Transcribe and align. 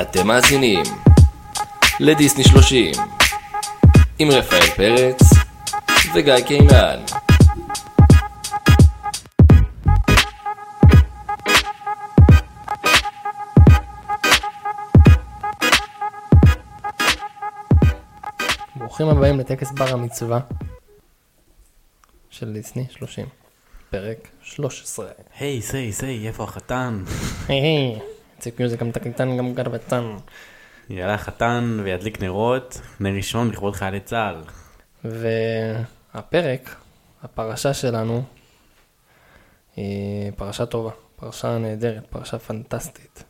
אתם 0.00 0.26
מאזינים 0.26 0.82
לדיסני 2.00 2.44
30 2.44 2.92
עם 4.18 4.28
רפאל 4.30 4.66
פרץ 4.76 5.20
וגיא 6.14 6.40
קינן. 6.46 7.00
ברוכים 18.76 19.08
הבאים 19.08 19.38
לטקס 19.40 19.70
בר 19.70 19.92
המצווה 19.92 20.40
של 22.30 22.52
דיסני 22.52 22.86
30, 22.90 23.26
פרק 23.90 24.28
13. 24.42 25.06
היי, 25.38 25.62
סיי, 25.62 25.92
סיי, 25.92 26.28
איפה 26.28 26.44
החתן? 26.44 27.02
היי 27.48 27.60
היי, 27.60 28.13
ציפ 28.44 28.60
מיוזיק 28.60 28.80
גם 28.80 28.90
תקליטן 28.90 29.36
גם 29.36 29.54
גרבתן. 29.54 30.16
יעלה 30.90 31.14
החתן 31.14 31.80
וידליק 31.84 32.22
נרות, 32.22 32.80
נר 33.00 33.14
ראשון 33.16 33.50
לכבוד 33.50 33.74
חיילי 33.74 34.00
צה"ל. 34.00 34.36
והפרק, 35.04 36.74
הפרשה 37.22 37.74
שלנו, 37.74 38.22
היא 39.76 40.32
פרשה 40.36 40.66
טובה, 40.66 40.90
פרשה 41.16 41.58
נהדרת, 41.58 42.06
פרשה 42.10 42.38
פנטסטית. 42.38 43.24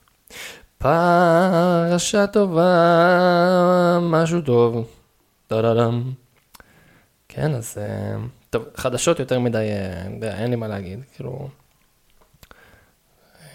פרשה 0.78 2.26
טובה, 2.26 3.98
משהו 4.02 4.40
טוב. 4.40 4.88
טה-דה-דם. 5.46 6.12
כן, 7.28 7.54
אז 7.54 7.78
אה, 7.78 8.16
טוב, 8.51 8.65
חדשות 8.76 9.20
יותר 9.20 9.38
מדי, 9.38 9.68
אה, 10.23 10.38
אין 10.38 10.51
לי 10.51 10.56
מה 10.56 10.68
להגיד, 10.68 11.01
כאילו... 11.15 11.48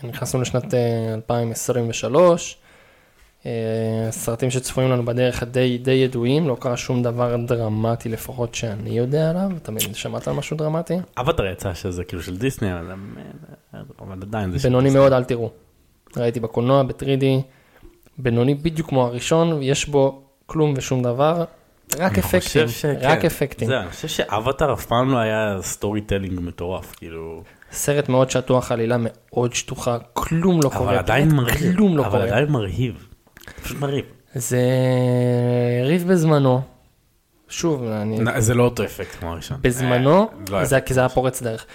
נכנסנו 0.03 0.41
לשנת 0.41 0.73
אה, 0.73 1.13
2023, 1.13 2.57
אה, 3.45 3.51
סרטים 4.11 4.51
שצפויים 4.51 4.89
לנו 4.89 5.05
בדרך 5.05 5.43
די, 5.43 5.77
די 5.77 5.91
ידועים, 5.91 6.47
לא 6.47 6.57
קרה 6.59 6.77
שום 6.77 7.03
דבר 7.03 7.35
דרמטי 7.47 8.09
לפחות 8.09 8.55
שאני 8.55 8.89
יודע 8.89 9.29
עליו, 9.29 9.49
תמיד 9.63 9.95
שמעת 9.95 10.27
על 10.27 10.33
משהו 10.33 10.57
דרמטי? 10.57 10.93
אבטר 11.17 11.45
יצא 11.45 11.73
שזה 11.73 12.03
כאילו 12.03 12.23
של 12.23 12.37
דיסני, 12.37 12.73
אבל 12.73 12.93
אבל 13.99 14.17
עדיין 14.21 14.51
זה 14.57 14.69
בינוני. 14.69 14.89
מאוד, 14.89 15.13
אל 15.13 15.23
תראו. 15.23 15.51
ראיתי 16.17 16.39
בקולנוע, 16.39 16.83
ב-3D, 16.83 17.23
בינוני 18.17 18.55
בדיוק 18.55 18.89
כמו 18.89 19.05
הראשון, 19.05 19.63
יש 19.63 19.89
בו 19.89 20.21
כלום 20.45 20.73
ושום 20.77 21.03
דבר, 21.03 21.43
רק 21.97 22.17
אפקטים, 22.17 22.67
שכן. 22.67 22.95
רק 23.01 23.25
אפקטים. 23.25 23.67
זה, 23.67 23.79
אני 23.79 23.89
חושב 23.89 24.07
שאבטר 24.07 24.73
אף 24.73 24.85
פעם 24.85 25.11
לא 25.11 25.17
היה 25.17 25.57
storytelling 25.61 26.39
מטורף, 26.39 26.95
כאילו... 26.95 27.43
סרט 27.71 28.09
מאוד 28.09 28.29
שטוח, 28.29 28.71
עלילה 28.71 28.95
מאוד 28.99 29.53
שטוחה, 29.53 29.97
כלום 30.13 30.59
לא 30.63 30.69
קורה. 30.69 30.89
אבל 30.89 30.97
עדיין 30.97 31.31
מרהיב. 31.35 31.75
כלום 31.75 31.97
לא 31.97 32.01
אבל 32.01 32.11
קורה. 32.11 32.23
עדיין 32.23 32.49
מרהיב. 32.49 33.07
פשוט 33.63 33.79
מרהיב. 33.79 34.05
מרהיב 34.35 36.07
בזמנו. 36.07 36.61
שוב, 37.47 37.83
אני... 37.83 38.41
זה 38.41 38.53
לא 38.53 38.63
אותו 38.63 38.83
אפקט 38.83 39.15
כמו 39.19 39.31
הראשון. 39.31 39.57
בזמנו, 39.61 40.19
אה, 40.21 40.25
לא 40.49 40.79
כי 40.85 40.93
זה 40.93 40.99
היה 40.99 41.09
פורץ 41.09 41.41
דרך. 41.41 41.65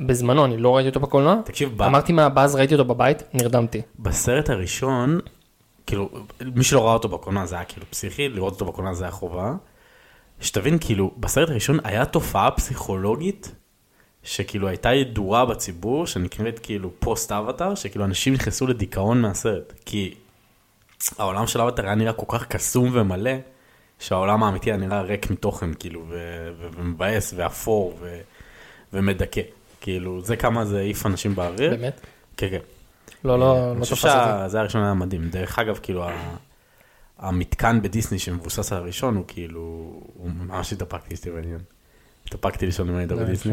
בזמנו, 0.00 0.44
אני 0.44 0.56
לא 0.56 0.76
ראיתי 0.76 0.88
אותו 0.88 1.00
בקולנוע. 1.00 1.36
תקשיב, 1.44 1.76
ב- 1.76 1.82
אמרתי 1.82 2.12
מה, 2.12 2.28
אז 2.36 2.54
ראיתי 2.54 2.74
אותו 2.74 2.84
בבית, 2.84 3.22
נרדמתי. 3.34 3.82
בסרט 3.98 4.50
הראשון, 4.50 5.20
כאילו, 5.86 6.10
מי 6.54 6.64
שלא 6.64 6.84
ראה 6.86 6.92
אותו 6.94 7.08
בקולנוע 7.08 7.46
זה 7.46 7.54
היה 7.56 7.64
כאילו 7.64 7.86
פסיכי, 7.90 8.28
לראות 8.28 8.52
אותו 8.52 8.64
בקולנוע 8.64 8.94
זה 8.94 9.04
היה 9.04 9.10
חובה. 9.10 9.52
שתבין, 10.40 10.78
כאילו, 10.80 11.10
בסרט 11.16 11.50
הראשון 11.50 11.78
היה 11.84 12.04
תופעה 12.04 12.50
פסיכולוגית, 12.50 13.54
שכאילו 14.26 14.68
הייתה 14.68 14.92
ידועה 14.92 15.46
בציבור, 15.46 16.06
שנקראת 16.06 16.58
כאילו 16.58 16.90
פוסט 16.98 17.32
אבטר, 17.32 17.74
שכאילו 17.74 18.04
אנשים 18.04 18.34
נכנסו 18.34 18.66
לדיכאון 18.66 19.20
מהסרט. 19.20 19.72
כי 19.84 20.14
העולם 21.18 21.46
של 21.46 21.60
אבטר 21.60 21.86
היה 21.86 21.94
נראה 21.94 22.12
כל 22.12 22.38
כך 22.38 22.46
קסום 22.46 22.90
ומלא, 22.92 23.30
שהעולם 23.98 24.42
האמיתי 24.42 24.70
היה 24.70 24.76
נראה 24.76 25.00
ריק 25.02 25.30
מתוכן, 25.30 25.74
כאילו, 25.74 26.04
ו- 26.08 26.48
ו- 26.58 26.68
ומבאס 26.76 27.34
ואפור 27.36 27.96
ו- 28.00 28.20
ומדכא. 28.92 29.40
כאילו, 29.80 30.20
זה 30.24 30.36
כמה 30.36 30.64
זה 30.64 30.78
העיף 30.78 31.06
אנשים 31.06 31.34
באוויר. 31.34 31.70
באמת? 31.70 32.00
כן, 32.36 32.48
כן. 32.50 32.58
לא, 33.24 33.38
לא, 33.38 33.70
אני 33.70 33.80
לא 33.80 33.84
חושב 33.84 33.94
תפס 33.96 34.04
אותי. 34.04 34.48
שזה 34.48 34.60
הראשון 34.60 34.82
היה 34.82 34.94
מדהים. 34.94 35.28
דרך 35.28 35.58
אגב, 35.58 35.78
כאילו, 35.82 36.06
המתקן 37.18 37.82
בדיסני 37.82 38.18
שמבוסס 38.18 38.72
על 38.72 38.78
הראשון 38.78 39.16
הוא 39.16 39.24
כאילו, 39.28 39.60
הוא 40.14 40.30
ממש 40.30 40.72
התאפקתי 40.72 41.14
איתי 41.14 41.30
בעניין. 41.30 41.60
התאפקתי 42.26 42.66
לישון 42.66 42.88
עם 42.88 42.96
הידע 42.96 43.14
לא, 43.14 43.24
בדיסני. 43.24 43.52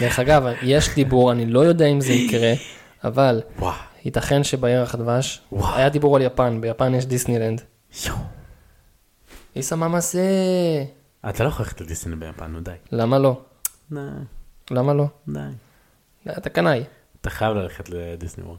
דרך 0.00 0.18
אגב, 0.18 0.42
יש 0.62 0.94
דיבור, 0.94 1.32
אני 1.32 1.46
לא 1.46 1.60
יודע 1.60 1.86
אם 1.86 2.00
זה 2.00 2.12
יקרה, 2.12 2.52
אבל 3.04 3.42
ייתכן 4.04 4.44
שבירח 4.44 4.94
הדבש. 4.94 5.40
היה 5.74 5.88
דיבור 5.88 6.16
על 6.16 6.22
יפן, 6.22 6.60
ביפן 6.60 6.94
יש 6.94 7.06
דיסנילנד. 7.06 7.62
איסה 9.56 9.76
ממאסה. 9.76 10.18
אתה 11.28 11.44
לא 11.44 11.48
יכול 11.48 11.64
ללכת 11.64 11.80
לדיסני 11.80 12.16
ביפן, 12.16 12.46
נו 12.46 12.60
די. 12.60 12.70
למה 12.92 13.18
לא? 13.18 13.40
למה 14.70 14.94
לא? 14.94 15.06
די. 15.28 15.40
אתה 16.38 16.50
קנאי. 16.50 16.84
אתה 17.22 17.30
חייב 17.30 17.56
ללכת 17.56 17.88
לדיסני 17.88 18.44
וורד. 18.44 18.58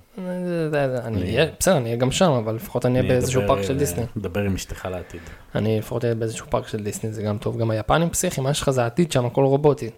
אני 1.06 1.22
אהיה, 1.22 1.46
בסדר, 1.60 1.78
אני 1.78 1.86
אהיה 1.86 1.96
גם 1.96 2.12
שם, 2.12 2.32
אבל 2.32 2.56
לפחות 2.56 2.86
אני 2.86 3.00
אהיה 3.00 3.10
באיזשהו 3.10 3.42
פארק 3.48 3.64
של 3.64 3.74
אה, 3.74 3.80
דיסני. 3.80 4.04
דבר 4.18 4.42
עם 4.42 4.56
אשתך 4.56 4.86
לעתיד. 4.86 5.22
אני 5.56 5.80
לפחות 5.80 6.04
אהיה 6.04 6.16
באיזשהו 6.16 6.48
פארק 6.50 6.68
של 6.68 6.84
דיסני, 6.84 7.14
זה 7.14 7.24
גם 7.24 7.38
טוב. 7.38 7.58
גם 7.58 7.72
היפנים 7.72 8.10
פסיכיים, 8.10 8.44
מה 8.44 8.52
יש 8.52 8.62
לך 8.62 8.70
זה 8.70 8.86
עתיד 8.86 9.12
שם, 9.12 9.26
הכל 9.26 9.44
רובוטי. 9.44 9.90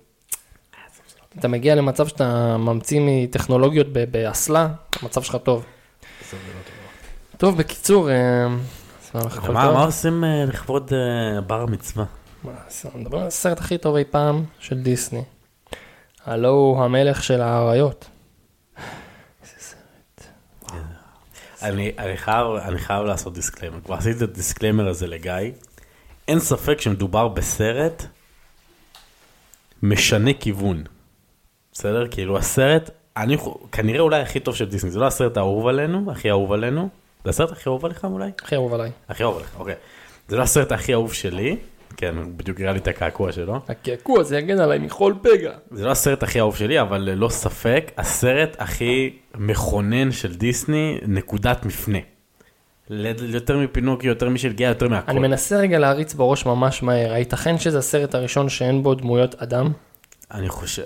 אתה 1.40 1.48
מגיע 1.48 1.76
למצב 1.76 2.08
שאתה 2.08 2.58
ממציא 2.58 3.02
מטכנולוגיות 3.04 3.88
באסלה, 4.12 4.68
המצב 5.02 5.22
שלך 5.22 5.36
טוב. 5.44 5.66
טוב, 7.38 7.58
בקיצור, 7.58 8.10
אה, 8.10 8.48
מה, 9.54 9.84
עושים 9.84 10.24
אה, 10.24 10.46
לכבוד 10.46 10.92
אה, 10.94 11.42
בר 11.42 11.62
המצווה? 11.62 12.06
מדברים 12.96 13.22
על 13.22 13.28
הסרט 13.28 13.60
הכי 13.60 13.78
טוב 13.78 13.96
אי 13.96 14.04
פעם 14.04 14.44
של 14.60 14.82
דיסני. 14.82 15.24
הלוא 16.26 16.50
הוא 16.50 16.84
המלך 16.84 17.24
של 17.24 17.42
האריות. 17.42 18.06
אני, 21.66 21.92
אני, 21.98 22.18
חייב, 22.18 22.48
אני 22.48 22.78
חייב 22.78 23.06
לעשות 23.06 23.34
disclaimer, 23.34 23.80
כבר 23.86 23.96
עשיתי 23.96 24.18
את 24.18 24.22
ה 24.22 24.28
disclaimer 24.28 24.88
הזה 24.88 25.08
לגיא. 25.08 25.34
אין 26.28 26.40
ספק 26.40 26.82
שמדובר 26.82 27.28
בסרט 27.28 28.04
משנה 29.84 30.34
כיוון. 30.34 30.84
בסדר? 31.74 32.08
כאילו 32.12 32.38
הסרט, 32.38 32.90
אני 33.18 33.38
כנראה 33.72 34.00
אולי 34.00 34.22
הכי 34.22 34.40
טוב 34.40 34.56
של 34.56 34.66
דיסני, 34.66 34.92
זה 34.92 35.00
לא 35.00 35.08
הסרט 35.08 35.38
האהוב 35.38 35.68
עלינו, 35.68 36.12
הכי 36.12 36.30
אהוב 36.30 36.52
עלינו. 36.52 36.90
זה 37.24 37.30
הסרט 37.30 37.52
הכי 37.52 37.70
אהוב 37.70 37.86
עליך 37.86 38.06
אולי? 38.06 38.32
הכי 38.42 38.56
אהוב 38.56 38.74
עליי. 38.74 38.92
הכי 39.10 39.24
אהוב 39.24 39.38
עליך, 39.38 39.50
אוקיי. 39.60 39.76
זה 40.28 40.38
לא 40.38 40.42
הסרט 40.42 40.72
הכי 40.72 40.94
אהוב 40.94 41.14
שלי, 41.14 41.58
כן, 41.98 42.16
בדיוק 42.38 42.62
הראה 42.62 42.72
לי 42.72 42.80
את 42.80 42.88
הקעקוע 42.88 43.32
שלו. 43.32 43.60
הקעקוע 43.68 44.20
הזה 44.20 44.38
יגן 44.38 44.60
עליי 44.60 44.80
מכל 44.80 45.14
פגע. 45.22 45.54
זה 45.72 45.86
לא 45.86 45.92
הסרט 45.92 46.24
הכי 46.24 46.40
אהוב 46.40 46.56
שלי, 46.56 46.82
אבל 46.82 47.02
ללא 47.02 47.30
ספק, 47.30 47.92
הסרט 47.98 48.56
הכי 48.60 49.14
מכונן 49.36 50.12
של 50.12 50.36
דיסני, 50.36 50.98
נקודת 51.08 51.66
מפנה. 51.66 51.98
יותר 53.22 53.58
מפינוקי, 53.58 54.08
יותר 54.08 54.30
משל 54.30 54.54
גאה, 54.54 54.68
יותר 54.68 54.88
מהכל. 54.88 55.12
אני 55.12 55.20
מנסה 55.20 55.58
רגע 55.58 55.80
להריץ 55.80 56.14
בראש 56.14 56.46
ממש 56.46 56.84
מהר, 56.84 57.14
הייתכן 57.14 57.58
שזה 57.58 57.78
הסרט 57.78 58.16
הראשון 58.16 58.50
שאין 58.50 58.84
בו 58.84 58.96
דמויות 58.96 59.36
אדם? 59.36 59.72
אני 60.32 60.50
חושב, 60.50 60.84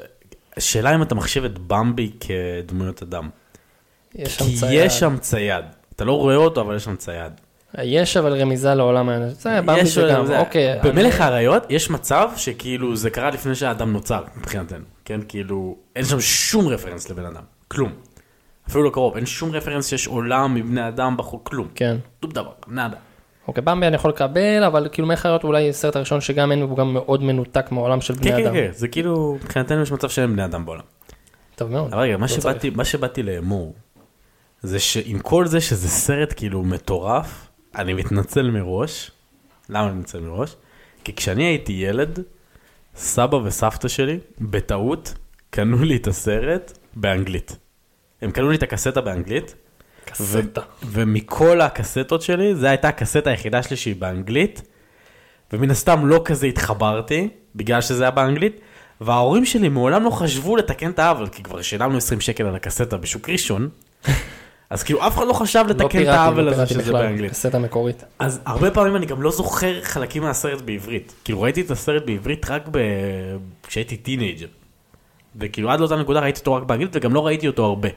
השאלה 0.58 0.96
אם 0.96 1.02
אתה 1.02 1.16
מחשיב 1.16 1.46
את 1.46 1.60
במבי 1.60 2.12
כדמויות 2.20 3.02
אדם. 3.02 3.30
יש 4.16 4.36
שם 4.36 4.46
כי 4.46 4.56
צייד. 4.56 4.86
יש 4.86 5.00
שם 5.00 5.18
צייד. 5.18 5.66
אתה 5.96 6.06
לא 6.06 6.14
רואה 6.14 6.36
אותו, 6.36 6.62
אבל 6.62 6.76
יש 6.76 6.84
שם 6.84 6.96
צייד. 6.96 7.34
יש 7.84 8.18
אבל 8.18 8.42
רמיזה 8.42 8.74
לעולם 8.76 9.10
האנושי. 9.10 9.36
זה 9.36 9.62
במבי 9.62 9.86
זה 9.86 10.10
גם, 10.12 10.26
זה- 10.26 10.40
אוקיי. 10.40 10.80
במלך 10.84 11.22
האריות 11.22 11.64
יש 11.70 11.90
מצב 11.90 12.30
שכאילו 12.36 12.96
זה 12.96 13.10
קרה 13.10 13.30
לפני 13.30 13.56
שהאדם 13.56 13.94
נוצר, 13.94 14.24
מבחינתנו. 14.38 14.84
כן, 15.06 15.20
כאילו, 15.28 15.76
אין 15.96 16.06
שם 16.06 16.22
שום 16.22 16.68
רפרנס 16.68 17.10
לבן 17.10 17.26
אדם. 17.26 17.44
כלום. 17.68 17.92
אפילו 18.70 18.84
לא 18.84 18.90
קרוב, 18.90 19.16
אין 19.16 19.26
שום 19.26 19.52
רפרנס 19.52 19.88
שיש 19.88 20.08
עולם 20.08 20.54
מבני 20.56 20.88
אדם 20.88 21.18
בחוק, 21.18 21.50
כלום. 21.50 21.68
כן. 21.76 21.98
שום 22.22 22.32
דבר, 22.32 22.52
נאדה. 22.68 22.98
אוקיי, 23.48 23.62
במבי 23.64 23.88
אני 23.88 23.96
יכול 23.96 24.12
לקבל, 24.12 24.64
אבל 24.68 24.88
כאילו 24.92 25.08
מלך 25.08 25.26
האריות 25.26 25.44
אולי 25.44 25.70
הסרט 25.70 25.96
הראשון 25.96 26.22
שגם 26.22 26.52
אין, 26.52 26.62
הוא 26.62 26.78
גם 26.78 26.94
מאוד 26.94 27.24
מנותק 27.24 27.72
מהעולם 27.72 28.02
של 28.02 28.14
בני 28.14 28.32
כן, 28.32 28.38
כן, 28.38 28.46
אדם. 28.46 28.54
כן, 28.54 28.70
זה 28.74 28.88
כאילו, 28.88 29.38
מבחינתנו 29.44 29.82
יש 29.82 29.92
מצב 29.92 30.10
שאין 30.10 30.34
בני 30.34 30.46
אדם 30.46 30.66
בעולם. 30.66 30.82
טוב 31.56 31.72
מאוד. 31.72 31.94
אבל 31.94 32.02
רגע, 32.02 32.18
מה 32.18 32.22
לא 32.22 32.28
שבאתי, 32.28 32.70
מה 32.70 32.86
שבאתי 32.86 33.24
לאמור, 33.24 33.74
זה 34.62 34.80
שעם 34.80 35.20
כל 35.20 35.46
זה 35.48 35.62
שזה 35.62 35.88
סרט 35.88 36.34
כאילו 36.36 36.64
מטורף, 36.64 37.49
אני 37.76 37.94
מתנצל 37.94 38.52
מראש. 38.52 39.12
למה 39.70 39.88
אני 39.90 39.96
מתנצל 39.96 40.20
מראש? 40.20 40.56
כי 41.04 41.16
כשאני 41.16 41.44
הייתי 41.44 41.74
ילד, 41.74 42.20
סבא 42.96 43.36
וסבתא 43.36 43.88
שלי, 43.88 44.20
בטעות, 44.42 45.14
קנו 45.50 45.84
לי 45.84 45.96
את 45.96 46.08
הסרט 46.08 46.78
באנגלית. 46.96 47.58
הם 48.22 48.32
קנו 48.32 48.50
לי 48.50 48.56
את 48.56 48.64
הקסטה 48.64 49.02
באנגלית, 49.02 49.56
קסטה. 50.06 50.62
ומכל 50.84 51.62
הקסטות 51.62 52.22
שלי, 52.22 52.56
זו 52.56 52.68
הייתה 52.68 52.88
הקסטה 52.88 53.30
היחידה 53.30 53.64
שלי 53.64 53.78
שהיא 53.78 53.96
באנגלית, 53.96 54.62
ומן 55.54 55.72
הסתם 55.72 56.08
לא 56.08 56.22
כזה 56.26 56.48
התחברתי, 56.48 57.30
בגלל 57.56 57.82
שזה 57.82 58.04
היה 58.04 58.12
באנגלית, 58.12 58.62
וההורים 59.02 59.46
שלי 59.46 59.70
מעולם 59.70 60.04
לא 60.04 60.10
חשבו 60.10 60.56
לתקן 60.56 60.90
את 60.92 61.00
העוול, 61.00 61.28
כי 61.28 61.44
כבר 61.44 61.62
שילמנו 61.62 61.98
20 61.98 62.22
שקל 62.22 62.46
על 62.46 62.56
הקסטה 62.56 62.98
בשוק 62.98 63.30
ראשון, 63.30 63.70
אז 64.70 64.84
כאילו 64.84 65.08
אף 65.08 65.18
אחד 65.18 65.28
לא 65.28 65.34
חשב 65.34 65.64
לא 65.68 65.70
לתקן 65.70 65.86
את 65.86 65.92
פיראטי, 65.92 66.10
העוול 66.10 66.44
לא 66.44 66.52
הזה 66.52 66.68
שזה 66.68 66.94
באנגלית. 66.94 67.32
קסטה 67.32 67.60
מקורית. 67.60 68.04
אז 68.20 68.40
הרבה 68.46 68.72
פעמים 68.72 68.96
אני 68.96 69.06
גם 69.06 69.22
לא 69.22 69.32
זוכר 69.32 69.82
חלקים 69.84 70.24
מהסרט 70.24 70.62
בעברית. 70.62 71.14
כאילו 71.24 71.42
ראיתי 71.42 71.62
את 71.62 71.72
הסרט 71.72 72.04
בעברית 72.06 72.50
רק 72.50 72.68
ב... 72.72 72.80
כשהייתי 73.68 73.98
teenager. 73.98 74.48
וכאילו 75.36 75.70
עד 75.72 75.80
לאותה 75.80 75.96
נקודה 75.96 76.20
ראיתי 76.20 76.40
אותו 76.40 76.54
רק 76.54 76.64
באנגלית 76.64 76.96
וגם 76.96 77.14
לא 77.14 77.26
ראיתי 77.26 77.48
אותו 77.48 77.66
הרבה. 77.66 77.90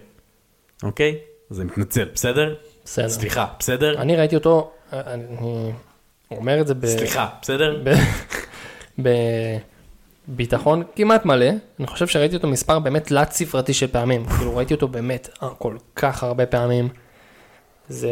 אוקיי? 0.83 1.17
אז 1.51 1.61
אני 1.61 1.69
מתנצל, 1.71 2.09
בסדר? 2.15 2.55
בסדר. 2.85 3.09
סליחה, 3.09 3.47
בסדר? 3.59 4.01
אני 4.01 4.17
ראיתי 4.17 4.35
אותו, 4.35 4.71
אני 4.93 5.73
אומר 6.31 6.61
את 6.61 6.67
זה 6.67 6.75
ב... 6.75 6.87
סליחה, 6.87 7.29
בסדר? 7.43 7.83
ב- 7.85 7.95
בביטחון 10.29 10.83
כמעט 10.97 11.25
מלא, 11.25 11.51
אני 11.79 11.87
חושב 11.87 12.07
שראיתי 12.07 12.37
אותו 12.37 12.49
מספר 12.49 12.79
באמת 12.79 13.07
תלת 13.07 13.33
ספרתי 13.33 13.75
של 13.75 13.87
פעמים, 13.87 14.27
כאילו 14.27 14.57
ראיתי 14.57 14.75
אותו 14.75 14.89
באמת 14.89 15.29
כל 15.59 15.77
כך 15.97 16.23
הרבה 16.23 16.47
פעמים. 16.47 16.89
זה 17.89 18.11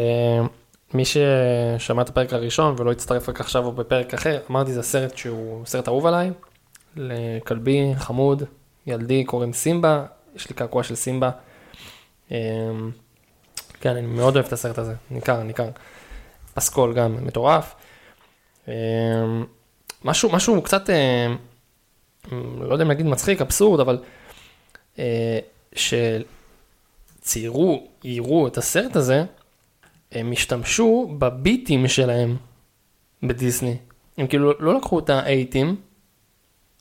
מי 0.93 1.03
ששמע 1.05 2.01
את 2.01 2.09
הפרק 2.09 2.33
הראשון 2.33 2.75
ולא 2.77 2.91
הצטרף 2.91 3.29
רק 3.29 3.39
עכשיו 3.39 3.65
או 3.65 3.71
בפרק 3.71 4.13
אחר, 4.13 4.39
אמרתי 4.51 4.73
זה 4.73 4.83
סרט 4.83 5.17
שהוא 5.17 5.65
סרט 5.65 5.87
אהוב 5.87 6.05
עליי, 6.05 6.31
לכלבי 6.95 7.93
חמוד, 7.97 8.43
ילדי 8.87 9.23
קוראים 9.23 9.53
סימבה, 9.53 10.05
יש 10.35 10.49
לי 10.49 10.55
קעקוע 10.55 10.83
של 10.83 10.95
סימבה. 10.95 11.29
אמ, 12.31 12.35
כן, 13.81 13.95
אני 13.95 14.07
מאוד 14.07 14.35
אוהב 14.35 14.45
את 14.45 14.53
הסרט 14.53 14.77
הזה, 14.77 14.93
ניכר, 15.11 15.43
ניכר. 15.43 15.69
פסקול 16.53 16.93
גם 16.93 17.25
מטורף. 17.25 17.75
אמ, 18.67 18.73
משהו, 20.03 20.29
משהו 20.31 20.61
קצת, 20.61 20.89
אה, 20.89 21.33
לא 22.31 22.73
יודע 22.73 22.83
אם 22.83 22.89
להגיד 22.89 23.05
מצחיק, 23.05 23.41
אבסורד, 23.41 23.79
אבל 23.79 23.97
אה, 24.99 25.39
שציירו, 27.19 27.87
יירו 28.03 28.47
את 28.47 28.57
הסרט 28.57 28.95
הזה, 28.95 29.23
הם 30.11 30.31
השתמשו 30.31 31.15
בביטים 31.19 31.87
שלהם 31.87 32.37
בדיסני. 33.23 33.77
הם 34.17 34.27
כאילו 34.27 34.53
לא 34.59 34.77
לקחו 34.77 34.99
את 34.99 35.09
האייטים, 35.09 35.75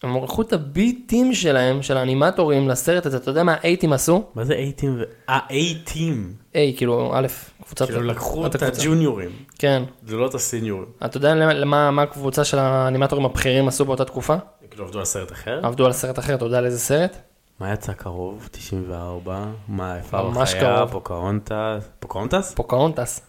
הם 0.03 0.23
לקחו 0.23 0.43
את 0.43 0.53
הביטים 0.53 1.35
שלהם, 1.35 1.83
של 1.83 1.97
האנימטורים 1.97 2.69
לסרט 2.69 3.07
הזה, 3.07 3.17
אתה 3.17 3.31
יודע 3.31 3.43
מה 3.43 3.55
האייטים 3.61 3.93
עשו? 3.93 4.25
מה 4.35 4.45
זה 4.45 4.55
אייטים? 4.55 4.99
אה, 5.29 5.39
A 5.51 5.65
team. 5.65 6.35
A, 6.55 6.75
כאילו, 6.77 7.13
A, 7.15 7.27
קבוצת... 7.65 7.87
כאילו 7.87 8.03
לקחו 8.03 8.47
את. 8.47 8.63
הג'וניורים. 8.63 9.31
כן. 9.59 9.83
זה 10.07 10.17
לא 10.17 10.27
את 10.27 10.35
הסיניורים. 10.35 10.89
אתה 11.05 11.17
יודע 11.17 11.35
למה, 11.35 11.91
מה 11.91 12.03
הקבוצה 12.03 12.45
של 12.45 12.59
האנימטורים 12.59 13.25
הבכירים 13.25 13.69
עשו 13.69 13.85
באותה 13.85 14.05
תקופה? 14.05 14.37
כאילו 14.71 14.85
עבדו 14.85 14.99
על 14.99 15.05
סרט 15.05 15.33
אחר? 15.33 15.61
עבדו 15.63 15.87
על 15.87 15.93
סרט 15.93 16.19
אחר, 16.19 16.35
אתה 16.35 16.45
יודע 16.45 16.59
על 16.59 16.67
איזה 16.67 16.79
סרט? 16.79 17.17
מה 17.61 17.73
יצא 17.73 17.93
קרוב? 17.93 18.49
94? 18.51 19.45
מה, 19.69 19.97
איפה 19.97 20.19
החיה? 20.19 20.61
קרוב. 20.61 20.91
פוקהונטס? 20.91 21.89
פוקהונטס? 22.01 22.55
פוקהונטס. 22.55 23.21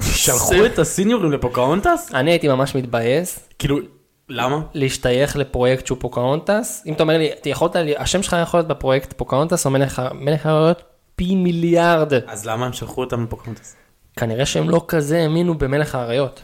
שלחו 0.00 0.66
את 0.66 0.78
הסיניורים 0.78 1.32
לפוקהונטס? 1.32 2.10
אני 2.14 2.30
הייתי 2.30 2.48
ממש 2.48 2.74
מתבאס 2.74 3.48
כאילו, 3.58 3.78
למה? 4.28 4.60
להשתייך 4.74 5.36
לפרויקט 5.36 5.86
שהוא 5.86 5.98
פוקהונטס. 6.00 6.82
אם 6.86 6.92
אתה 6.92 7.02
אומר 7.02 7.18
לי, 7.18 7.32
אתה 7.32 7.48
יכולת, 7.48 7.76
השם 7.96 8.22
שלך 8.22 8.36
יכול 8.42 8.60
להיות 8.60 8.68
בפרויקט 8.68 9.12
פוקהונטס 9.12 9.66
או 9.66 9.70
מלך 9.70 10.02
מלך 10.14 10.46
האריות 10.46 10.82
פי 11.16 11.34
מיליארד. 11.34 12.12
אז 12.26 12.46
למה 12.46 12.66
הם 12.66 12.72
שלחו 12.72 13.00
אותם 13.00 13.24
לפוקהונטס? 13.24 13.76
כנראה 14.16 14.46
שהם 14.46 14.70
לא 14.70 14.84
כזה 14.88 15.22
האמינו 15.22 15.58
במלך 15.58 15.94
האריות. 15.94 16.42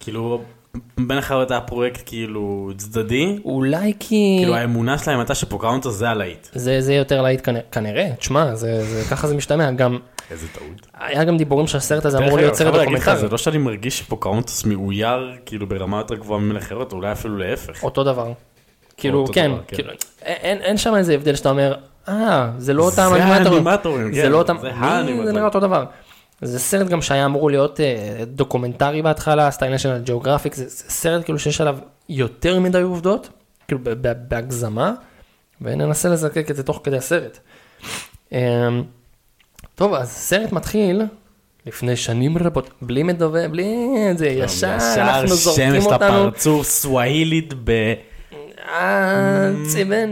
כאילו, 0.00 0.42
בין 0.96 1.18
החיות 1.18 1.50
היה 1.50 1.60
פרויקט 1.60 2.02
כאילו 2.06 2.70
צדדי, 2.76 3.38
אולי 3.44 3.92
כי... 4.00 4.36
כאילו 4.40 4.54
האמונה 4.54 4.98
שלהם 4.98 5.18
הייתה 5.18 5.34
שפוקהונטס 5.34 5.90
זה 5.90 6.08
הלהיט. 6.08 6.48
זה, 6.52 6.80
זה 6.80 6.94
יותר 6.94 7.22
להיט 7.22 7.40
כנראה, 7.44 7.62
כנראה, 7.72 8.10
תשמע, 8.18 8.54
זה, 8.54 8.84
זה, 8.84 9.02
ככה 9.10 9.28
זה 9.28 9.34
משתמע, 9.34 9.70
גם, 9.70 9.98
איזה 10.30 10.46
טעות. 10.48 10.86
היה 10.94 11.24
גם 11.24 11.36
דיבורים 11.36 11.66
שהסרט 11.66 12.04
הזה 12.04 12.18
אמור 12.18 12.36
להיות 12.36 12.54
סרט 12.54 12.74
דוקומנטרי, 12.74 13.16
זה 13.16 13.28
לא 13.28 13.38
שאני 13.38 13.58
מרגיש 13.58 13.98
שפוקהונטס 13.98 14.64
מאויר 14.64 15.36
כאילו 15.46 15.66
ברמה 15.66 15.98
יותר 15.98 16.14
גבוהה 16.14 16.40
ממלך 16.40 16.64
החיות, 16.64 16.92
אולי 16.92 17.12
אפילו 17.12 17.36
להפך. 17.36 17.84
אותו 17.84 18.04
דבר. 18.04 18.32
כאילו, 18.96 19.20
אותו 19.20 19.32
כן, 19.32 19.50
דבר, 19.50 19.60
כן. 19.66 19.76
כאילו, 19.76 19.90
אין, 20.22 20.58
אין 20.58 20.76
שם 20.76 20.94
איזה 20.94 21.14
הבדל 21.14 21.34
שאתה 21.34 21.50
אומר, 21.50 21.74
אה, 22.08 22.50
זה 22.58 22.72
לא 22.72 22.82
אותם 22.82 23.24
אנימטורים. 23.24 23.66
האנימטורים, 23.66 24.14
זה 24.14 24.22
כן, 24.22 24.32
לא 24.32 24.38
אותם, 24.38 24.56
זה 24.60 24.72
מי? 24.72 24.86
האנימטורים. 24.86 25.26
זה 25.26 25.32
נראה 25.32 25.44
אותו 25.44 25.60
דבר. 25.60 25.84
זה 26.42 26.58
סרט 26.58 26.88
גם 26.88 27.02
שהיה 27.02 27.24
אמור 27.24 27.50
להיות 27.50 27.80
אה, 27.80 27.86
דוקומנטרי 28.26 29.02
בהתחלה, 29.02 29.50
סטייל 29.50 29.74
נשיונל 29.74 30.02
ג'אוגרפיק, 30.04 30.54
זה 30.54 30.64
זה 30.68 30.84
סרט 30.88 31.24
כאילו 31.24 31.38
שיש 31.38 31.60
עליו 31.60 31.78
יותר 32.08 32.60
מדי 32.60 32.80
עובדות, 32.80 33.28
כאילו 33.68 33.80
ב- 33.84 33.90
ב- 34.08 34.12
בהגזמה, 34.28 34.92
וננסה 35.60 36.08
לזקק 36.08 36.50
את 36.50 36.56
זה 36.56 36.62
תוך 36.62 36.80
כדי 36.84 36.96
הסרט. 36.96 37.38
אמ, 38.32 38.38
טוב, 39.74 39.94
אז 39.94 40.08
הסרט 40.08 40.52
מתחיל 40.52 41.02
לפני 41.66 41.96
שנים 41.96 42.38
רבות, 42.38 42.70
בלי 42.82 43.02
מדובב, 43.02 43.46
בלי 43.50 43.76
זה, 44.16 44.26
ישר 44.28 44.76
אנחנו 44.96 45.28
זורקים 45.28 45.74
שמש 45.74 45.84
אותנו. 45.86 46.26
לפרצוף, 46.28 46.66
סוואילית 46.66 47.54
ב... 47.64 47.70
אה, 48.68 49.50
ציבן. 49.68 50.10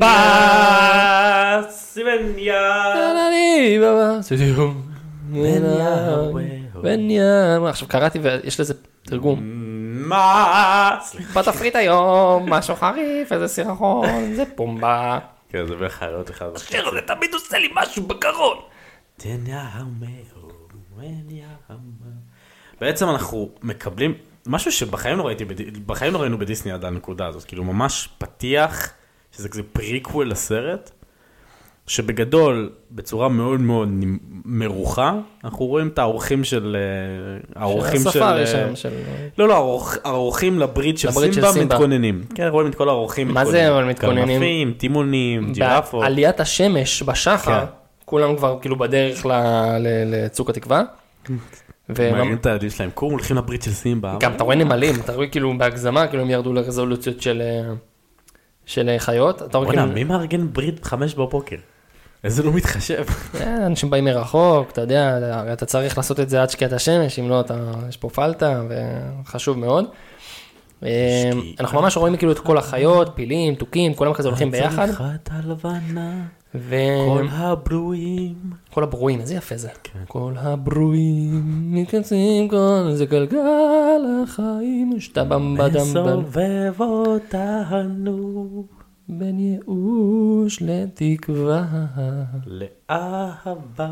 בסיבניה. 1.68 2.92
סידיו. 5.32 5.78
יהוה. 5.78 6.42
בן 6.82 7.10
יהוה. 7.10 7.70
עכשיו 7.70 7.88
קראתי 7.88 8.18
ויש 8.22 8.60
לזה 8.60 8.74
תרגום. 9.02 9.40
מה? 10.08 10.98
סליחה. 11.02 11.40
בתפריט 11.40 11.76
היום, 11.76 12.52
משהו 12.52 12.74
חריף, 12.74 13.32
איזה 13.32 13.48
סירחון, 13.48 14.34
זה 14.34 14.44
פומבה. 14.54 15.18
כן, 15.48 15.66
זה 15.66 15.76
בערך 15.76 15.94
חיות 15.94 16.30
אחד. 16.30 16.46
השיר 16.54 16.88
הזה 16.88 17.00
תמיד 17.00 17.34
עושה 17.34 17.58
לי 17.58 17.68
משהו 17.74 18.02
בגרון. 18.02 18.56
בעצם 22.80 23.08
אנחנו 23.08 23.50
מקבלים 23.62 24.14
משהו 24.46 24.72
שבחיים 24.72 25.18
לא 25.18 25.26
ראיתי, 25.26 25.44
בחיים 25.86 26.12
לא 26.12 26.18
ראינו 26.18 26.38
בדיסני 26.38 26.72
עד 26.72 26.84
הנקודה 26.84 27.26
הזאת, 27.26 27.44
כאילו 27.44 27.64
ממש 27.64 28.08
פתיח, 28.18 28.92
שזה 29.32 29.48
כזה 29.48 29.62
פריקוול 29.72 30.30
לסרט, 30.30 30.90
שבגדול, 31.86 32.70
בצורה 32.90 33.28
מאוד 33.28 33.60
מאוד 33.60 33.88
מרוחה, 34.44 35.14
אנחנו 35.44 35.66
רואים 35.66 35.88
את 35.88 35.98
האורחים 35.98 36.44
של, 36.44 36.76
אה, 36.76 37.62
האורחים 37.62 38.00
של, 38.00 38.08
הספארי 38.08 38.40
אה, 38.40 38.46
שם, 38.46 38.76
של... 38.76 38.88
לא, 39.38 39.48
לא, 39.48 39.54
האורח- 39.54 39.98
האורחים 40.04 40.58
לברית 40.58 40.98
של 40.98 41.10
סימבה. 41.10 41.64
מתכוננים. 41.64 42.24
כן, 42.34 42.46
רואים 42.46 42.68
את 42.70 42.74
כל 42.74 42.88
האורחים 42.88 43.28
מה 43.28 43.44
זה 43.44 43.70
אבל 43.72 43.84
מתכוננים? 43.84 44.26
קרנפים, 44.26 44.72
טימונים, 44.76 45.52
ג'ירפות. 45.52 46.02
בעליית 46.02 46.40
השמש 46.40 47.02
בשחר, 47.02 47.60
כן. 47.60 47.66
כולם 48.04 48.36
כבר 48.36 48.58
כאילו 48.60 48.76
בדרך 48.78 49.26
לצוק 50.06 50.50
התקווה. 50.50 50.82
מעניין 51.88 52.34
את 52.34 52.46
הילדים 52.46 52.70
שלהם, 52.70 52.90
קום 52.94 53.10
הולכים 53.12 53.36
לברית 53.36 53.62
של 53.62 53.70
סימבה. 53.72 54.16
גם 54.20 54.32
אתה 54.32 54.44
רואה 54.44 54.56
נמלים, 54.56 54.94
אתה 55.04 55.12
רואה 55.12 55.26
כאילו 55.26 55.58
בהגזמה, 55.58 56.06
כאילו 56.06 56.22
הם 56.22 56.30
ירדו 56.30 56.52
לרזולוציות 56.52 57.22
של 57.22 57.42
אה, 57.44 57.72
של 58.66 58.88
אה, 58.88 58.98
חיות. 58.98 59.42
אתה 59.42 59.58
רואה 59.58 59.70
כאילו, 59.70 59.86
מי 59.86 60.04
מארגן 60.04 60.52
ברית 60.52 60.80
בחמש 60.80 61.14
בבוקר? 61.14 61.56
איזה 62.26 62.42
לא 62.42 62.52
מתחשב. 62.52 63.04
אה, 63.40 63.66
אנשים 63.66 63.90
באים 63.90 64.04
מרחוק, 64.04 64.70
אתה 64.70 64.80
יודע, 64.80 65.18
אתה 65.52 65.66
צריך 65.66 65.96
לעשות 65.96 66.20
את 66.20 66.30
זה 66.30 66.42
עד 66.42 66.50
שקיעת 66.50 66.72
השמש, 66.72 67.18
אם 67.18 67.28
לא, 67.28 67.40
אתה, 67.40 67.72
יש 67.88 67.96
פה 67.96 68.08
פלטה, 68.08 68.62
וחשוב 68.68 69.58
מאוד. 69.58 69.84
אה. 70.82 71.30
אנחנו 71.60 71.80
ממש 71.80 71.96
רואים 71.96 72.16
כאילו 72.16 72.32
את 72.32 72.38
כל 72.38 72.58
החיות, 72.58 73.10
פילים, 73.14 73.54
תוכים, 73.54 73.94
כולם 73.94 74.12
כזה 74.12 74.28
הולכים 74.28 74.50
ביחד, 74.50 74.86
צריכה 74.86 75.10
את 75.22 75.28
הלבנה, 75.32 76.24
כל 76.52 77.26
הברואים. 77.30 78.34
הברואים, 78.76 79.20
איזה 79.20 79.34
יפה 79.34 79.56
זה. 79.56 79.68
כן. 79.82 79.98
כל 80.08 80.32
הברואים 80.38 81.42
מתכנסים 81.74 82.48
כל 82.48 82.90
זה 82.92 83.06
גלגל 83.06 84.02
החיים, 84.22 84.92
שטבם 84.98 85.54
בדם 85.54 85.70
בדם, 85.70 85.82
מסובב 85.82 86.74
אותנו 86.80 88.64
בין 89.08 89.38
ייאוש 89.38 90.58
לתקווה. 90.60 91.64
לאהבה. 92.46 93.88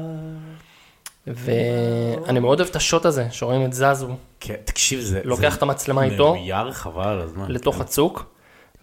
ואני 1.26 2.40
מאוד 2.40 2.60
אוהב 2.60 2.70
את 2.70 2.76
השוט 2.76 3.04
הזה, 3.06 3.26
שרואים 3.30 3.64
את 3.64 3.72
זזו, 3.72 4.08
כן, 4.40 4.54
תקשיב, 4.64 5.00
זה... 5.00 5.20
לוקח 5.24 5.56
את 5.56 5.62
המצלמה 5.62 6.02
איתו. 6.04 6.34
מאויר 6.34 6.72
חבל 6.72 7.08
על 7.08 7.20
הזמן. 7.20 7.50
לתוך 7.50 7.74
כן. 7.74 7.80
הצוק, 7.80 8.34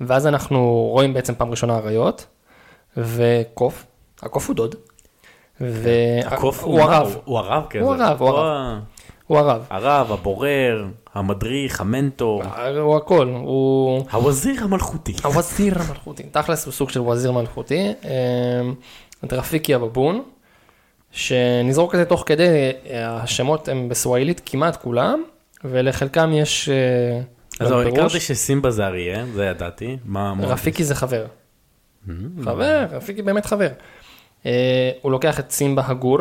ואז 0.01 0.27
אנחנו 0.27 0.89
רואים 0.91 1.13
בעצם 1.13 1.35
פעם 1.35 1.51
ראשונה 1.51 1.77
אריות, 1.77 2.25
וקוף, 2.97 3.85
הקוף 4.21 4.47
הוא 4.47 4.55
דוד, 4.55 4.75
הקוף 6.25 6.63
הוא 6.63 6.77
מה? 6.79 6.83
הרב, 6.83 7.17
הוא 7.25 7.39
הרב, 7.39 7.65
כן. 7.69 7.79
הוא 7.79 7.93
הרב, 7.93 8.21
הוא 8.21 8.29
הוא 8.29 8.37
הרב. 8.37 8.79
הוא 9.31 9.39
הרב, 9.39 9.65
הרב, 9.69 10.11
הבורר, 10.11 10.85
המדריך, 11.13 11.81
המנטור, 11.81 12.43
הוא 12.79 12.97
הכל, 12.97 13.27
הוא 13.27 14.05
הווזיר 14.11 14.63
המלכותי. 14.63 15.13
הווזיר 15.23 15.81
המלכותי, 15.81 16.23
תכלס 16.23 16.65
הוא 16.65 16.73
סוג 16.73 16.89
של 16.89 17.01
וזיר 17.01 17.31
מלכותי, 17.31 17.93
אמ, 18.03 18.73
רפיקי 19.31 19.73
הבבון, 19.73 20.23
שנזרוק 21.11 21.95
את 21.95 21.99
זה 21.99 22.05
תוך 22.05 22.23
כדי, 22.25 22.71
אה, 22.89 23.15
השמות 23.15 23.67
הם 23.67 23.89
בסוואילית 23.89 24.41
כמעט 24.45 24.75
כולם, 24.75 25.23
ולחלקם 25.63 26.31
יש 26.33 26.69
אה, 26.69 27.21
אז 27.59 27.71
גם 27.71 27.79
אני. 27.79 27.89
הכרתי 27.89 28.19
שסימבה 28.19 28.71
זה 28.71 28.85
אריה, 28.85 29.25
זה 29.33 29.45
ידעתי. 29.45 29.97
רפיקי 30.39 30.83
זה 30.83 30.95
חבר. 30.95 31.25
Mm. 32.07 32.11
חבר, 32.43 32.85
רפיקי 32.91 33.21
באמת 33.21 33.45
חבר. 33.45 33.69
אה, 34.45 34.91
הוא 35.01 35.11
לוקח 35.11 35.39
את 35.39 35.51
סימבה 35.51 35.83
הגור, 35.85 36.19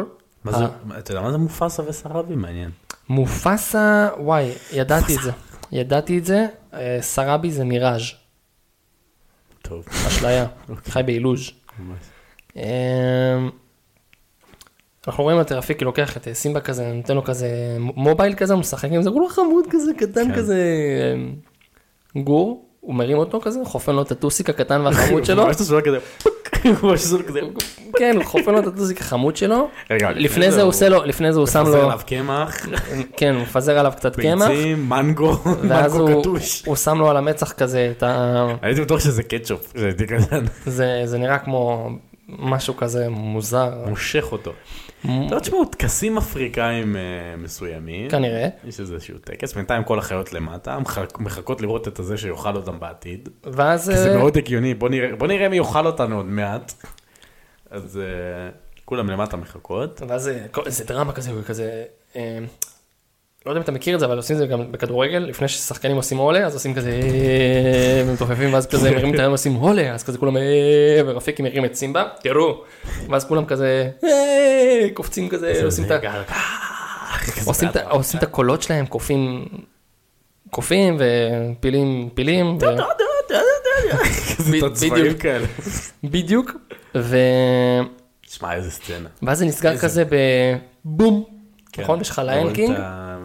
אה. 0.49 0.67
אתה 0.99 1.11
יודע 1.11 1.23
מה 1.23 1.33
זה 1.33 1.39
מופסה 1.39 1.83
וסראבי? 1.87 2.35
מעניין. 2.35 2.71
מופסה, 3.11 4.09
וואי, 4.19 4.51
ידעתי 4.73 5.17
את 5.17 5.23
זה. 5.23 5.31
ידעתי 5.73 6.19
את 6.19 6.25
זה, 6.25 6.47
אה, 6.75 6.99
סראבי 7.01 7.51
זה 7.51 7.65
מיראז', 7.65 8.03
טוב. 9.63 9.85
אשליה, 10.07 10.47
אוקיי. 10.69 10.93
חי 10.93 11.03
באילוז'. 11.07 11.51
ממש. 11.79 11.99
אמ, 12.57 13.51
אנחנו 15.07 15.25
רואים 15.25 15.41
את 15.41 15.53
רפיקי 15.53 15.85
לוקח 15.85 16.17
את 16.17 16.29
אה, 16.29 16.35
סימבה 16.35 16.61
כזה, 16.61 16.93
נותן 16.93 17.15
לו 17.15 17.25
כזה 17.25 17.77
מובייל 17.79 18.35
כזה, 18.35 18.53
הוא 18.53 18.61
משחק 18.61 18.89
עם 18.93 19.03
זה, 19.03 19.11
הוא 19.11 19.23
לא 19.23 19.29
חמוד 19.29 19.65
כזה, 19.71 19.91
קטן 19.99 20.29
כן. 20.29 20.37
כזה, 20.37 20.63
אמ, 22.15 22.25
גור, 22.25 22.69
הוא 22.81 22.95
מרים 22.95 23.19
אותו 23.19 23.41
כזה, 23.41 23.59
חופן 23.65 23.95
לו 23.95 24.03
את 24.03 24.13
הטוסיק 24.13 24.51
הקטן 24.51 24.81
והחמוד 24.81 25.25
שלו, 25.29 25.47
כזה, 27.27 27.41
כן, 27.99 28.17
הוא 28.17 28.25
חופן 28.25 28.53
לו 28.53 28.59
את 28.59 28.67
הטוסיק 28.67 29.01
החמוד 29.01 29.37
שלו, 29.37 29.69
לפני 30.15 30.53
זה 30.53 30.63
הוא 30.63 30.69
עושה 30.69 30.89
לו, 30.89 31.05
לפני 31.05 31.33
זה 31.33 31.39
הוא 31.39 31.47
שם 31.47 31.63
מפזר 31.63 31.77
לו, 31.77 31.85
עליו 31.85 32.01
קמח, 32.07 32.67
כן, 33.17 33.35
הוא 33.35 33.43
מפזר 33.43 33.79
עליו 33.79 33.93
קצת 33.97 34.17
קמח, 34.17 34.49
ביצים, 34.49 34.89
מנגו, 34.89 35.39
ואז 35.69 35.97
מנגו 35.97 36.21
קטוש. 36.21 36.63
הוא 36.67 36.77
שם 36.77 36.99
לו 36.99 37.11
על 37.11 37.17
המצח 37.17 37.53
כזה 37.53 37.93
את 37.97 38.03
ה... 38.03 38.47
הייתי 38.63 38.81
בטוח 38.81 39.01
שזה 39.01 39.23
קטשופ, 39.23 39.73
זה 41.05 41.19
נראה 41.19 41.39
כמו 41.39 41.91
משהו 42.29 42.77
כזה 42.77 43.09
מוזר, 43.09 43.71
מושך 43.87 44.25
אותו. 44.33 44.53
לא 45.05 45.39
תשמעו, 45.41 45.65
טקסים 45.65 46.19
אפריקאים 46.19 46.97
אה, 46.97 47.01
מסוימים, 47.39 48.11
כנראה, 48.11 48.49
יש 48.65 48.81
איזשהו 48.81 49.19
טקס, 49.19 49.53
בינתיים 49.53 49.85
כל 49.85 49.99
החיות 49.99 50.33
למטה, 50.33 50.79
מחכ- 50.85 51.19
מחכות 51.19 51.61
לראות 51.61 51.89
את 51.89 51.99
הזה 51.99 52.17
שיאכל 52.19 52.57
אותם 52.57 52.81
בעתיד. 52.81 53.29
ואז... 53.45 53.89
כי 53.91 53.97
זה 53.97 54.11
אה, 54.13 54.17
מאוד 54.19 54.37
הגיוני, 54.37 54.75
בוא 54.75 54.89
נראה, 54.89 55.17
בוא 55.17 55.27
נראה 55.27 55.49
מי 55.49 55.57
יאכל 55.57 55.87
אותנו 55.87 56.17
עוד 56.17 56.27
מעט. 56.27 56.73
אז 57.71 57.97
אה, 57.99 58.03
כולם 58.85 59.11
למטה 59.11 59.37
מחכות. 59.37 60.03
ואז 60.09 60.31
זה, 60.67 60.85
דרמה 60.85 61.13
כזה, 61.13 61.31
כזה, 61.47 61.85
לא 63.47 63.51
יודע 63.51 63.59
אם 63.59 63.63
אתה 63.63 63.73
מכיר 63.73 63.95
את 63.95 64.01
זה, 64.01 64.07
אבל 64.07 64.17
עושים 64.17 64.37
את 64.37 64.41
זה 64.41 64.47
גם 64.47 64.73
בכדורגל, 64.73 65.19
לפני 65.19 65.49
ששחקנים 65.49 65.97
עושים 65.97 66.19
עולה, 66.19 66.47
אז 66.47 66.55
עושים 66.55 66.75
כזה, 66.75 67.01
ומתופפים, 68.07 68.55
ואז 68.55 68.67
כזה 68.67 68.91
מרימים 68.91 69.15
את 69.15 69.29
היום 69.29 69.33
עושים 69.33 69.55
עולה, 69.55 69.93
אז 69.95 70.05
כזה 70.05 70.19
כולם, 70.19 70.37
אה, 70.37 70.43
ורפיקי 71.07 71.43
מרים 71.43 71.65
את 71.65 71.75
סימבה, 71.75 72.05
תראו, 72.23 72.63
ואז 73.09 73.25
כולם 73.25 73.45
כזה, 73.45 73.91
אה, 74.05 74.89
קופצים 74.95 75.29
כזה, 75.29 75.53
עושים 77.47 77.69
את 77.69 77.87
ה- 77.87 77.91
עושים 77.91 78.19
את 78.19 78.29
הקולות 78.29 78.63
שלהם, 78.63 78.87
קופים, 78.87 79.45
קופים, 80.51 80.97
ופילים, 80.99 82.09
פילים, 82.15 82.59
בדיוק. 82.59 82.73
כאלה. 85.21 85.47
בדיוק, 86.05 86.53
ו... 86.95 87.17
שמע, 88.29 88.55
איזה 88.55 88.71
סצנה. 88.71 89.09
ואז 89.23 89.39
זה 89.39 89.45
נסגר 89.47 89.77
כזה 89.79 90.05
בבום, 90.85 91.25
כן. 91.73 91.83
נכון? 91.83 92.01
יש 92.01 92.11
לך 92.11 92.23
ליינקינג, 92.25 92.77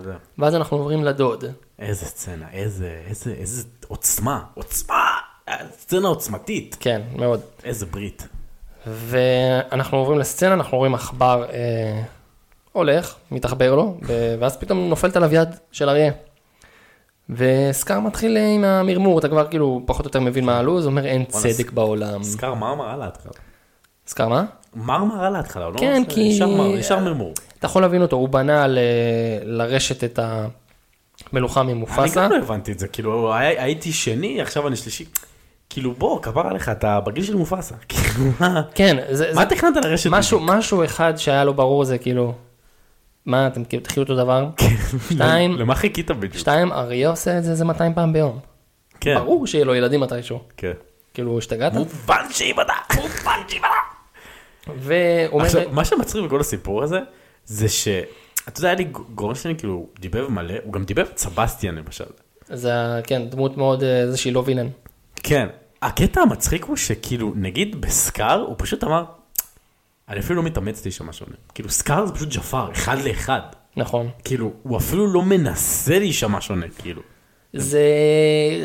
זה. 0.06 0.14
ואז 0.38 0.56
אנחנו 0.56 0.78
עוברים 0.78 1.04
לדוד. 1.04 1.44
איזה 1.80 2.06
סצנה, 2.06 2.46
איזה, 2.52 3.02
איזה, 3.08 3.32
איזה 3.32 3.64
עוצמה, 3.88 4.44
עוצמה, 4.54 5.10
סצנה 5.80 6.08
עוצמתית. 6.08 6.78
כן, 6.80 7.02
מאוד. 7.16 7.42
איזה 7.64 7.86
ברית. 7.86 8.28
ואנחנו 8.88 9.98
עוברים 9.98 10.20
לסצנה, 10.20 10.54
אנחנו 10.54 10.78
רואים 10.78 10.96
עכבר 10.96 11.46
אה, 11.54 12.02
הולך, 12.72 13.16
מתעכבר 13.32 13.76
לו, 13.76 13.98
ו- 14.08 14.36
ואז 14.40 14.58
פתאום 14.58 14.90
נופלת 14.90 15.16
עליו 15.16 15.34
יד 15.34 15.50
של 15.72 15.90
אריה. 15.90 16.12
וסקאר 17.30 18.00
מתחיל 18.00 18.38
אה, 18.38 18.48
עם 18.56 18.64
המרמור, 18.64 19.20
אתה 19.20 19.28
כבר 19.28 19.48
כאילו 19.48 19.84
פחות 19.86 20.06
או 20.06 20.10
יותר 20.10 20.20
מבין 20.20 20.46
מה 20.46 20.60
הלו"ז, 20.60 20.86
אומר 20.86 21.06
אין 21.06 21.26
צדק 21.26 21.72
בעולם. 21.72 22.24
סקאר 22.24 22.54
מרמרה 22.54 22.98
להתחלה. 22.98 23.32
סקאר 24.08 24.28
מה? 24.28 24.46
מרמרה 24.76 25.30
להתחלה, 25.30 25.70
לא 25.70 25.78
כן, 25.80 26.04
כי- 26.10 26.20
ישר 26.22 26.48
מר- 26.48 26.78
ישר 26.78 27.00
מרמור. 27.00 27.34
אתה 27.60 27.66
יכול 27.66 27.82
להבין 27.82 28.02
אותו, 28.02 28.16
הוא 28.16 28.30
בנה 28.30 28.68
ל- 28.68 28.80
לרשת 29.44 30.04
את 30.04 30.20
המלוכה 31.32 31.62
אני 31.62 31.74
ממופסה. 31.74 32.24
גם 32.24 32.32
לא 32.32 32.38
הבנתי 32.38 32.72
את 32.72 32.80
זה, 32.80 32.88
כאילו 32.88 33.34
הי- 33.34 33.60
הייתי 33.60 33.92
שני, 33.94 34.42
עכשיו 34.42 34.68
אני 34.68 34.76
שלישי. 34.76 35.06
כאילו 35.70 35.94
בוא, 35.94 36.22
כפר 36.22 36.48
עליך, 36.48 36.70
אתה 36.70 37.00
בגיל 37.00 37.24
של 37.24 37.36
מופסה. 37.36 37.76
כאילו 37.90 38.32
כן, 38.76 38.98
זה, 39.12 39.32
מה 39.36 39.46
תכננת 39.46 39.86
לרשת? 39.86 40.10
משהו, 40.10 40.40
משהו 40.40 40.84
אחד 40.86 41.14
שהיה 41.18 41.44
לו 41.44 41.54
ברור 41.54 41.84
זה 41.86 41.98
כאילו, 41.98 42.34
מה 43.26 43.48
אתם 43.48 43.64
כאילו 43.64 43.84
תחיו 43.84 44.04
אותו 44.04 44.16
דבר? 44.16 44.48
שתיים, 45.14 45.56
למה 45.60 45.76
חיכית 45.76 46.12
בדיוק? 46.12 46.34
שתיים, 46.38 46.72
אריה 46.72 47.10
עושה 47.10 47.38
את 47.38 47.44
זה 47.44 47.52
איזה 47.52 47.66
200 47.66 47.94
פעם 47.94 48.14
ביום. 48.14 48.40
כן, 49.00 49.16
ברור 49.20 49.48
שיהיה 49.48 49.66
לו 49.66 49.76
ילדים 49.76 50.00
מתישהו. 50.00 50.40
כן. 50.58 50.72
כאילו, 51.14 51.38
השתגעת? 51.38 51.74
מובן 51.74 52.26
שיבדה. 52.32 52.74
והוא 54.68 55.32
אומר, 55.32 55.46
עכשיו, 55.46 55.62
מה 55.72 55.86
שמצחיק 55.86 56.24
בכל 56.24 56.40
הסיפור 56.40 56.84
הזה, 56.84 57.00
זה 57.46 57.70
ש... 57.70 57.88
אתה 58.48 58.60
יודע, 58.60 58.70
היה 58.70 58.78
לי 58.78 58.84
גורם 59.16 59.36
שלי 59.36 59.56
כאילו 59.58 59.88
דיבב 60.00 60.28
מלא, 60.28 60.54
הוא 60.64 60.74
גם 60.74 60.84
דיבב 60.84 61.06
את 61.14 61.18
סבסטיאן 61.18 61.76
למשל. 61.76 62.06
זה, 62.50 62.72
כן, 63.04 63.30
דמות 63.30 63.58
מאוד, 63.58 63.84
אה, 63.84 64.12
זה 64.12 64.18
שהיא 64.18 64.34
לא 64.34 64.44
וילן. 64.46 64.68
כן. 65.24 65.48
הקטע 65.82 66.22
המצחיק 66.22 66.66
הוא 66.66 66.76
שכאילו, 66.76 67.34
נגיד 67.36 67.82
בסקאר, 67.82 68.42
הוא 68.48 68.56
פשוט 68.58 68.84
אמר, 68.84 69.04
אני 70.10 70.20
אפילו 70.20 70.36
לא 70.36 70.44
מתאמץ 70.44 70.86
להישמע 70.86 71.14
שונה. 71.14 71.36
כאילו, 71.54 71.70
סקאר 71.70 72.06
זה 72.06 72.14
פשוט 72.14 72.30
ג'פאר, 72.30 72.72
אחד 72.72 72.98
לאחד. 73.02 73.42
נכון. 73.78 74.10
כאילו, 74.24 74.54
הוא 74.64 74.78
אפילו 74.78 75.14
לא 75.14 75.22
מנסה 75.22 76.00
להישמע 76.00 76.42
שונה, 76.42 76.66
כאילו. 76.78 77.02
זה, 77.56 77.80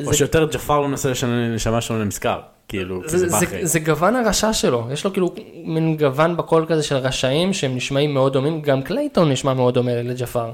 או 0.06 0.10
זה, 0.12 0.16
שיותר 0.18 0.48
ג'פאר 0.52 0.80
לא 0.80 0.88
מנסה 0.88 1.08
להישמע 1.50 1.80
שונה 1.80 2.04
מסקאר. 2.04 2.40
כאילו, 2.68 3.02
כי 3.02 3.08
זה, 3.08 3.18
זה 3.28 3.36
זה. 3.38 3.58
זה 3.62 3.78
גוון 3.78 4.16
הרשע 4.16 4.52
שלו, 4.52 4.86
יש 4.92 5.04
לו 5.04 5.12
כאילו 5.12 5.34
מין 5.64 5.96
גוון 5.96 6.36
בקול 6.36 6.66
כזה 6.68 6.82
של 6.82 6.96
רשעים 6.96 7.52
שהם 7.52 7.74
נשמעים 7.76 8.14
מאוד 8.14 8.32
דומים, 8.32 8.62
גם 8.62 8.82
קלייטון 8.82 9.32
נשמע 9.32 9.54
מאוד 9.54 9.74
דומה 9.74 10.02
לג'פאר. 10.02 10.50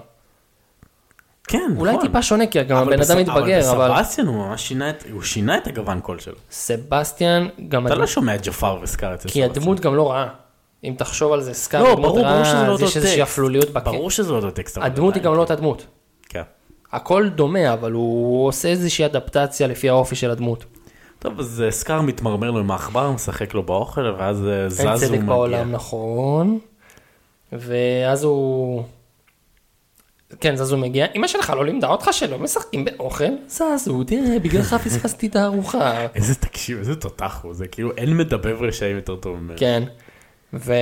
כן, 1.49 1.59
אולי 1.77 1.93
נכון. 1.93 2.07
טיפה 2.07 2.23
שונה 2.23 2.47
כי 2.47 2.63
גם 2.65 2.77
הבן 2.77 3.01
בס- 3.01 3.11
אדם 3.11 3.19
מתבגר, 3.21 3.71
אבל 3.71 3.83
אבל 3.83 3.95
בסבסטיאן 4.01 4.27
הוא 4.27 4.37
ממש 4.37 4.69
שינה 4.69 4.91
את, 4.91 5.05
הוא 5.13 5.23
שינה 5.23 5.57
את 5.59 5.67
הגוון 5.67 6.01
קול 6.01 6.19
שלו. 6.19 6.35
סבסטיאן, 6.51 7.49
גם 7.69 7.87
אתה 7.87 7.95
לא 7.95 7.99
הדמות, 7.99 8.09
שומע 8.09 8.35
את 8.35 8.47
ג'פאר 8.47 8.79
וסקאר 8.83 9.15
אצל 9.15 9.23
כי 9.29 9.29
סבסטיאן. 9.29 9.51
הדמות 9.51 9.81
גם 9.81 9.95
לא 9.97 10.11
רעה. 10.11 10.29
אם 10.85 10.95
תחשוב 10.99 11.33
על 11.33 11.43
זה, 11.43 11.55
סקאר 11.55 11.83
לא, 11.83 11.95
ברור, 11.95 12.23
ברור 12.23 12.45
שזה 12.45 12.63
לא 12.67 12.73
אותו 12.73 12.85
יש 12.85 12.97
איזושהי. 12.97 13.23
אפלוליות 13.23 13.71
בקטע. 13.71 13.91
ברור 13.91 14.11
שזה 14.11 14.33
אותו 14.33 14.51
טקסט. 14.51 14.79
הדמות 14.81 15.15
היא 15.15 15.23
גם 15.23 15.35
לא 15.35 15.41
אותה 15.41 15.55
דמות. 15.55 15.87
הכל 16.97 17.29
דומה, 17.29 17.73
אבל 17.73 17.93
הוא 17.93 18.49
עושה 18.49 18.69
איזושהי 18.69 19.05
אדפטציה 19.05 19.67
לפי 19.67 19.89
האופי 19.89 20.17
של 20.17 20.31
הדמות. 20.31 20.65
טוב, 21.19 21.41
אז 21.41 21.63
אה, 21.67 21.71
סקאר 21.71 22.01
מתמרמר 22.01 22.51
לו 22.51 22.59
עם 22.59 22.71
העכבר, 22.71 23.11
משחק 23.11 23.55
לו 23.55 23.63
באוכל, 23.63 24.15
ואז 24.19 24.37
זז 24.69 24.81
הוא 24.81 24.91
אין 24.91 24.99
צדק 24.99 25.11
מגיע. 25.11 25.25
בעולם, 25.25 25.73
נכון. 25.73 26.59
ואז 27.53 28.25
הוא... 28.25 28.83
כן, 30.41 30.57
זזו 30.57 30.77
מגיע. 30.77 31.07
אמא 31.17 31.27
שלך 31.27 31.51
לא 31.51 31.65
לימדה 31.65 31.89
אותך 31.89 32.09
שלא 32.13 32.39
משחקים 32.39 32.85
באוכל? 32.85 33.25
זזו, 33.49 34.05
תראה, 34.05 34.39
בגללך 34.43 34.77
פספסתי 34.85 35.27
את 35.27 35.37
הארוחה. 35.37 36.07
איזה 36.15 36.35
תקשיב, 36.35 36.79
איזה 36.79 36.97
תותח 36.97 37.41
הוא, 37.43 37.55
זה 37.55 37.69
כאילו 37.69 37.93
אין 37.97 38.17
מדבב 38.17 38.63
רשעים 38.63 38.97
יותר 38.97 39.17
טוב 39.17 39.37
ממנו. 39.37 39.59
כן. 39.59 39.83
ו... 40.55 40.73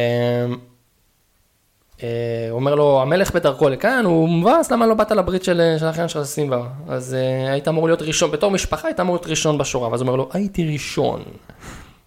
אה, 2.05 2.51
אומר 2.51 2.75
לו, 2.75 3.03
המלך 3.03 3.35
בדרכו 3.35 3.69
לכאן, 3.69 4.05
הוא 4.05 4.29
מבאס, 4.29 4.73
למה 4.73 4.87
לא 4.87 4.95
באת 4.95 5.11
לברית 5.11 5.45
של 5.45 5.61
האחיין 5.83 6.09
של 6.09 6.25
סימבה? 6.25 6.67
אז 6.89 7.15
אה, 7.15 7.53
היית 7.53 7.69
אמור 7.69 7.87
להיות 7.87 8.03
ראשון, 8.03 8.31
בתור 8.31 8.51
משפחה 8.51 8.89
היית 8.89 9.01
אמור 9.01 9.15
להיות 9.17 9.27
ראשון 9.27 9.59
בשורה, 9.59 9.89
ואז 9.89 10.01
הוא 10.01 10.07
אומר 10.07 10.17
לו, 10.17 10.29
הייתי 10.33 10.73
ראשון. 10.73 11.23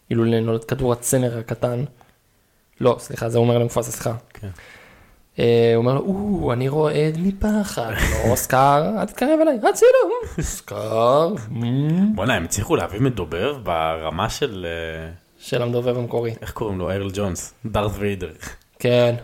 כאילו 0.07 0.23
לנולד 0.23 0.63
כדור 0.63 0.93
הצמר 0.93 1.37
הקטן. 1.37 1.83
לא, 2.81 2.95
סליחה, 2.99 3.29
זה 3.29 3.37
אומר 3.37 3.57
למופז, 3.57 3.85
סליחה. 3.85 4.13
כן. 4.33 4.47
אה, 5.39 5.71
הוא 5.75 5.81
אומר 5.81 5.93
לו, 5.93 6.01
או, 6.01 6.53
אני 6.53 6.69
רועד 6.69 7.17
מפחד. 7.17 7.91
לא, 8.29 8.35
סקאר, 8.35 8.99
אל 8.99 9.05
תתקרב 9.05 9.39
אליי, 9.41 9.57
הצילו. 9.69 10.41
סקאר. 10.41 11.33
מ, 11.51 12.15
בוא'נה, 12.15 12.33
הם 12.35 12.43
הצליחו 12.43 12.75
להביא 12.75 13.01
מדובב 13.01 13.55
ברמה 13.63 14.29
של, 14.29 14.65
של 15.37 15.61
המדובב 15.61 15.97
המקורי. 15.97 16.33
איך 16.41 16.51
קוראים 16.51 16.79
לו? 16.79 16.91
ארל 16.91 17.09
ג'ונס, 17.13 17.53
דארת' 17.65 17.91
ויידר. 17.99 18.31
כן. 18.79 19.15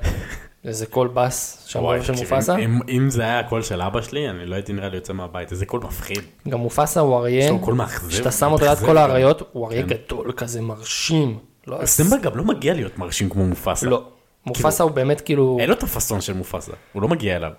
איזה 0.65 0.85
קול 0.85 1.07
בס, 1.13 1.63
שם 1.67 1.79
וואי, 1.83 2.03
של 2.03 2.13
מופסה. 2.13 2.57
אם- 2.57 2.79
אם 2.89 3.09
זה 3.09 3.21
היה 3.23 3.39
הקול 3.39 3.61
של 3.61 3.81
אבא 3.81 4.01
שלי, 4.01 4.29
אני 4.29 4.45
לא 4.45 4.55
הייתי 4.55 4.73
נראה 4.73 4.89
לי 4.89 4.95
יוצא 4.95 5.13
מהבית, 5.13 5.51
איזה 5.51 5.65
קול 5.65 5.81
מפחיד. 5.83 6.19
גם 6.49 6.59
מופסה 6.59 6.99
הוא 6.99 7.17
אריה, 7.17 7.39
יש 7.45 7.51
לו 7.51 7.59
קול 7.59 7.73
מאכזב. 7.73 8.09
כשאתה 8.09 8.31
שם 8.31 8.51
אותו 8.51 8.65
ליד 8.65 8.77
כל. 8.77 8.97
האריות, 8.97 9.41
הוא 9.51 9.67
אריה 9.67 9.81
כן. 9.81 9.87
גדול 9.87 10.31
כזה, 10.31 10.61
מרשים. 10.61 11.37
לא, 11.67 11.85
סימבה 11.85 12.17
גם 12.17 12.37
לא 12.37 12.43
מגיע 12.43 12.73
להיות 12.73 12.97
מרשים 12.97 13.29
כמו 13.29 13.45
מופסה. 13.45 13.85
לא. 13.85 14.03
מופסה 14.45 14.83
הוא 14.83 14.91
באמת 14.91 15.21
כאילו, 15.21 15.57
אין 15.59 15.69
לו 15.69 15.75
את 15.75 15.83
הפאסון 15.83 16.21
של 16.21 16.33
מופסה, 16.33 16.71
הוא 16.93 17.01
לא 17.01 17.07
מגיע 17.07 17.35
אליו. 17.35 17.51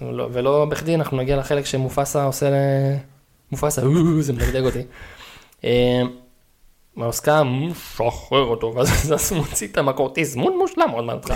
לא- 0.00 0.28
ולא 0.32 0.64
בכדי 0.64 0.94
אנחנו 0.94 1.16
נגיע 1.16 1.36
לחלק 1.36 1.66
שמופסה 1.66 2.24
עושה 2.24 2.50
ל... 2.50 2.54
מופסה, 3.52 3.82
"אה, 3.82 3.86
זה 4.20 4.32
מדגדג 4.32 4.62
אותי. 4.64 4.82
מהעוסקה, 6.96 7.42
משחרר 7.42 8.44
אותו, 8.44 8.72
ואז 8.76 9.12
אז 9.12 9.32
הוא 9.32 9.38
מוציא 9.38 9.68
את 9.68 9.78
המקור 9.78 10.10
תזמון 10.14 10.58
מושלם 10.58 10.90
עוד 10.90 11.04
מעט. 11.04 11.26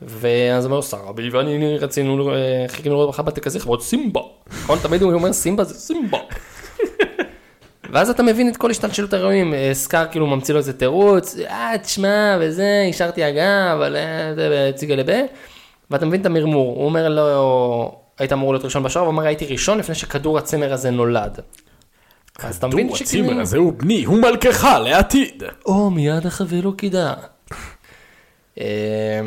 ואז 0.00 0.64
הוא 0.64 0.70
אומר, 0.70 0.82
סרבי 0.82 1.30
ואני 1.30 1.78
רצינו, 1.78 2.30
חיכינו 2.68 2.94
לראות 2.94 3.06
אותך 3.06 3.20
בטקס 3.20 3.56
לכבוד 3.56 3.82
סימבה. 3.82 4.20
נכון? 4.62 4.78
תמיד 4.82 5.02
הוא 5.02 5.12
אומר 5.12 5.32
סימבה 5.32 5.64
זה 5.64 5.74
סימבה. 5.74 6.18
ואז 7.92 8.10
אתה 8.10 8.22
מבין 8.22 8.48
את 8.48 8.56
כל 8.56 8.70
השתלשלות 8.70 9.12
האירועים, 9.12 9.54
סקאר 9.72 10.06
כאילו 10.10 10.26
ממציא 10.26 10.54
לו 10.54 10.58
איזה 10.58 10.72
תירוץ, 10.72 11.36
אה, 11.38 11.74
תשמע, 11.82 12.38
וזה, 12.40 12.86
השארתי 12.90 13.24
הגה, 13.24 13.72
אבל 13.72 13.96
זה 14.34 14.70
ציגה 14.74 14.96
לבה, 14.96 15.18
ואתה 15.90 16.06
מבין 16.06 16.20
את 16.20 16.26
המרמור, 16.26 16.76
הוא 16.76 16.84
אומר 16.84 17.08
לו, 17.08 17.98
היית 18.18 18.32
אמור 18.32 18.52
להיות 18.52 18.64
ראשון 18.64 18.82
בשער, 18.82 19.02
הוא 19.02 19.08
אומר, 19.08 19.26
הייתי 19.26 19.46
ראשון 19.46 19.78
לפני 19.78 19.94
שכדור 19.94 20.38
הצמר 20.38 20.72
הזה 20.72 20.90
נולד. 20.90 21.40
אז 22.38 22.56
אתה 22.56 22.66
מבין 22.66 22.94
שכאילו, 22.94 23.24
הצימר 23.24 23.40
הזה 23.40 23.58
הוא 23.58 23.72
בני, 23.72 24.04
הוא 24.04 24.18
מלכך 24.18 24.64
לעתיד. 24.84 25.42
או, 25.66 25.90
מיד 25.90 26.26
אחווה 26.26 26.60
לו 26.60 26.76
קידה. 26.76 27.14
אה, 28.60 29.20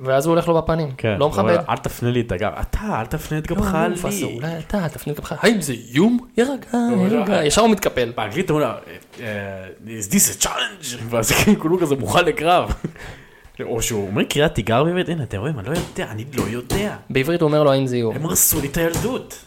ואז 0.00 0.26
הוא 0.26 0.32
הולך 0.32 0.48
לו 0.48 0.62
בפנים, 0.62 0.88
כן, 0.96 1.16
לא 1.18 1.28
מכבד. 1.28 1.58
אל 1.68 1.76
תפנה 1.76 2.10
לי 2.10 2.20
את 2.20 2.32
הגב, 2.32 2.52
אתה, 2.60 3.00
אל 3.00 3.06
תפנה 3.06 3.38
את 3.38 3.50
לא, 3.50 3.56
גבך 3.56 3.74
לא, 3.74 4.10
לי. 4.10 4.34
אולי 4.34 4.58
אתה, 4.58 4.88
תפנה 4.88 5.12
את 5.12 5.18
גבך, 5.20 5.34
האם 5.38 5.60
זה 5.60 5.72
איום? 5.72 6.18
יירגע, 6.36 6.66
לא, 6.72 7.02
יירגע, 7.02 7.44
ישר 7.44 7.60
הוא 7.60 7.70
מתקפל. 7.70 8.12
באנגלית 8.16 8.50
הוא 8.50 8.60
אומר, 8.60 8.78
אה, 9.20 9.66
is 9.86 10.12
this 10.12 10.40
a 10.40 10.44
challenge? 10.44 11.02
ואז 11.10 11.30
כאילו 11.60 11.78
כזה 11.80 11.96
מוכן 11.96 12.24
לקרב. 12.24 12.72
או 13.60 13.82
שהוא 13.82 14.06
אומר 14.06 14.24
קריאת 14.24 14.54
תיגר 14.54 14.84
באמת, 14.84 15.08
הנה 15.08 15.22
אתם 15.22 15.38
רואים, 15.38 15.58
אני 15.58 15.68
לא 15.68 15.74
יודע, 15.74 16.10
אני 16.10 16.24
לא 16.34 16.42
יודע. 16.42 16.96
בעברית 17.10 17.40
הוא 17.40 17.48
אומר 17.48 17.62
לו 17.62 17.72
האם 17.72 17.86
זה 17.86 17.96
איום. 17.96 18.16
הם 18.16 18.26
הרסו 18.26 18.60
לי 18.60 18.68
את 18.68 18.76
הילדות. 18.76 19.44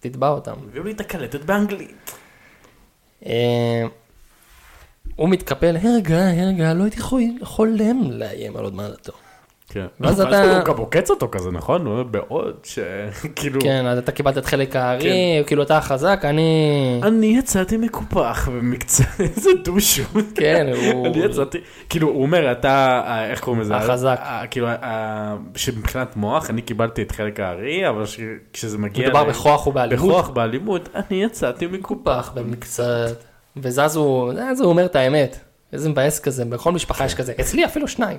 תתבע 0.00 0.28
אותם. 0.28 0.52
הביאו 0.68 0.84
לי 0.84 0.92
את 0.92 1.00
הקלטת 1.00 1.40
באנגלית. 1.40 2.12
אה, 3.26 3.84
הוא 5.16 5.28
מתקפל, 5.28 5.76
הרגע, 5.76 6.28
הרגע, 6.28 6.74
לא 6.74 6.84
הייתי 6.84 7.00
חולם 7.42 8.10
לאיים 8.10 8.56
על 8.56 8.64
עוד 8.64 8.74
מעלתו. 8.74 9.12
כן. 9.68 9.86
ואז 10.00 10.20
אתה- 10.20 10.56
הוא 10.56 10.64
גם 10.64 10.76
עוקץ 10.76 11.10
אותו 11.10 11.28
כזה, 11.32 11.50
נכון? 11.50 11.86
הוא 11.86 11.92
אומר 11.92 12.02
בעוד 12.02 12.56
ש... 12.64 12.78
כאילו... 13.36 13.60
כן, 13.60 13.86
אז 13.86 13.98
אתה 13.98 14.12
קיבלת 14.12 14.38
את 14.38 14.46
חלק 14.46 14.76
הארי, 14.76 15.42
כאילו 15.46 15.62
אתה 15.62 15.78
החזק, 15.78 16.20
אני... 16.24 17.00
אני 17.02 17.26
יצאתי 17.26 17.76
מקופח 17.76 18.48
במקצת, 18.52 19.04
איזה 19.20 19.50
דושו. 19.64 20.02
כן, 20.34 20.66
הוא... 20.92 21.06
אני 21.06 21.24
יצאתי, 21.24 21.58
כאילו 21.88 22.08
הוא 22.08 22.22
אומר 22.22 22.52
אתה, 22.52 23.02
אה, 23.06 23.30
איך 23.30 23.40
קוראים 23.40 23.62
לזה? 23.62 23.76
החזק. 23.76 24.16
אה, 24.22 24.46
כאילו, 24.50 24.68
אה, 24.68 25.36
שמבחינת 25.56 26.16
מוח 26.16 26.50
אני 26.50 26.62
קיבלתי 26.62 27.02
את 27.02 27.12
חלק 27.12 27.40
הארי, 27.40 27.88
אבל 27.88 28.04
כשזה 28.52 28.78
מגיע... 28.78 29.04
מדובר 29.04 29.24
בכוח 29.24 29.66
ובאלימות. 29.66 30.08
בכוח 30.08 30.28
באלימות, 30.28 30.88
אני 30.94 31.24
יצאתי 31.24 31.66
מקופח. 31.66 31.88
קופח 31.88 32.32
במקצת. 32.34 33.16
וזז 33.56 33.96
הוא, 33.96 34.32
אומר 34.60 34.84
את 34.84 34.96
האמת. 34.96 35.38
איזה 35.72 35.88
מבאס 35.88 36.20
כזה, 36.20 36.44
בכל 36.44 36.72
משפחה 36.72 37.04
יש 37.04 37.14
כזה, 37.14 37.32
אצלי 37.40 37.64
אפילו 37.64 37.88
שניים. 37.88 38.18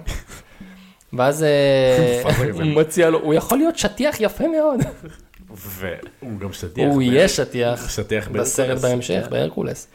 ואז 1.14 1.44
אה, 1.44 2.22
הוא 2.54 2.64
מציע 2.64 3.10
לו, 3.10 3.20
הוא 3.20 3.34
יכול 3.34 3.58
להיות 3.58 3.78
שטיח 3.78 4.16
יפה 4.20 4.44
מאוד. 4.48 4.80
והוא 5.50 6.40
גם 6.40 6.54
שטיח. 6.54 6.86
הוא 6.86 7.02
יהיה 7.02 7.28
שטיח 7.28 7.90
שטיח 7.90 8.28
בסרט. 8.28 8.82
בהמשך, 8.82 9.28
בהרקולס. 9.30 9.88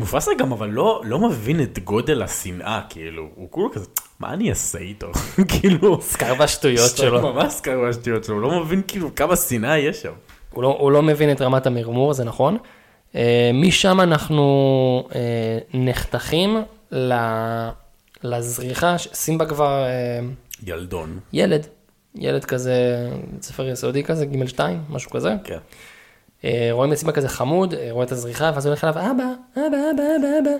מופסה 0.00 0.30
גם 0.38 0.52
אבל 0.52 0.68
לא 0.68 1.02
לא 1.04 1.18
מבין 1.18 1.62
את 1.62 1.78
גודל 1.78 2.22
השנאה, 2.22 2.80
כאילו, 2.88 3.28
הוא 3.34 3.48
כולו 3.50 3.72
כזה, 3.72 3.86
מה 4.20 4.32
אני 4.32 4.50
אעשה 4.50 4.78
איתו? 4.78 5.06
כאילו, 5.52 6.02
סקר 6.02 6.34
והשטויות 6.38 6.96
שלו. 6.96 7.32
ממש 7.32 7.60
קרה 7.60 7.88
השטויות 7.88 8.24
שלו, 8.24 8.34
הוא 8.34 8.42
לא 8.42 8.60
מבין 8.60 8.82
כאילו 8.88 9.14
כמה 9.14 9.36
שנאה 9.36 9.78
יש 9.78 10.02
שם. 10.02 10.12
הוא 10.52 10.62
לא, 10.62 10.76
הוא 10.80 10.92
לא 10.92 11.02
מבין 11.02 11.32
את 11.32 11.40
רמת 11.40 11.66
המרמור, 11.66 12.12
זה 12.12 12.24
נכון. 12.24 12.58
Uh, 13.12 13.16
משם 13.54 14.00
אנחנו 14.00 15.08
uh, 15.08 15.12
נחתכים 15.74 16.56
לזריחה, 18.22 18.96
סימבה 18.98 19.46
כבר 19.46 19.84
uh, 19.84 20.66
ילדון. 20.68 21.20
ילד, 21.32 21.66
ילד 22.14 22.44
כזה, 22.44 22.74
בית 23.32 23.42
ספר 23.42 23.68
יסודי 23.68 24.04
כזה, 24.04 24.26
גימל 24.26 24.46
2, 24.46 24.82
משהו 24.88 25.10
כזה. 25.10 25.34
כן. 25.44 25.58
Uh, 26.40 26.44
רואים 26.72 26.92
את 26.92 26.98
סימבה 26.98 27.12
כזה 27.12 27.28
חמוד, 27.28 27.74
uh, 27.74 27.76
רואה 27.90 28.04
את 28.06 28.12
הזריחה, 28.12 28.50
ואז 28.54 28.66
הוא 28.66 28.70
הולך 28.70 28.84
אליו, 28.84 28.94
אבא, 28.94 29.24
אבא, 29.56 29.62
אבא, 29.66 30.02
אבא, 30.02 30.38
אבא. 30.42 30.50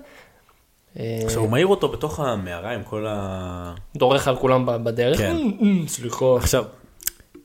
אה, 0.99 1.21
עכשיו 1.25 1.41
הוא 1.41 1.51
מעיר 1.51 1.67
אותו 1.67 1.89
בתוך 1.89 2.21
המערה 2.21 2.75
עם 2.75 2.83
כל 2.83 3.07
ה... 3.09 3.75
דורך 3.97 4.29
על 4.29 4.37
כולם 4.37 4.85
בדרך. 4.85 5.19
כן. 5.19 5.37
"אה, 5.37 5.67
אה, 5.83 5.89
סליחה. 5.89 6.25
עכשיו, 6.37 6.65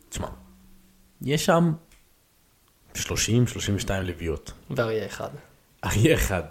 תשמע, 0.09 0.27
יש 1.21 1.45
שם 1.45 1.71
30-32 2.95 3.07
לביאות. 4.03 4.51
ואריה 4.69 5.05
אחד. 5.05 5.29
אריה 5.83 6.15
אחד. 6.15 6.43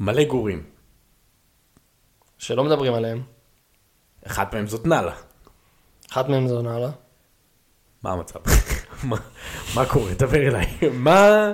מלא 0.00 0.24
גורים. 0.24 0.62
שלא 2.42 2.64
מדברים 2.64 2.94
עליהם. 2.94 3.22
אחת 4.26 4.54
מהם 4.54 4.66
זאת 4.66 4.86
נאלה. 4.86 5.12
אחת 6.12 6.28
מהם 6.28 6.48
זו 6.48 6.62
נעלה. 6.62 6.90
מה 8.02 8.12
המצב? 8.12 8.38
מה- 9.08 9.16
מה 9.74 9.84
קורה? 9.86 10.12
דבר 10.14 10.36
אליי. 10.48 10.66
מה? 10.92 11.52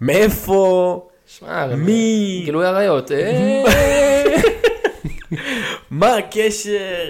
מאיפה? 0.00 1.08
שמע, 1.26 1.66
מי? 1.76 2.42
גילוי 2.44 2.66
עריות. 2.66 3.12
אה, 3.12 3.62
מה 5.90 6.16
הקשר? 6.16 7.08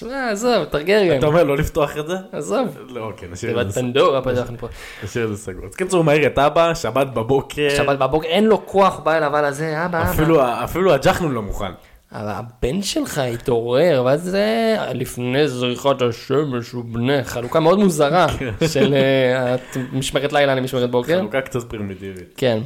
שמע, 0.00 0.30
עזוב, 0.30 0.64
תרגר 0.64 1.02
אתה 1.06 1.16
גם. 1.20 1.28
אומר 1.28 1.44
לא 1.44 1.56
לפתוח 1.56 1.98
את 1.98 2.06
זה? 2.06 2.14
תעזוב. 2.30 2.78
לא, 2.88 3.00
אוקיי, 3.00 3.28
נשאיר 3.28 3.60
את 3.60 3.72
זה 3.72 3.80
פנדורה 3.80 4.22
פתחנו 4.22 4.58
פה. 4.58 4.66
נשאיר 5.04 5.24
את 5.24 5.30
זה 5.30 5.36
סגור. 5.36 5.66
אז 5.66 5.74
קיצור, 5.74 6.04
מעיר 6.04 6.26
את 6.26 6.38
אבא, 6.38 6.74
שבת 6.74 7.06
בבוקר. 7.06 7.68
שבת 7.76 7.98
בבוקר, 7.98 8.28
אין 8.28 8.44
לו 8.44 8.66
כוח, 8.66 8.98
בא 8.98 9.16
אליו 9.16 9.36
על 9.36 9.44
הזה, 9.44 9.84
אבא, 9.84 10.02
אבא. 10.10 10.64
אפילו 10.64 10.92
הג'חנון 10.92 11.32
לא 11.32 11.42
מוכן. 11.42 11.72
אבל 12.12 12.28
הבן 12.28 12.82
שלך 12.82 13.18
התעורר, 13.18 14.02
ואז 14.06 14.22
זה 14.22 14.76
לפני 14.94 15.48
זריחת 15.48 16.02
השמש 16.02 16.74
ובני, 16.74 17.24
חלוקה 17.24 17.60
מאוד 17.60 17.78
מוזרה 17.78 18.26
של 18.72 18.94
אה, 18.94 19.56
משמרת 19.92 20.32
לילה 20.32 20.54
למשמרת 20.54 20.90
בוקר. 20.90 21.18
חלוקה 21.18 21.40
קצת 21.40 21.62
פרימיטיבית. 21.62 22.34
כן. 22.36 22.58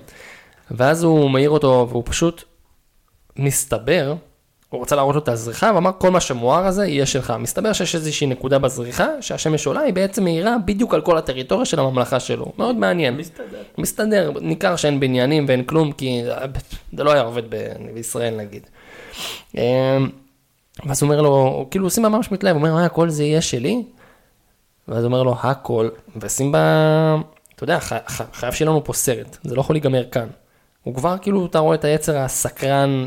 ואז 0.70 1.02
הוא 1.02 1.30
מעיר 1.30 1.50
אותו, 1.50 1.86
והוא 1.90 2.02
פשוט 2.06 2.42
מסתבר, 3.36 4.14
הוא 4.74 4.80
רוצה 4.80 4.96
להראות 4.96 5.14
לו 5.14 5.20
את 5.20 5.28
הזריחה, 5.28 5.70
ואמר 5.74 5.90
כל 5.98 6.10
מה 6.10 6.20
שמואר 6.20 6.66
הזה 6.66 6.86
יהיה 6.86 7.06
שלך. 7.06 7.32
מסתבר 7.38 7.72
שיש 7.72 7.94
איזושהי 7.94 8.26
נקודה 8.26 8.58
בזריחה, 8.58 9.06
שהשמש 9.20 9.66
עולה, 9.66 9.80
היא 9.80 9.94
בעצם 9.94 10.24
מאירה 10.24 10.56
בדיוק 10.64 10.94
על 10.94 11.00
כל 11.00 11.18
הטריטוריה 11.18 11.64
של 11.64 11.80
הממלכה 11.80 12.20
שלו. 12.20 12.52
מאוד 12.58 12.76
מעניין. 12.76 13.16
מסתדר. 13.16 13.62
מסתדר, 13.78 14.32
ניכר 14.40 14.76
שאין 14.76 15.00
בניינים 15.00 15.44
ואין 15.48 15.64
כלום, 15.64 15.92
כי 15.92 16.22
זה 16.96 17.04
לא 17.04 17.12
היה 17.12 17.22
עובד 17.22 17.42
ב- 17.48 17.72
בישראל 17.94 18.36
נגיד. 18.36 18.66
אמ, 19.56 19.60
ואז 20.86 21.02
הוא 21.02 21.10
אומר 21.10 21.22
לו, 21.22 21.66
כאילו 21.70 21.90
סימבה 21.90 22.08
ממש 22.08 22.32
מתלהב, 22.32 22.56
הוא 22.56 22.62
אומר, 22.64 22.74
מה, 22.74 22.84
הכל 22.84 23.08
זה 23.08 23.24
יהיה 23.24 23.40
שלי? 23.40 23.82
ואז 24.88 24.98
הוא 24.98 25.06
אומר 25.06 25.22
לו, 25.22 25.34
הכל, 25.42 25.88
וסימבה, 26.20 26.58
אתה 27.54 27.64
יודע, 27.64 27.80
חי- 27.80 27.96
חייב 28.32 28.52
שיהיה 28.52 28.70
לנו 28.70 28.84
פה 28.84 28.92
סרט, 28.92 29.36
זה 29.44 29.54
לא 29.54 29.60
יכול 29.60 29.74
להיגמר 29.74 30.04
כאן. 30.04 30.26
הוא 30.82 30.94
כבר, 30.94 31.16
כאילו, 31.22 31.46
אתה 31.46 31.58
רואה 31.58 31.74
את 31.74 31.84
היצר 31.84 32.16
הסקרן 32.18 33.06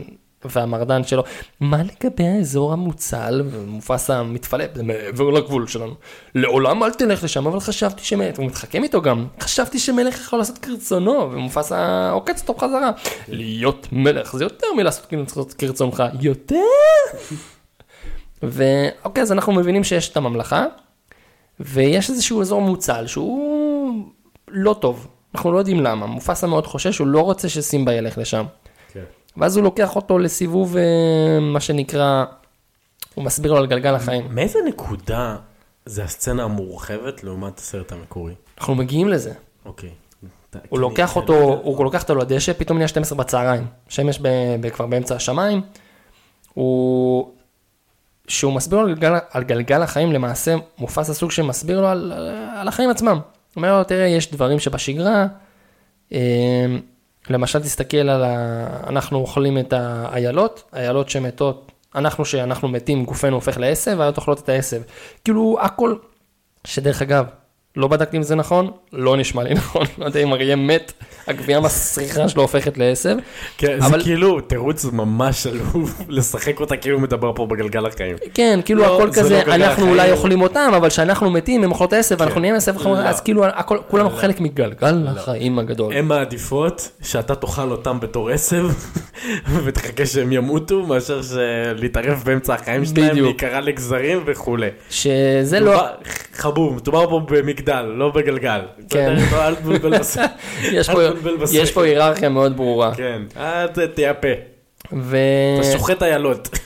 והמרדן 0.49 1.03
שלו. 1.03 1.23
מה 1.60 1.77
לגבי 1.83 2.27
האזור 2.27 2.73
המוצל? 2.73 3.41
ומופסה 3.51 4.23
מתפלפ, 4.23 4.75
זה 4.75 4.83
מעבר 4.83 5.29
לגבול 5.29 5.67
שלנו. 5.67 5.93
לעולם 6.36 6.83
אל 6.83 6.93
תלך 6.93 7.23
לשם, 7.23 7.47
אבל 7.47 7.60
חשבתי 7.60 8.03
שמלך, 8.03 8.38
הוא 8.38 8.45
מתחכם 8.45 8.83
איתו 8.83 9.01
גם, 9.01 9.27
חשבתי 9.39 9.79
שמלך 9.79 10.21
יכול 10.21 10.39
לעשות 10.39 10.57
כרצונו, 10.57 11.31
ומופסה 11.31 12.10
עוקץ 12.12 12.41
אותו 12.41 12.53
בחזרה. 12.53 12.91
להיות 13.27 13.88
מלך 13.91 14.36
זה 14.36 14.43
יותר 14.43 14.67
מלעשות 14.77 15.13
כרצונך, 15.57 16.03
יותר? 16.21 16.55
ואוקיי, 18.43 19.23
אז 19.23 19.31
אנחנו 19.31 19.53
מבינים 19.53 19.83
שיש 19.83 20.10
את 20.10 20.17
הממלכה, 20.17 20.65
ויש 21.60 22.10
איזשהו 22.10 22.41
אזור 22.41 22.62
מוצל 22.62 23.07
שהוא 23.07 24.07
לא 24.47 24.73
טוב. 24.73 25.07
אנחנו 25.36 25.51
לא 25.51 25.57
יודעים 25.57 25.79
למה, 25.79 26.05
מופסה 26.05 26.47
מאוד 26.47 26.67
חושש, 26.67 26.97
הוא 26.97 27.07
לא 27.07 27.21
רוצה 27.21 27.49
שסימבה 27.49 27.93
ילך 27.93 28.17
לשם. 28.17 28.45
ואז 29.38 29.58
הוא 29.58 29.63
לוקח 29.63 29.95
אותו 29.95 30.19
לסיבוב, 30.19 30.78
אה, 30.78 31.39
מה 31.41 31.60
שנקרא, 31.60 32.26
הוא 33.15 33.23
מסביר 33.26 33.52
לו 33.52 33.58
על 33.58 33.67
גלגל 33.67 33.95
החיים. 33.95 34.28
מאיזה 34.30 34.60
נקודה 34.67 35.36
זה 35.86 36.04
הסצנה 36.04 36.43
המורחבת 36.43 37.23
לעומת 37.23 37.58
הסרט 37.58 37.91
המקורי? 37.91 38.34
אנחנו 38.58 38.76
מגיעים 38.76 39.08
לזה. 39.08 39.34
אוקיי. 39.65 39.89
הוא 40.69 40.80
לוקח 40.80 41.15
אותו, 41.15 41.60
הוא 41.63 41.84
לוקח 41.84 42.02
אותו 42.02 42.15
לדשא, 42.15 42.54
פתאום 42.54 42.78
נהיה 42.78 42.88
12 42.88 43.17
בצהריים. 43.17 43.67
שמש 43.89 44.19
כבר 44.73 44.86
באמצע 44.86 45.15
השמיים. 45.15 45.62
הוא... 46.54 47.32
שהוא 48.28 48.54
מסביר 48.54 48.80
לו 48.80 48.88
על 48.88 48.95
גלגל, 48.95 49.17
על 49.32 49.43
גלגל 49.43 49.82
החיים, 49.82 50.12
למעשה 50.12 50.56
מופס 50.78 51.10
הסוג 51.10 51.32
שמסביר 51.32 51.82
לו 51.82 51.88
על, 51.88 52.13
על 52.56 52.67
החיים 52.67 52.89
עצמם. 52.89 53.17
הוא 53.17 53.21
אומר 53.56 53.78
לו, 53.78 53.84
תראה, 53.84 54.06
יש 54.06 54.32
דברים 54.32 54.60
שבשגרה, 54.60 55.26
אה, 56.13 56.65
למשל 57.30 57.60
תסתכל 57.60 57.98
על 57.98 58.24
ה... 58.24 58.68
אנחנו 58.88 59.18
אוכלים 59.18 59.58
את 59.58 59.74
האיילות, 59.74 60.63
איילות 60.74 61.10
שמתות, 61.10 61.72
אנחנו 61.96 62.26
שאנחנו 62.26 62.68
מתים, 62.68 63.06
גופנו 63.06 63.36
הופך 63.36 63.58
לעשב, 63.58 63.92
והאיילות 63.98 64.18
אוכלות 64.18 64.40
את 64.40 64.50
העשב. 64.50 64.82
כאילו 65.24 65.58
הכל, 65.62 65.96
שדרך 66.63 67.02
אגב, 67.02 67.26
לא 67.78 67.88
בדקתי 67.88 68.18
אם 68.18 68.24
זה 68.24 68.36
נכון, 68.36 68.72
לא 68.94 69.18
נשמע 69.18 69.44
לי 69.44 69.54
נכון, 69.54 69.86
לא 69.98 70.06
יודע 70.06 70.20
אם 70.20 70.34
אריה 70.34 70.56
מת, 70.56 70.94
הגבייה 71.28 71.58
המסריחה 71.58 72.30
שלו 72.30 72.42
הופכת 72.42 72.78
לעשב. 72.78 73.16
כן, 73.58 73.78
אבל- 73.82 74.00
זה 74.00 74.04
כאילו 74.04 74.42
תירוץ 74.42 74.86
ממש 74.86 75.48
עלוב 75.48 75.94
לשחק 76.10 76.60
אותה 76.60 76.78
כאילו 76.78 77.00
מדבר 77.00 77.32
פה 77.36 77.46
בגלגל 77.46 77.86
החיים. 77.86 78.16
כן, 78.34 78.60
כאילו 78.66 78.82
לא, 78.82 78.96
הכל 78.96 79.12
זה 79.12 79.22
כזה, 79.22 79.42
לא 79.48 79.56
אנחנו 79.56 79.72
החיים. 79.74 79.90
אולי 79.90 80.12
אוכלים 80.12 80.42
אותם, 80.42 80.72
אבל 80.76 80.90
כשאנחנו 80.90 81.30
מתים 81.30 81.63
הם 81.63 81.72
אוכלות 81.72 81.94
עשב, 81.94 82.22
אנחנו 82.22 82.42
נהיים 82.42 82.56
עשב, 82.56 82.74
לא. 82.86 82.98
אז 82.98 83.22
כאילו 83.22 83.46
הכל- 83.46 83.78
כולנו 83.88 84.10
חלק 84.10 84.40
מגלגל 84.42 85.08
החיים 85.08 85.60
הגדול. 85.60 85.94
הן 85.94 86.06
מעדיפות 86.06 86.90
שאתה 87.02 87.36
תאכל 87.36 87.72
אותם 87.72 88.00
בתור 88.00 88.30
עשב 88.30 88.68
ותחכה 89.66 90.06
שהם 90.06 90.32
ימותו 90.32 90.86
מאשר 90.86 91.22
להתערב 91.76 92.24
באמצע 92.26 92.54
החיים 92.54 92.86
שלהם. 92.86 93.16
להיקרע 93.18 93.60
לגזרים 93.62 94.24
וכולי. 94.26 94.68
שזה 94.90 95.60
לא, 95.60 95.82
חבוב, 96.34 96.76
מדובר 96.76 97.10
פה 97.10 97.22
במגדל, 97.30 97.66
לא 97.67 98.10
בגלגל. 98.10 98.60
כן. 98.89 99.15
לא, 99.32 99.47
אל 99.47 99.56
תבלבל 99.56 99.91
פה- 99.97 99.99
בשכל. 99.99 101.56
יש 101.58 101.71
פה 101.71 101.84
היררכיה 101.84 102.30
מאוד 102.30 102.58
ברורה. 102.58 102.95
כן, 102.95 103.21
אל 103.38 103.67
ת- 103.67 103.80
תהיה 103.80 104.13
פה. 104.13 104.27
ופה 104.86 105.17
אתה 105.60 105.71
שוחט 105.71 106.03
איילות. 106.03 106.49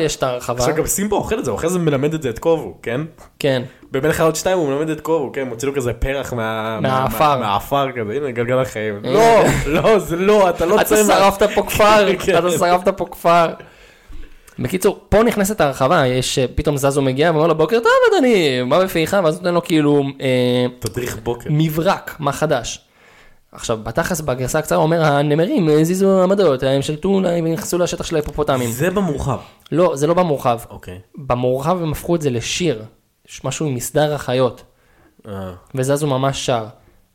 יש 0.00 0.16
את 0.16 0.22
ההרחבה, 0.22 0.58
עכשיו 0.58 0.74
גם 0.74 0.86
סימבו 0.86 1.16
אוכל 1.16 1.38
את 1.38 1.44
זה, 1.44 1.54
אחרי 1.54 1.70
זה 1.70 1.78
מלמד 1.78 2.14
את 2.14 2.22
זה 2.22 2.30
את 2.30 2.38
קובו, 2.38 2.78
כן? 2.82 3.00
כן, 3.38 3.62
במלך 3.92 4.16
חיות 4.16 4.36
2 4.36 4.58
הוא 4.58 4.68
מלמד 4.68 4.90
את 4.90 5.00
קובו, 5.00 5.32
כן? 5.32 5.48
מוציא 5.48 5.68
לו 5.68 5.74
כזה 5.74 5.92
פרח 5.92 6.32
מה- 6.32 6.80
מהעפר. 6.80 7.18
מה- 7.34 7.36
מהעפר 7.40 7.86
כזה, 7.92 8.12
הנה 8.12 8.30
גלגל 8.30 8.58
החיים. 8.58 9.00
אה. 9.04 9.10
לא, 9.12 9.42
לא, 9.66 9.98
זה 9.98 10.16
לא, 10.16 10.50
אתה 10.50 10.66
לא 10.66 10.74
אתה 10.80 10.84
צמח. 10.84 11.18
שרפת 11.18 11.42
פה 11.54 11.62
כפר, 11.62 12.06
כן. 12.24 12.38
אתה 12.38 12.50
שרפת 12.50 12.88
פה 12.88 13.06
כפר. 13.10 13.46
בקיצור, 14.58 14.98
פה 15.08 15.22
נכנסת 15.22 15.60
ההרחבה, 15.60 16.06
יש 16.06 16.38
אה, 16.38 16.44
פתאום 16.54 16.76
זזו 16.76 17.02
מגיע 17.02 17.30
ואומר 17.30 17.46
לו 17.46 17.54
בוקר 17.54 17.78
טוב 17.78 17.92
אדוני, 18.10 18.62
מה 18.62 18.84
בפיך? 18.84 19.16
ואז 19.24 19.36
נותן 19.36 19.54
לו 19.54 19.64
כאילו 19.64 20.02
אה, 20.20 20.66
תדריך 20.78 21.18
בוקר. 21.22 21.50
מברק, 21.52 22.16
מה 22.18 22.32
חדש. 22.32 22.80
עכשיו, 23.52 23.78
בתכלס 23.82 24.20
בגרסה 24.20 24.58
הקצרה 24.58 24.78
אומר 24.78 25.04
הנמרים 25.04 25.68
הזיזו 25.68 26.22
עמדות, 26.22 26.62
הם 26.62 26.82
שלטו 26.82 27.20
להם 27.20 27.44
ונכנסו 27.44 27.78
לשטח 27.78 28.04
של 28.04 28.16
ההיפופוטמים. 28.16 28.70
זה 28.70 28.90
במורחב. 28.90 29.38
לא, 29.72 29.96
זה 29.96 30.06
לא 30.06 30.14
במורחב. 30.14 30.58
אוקיי. 30.70 30.98
במורחב 31.14 31.82
הם 31.82 31.92
הפכו 31.92 32.16
את 32.16 32.22
זה 32.22 32.30
לשיר, 32.30 32.82
יש 33.28 33.44
משהו 33.44 33.66
עם 33.66 33.74
מסדר 33.74 34.14
החיות, 34.14 34.62
אה. 35.28 35.52
וזזו 35.74 36.06
ממש 36.06 36.46
שר. 36.46 36.64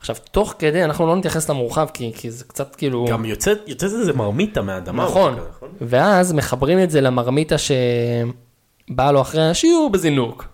עכשיו, 0.01 0.15
תוך 0.31 0.53
כדי, 0.59 0.83
אנחנו 0.83 1.07
לא 1.07 1.15
נתייחס 1.15 1.49
למורחב, 1.49 1.87
כי, 1.93 2.11
כי 2.15 2.31
זה 2.31 2.43
קצת 2.43 2.75
כאילו... 2.75 3.05
גם 3.09 3.25
יוצאת 3.25 3.57
יוצאת 3.67 3.91
איזה 3.99 4.13
מרמיתה 4.13 4.61
מהאדמה. 4.61 5.03
נכון. 5.05 5.33
כזה, 5.33 5.41
נכון? 5.55 5.69
ואז 5.81 6.33
מחברים 6.33 6.83
את 6.83 6.91
זה 6.91 7.01
למרמיתה 7.01 7.55
שבאה 7.57 9.11
לו 9.11 9.21
אחרי 9.21 9.49
השיעור 9.49 9.89
בזינוק. 9.89 10.45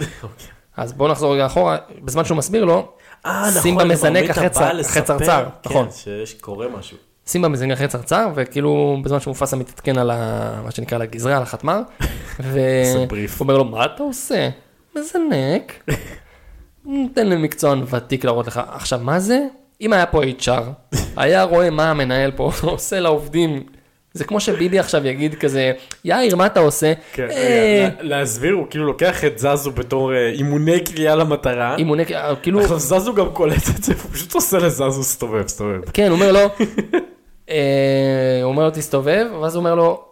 אוקיי. 0.00 0.46
אז 0.76 0.92
בואו 0.92 1.10
נחזור 1.12 1.34
רגע 1.34 1.46
אחורה, 1.46 1.76
בזמן 2.04 2.24
שהוא 2.24 2.36
מסביר 2.38 2.64
לו, 2.64 2.88
אה, 3.26 3.50
נכון, 3.56 3.78
במזנק 3.78 4.12
מרמיתה 4.14 4.32
אחרי 4.32 4.48
צר- 4.50 4.80
אחרי 4.80 5.02
צרצר, 5.02 5.44
כן, 5.62 5.70
נכון. 5.70 5.88
שיש 5.90 6.34
קורה 6.34 6.66
משהו. 6.78 6.96
שים 7.26 7.42
במזנק 7.42 7.72
אחרי 7.72 7.88
צרצר, 7.88 8.28
וכאילו 8.34 8.96
בזמן 9.04 9.20
שמופסה 9.20 9.56
מתעדכן 9.56 9.98
על 9.98 10.10
ה... 10.10 10.60
מה 10.64 10.70
שנקרא 10.70 10.96
על 10.96 11.02
הגזרה, 11.02 11.36
על 11.36 11.42
החתמר, 11.42 11.80
והוא. 12.40 13.06
אומר 13.40 13.58
לו, 13.58 13.64
מה 13.64 13.84
אתה 13.84 14.02
עושה? 14.02 14.48
מזנק. 14.96 15.72
תן 17.14 17.26
למקצוען 17.26 17.82
ותיק 17.90 18.24
להראות 18.24 18.46
לך. 18.46 18.60
עכשיו, 18.72 19.00
מה 19.02 19.18
זה? 19.20 19.40
אם 19.80 19.92
היה 19.92 20.06
פה 20.06 20.22
HR, 20.24 20.50
היה 21.16 21.42
רואה 21.42 21.70
מה 21.70 21.90
המנהל 21.90 22.30
פה 22.30 22.50
עושה 22.62 23.00
לעובדים. 23.00 23.62
זה 24.12 24.24
כמו 24.24 24.40
שביבי 24.40 24.78
עכשיו 24.78 25.06
יגיד 25.06 25.34
כזה, 25.34 25.72
יאיר, 26.04 26.36
מה 26.36 26.46
אתה 26.46 26.60
עושה? 26.60 26.92
כן, 27.12 27.28
"אה, 27.30 27.88
להסביר, 28.00 28.54
הוא 28.54 28.66
כאילו 28.70 28.86
לוקח 28.86 29.24
את 29.24 29.38
זזו 29.38 29.70
בתור 29.70 30.14
אה, 30.14 30.28
אימוני 30.30 30.80
קריאה 30.84 31.14
למטרה. 31.14 31.76
אימוני, 31.76 32.04
כאילו, 32.42 32.60
עכשיו 32.60 32.78
זזו 32.78 33.14
גם 33.14 33.30
קולט 33.32 33.62
את 33.78 33.84
זה, 33.84 33.92
הוא 34.02 34.10
פשוט 34.12 34.34
עושה 34.34 34.58
לזזו 34.58 35.02
סתובב, 35.02 35.48
סתובב. 35.48 35.80
כן, 35.92 36.06
הוא 36.06 36.14
אומר 36.14 36.32
לו, 36.32 36.40
אה, 37.50 37.56
הוא 38.42 38.50
אומר 38.52 38.64
לו 38.64 38.70
תסתובב, 38.70 39.26
ואז 39.42 39.54
הוא 39.54 39.60
אומר 39.60 39.74
לו, 39.74 40.04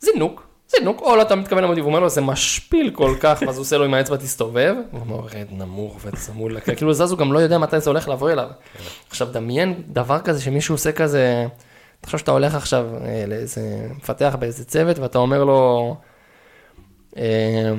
זינוק, 0.00 0.45
זינוק, 0.68 1.00
או 1.00 1.16
לא 1.16 1.22
אתה 1.22 1.34
מתכוון 1.34 1.64
למודיב, 1.64 1.84
הוא 1.84 1.88
אומר 1.88 2.00
לו 2.00 2.08
זה 2.08 2.20
משפיל 2.20 2.90
כל 2.90 3.14
כך, 3.20 3.42
ואז 3.46 3.56
הוא 3.56 3.62
עושה 3.62 3.78
לו 3.78 3.84
עם 3.84 3.94
האצבע 3.94 4.16
תסתובב, 4.16 4.74
הוא 4.90 5.00
אומר 5.00 5.20
רד 5.20 5.46
נמוך 5.50 5.98
וצמוד 6.02 6.52
כאילו 6.76 6.92
זז 6.92 7.10
הוא 7.10 7.18
גם 7.18 7.32
לא 7.32 7.38
יודע 7.38 7.58
מתי 7.58 7.80
זה 7.80 7.90
הולך 7.90 8.08
לבוא 8.08 8.30
אליו. 8.30 8.48
עכשיו 9.08 9.28
דמיין 9.32 9.82
דבר 9.88 10.20
כזה 10.20 10.42
שמישהו 10.42 10.74
עושה 10.74 10.92
כזה, 10.92 11.46
תחשוב 12.00 12.20
שאתה 12.20 12.30
הולך 12.30 12.54
עכשיו 12.54 12.86
אה, 13.04 13.24
לאיזה 13.26 13.88
מפתח 13.96 14.36
באיזה 14.38 14.64
צוות 14.64 14.98
ואתה 14.98 15.18
אומר 15.18 15.44
לו, 15.44 15.96
אה, 17.16 17.72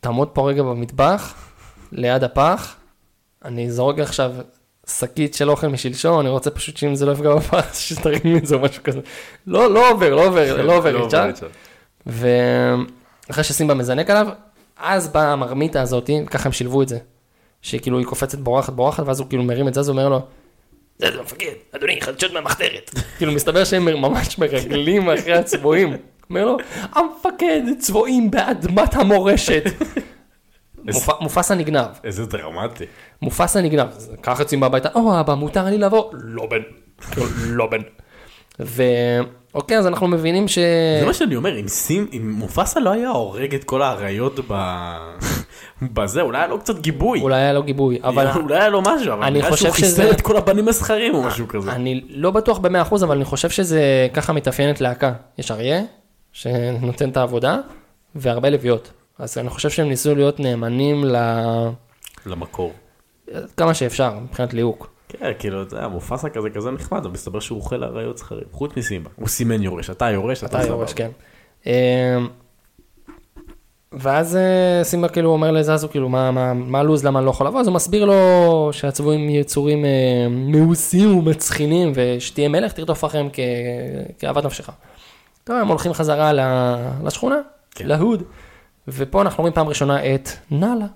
תעמוד 0.00 0.28
פה 0.28 0.48
רגע 0.48 0.62
במטבח, 0.62 1.34
ליד 1.92 2.24
הפח, 2.24 2.76
אני 3.44 3.70
זורק 3.70 3.98
עכשיו 3.98 4.32
שקית 4.98 5.34
של 5.34 5.50
אוכל 5.50 5.66
משלשום, 5.66 6.20
אני 6.20 6.28
רוצה 6.28 6.50
פשוט 6.50 6.76
שאם 6.76 6.94
זה 6.94 7.06
לא 7.06 7.12
יפגע 7.12 7.34
בפח, 7.34 7.74
שתרים 7.88 8.20
מזה 8.24 8.54
או 8.54 8.60
משהו 8.60 8.82
כזה. 8.82 9.00
לא, 9.46 9.74
לא 9.74 9.90
עובר, 9.90 10.14
לא 10.14 10.26
עובר, 10.26 10.62
לא 10.62 10.76
עובר, 10.76 11.06
ישר. 11.06 11.30
ואחרי 12.06 13.44
שסימבה 13.44 13.74
מזנק 13.74 14.10
עליו, 14.10 14.28
אז 14.76 15.08
באה 15.08 15.32
המרמיתה 15.32 15.82
הזאת, 15.82 16.10
ככה 16.30 16.48
הם 16.48 16.52
שילבו 16.52 16.82
את 16.82 16.88
זה. 16.88 16.98
שכאילו 17.62 17.98
היא 17.98 18.06
קופצת 18.06 18.38
בורחת 18.38 18.72
בורחת, 18.72 19.06
ואז 19.06 19.20
הוא 19.20 19.28
כאילו 19.28 19.42
מרים 19.42 19.68
את 19.68 19.74
זה, 19.74 19.80
אז 19.80 19.88
הוא 19.88 19.96
אומר 19.96 20.08
לו, 20.08 20.20
זה 20.98 21.10
זה 21.12 21.22
מפקד, 21.22 21.52
אדוני, 21.76 22.00
חדשות 22.00 22.32
מהמחתרת. 22.32 22.90
כאילו 23.18 23.32
מסתבר 23.32 23.64
שהם 23.64 23.84
ממש 23.84 24.38
מרגלים 24.38 25.10
אחרי 25.10 25.32
הצבועים. 25.32 25.96
אומר 26.30 26.44
לו, 26.44 26.56
המפקד, 26.92 27.62
צבועים 27.78 28.30
באדמת 28.30 28.94
המורשת. 28.94 29.64
מופ- 30.84 31.20
מופסה 31.20 31.54
נגנב. 31.54 31.86
איזה 32.04 32.26
דרמטי. 32.26 32.84
מופסה 33.22 33.60
נגנב, 33.60 33.86
ככה 34.22 34.42
יוצאים 34.42 34.62
הביתה, 34.62 34.88
או 34.94 35.20
אבא, 35.20 35.34
מותר 35.34 35.64
לי 35.64 35.78
לבוא? 35.78 36.04
לא 36.12 36.46
בן. 36.46 36.58
כאילו, 37.10 37.26
לא 37.46 37.66
בן. 37.66 37.78
ואוקיי, 39.54 39.78
אז 39.78 39.86
אנחנו 39.86 40.08
מבינים 40.08 40.48
ש... 40.48 40.58
זה 41.00 41.06
מה 41.06 41.14
שאני 41.14 41.36
אומר, 41.36 41.60
אם 41.60 41.68
סים, 41.68 42.06
אם 42.12 42.30
מופסה 42.30 42.80
לא 42.80 42.90
היה 42.90 43.08
הורג 43.08 43.54
את 43.54 43.64
כל 43.64 43.82
האריות 43.82 44.40
ב... 44.48 44.54
בזה, 45.94 46.20
אולי 46.20 46.38
היה 46.38 46.46
לו 46.46 46.58
קצת 46.60 46.78
גיבוי. 46.78 47.20
אולי 47.20 47.36
היה 47.36 47.52
לו 47.52 47.62
גיבוי, 47.62 47.98
אבל 48.02 48.26
אולי 48.36 48.54
היה 48.58 48.68
לו 48.68 48.82
משהו, 48.82 49.12
אבל 49.12 49.22
אני 49.22 49.38
נראה 49.38 49.50
חושב 49.50 49.64
שהוא 49.64 49.74
חיסל 49.74 49.86
שזה- 49.88 50.10
את 50.10 50.20
כל 50.20 50.36
הבנים 50.36 50.68
הזכרים 50.68 51.14
או 51.14 51.22
משהו 51.22 51.48
כזה. 51.48 51.72
אני 51.72 52.00
לא 52.08 52.30
בטוח 52.30 52.58
במאה 52.58 52.82
אחוז, 52.82 53.04
אבל 53.04 53.16
אני 53.16 53.24
חושב 53.24 53.50
שזה 53.50 53.82
ככה 54.14 54.32
מתאפיינת 54.32 54.80
להקה. 54.80 55.12
יש 55.38 55.50
אריה, 55.50 55.80
שנותן 56.32 57.08
את 57.08 57.16
העבודה, 57.16 57.56
והרבה 58.14 58.50
לביאות. 58.50 58.90
אז 59.20 59.38
אני 59.38 59.48
חושב 59.48 59.70
שהם 59.70 59.88
ניסו 59.88 60.14
להיות 60.14 60.40
נאמנים 60.40 61.04
ל... 61.04 61.16
למקור. 62.26 62.72
כמה 63.56 63.74
שאפשר, 63.74 64.18
מבחינת 64.18 64.54
ליהוק. 64.54 64.90
כן, 65.08 65.32
כאילו, 65.38 65.62
אתה 65.62 65.76
יודע, 65.76 65.88
מופסה 65.88 66.28
כזה 66.28 66.50
כזה 66.50 66.70
נחמד, 66.70 66.98
אבל 66.98 67.10
מסתבר 67.10 67.40
שהוא 67.40 67.58
אוכל 67.58 67.84
אריות 67.84 68.18
זכרים. 68.18 68.44
חוץ 68.52 68.76
מסימבה. 68.76 69.10
הוא 69.16 69.28
סימן 69.28 69.62
יורש, 69.62 69.90
אתה 69.90 70.06
היורש, 70.06 70.44
אתה 70.44 70.60
אתה. 70.60 70.68
יורש, 70.68 70.92
כן. 70.92 71.10
אמ, 71.66 71.72
ואז 73.92 74.36
אה, 74.36 74.84
סימבה 74.84 75.08
כאילו 75.08 75.30
אומר 75.30 75.50
לזזו, 75.50 75.88
כאילו, 75.88 76.08
מה, 76.08 76.30
מה, 76.30 76.54
מה 76.54 76.80
הלו"ז, 76.80 77.04
למה 77.04 77.18
אני 77.18 77.26
לא 77.26 77.30
יכול 77.30 77.46
לבוא? 77.46 77.60
אז 77.60 77.66
הוא 77.66 77.74
מסביר 77.74 78.04
לו 78.04 78.68
שהצבועים 78.72 79.30
יצורים 79.30 79.84
אה, 79.84 80.28
מאוסים 80.30 81.16
ומצחינים, 81.18 81.92
ושתהיה 81.94 82.48
מלך, 82.48 82.72
תרדוף 82.72 83.04
אחריהם 83.04 83.28
כ... 83.32 83.38
כאוות 84.18 84.44
נפשך. 84.44 84.70
טוב, 85.44 85.56
הם 85.56 85.68
הולכים 85.68 85.92
חזרה. 85.92 86.32
לשכונה, 87.04 87.36
כן. 87.74 87.86
להוד, 87.86 88.22
ופה 88.88 89.22
אנחנו 89.22 89.40
רואים 89.42 89.54
פעם 89.54 89.68
ראשונה 89.68 90.14
את 90.14 90.28
נאלה, 90.50 90.86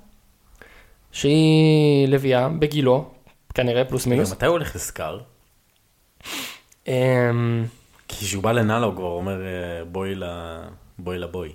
שהיא 1.13 2.09
לביאה 2.09 2.49
בגילו, 2.49 3.11
כנראה 3.55 3.85
פלוס 3.85 4.07
מינוס. 4.07 4.33
מתי 4.33 4.47
הוא 4.47 4.53
הולך 4.53 4.77
לסקאר? 4.77 5.21
אמ, 6.89 7.65
כי 8.09 8.25
כשהוא 8.25 8.43
בא 8.43 8.53
לנאלה 8.53 8.87
הוא 8.87 8.95
כבר 8.95 9.11
אומר 9.11 9.41
אה, 9.43 9.85
בואי 9.85 10.15
ל... 10.15 10.25
בואי 10.99 11.19
לבואי. 11.19 11.53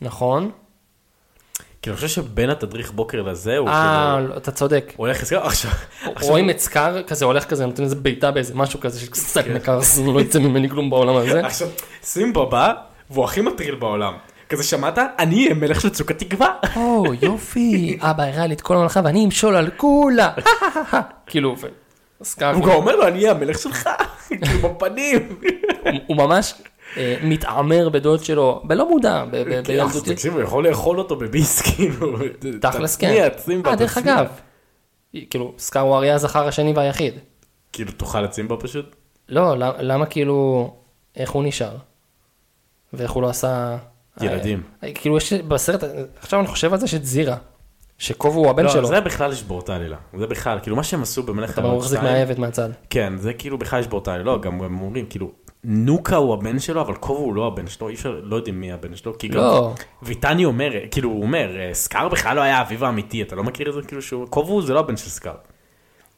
נכון. 0.00 0.50
כי 1.82 1.90
אני 1.90 1.96
חושב 1.96 2.08
שבין 2.08 2.50
התדריך 2.50 2.92
בוקר 2.92 3.22
לזה 3.22 3.58
הוא 3.58 3.68
אה, 3.68 4.14
כאילו... 4.16 4.28
לא, 4.28 4.36
אתה 4.36 4.50
צודק. 4.50 4.92
הוא 4.96 5.06
הולך 5.06 5.22
לסקאר 5.22 5.46
עכשיו. 5.46 5.70
רואים 6.22 6.50
את 6.50 6.58
סקאר 6.58 7.02
כזה 7.02 7.24
הולך 7.24 7.44
כזה 7.44 7.66
נותן 7.66 7.82
איזה 7.82 7.96
בעיטה 7.96 8.30
באיזה 8.30 8.54
משהו 8.54 8.80
כזה 8.80 9.00
שקצת 9.00 9.46
מקרס 9.46 9.98
לא 9.98 10.20
יצא 10.20 10.38
ממני 10.38 10.70
כלום 10.70 10.90
בעולם 10.90 11.16
הזה. 11.16 11.40
עכשיו, 11.46 11.68
סימבה 12.02 12.44
בא, 12.44 12.72
והוא 13.10 13.24
הכי 13.24 13.40
מטריל 13.40 13.74
בעולם. 13.74 14.14
כזה 14.50 14.62
שמעת? 14.64 14.98
אני 15.18 15.44
אהיה 15.44 15.54
מלך 15.54 15.80
של 15.80 15.88
צוק 15.88 16.10
התקווה. 16.10 16.54
או 16.76 17.04
יופי 17.22 17.98
אבא 18.00 18.22
הראה 18.22 18.46
לי 18.46 18.54
את 18.54 18.60
כל 18.60 18.76
המלאכה 18.76 19.00
ואני 19.04 19.24
אמשול 19.24 19.56
על 19.56 19.70
כולה. 19.76 20.32
כאילו 21.26 21.56
ו- 21.60 21.66
סקאר 22.24 22.54
הוא 22.54 22.64
גם 22.64 22.70
אומר 22.72 22.96
לו, 22.96 23.06
אני 23.06 23.18
אהיה 23.18 23.30
המלך 23.30 23.58
שלך. 23.58 23.88
כאילו 24.28 24.68
בפנים. 24.74 25.38
הוא- 26.06 26.16
ממש 26.16 26.54
אה, 26.96 27.16
מתעמר 27.22 27.88
בדוד 27.88 28.24
שלו 28.24 28.62
בלא 28.64 28.88
מודע 28.90 29.24
בילדותי. 29.66 30.14
תקשיב, 30.14 30.32
הוא 30.32 30.42
יכול 30.42 30.68
לאכול 30.68 30.98
אותו 30.98 31.16
בביס, 31.16 31.60
כאילו. 31.76 32.16
תכלס 32.60 32.96
כן. 32.96 33.06
תצניע, 33.08 33.28
סימבה, 33.38 33.70
אה 33.70 33.76
דרך. 33.76 33.98
אגב. 33.98 34.26
כאילו 35.30 35.54
סקאר 35.58 35.82
הוא 35.82 35.96
אריה 35.96 36.14
הזכר 36.14 36.48
השני 36.48 36.72
והיחיד. 36.76 37.14
כאילו 37.72 37.92
תאכל 37.92 38.24
את 38.24 38.32
סימבה 38.32 38.56
פשוט? 38.56 38.96
לא 39.28 39.56
למ- 39.58 39.72
למה 39.78 40.06
כאילו 40.06 40.70
איך 41.16 41.30
הוא 41.30 41.44
נשאר. 41.44 41.76
ואיך 42.92 43.10
הוא 43.10 43.22
לא 43.22 43.28
עשה 43.28 43.76
ילדים. 44.22 44.62
אה, 44.84 44.92
כאילו 44.94 45.16
יש 45.16 45.32
בסרט, 45.32 45.84
עכשיו 46.20 46.40
אני 46.40 46.48
חושב 46.48 46.72
על 46.72 46.78
זה 46.78 46.86
שאת 46.86 47.04
זירה, 47.04 47.36
שקובו 47.98 48.40
הוא 48.40 48.50
הבן 48.50 48.64
לא, 48.64 48.70
שלו. 48.70 48.88
זה 48.88 49.00
בכלל 49.00 49.30
לשבור 49.30 49.60
את 49.60 49.68
העלילה. 49.68 49.96
זה 50.18 50.26
בכלל, 50.26 50.58
כאילו 50.62 50.76
מה 50.76 50.82
שהם 50.82 51.02
עשו 51.02 51.22
במלאכת 51.22 51.58
אתה 51.58 51.62
מחזיק 51.72 51.98
שתיים, 52.00 52.14
מהעבד 52.14 52.38
מהצד. 52.38 52.68
כן, 52.90 53.12
זה 53.16 53.32
כאילו 53.32 53.58
בכלל 53.58 53.80
לשבור 53.80 53.98
את 54.02 54.08
העלילה. 54.08 54.32
לא, 54.32 54.40
גם 54.40 54.62
הם 54.62 54.80
אומרים, 54.80 55.06
כאילו, 55.06 55.30
נוקה 55.64 56.16
הוא 56.16 56.34
הבן 56.34 56.58
שלו, 56.58 56.80
אבל 56.80 56.94
קובו 56.94 57.20
הוא 57.20 57.34
לא 57.34 57.46
הבן 57.46 57.66
שלו, 57.66 57.88
אי 57.88 57.94
אפשר, 57.94 58.20
לא 58.24 58.36
יודעים 58.36 58.60
מי 58.60 58.72
הבן 58.72 58.96
שלו, 58.96 59.18
כי 59.18 59.28
גם... 59.28 59.36
לא, 59.36 59.74
ויטני 60.02 60.44
אומר, 60.44 60.70
כאילו 60.90 61.10
הוא 61.10 61.22
אומר, 61.22 61.56
אה, 61.58 61.70
סקאר 61.74 62.08
בכלל 62.08 62.36
לא 62.36 62.40
היה 62.40 62.58
האביב 62.58 62.84
האמיתי, 62.84 63.22
אתה 63.22 63.36
לא 63.36 63.44
מכיר 63.44 63.68
את 63.68 63.74
זה? 63.74 63.82
כאילו 63.82 64.02
שהוא, 64.02 64.26
קובו 64.26 64.62
זה 64.62 64.74
לא 64.74 64.80
הבן 64.80 64.96
של 64.96 65.10
סקאר. 65.10 65.34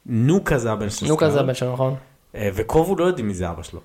נוקה 0.07 0.59
זה 0.59 0.73
הבן 0.73 0.91
של 0.91 0.97
סקאר. 0.97 1.09
נוקה 1.09 1.31
זה 1.31 1.41
הבן 1.41 1.55
שלו, 1.55 1.73
נכון? 1.73 1.95
אה, 2.35 2.49
וקובו 2.55 2.97
לא 2.97 3.05
יודעים 3.05 3.29
מי 3.29 3.35
זה 3.35 3.51
אבא 3.51 3.62
שלו. 3.62 3.81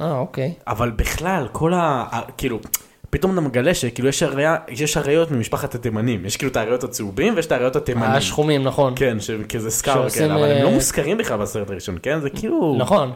אה, 0.00 0.18
אוקיי. 0.18 0.54
אבל 0.66 0.90
בכלל, 0.90 1.48
כל. 1.52 1.74
ה- 1.74 2.20
כאילו, 2.36 2.58
פתאום 3.12 3.32
אתה 3.32 3.40
מגלה 3.40 3.74
שכאילו 3.74 4.08
יש 4.08 4.22
הראיה, 4.22 4.56
יש 4.68 4.96
הראיות 4.96 5.30
ממשפחת 5.30 5.74
התימנים. 5.74 6.26
יש 6.26 6.36
כאילו 6.36 6.50
את 6.52 6.56
הראיות 6.56 6.84
הצהובים 6.84 7.36
ויש 7.36 7.46
את 7.46 7.52
הראיות 7.52 7.76
התימנים. 7.76 8.10
השחומים, 8.10 8.62
נכון. 8.62 8.92
כן, 8.96 9.20
שכזה 9.20 9.70
סקאר 9.70 10.06
וכאלה, 10.06 10.34
אבל 10.34 10.50
הם 10.50 10.62
לא 10.62 10.68
אה, 10.68 10.74
מוזכרים 10.74 11.18
בכלל 11.18 11.38
בסרט 11.38 11.70
הראשון, 11.70 11.98
כן? 12.02 12.20
זה 12.20 12.30
כאילו... 12.30 12.76
נכון. 12.78 13.12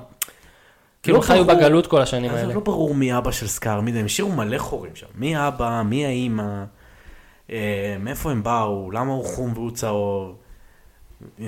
כאילו 1.03 1.17
לא 1.17 1.23
חיו 1.23 1.45
ברור. 1.45 1.59
בגלות 1.59 1.87
כל 1.87 2.03
השנים 2.03 2.31
האלה. 2.31 2.55
לא 2.55 2.61
ברור 2.61 2.95
מי 2.95 3.19
אבא 3.19 3.31
של 3.31 3.47
סקאר, 3.47 3.81
מי 3.81 3.93
זה, 3.93 3.99
הם 3.99 4.05
השאירו 4.05 4.33
מלא 4.33 4.59
חורים 4.59 4.93
שם. 4.95 5.07
מי 5.15 5.37
האבא, 5.37 5.83
מי 5.83 6.07
האימא, 6.07 6.65
אה, 7.51 7.97
מאיפה 8.01 8.31
הם 8.31 8.43
באו, 8.43 8.91
למה 8.91 9.13
הוא 9.13 9.25
חום 9.25 9.53
והוא 9.55 9.71
צהוב. 9.71 10.35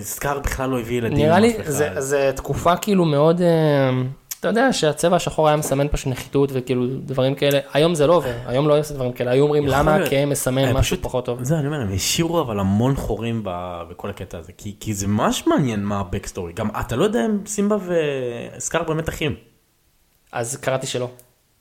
סקאר 0.00 0.38
בכלל 0.38 0.70
לא 0.70 0.80
הביא 0.80 0.98
ילדים. 0.98 1.18
נראה 1.18 1.40
לי, 1.40 1.56
זה 1.98 2.32
תקופה 2.36 2.76
כאילו 2.76 3.04
מאוד, 3.04 3.40
אה, 3.40 3.90
אתה 4.40 4.48
יודע 4.48 4.72
שהצבע 4.72 5.16
השחור 5.16 5.48
היה 5.48 5.56
מסמן 5.56 5.88
פשוט 5.88 6.06
נחיתות 6.06 6.50
וכאילו 6.52 6.86
דברים 6.86 7.34
כאלה, 7.34 7.58
היום 7.72 7.94
זה 7.94 8.06
לא 8.06 8.14
עובר, 8.14 8.32
היום 8.46 8.68
לא 8.68 8.78
עושה 8.78 8.94
דברים 8.94 9.12
כאלה, 9.12 9.30
היו 9.30 9.44
אומרים 9.44 9.66
למה. 9.66 9.98
כי 10.08 10.16
הם 10.16 10.28
מסמן 10.30 10.64
הם 10.64 10.76
משהו 10.76 10.96
פחות 11.00 11.24
טוב. 11.24 11.42
זה 11.42 11.58
אני 11.58 11.66
אומר, 11.66 11.80
הם 11.80 11.92
השאירו 11.94 12.40
אבל 12.40 12.60
המון 12.60 12.96
חורים 12.96 13.40
ב- 13.44 13.82
בכל 13.90 14.10
הקטע 14.10 14.38
הזה, 14.38 14.52
כי, 14.52 14.76
כי 14.80 14.94
זה 14.94 15.06
ממש 15.06 15.46
מעניין 15.46 15.84
מה 15.84 16.00
הבקסטורי, 16.00 16.52
גם 16.52 16.68
אתה 16.80 16.96
לא 16.96 17.04
יודע 17.04 17.26
אם 17.26 17.38
סימבה 17.46 17.76
וסקאר 18.56 18.82
באמת 18.82 19.08
אחים. 19.08 19.34
אז 20.32 20.56
קראתי 20.56 20.86
שלא. 20.86 21.10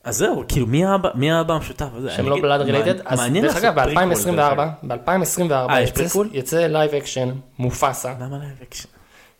אז 0.04 0.16
זהו, 0.16 0.44
כאילו 0.48 0.66
מי 0.66 0.84
האבא, 0.84 1.08
מי 1.14 1.32
האבא 1.32 1.54
המשותף 1.54 1.88
הזה? 1.96 2.10
שהם 2.10 2.28
לא 2.28 2.36
blood 2.42 2.60
related, 2.60 3.00
אז 3.04 3.20
דרך 3.42 3.56
אגב 3.56 3.74
פריקוול, 3.74 4.14
דרך 4.14 4.26
ב-2024, 4.26 4.52
אגב. 4.52 4.70
ב-2024 4.82 5.52
אה? 5.52 6.24
יצא 6.32 6.66
live 6.66 6.94
action 6.94 7.28
מופסה, 7.58 8.14
למה 8.20 8.38
live 8.38 8.56
action? 8.62 8.88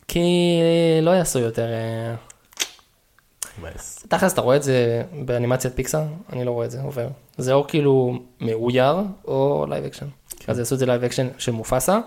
כי 0.07 0.23
לא 1.01 1.11
יעשו 1.11 1.39
יותר, 1.39 1.65
אה, 1.65 2.15
מבאס. 3.59 4.05
תכלס 4.07 4.33
אתה 4.33 4.41
רואה 4.41 4.55
את 4.55 4.63
זה 4.63 5.03
באנימציית 5.25 5.75
פיקסאר, 5.75 6.03
אני 6.33 6.45
לא 6.45 6.51
רואה 6.51 6.65
את 6.65 6.71
זה 6.71 6.81
עובר, 6.81 7.07
זה 7.37 7.53
או 7.53 7.67
כאילו 7.67 8.19
מאויר 8.41 8.95
או 9.27 9.65
live 9.69 9.85
action, 9.85 10.05
כן. 10.39 10.51
אז 10.51 10.59
יעשו 10.59 10.75
את 10.75 10.79
זה 10.79 10.85
live 10.85 11.03
action 11.03 11.27
של 11.37 11.51
מופסה, 11.51 11.99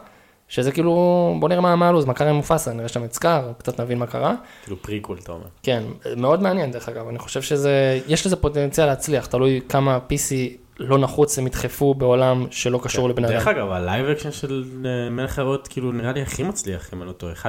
שזה 0.48 0.72
כאילו 0.72 0.92
בוא 1.40 1.48
נראה 1.48 1.76
מה 1.76 1.88
הלו"ז, 1.88 2.04
מה 2.04 2.14
קרה 2.14 2.30
עם 2.30 2.36
מופסה, 2.36 2.72
נראה 2.72 2.88
שם 2.88 3.04
את 3.04 3.12
סקאר, 3.12 3.52
קצת 3.58 3.80
נבין 3.80 3.98
מה 3.98 4.06
קרה. 4.06 4.34
כאילו 4.64 4.82
פריקוול 4.82 5.18
אתה 5.18 5.32
אומר. 5.32 5.44
כן, 5.62 5.82
מאוד 6.16 6.42
מעניין 6.42 6.70
דרך 6.70 6.88
אגב, 6.88 7.08
אני 7.08 7.18
חושב 7.18 7.42
שזה, 7.42 8.00
יש 8.08 8.26
לזה 8.26 8.36
פוטנציאל 8.36 8.86
להצליח, 8.86 9.26
תלוי 9.26 9.60
כמה 9.68 9.98
PC 10.08 10.32
לא 10.78 10.98
נחוץ 10.98 11.38
הם 11.38 11.46
ידחפו 11.46 11.94
בעולם 11.94 12.46
שלא 12.50 12.80
קשור 12.82 13.08
לבן 13.08 13.26
דרך 13.26 13.46
אדם. 13.48 13.56
אגב, 13.56 13.70
ה 13.70 13.77
live 13.77 14.06
action 14.06 14.32
של 14.32 14.64
אה, 14.84 15.10
מלך 15.10 15.38
האריות 15.38 15.68
כאילו 15.68 15.92
נראה 15.92 16.12
לי 16.12 16.22
הכי 16.22 16.42
מצליח, 16.42 16.94
אם 16.94 17.00
אני 17.02 17.08
לא 17.08 17.12
טועה, 17.12 17.32
1.6 17.34 17.46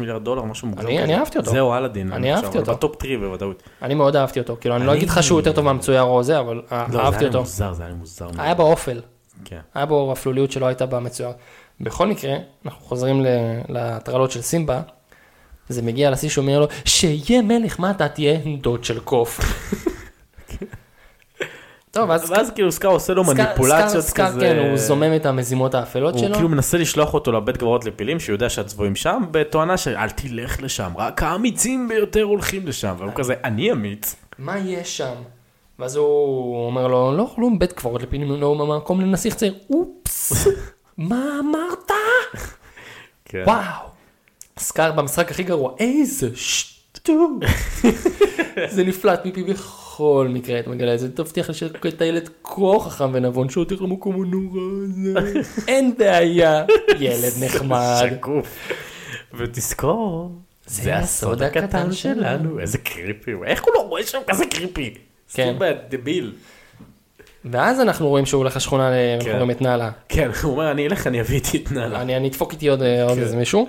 מיליארד 0.00 0.24
דולר, 0.24 0.42
משהו 0.42 0.68
מוגזם. 0.68 0.88
אני- 0.88 1.14
אהבתי 1.16 1.38
אותו. 1.38 1.50
זהו 1.50 1.74
אלאדין. 1.74 2.12
אני 2.12 2.34
אהבתי 2.34 2.58
אותו. 2.58 2.72
ב 2.72 2.78
top 2.78 2.96
3 3.02 3.16
בוודאות. 3.20 3.62
אני 3.82 3.94
מאוד 3.94 4.16
אהבתי 4.16 4.40
אותו, 4.40 4.56
כאילו 4.60 4.76
אני 4.76 4.86
לא 4.86 4.94
אגיד 4.94 5.08
לך 5.08 5.22
שהוא 5.22 5.38
יותר 5.40 5.52
טוב 5.52 5.64
מהמצויר 5.64 6.02
או 6.02 6.22
זה, 6.22 6.38
אבל 6.40 6.54
לא, 6.56 6.62
זה 6.90 6.98
אהבתי 6.98 6.98
היה 7.16 7.20
לי 7.20 7.26
אותו. 7.26 7.38
מוזר, 7.40 7.72
זה 7.72 7.84
היה 7.84 7.94
מוזר. 7.94 8.28
היה 8.38 8.54
בו 8.54 8.62
אופל, 8.62 9.00
כן. 9.44 9.60
היה 9.74 9.86
בו 9.86 10.12
אפלוליות 10.12 10.52
שלא 10.52 10.66
הייתה 10.66 10.86
במצויר. 10.86 11.30
בכל 11.80 12.06
מקרה, 12.06 12.34
אנחנו 12.66 12.84
חוזרים 12.84 13.24
להטרלות 13.68 14.30
של 14.30 14.40
סימבה, 14.42 14.80
זה 15.68 15.82
מגיע 15.82 16.10
לשיא 16.10 16.28
שהוא 16.28 16.42
אומר 16.42 16.60
לו, 16.60 16.66
שיהיה 16.84 17.42
מלך, 17.42 17.80
מה 17.80 17.90
אתה 17.90 18.08
תהיה? 18.08 18.38
דוד 18.60 18.84
של 18.84 19.00
קוף. 19.00 19.40
טוב, 21.92 22.10
אז 22.10 22.30
ואז 22.30 22.50
כאילו 22.50 22.72
סקאר 22.72 22.90
עושה 22.90 23.14
לו 23.14 23.24
מניפולציות 23.24 24.04
סקאר, 24.04 24.26
כזה. 24.28 24.40
כן, 24.40 24.58
הוא 24.68 24.76
זומם 24.76 25.16
את 25.16 25.26
המזימות 25.26 25.74
האפלות 25.74 26.14
הוא 26.14 26.22
שלו. 26.22 26.34
כאילו 26.34 26.48
מנסה 26.48 26.78
לשלוח 26.78 27.14
אותו 27.14 27.32
לבית 27.32 27.56
קברות 27.56 27.84
לפילים, 27.84 28.20
שהוא 28.20 28.34
יודע 28.34 28.48
שהצבועים 28.50 28.96
שם, 28.96 29.22
בתואנה 29.30 29.76
של 29.76 29.96
אל 29.96 30.10
תלך 30.10 30.62
לשם, 30.62 30.92
רק 30.96 31.22
האמיצים 31.22 31.88
ביותר 31.88 32.22
הולכים 32.22 32.66
לשם. 32.66 32.94
והוא 32.98 33.12
כזה, 33.14 33.34
אני 33.44 33.72
אמיץ. 33.72 34.16
מה 34.38 34.58
יש 34.58 34.96
שם? 34.96 35.14
ואז 35.78 35.96
הוא 35.96 36.66
אומר 36.66 36.86
לו, 36.86 37.16
לא 37.16 37.32
כלום, 37.34 37.58
בית 37.58 37.72
קברות 37.72 38.02
לפינים, 38.02 38.40
לא 38.40 38.76
מקום 38.76 39.00
לנסיך 39.00 39.34
צעיר. 39.34 39.54
אופס, 39.70 40.46
מה 40.98 41.24
אמרת? 41.40 41.90
כן. 43.24 43.42
וואו. 43.46 43.86
סקאר 44.58 44.92
במשחק 44.92 45.30
הכי 45.30 45.42
גרוע, 45.42 45.72
איזה 45.78 46.28
שטות. 46.34 47.30
זה 48.74 48.84
נפלט 48.84 49.26
מפי 49.26 49.42
בכל 49.42 49.81
מקרה, 50.28 50.60
אתה 50.60 50.70
מגלה 50.70 50.94
את 50.94 50.98
זה, 50.98 51.12
תבטיח 51.12 51.48
לי 51.48 51.54
שאתה 51.54 52.04
ילד 52.04 52.28
כה 52.44 52.78
חכם 52.80 53.10
ונבון, 53.12 53.48
שהותיר 53.48 53.80
למקום 53.80 54.14
הנורא 54.14 54.60
הזה. 54.84 55.40
אין 55.68 55.94
בעיה, 55.98 56.64
ילד 56.98 57.32
נחמד. 57.44 58.02
שקוף. 58.10 58.72
ותזכור, 59.34 60.30
זה 60.66 60.96
הסוד 60.96 61.42
הקטן 61.42 61.92
שלנו. 61.92 62.60
איזה 62.60 62.78
קריפי 62.78 63.30
איך 63.46 63.64
הוא 63.64 63.74
לא 63.74 63.80
רואה 63.80 64.06
שם 64.06 64.18
כזה 64.26 64.46
קריפי? 64.46 64.94
כן. 65.34 65.56
דביל. 65.88 66.32
ואז 67.44 67.80
אנחנו 67.80 68.08
רואים 68.08 68.26
שהוא 68.26 68.38
הולך 68.38 68.56
לשכונה, 68.56 68.90
כן. 68.90 69.16
אנחנו 69.20 69.32
רואים 69.32 69.50
את 69.50 69.62
נאלה. 69.62 69.90
כן, 70.08 70.30
הוא 70.42 70.52
אומר, 70.52 70.70
אני 70.70 70.86
אלך, 70.86 71.06
אני 71.06 71.20
אביא 71.20 71.36
איתי 71.36 71.56
את 71.56 71.72
נאלה. 71.72 72.02
אני 72.02 72.28
אדפוק 72.28 72.52
איתי 72.52 72.68
עוד 72.68 72.82
אה, 72.82 73.06
כן. 73.14 73.20
איזה 73.20 73.36
מישהו. 73.36 73.68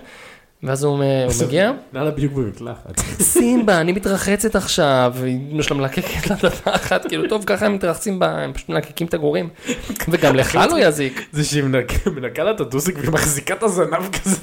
ואז 0.63 0.83
הוא 0.83 1.03
הוא 1.03 1.03
מגיע, 1.45 1.71
נאלה 1.93 2.11
בדיוק 2.11 2.33
במקלחת. 2.33 2.99
סימבה, 3.21 3.81
אני 3.81 3.91
מתרחצת 3.91 4.55
עכשיו, 4.55 5.13
ואמא 5.15 5.61
שלה 5.63 5.77
מלקקת 5.77 6.27
לה 6.29 6.35
את 6.35 6.43
התחת, 6.43 7.05
כאילו, 7.07 7.29
טוב, 7.29 7.43
ככה 7.45 7.65
הם 7.65 7.73
מתרחצים 7.75 8.19
בה, 8.19 8.27
הם 8.31 8.53
פשוט 8.53 8.69
מלקקים 8.69 9.07
את 9.07 9.13
הגורים. 9.13 9.49
וגם 10.09 10.35
לך 10.35 10.55
לא 10.71 10.79
יזיק. 10.79 11.27
זה 11.31 11.43
שהיא 11.43 11.63
מנקה- 11.63 12.43
לה 12.43 12.51
את 12.51 12.59
הדוסיק 12.59 12.95
והיא 12.97 13.09
מחזיקה 13.11 13.53
את 13.53 13.63
הזנב 13.63 14.09
כזה. 14.23 14.35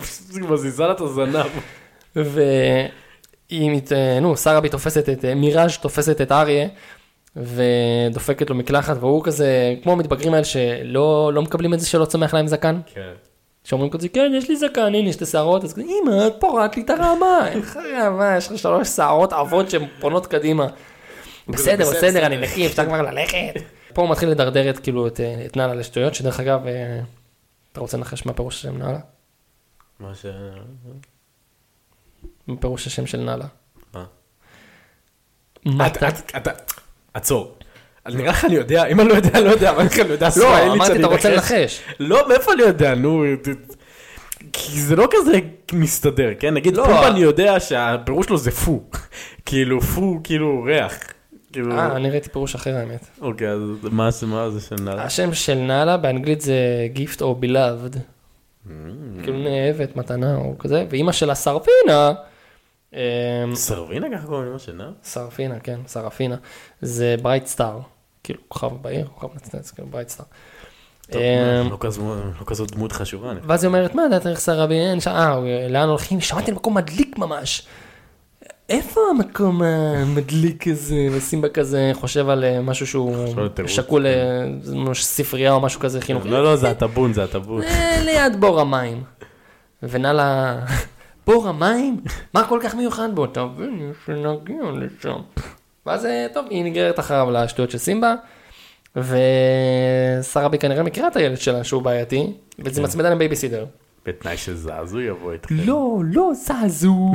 פשוט 0.00 0.34
היא 0.34 0.42
מזיזה 0.50 0.82
לה 0.86 0.92
את 0.92 1.00
הזנב. 1.00 1.46
והיא, 2.16 3.70
מת- 3.70 3.92
נו, 4.20 4.36
שרה 4.36 4.60
בי 4.60 4.68
תופסת 4.68 5.08
את, 5.08 5.24
מיראז' 5.24 5.76
תופסת 5.78 6.20
את 6.20 6.32
אריה, 6.32 6.68
ודופקת 7.36 8.50
לו 8.50 8.56
מקלחת, 8.56 8.96
והוא 9.00 9.24
כזה, 9.24 9.74
כמו 9.82 9.92
המתבגרים 9.92 10.34
האלה 10.34 10.44
שלא 10.44 11.30
לא 11.34 11.42
מקבלים 11.42 11.74
את 11.74 11.80
זה 11.80 11.86
שלא 11.86 12.04
צומח 12.04 12.34
להם 12.34 12.46
זקן, 12.46 12.80
כן. 12.94 13.00
שאומרים 13.64 13.90
כזה, 13.90 14.08
כן, 14.08 14.32
יש 14.34 14.48
לי 14.48 14.56
זקן, 14.56 14.94
הנה, 14.94 15.08
יש 15.08 15.20
לי 15.20 15.26
שערות, 15.26 15.64
אז 15.64 15.72
כזה, 15.72 15.82
אמא, 15.82 16.26
את 16.26 16.32
פורעת 16.40 16.76
לי 16.76 16.82
את 16.82 16.90
הרמה, 16.90 17.48
אין 17.48 17.58
לך 17.58 17.76
רמה, 17.76 18.36
יש 18.36 18.50
לך 18.50 18.58
שלוש 18.58 18.88
שערות 18.88 19.32
עבות 19.32 19.70
שהן 19.70 19.86
פונות 20.00 20.26
קדימה. 20.26 20.66
בסדר, 21.48 21.90
בסדר, 21.90 22.26
אני 22.26 22.36
נקי, 22.36 22.66
אפשר 22.66 22.84
כבר 22.84 23.02
ללכת. 23.02 23.52
פה 23.94 24.02
הוא 24.02 24.10
מתחיל 24.10 24.28
לדרדר 24.28 24.70
את, 24.70 24.78
כאילו, 24.78 25.06
את, 25.06 25.20
את 25.46 25.56
נאלה 25.56 25.74
לשטויות, 25.74 26.14
שדרך 26.14 26.40
אגב, 26.40 26.66
אה, 26.66 27.00
אתה 27.72 27.80
רוצה 27.80 27.96
לנחש 27.96 28.26
מה 28.26 28.32
פירוש 28.32 28.58
השם 28.58 28.78
נאלה? 28.78 28.98
מה 30.00 30.14
ש... 30.14 30.26
מה 32.46 32.56
פירוש 32.60 32.86
השם 32.86 33.06
של 33.06 33.20
נאלה? 33.20 33.46
מה? 33.94 34.04
עצור. 37.14 37.54
אז 38.04 38.14
נראה 38.16 38.30
לך 38.30 38.44
אני 38.44 38.54
יודע, 38.54 38.86
אם 38.86 39.00
אני 39.00 39.08
לא 39.08 39.14
יודע, 39.14 39.40
לא 39.40 39.50
יודע, 39.50 39.70
אבל 39.70 39.80
אני 39.80 40.10
יודע 40.10 40.28
לא, 40.36 40.72
אמרתי, 40.72 40.98
אתה 40.98 41.06
רוצה? 41.06 41.30
לנחש. 41.30 41.80
לא, 42.00 42.28
מאיפה 42.28 42.52
אני 42.52 42.62
יודע, 42.62 42.94
נו... 42.94 43.24
כי 44.52 44.80
זה 44.80 44.96
לא 44.96 45.08
כזה 45.10 45.38
מסתדר, 45.72 46.30
כן? 46.38 46.54
נגיד 46.54 46.76
לא. 46.76 46.84
פומבה 46.84 47.08
אני 47.08 47.20
יודע 47.20 47.60
שהפירוש 47.60 48.26
שלו 48.26 48.38
זה 48.38 48.50
פו. 48.50 48.82
כאילו 49.46 49.80
פו, 49.80 50.20
כאילו 50.24 50.62
ריח. 50.62 50.98
כאילו... 51.52 51.78
אה, 51.78 51.96
אני 51.96 52.10
ראיתי 52.10 52.28
פירוש 52.28 52.54
אחר 52.54 52.76
האמת. 52.76 53.06
אוקיי, 53.20 53.48
אז 53.48 53.60
מה 53.90 54.10
זה 54.50 54.60
של 54.60 54.76
נעלה? 54.82 55.04
השם 55.04 55.34
של 55.34 55.54
נאלה 55.54 55.96
באנגלית 55.96 56.40
זה 56.40 56.56
gift 56.92 57.22
או 57.22 57.34
beloved. 57.34 57.90
כאילו 59.22 59.38
נאהבת, 59.38 59.96
מתנה 59.96 60.36
או 60.36 60.58
כזה, 60.58 60.86
ואימא 60.90 61.12
שלה 61.12 61.34
סרפינה, 61.34 62.12
אמ, 62.92 62.98
סרבינה 63.54 64.06
ככה 64.12 64.26
קוראים 64.26 64.46
לאמא 64.46 64.58
של 64.58 64.72
נעלה? 64.72 64.90
סרפינה, 65.04 65.60
כן, 65.60 65.80
סרפינה, 65.86 66.36
זה 66.82 67.16
bright 67.22 67.46
star, 67.46 67.80
כאילו 68.24 68.40
כוכב 68.48 68.70
בהיר, 68.82 69.08
כוכב 69.14 69.36
נצנץ, 69.36 69.70
כאילו 69.70 69.88
bright 69.88 70.08
star. 70.08 70.24
אמ, 71.14 71.18
לא 71.70 71.76
כזו- 71.80 72.14
לא 72.40 72.44
כזאת 72.46 72.70
דמות 72.70 72.92
חשובה. 72.92 73.32
ואז 73.46 73.64
היא 73.64 73.68
אומרת, 73.68 73.94
מה, 73.94 74.02
אתה 74.16 74.30
איך 74.30 74.40
שרה 74.40 74.66
אין 74.70 75.00
שם, 75.00 75.10
אה, 75.10 75.66
לאן 75.70 75.88
הולכים? 75.88 76.20
שמעתי 76.20 76.50
על 76.50 76.56
מקום 76.56 76.74
מדליק 76.74 77.18
ממש. 77.18 77.66
איפה 78.68 79.00
המקום 79.10 79.62
המדליק 79.62 80.68
הזה, 80.68 80.96
וסימבה 81.12 81.48
כזה 81.48 81.90
חושב 81.94 82.28
על 82.28 82.44
אה, 82.44 82.60
משהו 82.60 82.86
שהוא 82.86 83.16
שקול 83.66 84.06
אה, 84.06 84.14
ספרייה 84.94 85.52
או 85.52 85.60
משהו 85.60 85.80
כזה 85.80 86.00
חינוכי. 86.00 86.28
לא, 86.28 86.44
לא, 86.44 86.56
זה 86.56 86.70
הטאבון, 86.70 87.12
זה 87.12 87.24
הטאבון. 87.24 87.62
אה, 87.62 88.00
ליד 88.04 88.40
בור 88.40 88.60
המים. 88.60 89.02
ונאלה, 89.82 90.58
בור 91.26 91.48
המים? 91.48 92.00
מה 92.34 92.48
כל 92.48 92.60
כך 92.62 92.74
מיוחד 92.74 93.08
בו? 93.14 93.26
תביני 93.26 93.90
שנגיע 94.06 94.56
לשם. 94.74 95.18
ואז, 95.86 96.06
אה, 96.06 96.26
טוב, 96.34 96.46
היא 96.50 96.64
נגררת 96.64 96.98
אחריו 96.98 97.30
לשטויות 97.30 97.70
של 97.70 97.78
סימבה, 97.78 98.14
ושרבי 98.96 100.58
כנראה 100.58 100.82
מכירה 100.82 101.08
את 101.08 101.16
הילד 101.16 101.36
שלה 101.36 101.64
שהוא 101.64 101.82
בעייתי, 101.82 102.32
וזה 102.58 102.80
כן. 102.80 102.86
מצמידה 102.86 103.08
להם 103.08 103.18
בייביסיטר. 103.18 103.66
בתנאי 104.06 104.36
שזזו 104.36 105.00
יבוא 105.00 105.32
איתכם. 105.32 105.54
לא, 105.64 105.98
לא 106.04 106.32
זזו. 106.34 107.12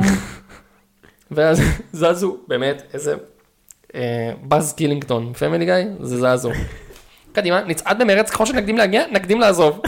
ואז 1.30 1.60
זזו, 1.92 2.36
באמת, 2.48 2.82
איזה 2.94 3.14
אה, 3.94 4.32
buzz 4.42 4.72
killington, 4.72 5.32
פמילי 5.32 5.64
גאי, 5.64 5.74
זה 6.00 6.36
זזו. 6.36 6.50
קדימה, 7.32 7.60
נצעד 7.66 8.02
במרץ, 8.02 8.30
ככל 8.30 8.46
שנקדים 8.46 8.76
להגיע, 8.76 9.02
נקדים 9.12 9.40
לעזוב. 9.40 9.80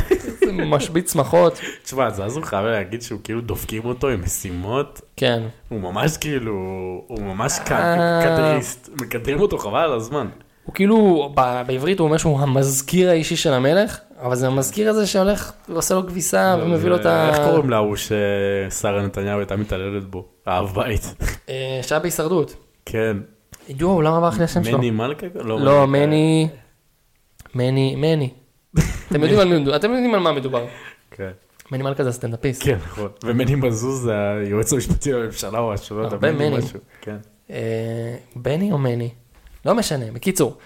זה 0.45 0.53
משבית 0.53 1.09
שמחות, 1.09 1.61
תשמע, 1.85 2.11
זזו 2.11 2.43
חייב 2.43 2.67
להגיד 2.67 3.03
שהוא 3.03 3.21
כאילו 3.25 3.41
דופקים 3.41 3.85
אותו 3.85 4.09
עם 4.09 4.23
משימות. 4.25 5.01
כן. 5.17 5.43
הוא 5.69 5.81
ממש 5.81 6.17
כאילו, 6.17 6.53
הוא 7.07 7.23
ממש 7.23 7.59
אה. 7.71 8.21
קדריסט. 8.25 8.89
מקדרים 9.01 9.41
אותו 9.41 9.59
חבל 9.59 9.81
על 9.81 9.93
הזמן. 9.93 10.27
הוא 10.65 10.75
כאילו, 10.75 11.31
בעברית 11.67 11.99
הוא 11.99 12.07
אומר 12.07 12.17
שהוא 12.17 12.41
המזכיר 12.41 13.11
האישי 13.11 13.37
של 13.37 13.53
המלך, 13.53 13.99
אבל 14.23 14.35
זה 14.35 14.47
המזכיר 14.47 14.91
הזה 14.91 15.07
שהולך 15.07 15.53
ועושה 15.69 15.95
לו 15.95 16.07
כביסה 16.07 16.57
ומביא 16.63 16.89
לו 16.89 16.97
את 16.97 17.07
ה... 17.07 17.29
איך 17.29 17.37
קוראים 17.37 17.71
להוא 17.71 17.97
ששרה 17.97 19.03
נתניהו 19.03 19.39
הייתה 19.39 19.57
מתעללת 19.57 20.05
בו? 20.05 20.25
האב 20.47 20.73
בית. 20.75 21.15
אה, 21.49 21.81
שהיה 21.83 21.99
בהישרדות. 21.99 22.57
כן. 22.87 23.17
יואו, 23.69 24.03
למה 24.03 24.21
ברח 24.21 24.39
לי 24.39 24.45
השם 24.45 24.65
שלו? 24.65 24.79
מני 24.79 24.91
מלכה? 24.91 25.27
לא, 25.45 25.87
מני... 25.87 26.49
מני, 27.55 27.97
מני. 27.97 28.31
אתם 29.09 29.23
יודעים 29.23 29.41
על 29.41 29.49
מי 29.49 29.59
מדובר, 29.59 29.77
אתם 29.77 29.91
יודעים 29.91 30.15
על 30.15 30.21
מה 30.21 30.33
מדובר. 30.33 30.67
כן. 31.11 31.31
מני 31.73 31.83
מלכה 31.83 32.03
זה 32.05 32.09
הסטנדאפיסט. 32.09 32.63
כן, 32.63 32.79
נכון. 32.87 33.09
ומני 33.25 33.55
מזוז 33.55 34.03
זה 34.03 34.13
היועץ 34.31 34.73
המשפטי 34.73 35.13
לממשלה 35.13 35.59
או 35.59 35.73
משהו, 35.73 35.97
לא 35.99 36.05
יודע, 36.05 36.15
הרבה 36.15 36.33
מני. 36.33 36.59
משהו. 36.59 36.79
כן. 37.01 37.17
אה, 37.51 38.17
בני 38.37 38.73
או 38.73 38.79
מני? 38.79 39.11
לא 39.67 39.75
משנה, 39.75 40.05
בקיצור. 40.13 40.57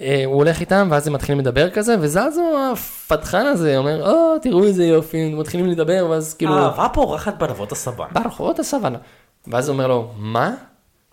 אה, 0.00 0.22
הוא 0.26 0.34
הולך 0.34 0.60
איתם 0.60 0.88
ואז 0.90 1.06
הם 1.06 1.12
מתחילים 1.12 1.40
לדבר 1.40 1.70
כזה 1.70 1.96
וזזו 2.00 2.72
הפתחן 2.72 3.46
הזה 3.46 3.78
אומר 3.78 4.10
או 4.10 4.38
תראו 4.42 4.64
איזה 4.64 4.84
יופי 4.84 5.18
הם 5.18 5.38
מתחילים 5.38 5.66
לדבר 5.66 6.06
ואז 6.10 6.34
כאילו 6.34 6.58
אהבה 6.58 6.88
פורחת 6.94 7.38
בענבות 7.38 7.72
הסבן. 7.72 8.06
ברחובות 8.12 8.58
הסוואנה. 8.58 8.98
ואז 9.46 9.68
הוא 9.68 9.74
אומר 9.74 9.86
לו 9.86 10.12
מה? 10.16 10.54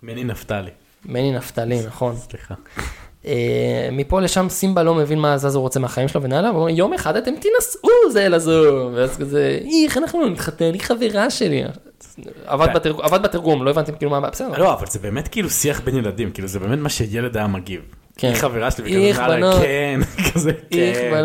מני 0.03 0.23
נפתלי. 0.23 0.71
מני 1.05 1.31
נפתלי 1.31 1.85
נכון. 1.87 2.15
סליחה. 2.15 2.55
אה, 3.25 3.89
מפה 3.91 4.21
לשם 4.21 4.49
סימבה 4.49 4.83
לא 4.83 4.95
מבין 4.95 5.19
מה 5.19 5.37
זזו 5.37 5.61
רוצה 5.61 5.79
מהחיים 5.79 6.07
שלו 6.07 6.23
ונעלה, 6.23 6.51
והוא 6.51 6.61
אומר 6.61 6.69
יום 6.69 6.93
אחד 6.93 7.15
אתם 7.15 7.31
תינשאו 7.31 8.11
זה 8.11 8.29
לזו, 8.29 8.89
ואז 8.93 9.17
כזה 9.17 9.59
איך 9.85 9.97
אנחנו 9.97 10.21
לא 10.21 10.29
נתחתן, 10.29 10.73
היא 10.73 10.81
חברה 10.81 11.29
שלי. 11.29 11.63
עבד 12.45 12.67
כן. 12.73 13.21
בתרגום, 13.23 13.65
לא 13.65 13.69
הבנתם 13.69 13.95
כאילו 13.95 14.11
מה, 14.11 14.19
בסדר. 14.19 14.57
לא, 14.57 14.73
אבל 14.73 14.87
זה 14.87 14.99
באמת 14.99 15.27
כאילו 15.27 15.49
שיח 15.49 15.81
בין 15.81 15.95
ילדים, 15.97 16.31
כאילו 16.31 16.47
זה 16.47 16.59
באמת 16.59 16.79
מה 16.79 16.89
שילד 16.89 17.37
היה 17.37 17.47
מגיב. 17.47 17.81
כן. 18.17 18.27
היא 18.27 18.35
חברה 18.35 18.71
שלי, 18.71 19.09
וכזה, 19.09 19.27
בנות. 19.27 19.61
כן, 19.61 19.99
כזה, 20.33 20.51
כן. 20.69 21.19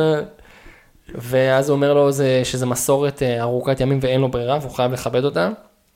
ואז 1.14 1.68
הוא 1.68 1.76
אומר 1.76 1.94
לו 1.94 2.12
זה, 2.12 2.40
שזה 2.44 2.66
מסורת 2.66 3.22
אה, 3.22 3.40
ארוכת 3.40 3.80
ימים 3.80 3.98
ואין 4.02 4.20
לו 4.20 4.28
ברירה 4.28 4.58
והוא 4.60 4.70
חייב 4.72 4.92
לכבד 4.92 5.24
אותה. 5.24 5.50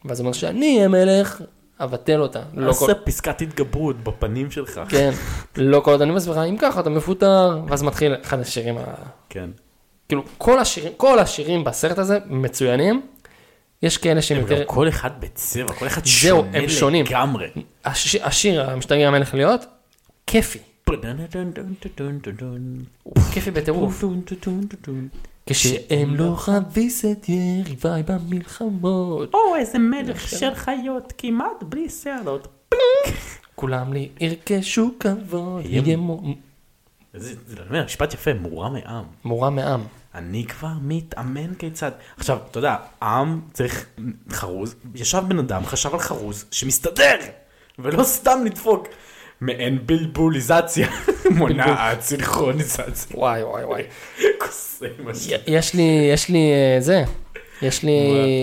ואז 0.04 0.20
הוא 0.20 0.24
אומר 0.24 0.32
שאני 0.32 0.84
המלך, 0.84 1.42
אבטל 1.84 2.20
אותה. 2.20 2.40
לא 2.54 2.72
כל... 2.72 2.84
עושה 2.84 2.94
פסקת 2.94 3.42
התגברות 3.42 4.04
בפנים 4.04 4.50
שלך. 4.50 4.80
כן, 4.88 5.10
לא 5.56 5.80
כל 5.80 5.90
עוד 5.90 6.02
אני 6.02 6.12
מסבירה, 6.12 6.44
אם 6.44 6.56
ככה 6.56 6.80
אתה 6.80 6.90
מפוטר, 6.90 7.60
ואז 7.68 7.82
מתחיל 7.82 8.14
אחד 8.22 8.40
השירים, 8.40 8.78
ה... 8.78 8.82
כן. 9.28 9.50
כאילו 10.08 10.22
כל 10.38 10.58
השירים, 10.58 10.92
כל 10.96 11.18
השירים 11.18 11.64
בסרט 11.64 11.98
הזה 11.98 12.18
מצוינים. 12.26 13.02
יש 13.82 13.98
כאלה 13.98 14.22
שהם 14.22 14.36
הם 14.36 14.42
יותר, 14.42 14.62
כל 14.66 14.88
אחד 14.88 15.10
בצבע, 15.20 15.72
כל 15.72 15.86
אחד 15.86 16.04
זהו, 16.04 16.42
שונה 16.42 16.58
הם 16.58 16.68
שונים. 16.68 17.06
לגמרי. 17.06 17.46
הש... 17.84 18.14
השיר 18.14 18.70
המשתגע 18.70 19.08
המלך 19.08 19.34
להיות, 19.34 19.64
כיפי, 20.26 20.58
הוא 23.02 23.22
כיפי 23.32 23.50
בטירוף. 23.50 24.04
כשהם 25.46 26.14
לא 26.14 26.34
חביס 26.36 27.04
את 27.04 27.28
יריביי 27.28 28.02
במלחמות, 28.02 29.34
או, 29.34 29.56
איזה 29.56 29.78
מלך 29.78 30.28
של 30.28 30.54
חיות, 30.54 31.12
כמעט 31.18 31.62
בלי 31.62 31.88
שערות. 31.88 32.48
כולם 33.54 33.92
לי 33.92 34.08
ירכשו 34.20 34.90
כבוד, 35.00 35.64
זה, 37.14 37.34
זה, 37.46 37.56
אני 37.60 37.68
אומר, 37.68 37.84
משפט 37.84 38.14
יפה, 38.14 38.34
מורם 38.34 38.72
מעם. 38.72 39.04
מורם 39.24 39.56
מעם. 39.56 39.80
אני 40.14 40.46
כבר 40.46 40.72
מתאמן 40.82 41.54
כיצד. 41.54 41.90
עכשיו, 42.16 42.38
אתה 42.50 42.58
יודע, 42.58 42.76
עם 43.02 43.40
צריך 43.52 43.86
חרוז, 44.30 44.74
ישב 44.94 45.22
בן 45.28 45.38
אדם, 45.38 45.66
חשב 45.66 45.92
על 45.92 45.98
חרוז 45.98 46.44
שמסתדר, 46.50 47.16
ולא 47.78 48.04
סתם 48.04 48.38
לדפוק. 48.44 48.88
מעין 49.42 49.78
בלבוליזציה, 49.86 50.88
מונעת 51.38 52.00
סינכרוניזציה. 52.00 53.16
וואי 53.18 53.42
וואי 53.42 53.64
וואי. 53.64 53.82
יש 55.46 55.74
לי, 55.74 56.10
יש 56.12 56.28
לי 56.28 56.52
אה, 56.52 56.80
זה, 56.80 57.04
יש 57.62 57.82
לי 57.82 57.98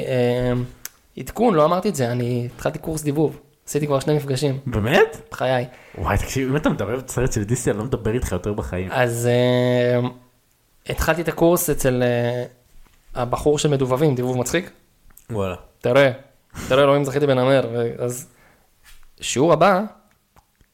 אה, 0.07 0.53
עדכון, 1.17 1.53
לא 1.53 1.65
אמרתי 1.65 1.89
את 1.89 1.95
זה, 1.95 2.11
אני 2.11 2.47
התחלתי 2.55 2.79
קורס 2.79 3.03
דיבוב, 3.03 3.39
עשיתי 3.67 3.87
כבר 3.87 3.99
שני 3.99 4.15
מפגשים, 4.15 4.59
באמת? 4.65 5.17
בחיי. 5.31 5.65
וואי, 5.97 6.17
תקשיב, 6.17 6.49
אם 6.49 6.55
אתה 6.55 6.69
מדבר 6.69 6.95
בסרט 6.95 7.33
של 7.33 7.43
דיסני, 7.43 7.71
אני 7.71 7.79
לא 7.79 7.85
מדבר 7.85 8.13
איתך 8.13 8.31
יותר 8.31 8.53
בחיים. 8.53 8.87
אז 8.91 9.27
אה, 9.31 10.09
התחלתי 10.89 11.21
את 11.21 11.27
הקורס 11.27 11.69
אצל 11.69 12.03
אה, 12.03 12.43
הבחור 13.15 13.59
של 13.59 13.69
מדובבים, 13.69 14.15
דיבוב 14.15 14.37
מצחיק. 14.37 14.69
וואלה. 15.29 15.55
תראה, 15.81 16.11
תראה 16.67 16.83
אלוהים 16.83 17.03
זכיתי 17.03 17.27
בנמר, 17.27 17.69
אז 17.99 18.27
שיעור 19.21 19.53
הבא, 19.53 19.81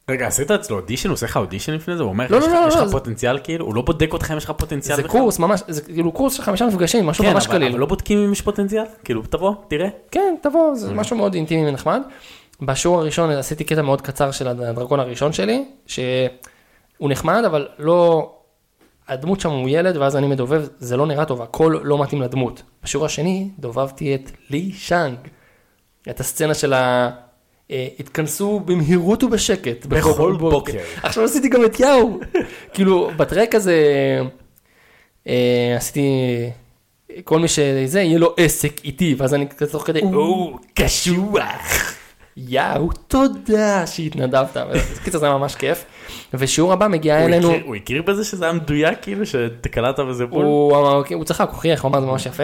רגע, 0.09 0.27
עשית 0.27 0.51
אצלו 0.51 0.75
אודישן? 0.79 1.09
הוא 1.09 1.13
עושה 1.13 1.25
לך 1.25 1.37
אודישן 1.37 1.73
לפני 1.73 1.97
זה? 1.97 2.03
הוא 2.03 2.09
אומר 2.09 2.25
לא, 2.29 2.37
יש 2.37 2.43
לא, 2.43 2.49
לך- 2.49 2.55
לא, 2.63 2.67
יש 2.67 2.75
לא, 2.75 2.83
לך 2.85 2.91
פוטנציאל 2.91 3.39
כאילו? 3.43 3.65
הוא 3.65 3.75
לא 3.75 3.81
בודק 3.81 4.13
אותך 4.13 4.31
אם 4.31 4.37
יש 4.37 4.43
לך 4.45 4.51
פוטנציאל 4.51 4.95
זה 4.95 5.03
בכלל? 5.03 5.19
קורס 5.21 5.39
ממש, 5.39 5.61
זה 5.67 5.81
כאילו 5.81 6.11
קורס 6.11 6.33
של 6.33 6.41
חמישה 6.43 6.65
מפגשים, 6.65 7.05
משהו 7.05 7.23
כן, 7.23 7.33
ממש 7.33 7.47
קליל. 7.47 7.71
אבל 7.71 7.79
לא 7.79 7.85
בודקים 7.85 8.17
אם 8.17 8.31
יש 8.31 8.41
פוטנציאל? 8.41 8.83
כאילו, 9.03 9.21
תבוא, 9.29 9.53
תראה. 9.67 9.87
כן, 10.11 10.35
תבוא, 10.41 10.75
זה 10.75 10.93
משהו 10.93 11.17
מאוד 11.17 11.33
אינטימי 11.33 11.69
ונחמד. 11.69 12.01
בשיעור 12.61 12.99
הראשון 12.99 13.29
עשיתי 13.29 13.63
קטע 13.63 13.81
מאוד 13.81 14.01
קצר 14.01 14.31
של 14.31 14.47
הדרקון 14.47 14.99
הראשון 14.99 15.33
שלי, 15.33 15.65
שהוא 15.87 15.99
נחמד, 17.01 17.43
אבל 17.45 17.67
לא... 17.79 18.31
הדמות 19.07 19.39
שם 19.39 19.49
הוא 19.49 19.69
ילד, 19.69 19.97
ואז 19.97 20.15
אני 20.15 20.27
מדובב, 20.27 20.65
זה 20.79 20.97
לא 20.97 21.05
נראה 21.05 21.25
טוב, 21.25 21.41
הכל 21.41 21.79
לא 21.83 22.01
מתאים 22.01 22.21
לדמות. 22.21 22.61
בשיעור 22.83 23.05
השני 23.05 23.49
דובבתי 23.59 24.15
את 24.15 24.31
לי 24.49 24.71
שאנג, 24.73 25.15
את 26.09 26.19
הסצנה 26.19 26.53
של 26.53 26.73
ה... 26.73 27.09
אה, 27.71 27.87
התכנסו 27.99 28.59
במהירות 28.59 29.23
ובשקט. 29.23 29.85
בכל 29.85 30.35
בוקר. 30.39 30.77
עכשיו 31.03 31.23
עשיתי 31.23 31.49
גם 31.49 31.65
את 31.65 31.79
יאו. 31.79 32.19
כאילו, 32.73 33.11
בטרק 33.17 33.55
הזה 33.55 33.83
אה, 35.27 35.73
עשיתי... 35.77 36.09
כל 37.23 37.39
מי 37.39 37.47
שזה, 37.47 38.01
יהיה 38.01 38.19
לו 38.19 38.33
עסק 38.37 38.85
איתי, 38.85 39.15
ואז 39.17 39.33
אני 39.33 39.47
כזה 39.49 39.71
תוך 39.71 39.83
כדי, 39.87 40.01
או, 40.01 40.57
קשוח. 40.73 41.95
יאו, 42.37 42.89
תודה 43.07 43.87
שהתנדבת. 43.87 44.57
קיצר 45.03 45.17
זה 45.19 45.29
ממש 45.29 45.55
כיף. 45.55 45.85
ושיעור 46.33 46.73
הבא 46.73 46.87
מגיע 46.87 47.25
אלינו, 47.25 47.53
הוא 47.65 47.75
הכיר 47.75 48.01
בזה 48.01 48.23
שזה 48.23 48.45
היה 48.45 48.53
מדויק 48.53 48.97
כאילו 49.01 49.25
שקלטת 49.25 49.99
בזה 49.99 50.25
בול? 50.25 50.45
הוא 50.45 50.77
אמר, 50.77 51.01
הוא 51.13 51.23
צחק, 51.23 51.49
הוא 51.49 51.57
חייך, 51.57 51.83
הוא 51.83 51.89
אמר 51.89 52.01
זה 52.01 52.05
ממש 52.07 52.25
יפה. 52.25 52.43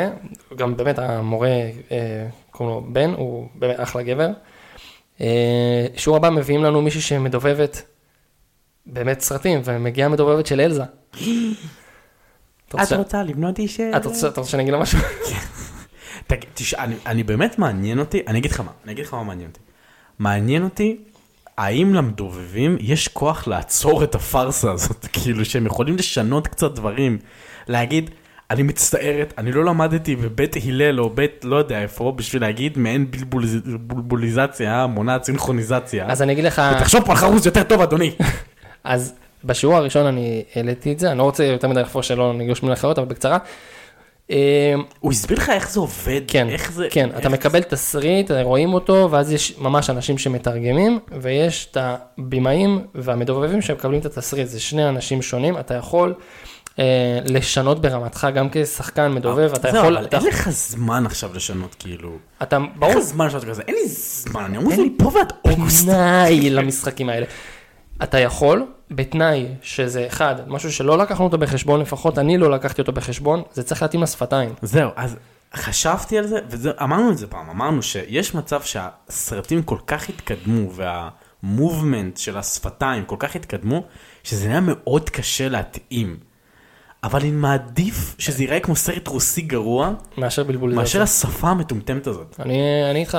גם 0.56 0.78
באמת 0.78 1.00
המורה, 1.00 1.50
אה, 1.92 2.28
קוראים 2.52 2.76
לו 2.76 2.84
בן, 2.94 3.14
הוא 3.18 3.48
באמת 3.56 3.76
אחלה 3.80 4.04
גבר. 4.04 4.30
אה, 5.22 5.86
שיעור 5.98 6.18
הבא 6.18 6.30
מביאים 6.30 6.64
לנו 6.64 6.82
מישהי 6.82 7.02
שמדובבת 7.02 7.82
באמת 8.86 9.22
סרטים, 9.22 9.62
ומגיעה 9.66 10.10
מדובבת 10.10 10.46
של 10.46 10.62
אלזה. 10.62 10.84
אתה 12.76 12.78
רוצה- 12.96 13.24
לבנות 13.24 13.60
איש... 13.60 13.80
רוצה 14.08 14.28
אתה 14.28 14.42
רוצה 14.42 14.52
שאני 14.52 14.64
אגיד 14.64 14.74
לה 14.74 14.80
משהו? 14.80 15.00
תגיד, 16.28 16.50
אני, 16.78 16.96
אני 17.06 17.24
באמת 17.24 17.60
מעניין 17.60 18.00
אותי, 18.00 18.22
אני 18.28 18.40
אגיד 18.40 18.52
לך 18.52 18.60
מה, 18.60 18.72
אני 18.84 18.92
אגיד 18.92 19.06
לך 19.06 19.14
מה 19.14 19.24
מעניין 19.24 19.50
אותי. 19.50 19.60
מעניין 20.20 20.64
אותי, 20.64 20.98
האם 21.58 21.94
למדובבים 21.94 22.78
יש 22.80 23.08
כוח 23.08 23.48
לעצור 23.48 24.04
את 24.04 24.16
הפארסה 24.16 24.72
הזאת, 24.72 25.06
כאילו 25.14 25.46
שהם 25.46 25.66
יכולים 25.66 25.96
לשנות 25.96 26.48
קצת 26.48 26.72
דברים, 26.76 27.18
להגיד, 27.68 28.10
אני 28.52 28.64
מצטערת, 28.64 29.34
אני 29.38 29.52
לא 29.52 29.66
למדתי 29.66 30.16
בבית 30.16 30.56
הלל 30.66 31.00
או 31.00 31.10
בית 31.10 31.42
לא 31.44 31.56
יודע 31.56 31.82
איפה, 31.82 32.14
בשביל 32.16 32.42
להגיד 32.42 32.78
מעין 32.78 33.12
בלבוליז, 33.12 33.58
בלבוליזציה, 33.66 34.88
מונעת 34.88 35.24
סינכרוניזציה. 35.24 36.06
אז 36.08 36.22
אני 36.22 36.34
אגיד 36.34 36.44
לך, 36.44 36.62
תחשוב 36.80 37.06
פה 37.06 37.12
על 37.12 37.18
חרוז 37.18 37.46
יותר 37.46 37.64
טוב 37.64 37.82
אדוני. 37.82 38.12
אז 38.84 39.14
בשיעור 39.44 39.76
הראשון 39.76 40.06
אני 40.06 40.44
העליתי 40.56 40.94
את 40.94 41.00
זה, 41.00 41.12
אני 41.12 41.18
לא 41.18 41.24
רוצה 41.24 41.44
יותר 41.44 41.68
מדי 41.68 41.82
לחפור 41.82 42.02
שלא 42.02 42.34
ניגש 42.34 42.64
מילים 42.64 42.74
אחרות, 42.74 43.00
אבל 43.00 43.08
בקצרה. 43.08 43.38
אה, 44.32 44.74
הוא 45.00 45.12
הסביר 45.12 45.38
לך 45.38 45.50
איך 45.50 45.72
זה 45.72 45.80
עובד, 45.80 46.22
כן, 46.28 46.50
איך 46.50 46.72
זה, 46.72 46.88
כן, 46.92 47.10
איך 47.10 47.20
אתה 47.20 47.30
מקבל 47.30 47.64
תסריט, 47.64 48.32
רואים 48.32 48.74
אותו, 48.74 49.08
ואז 49.12 49.32
יש 49.32 49.58
ממש 49.58 49.90
אנשים 49.90 50.18
שמתרגמים, 50.18 51.00
ויש 51.22 51.68
את 51.72 51.78
הבימאים 51.80 52.82
והמדובבים 52.96 53.62
שמקבלים 53.62 54.00
את 54.00 54.06
התסריט, 54.06 54.48
זה 54.48 54.60
שני 54.60 54.90
אנשים 54.90 55.22
שונים, 55.22 55.58
אתה 55.58 55.74
יכול 55.74 56.14
לשנות 57.26 57.82
ברמתך 57.82 58.28
גם 58.36 58.48
כשחקן 58.52 59.14
מדובב, 59.14 59.52
אתה 59.56 59.68
יכול, 59.68 59.98
אבל 59.98 60.08
אין 60.12 60.28
לך 60.28 60.50
זמן 60.50 61.06
עכשיו 61.06 61.30
לשנות 61.36 61.76
כאילו. 61.80 62.12
אתה, 62.44 62.56
אין 62.56 62.66
ברור, 62.76 62.94
לך 62.94 63.00
זמן 63.00 63.28
לשנות 63.28 63.44
כזה, 63.44 63.62
אין 63.68 63.76
לי 63.76 63.88
זמן, 63.88 64.44
אני 64.44 64.58
אמור 64.58 64.74
פה 64.98 65.12
ועד 65.16 65.34
אוגוסט. 65.46 65.86
פנאי 65.86 66.50
למשחקים 66.50 67.10
האלה. 67.10 67.26
אתה 68.04 68.20
יכול 68.20 68.66
בתנאי 68.92 69.48
שזה 69.62 70.08
אחד, 70.08 70.36
משהו 70.48 70.72
שלא 70.72 70.98
לקחנו 70.98 71.26
אותו 71.26 71.38
בחשבון, 71.38 71.82
לפחות 71.82 72.18
אני 72.18 72.38
לא 72.38 72.52
לקחתי 72.52 72.82
אותו 72.82 72.92
בחשבון, 72.92 73.42
זה 73.54 73.64
צריך 73.64 73.82
להתאים 73.82 74.04
לשפתיים. 74.04 74.54
זהו, 74.62 74.90
אז 74.96 75.16
חשבתי 75.56 76.18
על 76.18 76.28
זה, 76.28 76.40
ואמרנו 76.50 77.12
את 77.12 77.18
זה 77.18 77.28
פעם, 77.28 77.50
אמרנו 77.50 77.82
שיש 77.82 78.36
מצב 78.36 78.62
שהסרטים 78.62 79.64
כל 79.64 79.78
כך 79.88 80.10
התקדמו, 80.10 80.70
והמובמנט 80.74 82.18
של 82.18 82.38
השפתיים 82.38 83.06
כל 83.06 83.16
כך 83.20 83.36
התקדמו, 83.36 83.84
שזה 84.24 84.48
נהיה 84.48 84.62
מאוד 84.62 85.10
קשה 85.10 85.50
להתאים. 85.50 86.31
אבל 87.04 87.20
אני 87.20 87.32
מעדיף 87.32 88.16
שזה 88.20 88.44
ייראה 88.44 88.60
כמו 88.60 88.76
סרט 88.76 89.08
רוסי 89.08 89.42
גרוע, 89.42 89.94
מאשר 90.18 90.44
בלבול 90.44 90.74
מאשר. 90.74 91.02
השפה 91.02 91.48
המטומטמת 91.48 92.08
הזאת. 92.08 92.36
אני 92.40 93.00
איתך. 93.00 93.18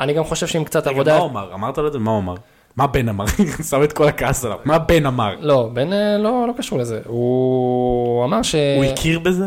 אני 0.00 0.14
גם 0.14 0.24
חושב 0.24 0.46
שעם 0.46 0.64
קצת 0.64 0.86
עבודה... 0.86 1.12
מה 1.12 1.18
הוא 1.18 1.30
אמר? 1.30 1.54
אמרת 1.54 1.78
לו 1.78 1.86
את 1.86 1.92
זה? 1.92 1.98
מה 1.98 2.10
הוא 2.10 2.18
אמר? 2.18 2.34
מה 2.76 2.86
בן 2.86 3.08
אמר? 3.08 3.24
שם 3.70 3.82
את 3.82 3.92
כל 3.92 4.08
הכעס 4.08 4.44
עליו. 4.44 4.58
מה 4.64 4.78
בן 4.78 5.06
אמר? 5.06 5.34
לא, 5.40 5.70
בן 5.72 5.92
אה, 5.92 6.18
לא, 6.18 6.44
לא 6.48 6.52
קשור 6.56 6.78
לזה. 6.78 7.00
הוא 7.06 8.24
אמר 8.24 8.42
ש... 8.42 8.54
הוא 8.54 8.84
הכיר 8.84 9.18
בזה? 9.18 9.46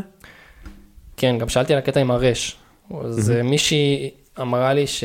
כן, 1.17 1.37
גם 1.37 1.49
שאלתי 1.49 1.73
על 1.73 1.79
הקטע 1.79 1.99
עם 1.99 2.11
הרש. 2.11 2.55
אז 3.03 3.31
אה, 3.31 3.43
מישהי 3.43 4.09
אמרה 4.41 4.73
לי 4.73 4.87
ש... 4.87 5.03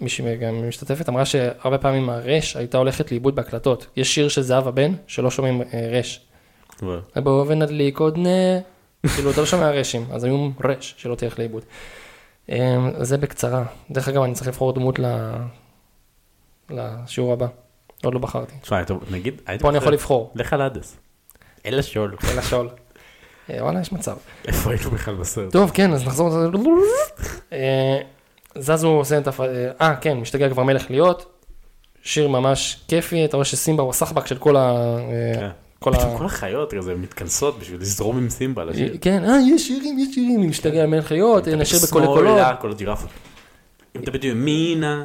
מישהי 0.00 0.36
גם 0.36 0.68
משתתפת 0.68 1.08
אמרה 1.08 1.24
שהרבה 1.24 1.78
פעמים 1.78 2.10
הרש 2.10 2.56
הייתה 2.56 2.78
הולכת 2.78 3.10
לאיבוד 3.10 3.34
בהקלטות. 3.34 3.86
יש 3.96 4.14
שיר 4.14 4.28
של 4.28 4.42
זהבה 4.42 4.70
בן 4.70 4.92
שלא 5.06 5.30
שומעים 5.30 5.62
אה, 5.62 5.88
רש. 5.90 6.27
בואו 7.16 7.48
ונדליק 7.48 7.98
עוד 7.98 8.18
נה. 8.18 8.58
כאילו 9.14 9.30
אתה 9.30 9.40
לא 9.40 9.46
שומע 9.46 9.70
רשים, 9.70 10.06
אז 10.12 10.24
היו 10.24 10.50
רש 10.64 10.94
שלא 10.96 11.14
תלך 11.14 11.38
לאיבוד. 11.38 11.62
אה, 12.50 12.76
זה 13.00 13.18
בקצרה. 13.18 13.64
דרך 13.90 14.08
אגב, 14.08 14.22
אני 14.22 14.34
צריך 14.34 14.48
לבחור 14.48 14.72
דמות. 14.72 14.98
לשיעור 16.70 17.32
הבא. 17.32 17.46
עוד 18.04 18.14
לא 18.14 18.20
בחרתי. 18.20 18.54
תשמע, 18.62 18.82
נגיד, 19.10 19.40
פה 19.60 19.68
אני 19.68 19.78
יכול 19.78 19.92
לבחור. 19.92 20.32
לך 20.34 20.52
על 20.52 20.62
הדס. 20.62 20.96
אלה 21.66 21.82
שול. 21.82 22.16
אלא 22.32 22.42
שואל. 22.42 22.68
אה, 23.50 23.64
וואלה, 23.64 23.80
יש 23.80 23.92
מצב. 23.92 24.16
איפה 24.48 24.70
היינו 24.70 24.90
בכלל 24.90 25.14
בסרט? 25.14 25.52
טוב, 25.52 25.70
כן, 25.74 25.92
אז 25.92 26.06
נחזור. 26.06 26.30
אה, 27.52 28.00
זזו 28.58 28.88
עושה 28.88 29.18
את 29.18 29.26
הפ... 29.26 29.40
אה, 29.80 29.96
כן, 30.00 30.16
משתגע 30.16 30.50
כבר 30.50 30.62
מלך 30.62 30.90
להיות. 30.90 31.42
שיר 32.02 32.28
ממש 32.28 32.80
כיפי, 32.88 33.24
אתה 33.24 33.36
רואה 33.36 33.44
שסימבה 33.44 33.82
הוא 33.82 33.90
הסחבק 33.90 34.26
של 34.26 34.38
כל 34.38 34.56
ה... 34.56 34.60
אה, 34.60 35.34
כן. 35.34 35.48
כל 35.78 35.92
פתאום 35.94 36.14
ה... 36.14 36.18
כל 36.18 36.24
החיות 36.26 36.74
כזה 36.74 36.94
מתכנסות 36.94 37.58
בשביל 37.58 37.80
לזרום 37.80 38.18
עם 38.18 38.30
סימבה 38.30 38.64
לשיר. 38.64 38.96
כן, 39.00 39.24
אה, 39.24 39.36
יש 39.50 39.68
שירים, 39.68 39.98
יש 39.98 40.14
שירים, 40.14 40.38
אני 40.40 40.46
משתגע 40.48 40.80
על 40.80 40.86
מלך 40.86 41.12
להיות, 41.12 41.48
נשאיר 41.48 41.80
בקולי 41.88 42.06
קולות. 42.06 42.58
כל 42.60 42.70
הג'ירפות. 42.70 43.10
אם 43.96 44.00
תמיד 44.00 44.24
ימינה, 44.24 45.04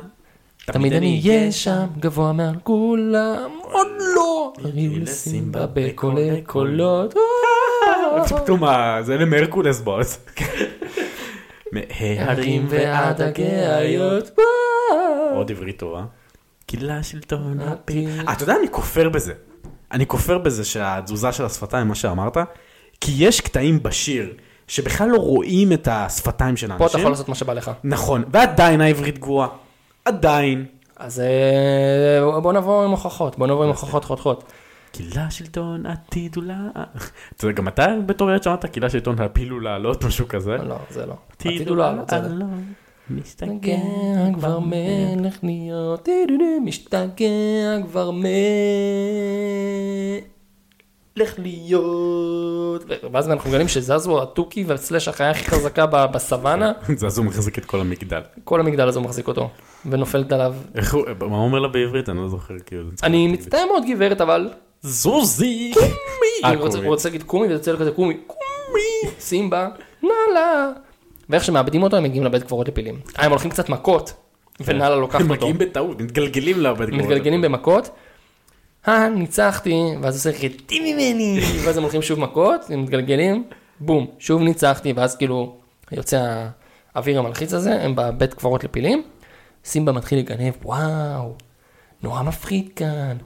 תמיד 0.65 0.93
אני 0.93 1.21
אהיה 1.25 1.51
שם, 1.51 1.85
גבוה 1.99 2.33
מעל 2.33 2.55
כולם, 2.63 3.51
עוד 3.61 3.87
לא. 4.15 4.53
הריעו 4.63 4.93
לסימבה 4.97 5.65
בקולי 5.73 6.41
קולות. 6.45 7.13
פתאום 8.43 8.63
ה- 8.63 8.97
זה 9.01 9.17
למרקולס 9.17 9.79
בוס. 9.81 10.19
מההרים 11.71 12.65
ועד 12.69 13.21
הגאיות. 13.21 14.31
עוד 15.35 15.51
עברית 15.51 15.79
טובה. 15.79 16.05
קילה 16.65 17.03
שלטון 17.03 17.59
הפיל. 17.59 18.09
אה, 18.27 18.33
אתה 18.33 18.43
יודע, 18.43 18.55
אני 18.59 18.67
כופר 18.71 19.09
בזה. 19.09 19.33
אני 19.93 20.05
כופר 20.07 20.37
בזה 20.37 20.65
שהתזוזה 20.65 21.31
של 21.31 21.45
השפתיים, 21.45 21.87
מה 21.87 21.95
שאמרת, 21.95 22.37
כי 23.01 23.11
יש 23.17 23.41
קטעים 23.41 23.83
בשיר 23.83 24.33
שבכלל 24.67 25.09
לא 25.09 25.17
רואים 25.17 25.73
את 25.73 25.87
השפתיים 25.91 26.57
של 26.57 26.67
פה 26.67 26.75
אתה 26.75 26.83
האנשים. 26.83 26.99
יכול 26.99 27.11
לעשות 27.11 27.29
מה 27.29 27.35
שבא 27.35 27.53
לך. 27.53 27.71
נכון, 27.83 28.23
ועדיין 28.31 28.81
העברית 28.81 29.19
גרועה. 29.19 29.47
עדיין. 30.05 30.65
אז 30.97 31.19
אה, 31.19 32.39
בוא 32.39 32.53
נבוא 32.53 32.83
עם 32.83 32.91
הוכחות, 32.91 33.37
בוא 33.37 33.47
נבוא 33.47 33.63
עם 33.63 33.69
הוכחות 33.69 34.03
חותכות. 34.03 34.43
קילה 34.91 35.31
שלטון 35.31 35.85
עתיד 35.85 36.35
אולי. 36.37 36.53
אתה 37.35 37.45
יודע, 37.45 37.55
גם 37.57 37.67
אתה 37.67 37.87
בתור 38.05 38.31
ילד 38.31 38.43
שמעת 38.43 38.65
קילה 38.65 38.89
שלטון 38.89 39.21
הפילו 39.21 39.59
לעלות, 39.59 40.03
משהו 40.03 40.27
כזה. 40.27 40.57
לא, 40.57 40.75
זה 40.89 41.05
לא. 41.05 41.13
עתיד 41.31 41.51
עתיד 41.55 41.67
הוא 41.69 41.77
לא 41.77 41.83
לעלות, 41.83 42.13
משתגע 43.09 43.77
כבר 44.33 44.59
מלך 44.59 45.37
להיות, 45.43 46.09
משתגע 46.61 47.27
כבר 47.87 48.11
מלך 48.11 48.29
להיות. 51.37 52.83
ואז 53.11 53.29
אנחנו 53.29 53.49
מגלים 53.49 53.67
שזזו 53.67 54.21
התוכי 54.23 54.63
והסלאש 54.63 55.07
החיה 55.07 55.31
הכי 55.31 55.43
חזקה 55.45 55.85
ב- 55.85 56.05
בסוואנה, 56.13 56.71
הוא 57.17 57.25
מחזיק 57.25 57.57
את 57.57 57.65
כל 57.65 57.79
המגדל. 57.81 58.21
כל 58.43 58.59
המגדל 58.59 58.87
הזה 58.87 58.99
מחזיק 58.99 59.27
אותו, 59.27 59.49
ונופלת 59.85 60.31
עליו. 60.31 60.53
איך 60.75 60.93
הוא, 60.93 61.03
מה 61.19 61.35
הוא 61.35 61.45
אומר 61.45 61.59
לה 61.59 61.67
בעברית? 61.67 62.09
אני 62.09 62.17
לא 62.17 62.27
זוכר 62.27 62.53
כאילו. 62.65 62.89
אני 63.03 63.27
מצטער 63.27 63.65
מאוד 63.65 63.83
גברת, 63.91 64.21
אבל 64.21 64.49
זוזי! 64.81 65.71
הוא 65.75 65.83
אה, 66.43 66.55
רוצה- 66.55 66.71
קומי. 66.77 66.87
הוא 66.87 66.93
רוצה 66.95 67.09
להגיד 67.09 67.23
קומי, 67.23 67.45
וזה 67.45 67.53
יוצא 67.53 67.71
לו 67.71 67.77
כזה 67.79 67.91
קומי, 67.91 68.17
קומי, 68.27 69.11
סימבה, 69.19 69.69
נאללה. 70.03 70.71
ואיך 71.29 71.43
שמאבדים 71.43 71.83
אותו 71.83 71.97
הם 71.97 72.03
מגיעים 72.03 72.23
לבית 72.23 72.43
קברות 72.43 72.67
לפילים. 72.67 72.99
אה, 73.19 73.25
הם 73.25 73.31
הולכים 73.31 73.51
קצת 73.51 73.69
מכות, 73.69 74.13
ונאללה 74.59 74.95
לוקחת 74.95 75.21
הם 75.21 75.29
אותו. 75.29 75.33
מגיעים 75.33 75.57
בטעות, 75.57 76.01
מתגלגלים 76.01 76.59
לבית 76.59 76.89
קברות. 76.89 77.03
מתגלגלים 77.03 77.41
במכות, 77.41 77.89
אה, 78.87 79.09
ניצחתי, 79.09 79.81
ואז 80.01 80.15
עושה 80.15 80.45
רדי 80.47 80.93
ממני, 80.93 81.39
ואז 81.65 81.77
הם 81.77 81.83
הולכים 81.83 82.01
שוב 82.01 82.19
מכות, 82.19 82.61
הם 82.69 82.83
מתגלגלים, 82.83 83.43
בום, 83.79 84.07
שוב 84.19 84.41
ניצחתי, 84.41 84.93
ואז 84.93 85.15
כאילו 85.15 85.55
יוצא 85.91 86.47
האוויר 86.95 87.19
המלחיץ 87.19 87.53
הזה, 87.53 87.83
הם 87.83 87.95
בבית 87.95 88.33
קברות 88.33 88.63
לפילים, 88.63 89.03
סימבה 89.65 89.91
מתחיל 89.91 90.19
לגנב, 90.19 90.53
וואו, 90.63 91.33
נורא 92.03 92.23
מפחיד 92.23 92.69
כאן. 92.75 93.17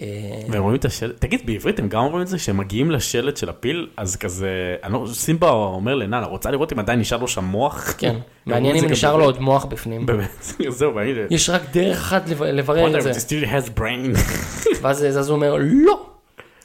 אה, 0.00 0.06
והם 0.48 0.62
רואים 0.62 0.76
את 0.76 0.84
השלט, 0.84 1.20
תגיד 1.20 1.46
בעברית 1.46 1.78
הם 1.78 1.88
גם 1.88 2.00
אומרים 2.02 2.22
את 2.22 2.28
זה 2.28 2.36
כשהם 2.36 2.56
מגיעים 2.56 2.90
לשלט 2.90 3.36
של 3.36 3.48
הפיל 3.48 3.88
אז 3.96 4.16
כזה, 4.16 4.48
אני 4.84 4.92
לא, 4.92 5.06
סימבה 5.12 5.50
אומר 5.50 5.94
לנאנה 5.94 6.26
רוצה 6.26 6.50
לראות 6.50 6.72
אם 6.72 6.78
עדיין 6.78 7.00
נשאר 7.00 7.18
לו 7.18 7.28
שם 7.28 7.44
מוח? 7.44 7.94
כן, 7.98 8.16
מעניין 8.46 8.76
אם 8.76 8.90
נשאר 8.90 9.16
לו 9.16 9.24
עוד 9.24 9.40
מוח 9.40 9.64
בפנים. 9.64 10.06
באמת, 10.06 10.28
זהו, 10.68 10.92
מעניין. 10.92 11.16
יש 11.30 11.50
רק 11.50 11.62
דרך 11.72 11.98
אחת 11.98 12.28
לב- 12.28 12.42
לברר 12.42 12.96
את 12.98 13.02
זה. 13.02 13.10
Wonder 13.10 13.14
if 13.14 13.18
still 13.18 13.46
has 13.48 13.78
brain. 13.80 14.18
ואז 14.82 15.06
זזו 15.10 15.32
אומר 15.32 15.56
לא. 15.60 16.06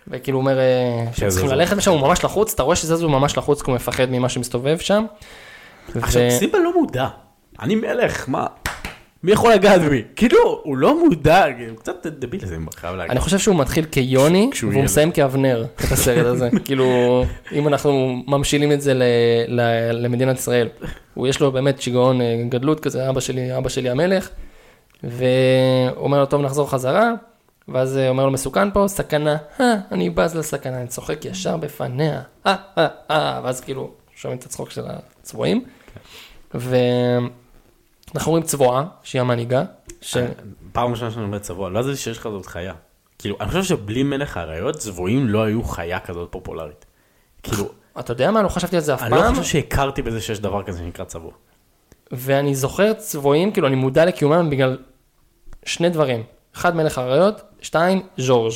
וכאילו 0.07 0.38
אומר 0.38 0.59
אה, 0.59 0.63
שצריכים 1.13 1.29
זזו. 1.47 1.55
ללכת 1.55 1.77
לשם, 1.77 1.91
הוא 1.91 1.99
ממש 2.01 2.23
לחוץ, 2.25 2.53
אתה 2.53 2.63
רואה 2.63 2.75
שזזו 2.75 3.09
ממש 3.09 3.38
לחוץ 3.38 3.61
כי 3.61 3.71
הוא 3.71 3.75
מפחד 3.75 4.09
ממה 4.11 4.29
שמסתובב 4.29 4.77
שם. 4.77 5.05
עכשיו 5.95 6.21
סימבה 6.39 6.59
לא 6.59 6.73
מודע, 6.79 7.07
אני 7.61 7.75
מלך, 7.75 8.29
מה? 8.29 8.45
מי 9.24 9.32
יכול 9.32 9.53
לגעת 9.53 9.82
בי? 9.82 10.03
כאילו, 10.15 10.61
הוא 10.63 10.78
לא 10.78 10.99
מודע, 10.99 11.45
הוא 11.69 11.78
קצת 11.78 12.05
דביל 12.05 12.45
סימבה, 12.47 12.72
חייב 12.76 12.95
להגיד. 12.95 13.11
אני 13.11 13.19
חושב 13.19 13.38
שהוא 13.38 13.55
מתחיל 13.55 13.86
כיוני, 13.86 14.49
והוא. 14.61 14.84
מסיים 14.84 15.11
כאבנר, 15.11 15.65
את 15.76 15.91
הסרט 15.91 16.26
הזה. 16.26 16.49
כאילו, 16.65 16.86
אם 17.51 17.67
אנחנו 17.67 18.24
ממשילים 18.28 18.72
את 18.72 18.82
זה 18.82 18.93
למדינת 19.93 20.38
ישראל. 20.38 20.69
הוא 21.13 21.28
יש 21.28 21.39
לו 21.39 21.51
באמת 21.51 21.82
שיגעון 21.82 22.22
אה, 22.22 22.43
גדלות 22.49 22.80
כזה, 22.80 23.09
אבא 23.09 23.19
שלי, 23.19 23.57
אבא 23.57 23.69
שלי 23.69 23.89
המלך. 23.89 24.30
ואומר 25.03 26.19
לו, 26.19 26.26
טוב, 26.26 26.41
נחזור 26.41 26.69
חזרה. 26.69 27.11
ואז 27.67 27.97
אה, 27.97 28.09
אומר 28.09 28.26
לו, 28.26 28.32
מסוכן 28.32 28.72
פה, 28.72 28.86
סכנה, 28.88 29.38
אה, 29.59 29.76
אני 29.91 30.09
בז 30.09 30.36
לסכנה, 30.36 30.78
אני 30.78 30.88
צוחק 30.88 31.26
ישר 31.26 31.57
בפניה, 31.57 32.22
אה, 32.47 32.55
אה, 32.78 32.88
אה, 33.11 33.41
ואז 33.43 33.61
כאילו, 33.61 33.91
שומעים 34.15 34.39
את 34.39 34.45
הצחוק 34.45 34.72
של 34.72 34.84
הצבועים. 34.88 35.63
ואנחנו 38.14 38.32
רואים 38.32 38.43
צבועה, 38.43 38.86
שהיא 39.03 39.22
המנהיגה, 39.22 39.64
ש... 40.01 40.18
פעם 40.72 40.91
ראשונה 40.91 41.12
שאני 41.12 41.24
אומר 41.24 41.39
צבוע, 41.39 41.70
לא 41.70 41.80
ידעתי 41.80 41.97
שיש 41.97 42.20
כזאת 42.20 42.45
חיה. 42.45 42.74
כאילו, 43.20 43.36
אני 43.39 43.47
חושב 43.47 43.64
שבלי 43.64 44.03
מלך 44.03 44.38
האריות, 44.38 44.76
צבועים 44.76 45.28
לא 45.28 45.43
היו 45.43 45.64
חיה 45.64 45.99
כזאת 45.99 46.28
פופולרית. 46.32 46.86
כאילו, 47.43 47.70
אתה 47.99 48.12
יודע 48.12 48.32
מה? 48.32 48.41
לא 48.41 48.49
חשבתי 48.49 48.76
על 48.76 48.82
זה 48.82 48.93
אף 48.93 49.03
אני 49.03 49.12
לא 49.12 49.22
פעם. 49.22 49.36
חושב 49.36 49.43
שהכרתי 49.43 50.01
בזה 50.01 50.22
שיש 50.22 50.39
דבר 50.39 50.64
כזה 50.64 50.80
שנקרא 50.80 51.05
צבוע. 51.05 51.32
ואני 52.12 52.55
זוכר 52.55 52.93
צבועים, 52.93 53.51
כאילו 53.51 53.68
אני 53.68 53.76
מודע 53.76 54.05
לקיומם 54.05 54.49
בגלל 54.49 54.78
שני 55.66 55.89
דברים. 55.89 56.24
אחד 56.55 56.76
מלך 56.76 56.97
האריות, 56.97 57.41
שתיים, 57.62 58.01
ז'ורג'. 58.18 58.53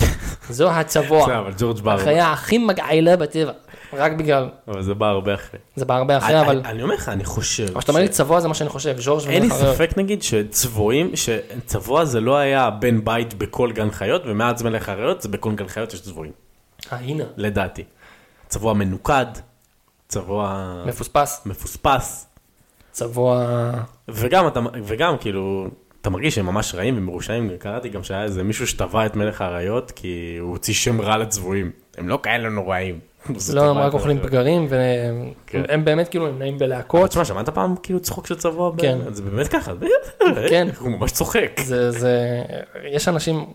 זו 0.50 0.70
הצבוע. 0.70 1.42
החיה 1.86 2.32
הכי 2.32 2.58
מגעילה 2.58 3.16
בטבע. 3.16 3.52
רק 3.96 4.12
בגלל, 4.12 4.48
אבל 4.68 4.82
זה 4.82 4.94
בא 4.94 5.06
הרבה 5.06 5.34
אחרי. 5.34 5.60
זה 5.76 5.84
בא 5.84 5.94
הרבה 5.96 6.18
אחרי, 6.18 6.40
אני- 6.40 6.46
אבל... 6.46 6.62
אני 6.64 6.82
אומר 6.82 6.94
לך, 6.94 7.08
אני 7.08 7.24
חושב... 7.24 7.66
אבל 7.72 7.78
כשאתה 7.78 7.92
אומר 7.92 8.02
לי 8.02 8.08
צבוע 8.08 8.40
זה 8.40 8.48
מה 8.48 8.54
שאני 8.54 8.70
חושב, 8.70 8.96
ז'ורג' 9.00 9.28
אין 9.28 9.42
לי. 9.42 9.50
ספק 9.50 9.90
נגיד 9.96 10.22
שצבועים, 10.22 11.10
שצבוע 11.16 12.04
זה 12.04 12.20
לא 12.20 12.36
היה 12.36 12.70
בן 12.70 13.04
בית 13.04 13.34
בכל 13.34 13.72
גן 13.72 13.90
חיות, 13.90 14.22
ומאז 14.26 14.62
מלך 14.62 14.88
האריות 14.88 15.22
זה 15.22 15.28
בכל 15.28 15.54
גן 15.54 15.68
חיות 15.68 15.94
יש 15.94 16.00
צבועים. 16.00 16.32
אה, 16.92 16.98
הנה, 16.98 17.24
לדעתי. 17.36 17.84
צבוע 18.48 18.72
מנוקד, 18.74 19.26
צבוע 20.08 20.64
מפוספס, 20.86 21.42
מפוספס, 21.46 22.26
צבוע... 22.92 23.46
וגם, 24.08 24.46
אתה, 24.46 24.60
וגם 24.84 25.18
כאילו, 25.18 25.66
אתה 26.00 26.10
מרגיש 26.10 26.34
שהם 26.34 26.46
ממש 26.46 26.74
רעים 26.74 26.98
ומרושעים, 26.98 27.50
קראתי 27.58 27.88
גם 27.88 28.02
שהיה 28.02 28.22
איזה 28.22 28.42
מישהו 28.42 28.66
שטבע 28.66 29.06
את 29.06 29.16
מלך 29.16 29.40
האריות, 29.40 29.90
כי 29.90 30.36
הוא 30.40 30.50
הוציא 30.50 30.74
שם 30.74 31.00
רע 31.00 31.16
לצבועים. 31.16 31.70
הם 31.98 32.08
לא 32.08 32.18
כאלה 32.22 32.48
נוראים. 32.48 32.98
לא, 33.52 33.70
הם 33.70 33.78
רק 33.78 33.94
אוכלים. 33.94 34.18
פגרים, 34.22 34.68
כן. 35.46 35.62
והם 35.68 35.84
באמת 35.84 36.08
כאילו 36.08 36.26
הם 36.26 36.38
נעים 36.38 36.58
בלהקות. 36.58 37.10
תשמע, 37.10 37.24
שמעת 37.24 37.48
פעם 37.48 37.74
כאילו 37.82 38.00
צחוק 38.00 38.26
של 38.26 38.34
צבוע? 38.34 38.72
כן. 38.78 38.98
זה 39.10 39.22
באמת 39.22 39.48
ככה. 39.48 39.72
כן. 40.50 40.68
הוא 40.78 40.90
ממש 40.90 41.12
צוחק. 41.12 41.60
זה, 41.64 41.90
זה, 41.90 42.42
יש 42.92 43.08
אנשים 43.08 43.46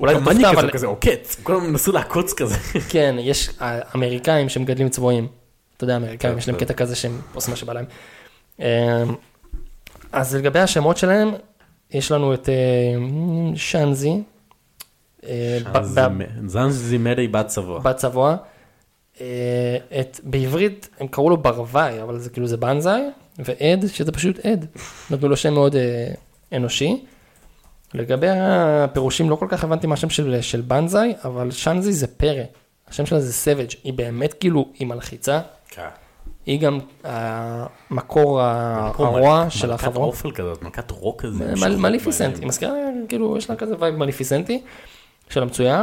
אולי 0.00 0.14
תופתע, 0.14 0.30
אני 0.30 0.44
כזה, 0.44 0.60
הוא 0.60 0.70
כזה 0.70 0.86
עוקץ, 0.86 1.36
כל 1.42 1.54
הזמן 1.54 1.70
מנסה 1.70 1.92
לעקוץ 1.92 2.32
כזה. 2.32 2.54
כן, 2.88 3.16
יש 3.18 3.50
אמריקאים 3.94 4.48
שמגדלים 4.48 4.88
צבועים. 4.88 5.26
אתה 5.76 5.84
יודע, 5.84 5.96
אמריקאים, 5.96 6.32
כן, 6.32 6.38
יש 6.38 6.48
להם 6.48 6.58
כן. 6.58 6.64
קטע 6.64 6.74
כזה 6.74 6.96
שהם 6.96 7.20
עושים 7.34 7.52
מה 7.52 7.56
שבא 7.56 7.72
להם. 7.72 7.84
אמ, 8.60 8.64
אז 10.12 10.36
לגבי 10.36 10.58
השמות 10.58 10.96
שלהם, 10.96 11.30
יש 11.90 12.12
לנו 12.12 12.34
את 12.34 12.48
אה, 12.48 12.54
שאנזי, 13.56 14.22
אה, 15.26 15.58
ב- 15.72 16.00
ב- 16.00 16.48
זנזי 16.48 16.98
מרי 16.98 17.28
בת 17.28 17.46
צבוע. 17.46 17.78
בת 17.78 17.96
צבוע. 17.96 18.36
אה, 19.20 19.76
את, 20.00 20.20
בעברית 20.22 20.88
הם 21.00 21.06
קראו 21.06 21.30
לו 21.30 21.36
ברווי, 21.36 22.02
אבל 22.02 22.18
זה 22.18 22.30
כאילו 22.30 22.46
זה 22.46 22.56
בנזאי, 22.56 23.02
ועד, 23.38 23.86
שזה 23.86 24.12
פשוט 24.12 24.46
עד. 24.46 24.66
נתנו 25.10 25.28
לו 25.28 25.36
שם 25.36 25.54
מאוד 25.54 25.76
אה, 25.76 26.12
אנושי. 26.52 27.04
לגבי 27.94 28.26
הפירושים, 28.30 29.30
לא 29.30 29.36
כל 29.36 29.46
כך 29.48 29.64
הבנתי 29.64 29.86
מה 29.86 29.94
השם 29.94 30.10
של, 30.10 30.38
של 30.40 30.60
בנזאי, 30.60 31.14
אבל 31.24 31.50
שאנזי 31.50 31.92
זה 31.92 32.06
פרא. 32.06 32.42
השם 32.88 33.06
שלה 33.06 33.20
זה 33.20 33.32
savage, 33.32 33.70
היא 33.84 33.92
באמת 33.92 34.34
כאילו, 34.34 34.68
היא 34.78 34.86
מלחיצה, 34.86 35.40
כן. 35.68 35.88
היא 36.46 36.60
גם 36.60 36.78
המקור 37.04 38.40
הרוע 38.40 39.50
של 39.50 39.68
מלכת 39.68 39.82
הצבועות. 39.82 40.08
אופל 40.08 40.30
כזאת, 40.30 40.62
מלכת 40.62 40.90
רוק 40.90 41.22
כזה. 41.22 41.54
מליפיסנט, 41.76 42.38
היא. 42.38 42.46
מזכירה, 42.46 42.72
כאילו, 43.08 43.36
יש 43.36 43.50
לה 43.50 43.56
כזה 43.56 43.74
vibe 43.78 43.96
מליפיסנטי 43.96 44.62
של 45.32 45.42
המצויר, 45.42 45.82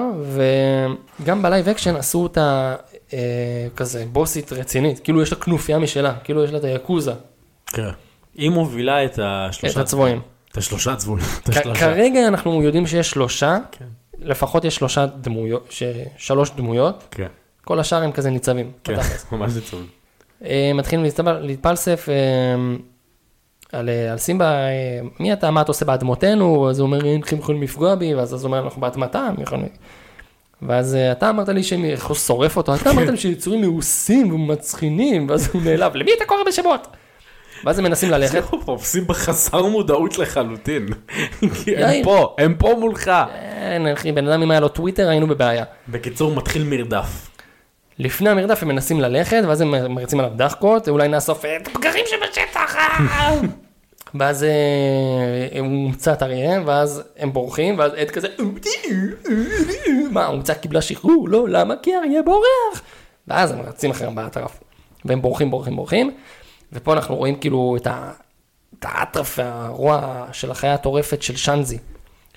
וגם 1.21 1.41
ב 1.41 1.47
live 1.47 1.69
action 1.69 1.95
עשו 1.95 2.23
אותה 2.23 2.75
אה, 3.13 3.17
כזה 3.75 4.05
בוסית 4.11 4.53
רצינית, 4.53 4.99
כאילו 4.99 5.21
יש 5.21 5.31
לה 5.31 5.37
כנופיה 5.39 5.79
משלה, 5.79 6.13
כאילו 6.23 6.43
יש 6.43 6.51
לה 6.51 6.57
את 6.57 6.63
היאקוזה, 6.63 7.13
כן. 7.67 7.89
היא 8.35 8.49
מובילה 8.49 9.05
את 9.05 9.13
את 9.13 9.19
השלושה 9.23 9.81
הצבועים. 9.81 10.21
את 10.51 10.57
השלושה 10.57 10.95
צבועים. 10.95 11.25
את. 11.49 11.77
כרגע 11.77 12.27
אנחנו 12.27 12.63
יודעים 12.63 12.87
שיש 12.87 13.09
שלושה, 13.09 13.57
כן. 13.71 13.85
לפחות 14.19 14.65
יש 14.65 14.75
שלושה 14.75 15.05
דמויות, 15.05 15.67
ש- 15.69 15.83
שלוש 16.17 16.51
דמויות, 16.55 17.03
כן. 17.11 17.27
כל 17.63 17.79
השאר 17.79 18.03
הם 18.03 18.11
כזה 18.11 18.29
ניצבים. 18.29 18.71
כן. 18.83 18.95
ממש 19.31 19.51
ניצול. 19.55 19.83
אה, 20.45 20.71
מתחילים 20.73 21.05
להתפלסף 21.41 22.09
אה, 22.09 22.15
על, 23.73 23.89
אה, 23.89 24.11
על 24.11 24.17
סימבה, 24.17 24.51
אה, 24.51 24.99
מי 25.19 25.33
אתה, 25.33 25.51
מה 25.51 25.61
אתה 25.61 25.69
עושה 25.69 25.85
באדמותינו, 25.85 26.69
אז 26.69 26.79
הוא 26.79 26.85
אומר, 26.85 27.05
אינכם 27.05 27.37
יכולים 27.37 27.61
לפגוע 27.61 27.95
בי, 27.95 28.15
ואז 28.15 28.33
אז 28.33 28.43
הוא 28.43 28.47
אומר, 28.47 28.63
אנחנו 28.63 28.81
באדמתם, 28.81 29.35
יכולים... 29.41 29.67
ואז 30.61 30.95
אה, 30.95 31.11
אתה 31.11 31.29
אמרת 31.29 31.49
לי 31.49 31.63
שהם, 31.63 31.85
איך 31.85 32.05
הוא 32.05 32.15
שורף 32.15 32.57
אותו, 32.57 32.75
אתה 32.75 32.89
אמרת 32.89 33.09
לי 33.09 33.17
שיצורים 33.17 33.61
מאוסים 33.61 34.33
ומצחינים, 34.33 35.29
ואז 35.29 35.49
הוא 35.53 35.61
נעלב, 35.61 35.95
למי 35.95 36.11
אתה 36.17 36.25
קורא 36.25 36.39
בשמות? 36.47 36.87
ואז 37.65 37.79
הם 37.79 37.85
מנסים 37.85 38.11
ללכת, 38.11 38.43
פה 38.65 38.71
עושים 38.71 39.07
בחסר 39.07 39.65
מודעות 39.65 40.17
לחלוטין. 40.17 40.87
כי 41.63 41.77
הם. 41.77 42.03
פה, 42.03 42.35
הם 42.37 42.55
פה 42.57 42.75
מולך. 42.79 43.11
אין, 43.61 43.87
אחי, 43.87 44.11
בן 44.11 44.27
אדם 44.27 44.41
אם 44.41 44.51
היה 44.51 44.59
לו 44.59 44.67
טוויטר 44.67 45.09
היינו 45.09 45.27
בבעיה. 45.27 45.63
בקיצור, 45.89 46.35
מתחיל 46.35 46.63
מרדף. 46.63 47.28
לפני 47.99 48.29
המרדף 48.29 48.63
הם 48.63 48.67
מנסים 48.67 49.01
ללכת, 49.01 49.41
ואז 49.47 49.61
הם 49.61 49.93
מריצים 49.95 50.19
עליו 50.19 50.31
דחקות, 50.35 50.89
אולי 50.89 51.07
נאסוף 51.07 51.45
את 51.45 51.67
הפגרים 51.67 52.05
שבשטח. 52.07 52.75
אה." 52.75 53.35
ואז 54.15 54.43
אה, 54.43 55.59
הוא 55.59 55.67
הומצא 55.67 56.13
אריה, 56.21 56.61
ואז 56.65 57.03
הם 57.17 57.33
בורחים, 57.33 57.79
ואז 57.79 57.91
עד 57.93 58.09
כזה, 58.09 58.27
מה, 60.11 60.25
הומצא 60.25 60.53
קיבלה 60.53 60.81
שחרור? 60.81 61.29
לא, 61.29 61.49
למה? 61.49 61.73
כי 61.83 61.95
אריה 61.95 62.21
בורח. 62.21 62.81
ואז 63.27 63.51
הם 63.51 63.61
רצים 63.61 63.91
אחריהם 63.91 64.15
באטרף, 64.15 64.59
והם 65.05 65.21
בורחים, 65.21 65.51
בורחים, 65.51 65.75
בורחים, 65.75 66.11
ופה 66.73 66.93
אנחנו 66.93 67.15
רואים 67.15 67.35
כאילו 67.35 67.75
את 67.77 67.87
את 68.79 68.85
האטרף 68.85 69.39
והרוע 69.39 70.25
של 70.31 70.51
החיה 70.51 70.73
הטורפת 70.73 71.21
של 71.21 71.35
שאנזי, 71.35 71.77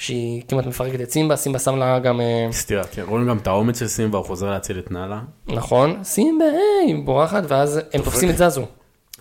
שהיא 0.02 0.42
כמעט 0.48 0.66
מפרקת 0.66 1.00
את 1.00 1.10
סימבה, 1.10 1.36
סימבה 1.36 1.58
שם 1.58 1.76
לה 1.76 1.98
גם... 1.98 2.20
אה, 2.20 2.48
סטירה, 2.52 2.84
כן. 2.84 3.02
רואים 3.08 3.28
גם 3.28 3.38
את 3.38 3.46
האומץ 3.46 3.78
של 3.78 3.86
סימבה, 3.86 4.18
הוא 4.18 4.26
חוזר 4.26 4.50
להציל 4.50 4.78
את 4.78 4.90
נאלה. 4.90 5.20
נכון, 5.48 5.96
סימבה, 6.02 6.44
היי, 6.44 6.94
בורחת, 6.94 7.42
ואז 7.48 7.80
הם 7.92 8.02
תופסים 8.02 8.30
את 8.30 8.38
זזו. 8.38 8.66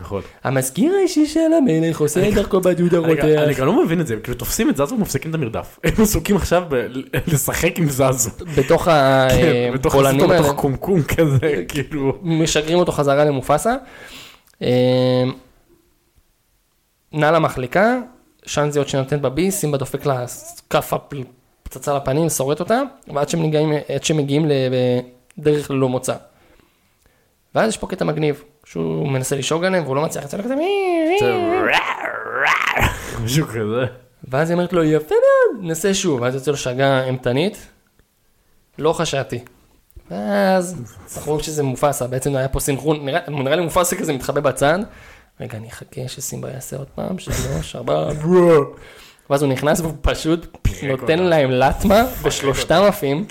נכון. 0.01 0.21
המזכיר 0.43 0.93
האישי 0.95 1.25
של 1.25 1.39
המלך 1.57 1.99
עושה 2.01 2.29
את 2.29 2.33
דרכו 2.33 2.61
בדוד 2.61 2.93
רגע, 2.93 3.23
אני 3.23 3.37
הרותח. 3.37 3.59
גם 3.59 3.65
לא 3.65 3.85
מבין 3.85 4.01
את 4.01 4.07
זה, 4.07 4.15
כאילו 4.23 4.37
תופסים 4.37 4.69
את 4.69 4.75
זזו 4.75 4.95
ומפסיקים 4.95 5.29
את 5.29 5.35
המרדף. 5.35 5.79
הם 5.83 5.93
עסוקים 6.03 6.35
עכשיו 6.35 6.63
לשחק 7.33 7.79
עם 7.79 7.89
זזו. 7.89 8.29
בתוך 8.57 8.83
כן, 8.87 9.71
הפולנים 9.83 10.15
הסרטון, 10.15 10.31
האלה, 10.31 10.41
בתוך 10.41 10.59
קומקום 10.59 11.03
כזה, 11.03 11.63
כאילו. 11.67 12.17
משגרים 12.21 12.77
אותו 12.77 12.91
חזרה 12.91 13.25
למופסה. 13.25 13.75
אה, 14.61 15.23
נאלה 17.13 17.39
מחליקה, 17.39 17.99
שאנזי 18.45 18.79
עוד 18.79 18.87
שנותנת 18.87 19.21
בביס, 19.21 19.59
סימבה 19.59 19.77
דופק 19.77 20.05
לה 20.05 20.25
כאפה 20.69 20.97
פצצה 21.63 21.93
לפנים, 21.97 22.29
שורט 22.29 22.59
אותה, 22.59 22.81
ועד 23.07 23.29
שהם 23.29 23.43
מגיעים- 23.43 23.73
עד 23.95 24.03
שהם 24.03 24.17
מגיעים 24.17 24.45
לדרך 25.37 25.71
ללא 25.71 25.89
מוצא. 25.89 26.15
ואז 27.55 27.69
יש 27.69 27.77
פה 27.77 27.87
קטע 27.87 28.05
מגניב, 28.05 28.43
שהוא 28.65 29.07
מנסה 29.07 29.35
לשאוג 29.35 29.65
עליהם 29.65 29.83
והוא 29.83 29.95
לא 29.95 30.01
מצליח, 30.01 30.23
יוצא 30.23 30.37
לו 30.37 30.43
כזה. 30.43 30.55
משהו 33.23 33.47
כזה. 33.47 33.85
ואז 34.27 34.49
היא 34.49 34.55
אומרת 34.55 34.73
לו, 34.73 34.83
יפה 34.83 35.15
מאוד, 35.15 35.65
ננסה 35.65 35.93
שוב, 35.93 36.21
ואז 36.21 36.35
יוצא 36.35 36.51
לו 36.51 36.57
שגה 36.57 37.03
אימתנית, 37.03 37.67
לא 38.77 38.93
חשדתי. 38.93 39.39
ואז 40.11 40.81
אנחנו 41.15 41.31
רואים 41.31 41.43
שזה 41.43 41.63
מופסה, 41.63 42.07
בעצם 42.07 42.35
היה 42.35 42.47
פה 42.47 42.59
סינכרון, 42.59 43.05
נראה 43.27 43.55
לי 43.55 43.61
מופסה 43.63 43.95
כזה 43.95 44.13
מתחבא 44.13 44.41
בצד. 44.41 44.79
רגע, 45.39 45.57
אני 45.57 45.69
אחכה 45.69 46.01
שסימבה 46.07 46.49
יעשה 46.49 46.77
עוד 46.77 46.87
פעם, 46.95 47.19
שלוש, 47.23 47.75
ארבע, 47.75 48.09
ואז 49.29 49.43
הוא 49.43 49.51
נכנס 49.51 49.79
והוא 49.79 49.93
פשוט 50.01 50.57
נותן 50.89 51.19
להם 51.19 51.51
לטמה, 51.51 52.03
ושלושתם 52.23 52.83
עפים, 52.87 53.25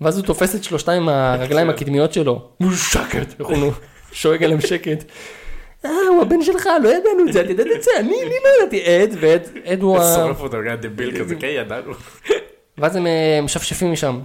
ואז 0.00 0.18
הוא 0.18 0.26
תופס 0.26 0.54
את 0.54 0.64
שלושתם 0.64 0.92
עם 0.92 1.08
הרגליים 1.08 1.70
הקדמיות 1.70 2.12
שלו. 2.12 2.48
שקט, 2.74 3.40
איך 3.40 3.48
הוא 3.48 3.72
שואג 4.12 4.44
עליהם 4.44 4.60
שקט. 4.60 5.04
אה, 5.84 5.90
הוא 6.08 6.22
הבן 6.22 6.42
שלך, 6.42 6.68
לא 6.82 6.88
ידענו 6.88 7.28
את 7.28 7.32
זה, 7.32 7.40
את 7.40 7.50
ידעת 7.50 7.66
את 7.76 7.82
זה, 7.82 7.90
אני, 7.98 8.22
אני 8.22 8.34
לא 8.44 8.62
ידעתי, 8.62 8.82
עד, 8.84 9.16
ועד, 9.20 9.42
עד 9.64 9.82
הוא 9.82 9.98
ה... 9.98 10.14
שורף 10.14 10.40
אותו, 10.40 10.58
רגע 10.58 10.76
דביל 10.76 11.18
כזה, 11.18 11.34
כן 11.36 11.46
ידענו. 11.50 11.92
ואז 12.78 12.96
הם 12.96 13.06
אה, 13.06 13.40
משפשפים 13.42 13.92
משם. 13.92 14.20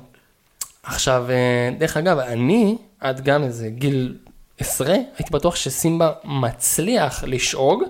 עכשיו, 0.84 1.26
אה, 1.30 1.70
דרך 1.78 1.98
אגב, 1.98 2.18
אני, 2.20 2.78
עד 3.00 3.22
גם 3.22 3.44
איזה 3.44 3.70
גיל 3.70 4.18
עשרה, 4.60 4.94
הייתי 4.94 5.32
בטוח 5.32 5.56
שסימבה 5.56 6.12
מצליח 6.24 7.24
לשאוג, 7.28 7.84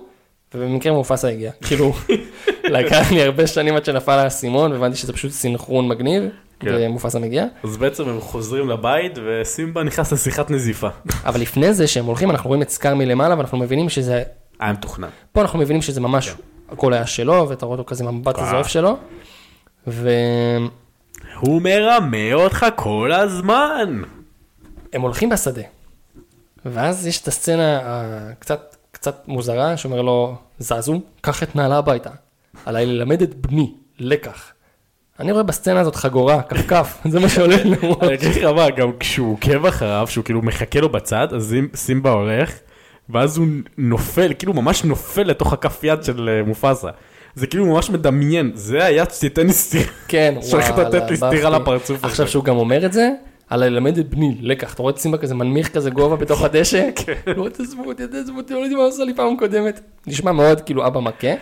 ובמקרה 0.54 0.92
מופסה 0.92 1.28
הגיע. 1.28 1.52
כאילו, 1.62 1.92
לקח 2.64 3.12
לי 3.12 3.22
הרבה 3.22 3.46
שנים 3.46 3.76
עד 3.76 3.84
שנפל 3.84 4.12
האסימון, 4.12 4.72
והבנתי 4.72 4.96
שזה 4.96 5.12
פשוט 5.12 5.30
סינכרון 5.32 5.88
מגניב, 5.88 6.22
כן. 6.60 6.70
ומופסה 6.72 7.18
מגיע. 7.18 7.44
אז 7.64 7.76
בעצם 7.76 8.08
הם 8.08 8.20
חוזרים 8.20 8.68
לבית 8.68 9.18
וסימבה 9.24 9.82
נכנס 9.82 10.12
לשיחת 10.12 10.50
נזיפה. 10.50 10.88
אבל 11.26 11.40
לפני 11.40 11.74
זה, 11.74 11.86
שהם 11.86 12.04
הולכים, 12.04 12.30
אנחנו 12.30 12.48
רואים 12.48 12.62
את 12.62 12.70
סקאר 12.70 12.94
מלמעלה, 12.94 13.36
ואנחנו 13.36 13.58
מבינים 13.58 13.88
שזה, 13.88 14.22
היה 14.60 14.72
מתוכנן. 14.72 15.08
פה 15.32 15.40
אנחנו 15.40 15.58
מבינים 15.58 15.82
שזה 15.82 16.00
ממש, 16.00 16.34
הכל 16.72 16.92
היה 16.92 17.06
שלו, 17.06 17.46
ואתה 17.48 17.66
רואה 17.66 17.78
אותו 17.78 17.88
כזה 17.88 18.04
מהמבט 18.04 18.38
הזועף 18.38 18.68
שלו. 18.68 18.96
והם 19.86 20.68
הוא 21.40 21.62
מרמה 21.62 22.32
אותך 22.32 22.66
כל 22.76 23.12
הזמן. 23.12 24.02
הולכים 24.94 25.28
בשדה. 25.28 25.62
ואז 26.64 27.06
יש 27.06 27.20
את 27.22 27.28
הסצנה 27.28 27.80
הקצת 27.84 28.76
קצת 28.92 29.22
מוזרה, 29.28 29.76
שאומר 29.76 30.02
לו, 30.02 30.34
זזו, 30.58 31.00
קח 31.20 31.42
את 31.42 31.56
נעלה 31.56 31.76
הביתה. 31.78 32.10
עליי 32.66 32.86
ללמד 32.86 33.22
את 33.22 33.34
בני 33.34 33.72
לקח. 33.98 34.52
אני 35.20 35.32
רואה 35.32 35.42
בסצנה 35.42 35.80
הזאת 35.80 35.96
חגורה, 35.96 36.42
כפכף, 36.42 36.98
זה 37.12 37.20
מה 37.20 37.28
שעולה 37.28 37.56
לנו. 37.64 37.96
אני 38.02 38.14
אגיד 38.14 38.28
לך 38.36 38.44
מה, 38.44 38.70
גם 38.70 38.90
כשהוא 39.00 39.32
עוקב 39.32 39.66
אחריו, 39.66 40.06
שהוא 40.10 40.24
כאילו 40.24 40.42
מחכה 40.42 40.80
לו 40.80 40.88
בצד, 40.88 41.28
אז 41.34 41.54
סימ- 41.54 41.76
סימבה 41.76 42.10
הולך, 42.10 42.52
ואז 43.10 43.36
הוא 43.36 43.46
נופל, 43.78 44.32
כאילו 44.38 44.52
ממש 44.54 44.84
נופל 44.84 45.22
לתוך 45.22 45.52
הכף 45.52 45.80
יד 45.84 46.04
של 46.04 46.28
אה, 46.28 46.42
מופסה. 46.46 46.88
זה 47.34 47.46
כאילו 47.46 47.66
ממש 47.66 47.90
מדמיין, 47.90 48.50
זה 48.54 48.84
היד 48.84 49.10
שתיתן 49.10 49.46
לי 49.46 49.52
סטירה. 49.52 49.84
כן, 50.08 50.34
שהולכת 50.50 50.78
לתת 50.78 51.10
לי 51.10 51.16
סטירה. 51.16 51.50
לפרצוף 51.50 51.98
הזה. 51.98 52.06
עכשיו 52.06 52.28
שהוא 52.28 52.44
גם 52.44 52.56
אומר 52.56 52.86
את 52.86 52.92
זה, 52.92 53.10
עליי 53.50 53.70
ללמד 53.70 53.98
את 53.98 54.10
בני 54.10 54.36
לקח. 54.40 54.74
אתה 54.74 54.82
רואה 54.82 54.92
את 54.92 54.98
סימבה 54.98 55.18
כזה 55.18 55.34
מנמיך 55.34 55.68
כזה 55.68 55.90
גובה 55.90 56.16
בתוך 56.16 56.42
הדשא? 56.42 56.88
כן. 56.96 57.12
לא 57.26 57.48
תעזבו 57.48 57.84
אותי, 57.84 58.06
תעזבו 58.06 58.36
אותי, 58.36 58.54
לא 58.54 58.58
יודעים 58.58 58.78
מה 58.78 58.84
הוא 58.84 58.92
עשה 58.92 59.04
לי 59.04 59.14
פעם 59.14 59.36
קודמת. 59.36 59.80
נשמע 60.06 60.32
מאוד 60.32 60.60
כאילו 60.60 60.86
אבא 60.86 61.00
מכה. 61.00 61.34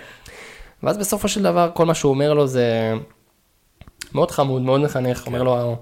ואז 0.83 0.99
בסופו 0.99 1.29
של 1.29 1.43
דבר 1.43 1.71
כל 1.75 1.87
מה 1.87 1.95
שהוא 1.95 2.11
אומר 2.11 2.35
לו 2.35 2.47
זה 2.47 2.93
מאוד 4.15 4.31
חמוד, 4.31 4.63
מאוד 4.63 4.81
מחנך, 4.81 5.27
אומר 5.27 5.43
לו, 5.43 5.77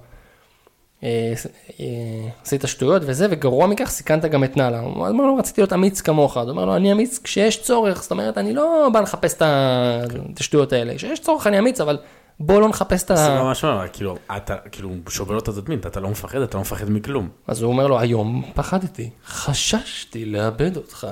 אה, 1.03 1.33
אה, 1.81 2.29
עשית 2.43 2.63
שטויות 2.67 3.03
וזה, 3.05 3.27
וגרוע 3.31 3.67
מכך 3.67 3.91
סיכנת 3.91 4.25
גם 4.25 4.45
את 4.45 4.57
נאלה. 4.57 4.81
הוא 4.81 5.07
אומר 5.07 5.27
לו, 5.27 5.37
רציתי 5.37 5.61
להיות 5.61 5.73
אמיץ 5.73 6.01
כמוך. 6.01 6.37
אז 6.37 6.43
הוא 6.43 6.51
אומר 6.51 6.65
לו, 6.65 6.77
אני 6.77 6.93
אמיץ 6.93 7.19
כשיש 7.25 7.63
צורך, 7.63 8.03
זאת 8.03 8.11
אומרת, 8.11 8.39
אני 8.39 8.53
לא 8.53 8.89
בא 8.93 9.01
לחפש 9.01 9.35
את 9.35 10.41
השטויות 10.41 10.73
האלה. 10.73 10.95
כשיש 10.95 11.21
צורך 11.21 11.47
אני 11.47 11.59
אמיץ, 11.59 11.81
אבל 11.81 11.99
בוא 12.41 12.61
לא 12.61 12.69
נחפש 12.69 13.03
את 13.03 13.09
זה 13.09 13.27
ה... 13.27 13.43
ממש 13.43 13.65
מה, 13.65 13.89
כאילו, 13.89 14.17
אתה, 14.37 14.57
כאילו, 14.73 14.91
שובר 15.09 15.35
לו 15.35 15.39
את 15.39 15.49
התדמית, 15.49 15.87
אתה 15.87 16.01
לא 16.01 16.11
מפחד, 16.11 16.41
אתה 16.41 16.57
לא 16.57 16.61
מפחד 16.61 16.91
מכלום. 16.91 17.29
אז 17.47 17.63
הוא 17.63 17.73
אומר 17.73 17.87
לו, 17.87 17.99
היום 17.99 18.51
פחדתי, 18.55 19.11
חששתי 19.27 20.25
לאבד 20.25 20.77
אותך. 20.77 21.07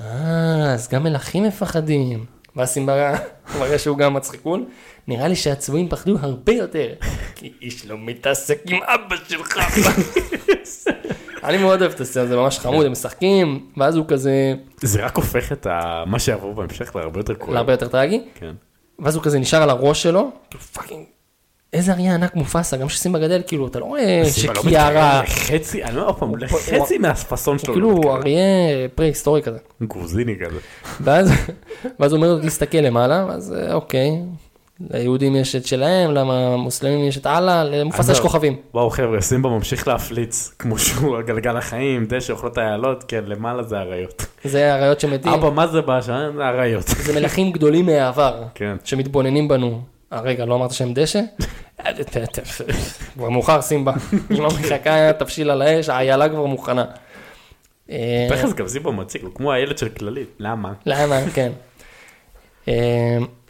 אה, 0.00 0.74
אז 0.74 0.88
גם 0.88 1.02
מלכים 1.02 1.42
מפחדים. 1.42 2.24
ואז 2.56 2.68
סימבה 2.68 3.18
הוא 3.52 3.60
מראה 3.60 3.78
שהוא 3.78 3.98
גם 3.98 4.14
מצחיקון. 4.14 4.64
נראה 5.08 5.28
לי 5.28 5.36
שהצבועים 5.36 5.88
פחדו 5.88 6.16
הרבה 6.20 6.52
יותר, 6.52 6.88
כי 7.34 7.52
איש 7.62 7.86
לא 7.86 7.98
מתעסק 7.98 8.58
עם 8.66 8.78
אבא 8.82 9.16
שלך. 9.28 9.58
אני 11.44 11.58
מאוד 11.58 11.80
אוהב 11.82 11.92
את 11.92 12.00
הסרט, 12.00 12.28
זה 12.28 12.36
ממש 12.36 12.58
חמוד, 12.58 12.86
הם 12.86 12.92
משחקים, 12.92 13.68
ואז 13.76 13.96
הוא 13.96 14.04
כזה, 14.08 14.54
זה 14.80 15.04
רק 15.04 15.16
הופך 15.16 15.52
את 15.52 15.66
מה 16.06 16.18
שיעבור 16.18 16.54
בהמשך 16.54 16.96
להרבה 16.96 17.20
יותר 17.20 17.34
כואב. 17.34 17.54
להרבה 17.54 17.72
יותר 17.72 17.88
טרגי, 17.88 18.20
כן. 18.34 18.54
ואז 18.98 19.14
הוא 19.14 19.22
כזה 19.22 19.38
נשאר 19.38 19.62
על 19.62 19.70
הראש 19.70 20.02
שלו, 20.02 20.30
כאילו 20.50 20.64
fucking, 20.64 21.04
איזה 21.72 21.92
אריה 21.92 22.14
ענק 22.14 22.34
מופסה, 22.34 22.76
גם 22.76 22.88
שסימבה 22.88 23.18
גדל, 23.18 23.42
כאילו, 23.46 23.66
אתה 23.66 23.78
לא 23.78 23.84
רואה 23.84 24.22
לא 24.24 24.30
שקיארה, 24.30 25.22
מתקרב 25.22 25.24
לחצי, 25.24 25.84
אני 25.84 25.96
אומר 25.96 26.06
עוד 26.06 26.18
פעם, 26.18 26.36
לחצי 26.36 26.98
מהפאסון 26.98 27.58
שלו. 27.58 27.74
כאילו 27.74 28.00
לא. 28.04 28.16
אריה 28.16 28.42
פרה-היסטורי 28.94 29.42
כזה. 29.42 29.58
גרוזיני 29.82 30.34
כזה. 30.46 30.58
ואז, 31.00 31.30
ואז 32.00 32.12
הוא 32.12 32.16
אומר 32.16 32.34
לו, 32.34 32.42
תסתכל 32.46 32.78
למעלה, 32.78 33.26
אז 33.30 33.54
אה, 33.54 33.74
אוקיי, 33.74 34.10
ליהודים 34.80 35.36
יש 35.36 35.56
את 35.56 35.66
שלהם, 35.66 36.14
למוסלמים 36.14 37.04
יש 37.08 37.18
את 37.18 37.26
אללה, 37.26 37.64
למופסה 37.64 38.12
יש. 38.12 38.20
כוכבים. 38.20 38.56
וואו 38.74 38.90
חבר'ה, 38.90 39.20
סימבה 39.20 39.48
ממשיך 39.48 39.88
להפליץ, 39.88 40.52
כמו 40.58 40.78
שהוא 40.78 41.20
גלגל 41.20 41.56
החיים, 41.56 42.06
דשא 42.06 42.32
אוכלות 42.32 42.58
איילות, 42.58 43.04
כן, 43.08 43.24
למעלה 43.26 43.62
זה 43.62 43.78
אריות. 43.78 44.26
זה 44.44 44.72
האריות 44.72 45.00
שמתים, 45.00 45.32
אבא, 45.32 45.50
מה 45.50 45.66
זה 45.66 45.80
באשה? 45.80 46.28
זה 46.36 46.48
אריות. 46.48 46.84
זה 46.88 47.20
מלכים 47.20 47.52
גדולים 47.52 47.86
מהעבר, 47.86 48.42
כן. 48.54 48.76
שמתבוננים 48.84 49.48
בנו. 49.48 49.80
אה, 50.12 50.20
רגע, 50.20 50.44
לא 50.44 50.54
אמרת 50.54 50.70
שהם 50.70 50.94
דשא? 50.94 51.20
כבר 53.14 53.28
מאוחר, 53.28 53.60
סימבה. 53.60 53.92
אמא 54.30 54.46
מחכה, 54.46 55.12
תבשיל 55.18 55.50
על 55.50 55.62
האש, 55.62 55.88
האיילה 55.88 56.28
כבר 56.28 56.46
מוכנה. 56.46 56.84
אה, 57.90 58.26
תכף 58.30 58.52
גם 58.52 58.68
סימבה 58.68 58.90
מציג 58.90 59.22
לו, 59.22 59.34
כמו 59.34 59.52
הילד 59.52 59.78
של 59.78 59.88
כללית, 59.88 60.28
למה? 60.38 60.72
למה? 60.86 61.20
כן. 61.34 61.52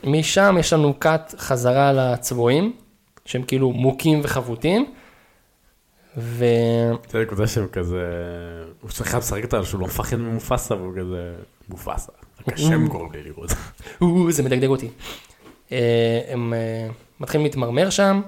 משם 0.04 0.56
יש 0.60 0.72
לנו 0.72 0.94
קאט 0.98 1.34
חזרה 1.38 1.92
לצבועים, 1.92 2.72
שהם 3.24 3.42
כאילו 3.42 3.72
מוכים 3.72 4.20
וחבוטים. 4.22 4.86
ו... 6.16 6.44
זה 7.10 7.22
נקודה 7.22 7.46
שהם 7.46 7.66
כזה, 7.66 8.02
הוא 8.80 8.90
צריך 8.90 9.14
לשחק 9.14 9.44
אותה 9.44 9.64
שהוא 9.64 9.80
לא 9.80 9.86
מפחד 9.86 10.16
ממופסה 10.16 10.74
והוא 10.74 10.92
כזה, 10.96 11.34
מופסה. 11.68 12.12
קשה 12.50 12.76
גורם 12.76 13.12
לי 13.12 13.22
לראות. 13.22 13.50
או, 14.00 14.32
זה 14.32 14.42
מדגדג 14.42 14.68
אותי. 14.68 14.88
אה, 15.72 16.20
הם 16.28 16.54
אה, 16.54 16.88
מתחילים 17.20 17.44
להתמרמר 17.44 17.90
שם, 17.90 18.20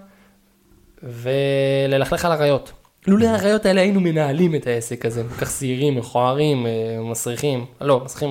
וללכלך 1.02 2.24
על 2.24 2.32
אריות. 2.32 2.72
לולא 3.06 3.26
האריות 3.26 3.66
האלה 3.66 3.80
היינו 3.80 4.00
מנהלים 4.00 4.54
את 4.54 4.66
העסק 4.66 5.06
הזה, 5.06 5.22
כל 5.22 5.44
כך 5.44 5.50
שעירים, 5.50 5.94
מכוערים, 5.94 6.66
אה, 6.66 6.70
מסריחים, 7.10 7.66
לא, 7.80 8.00
מסריחים, 8.04 8.30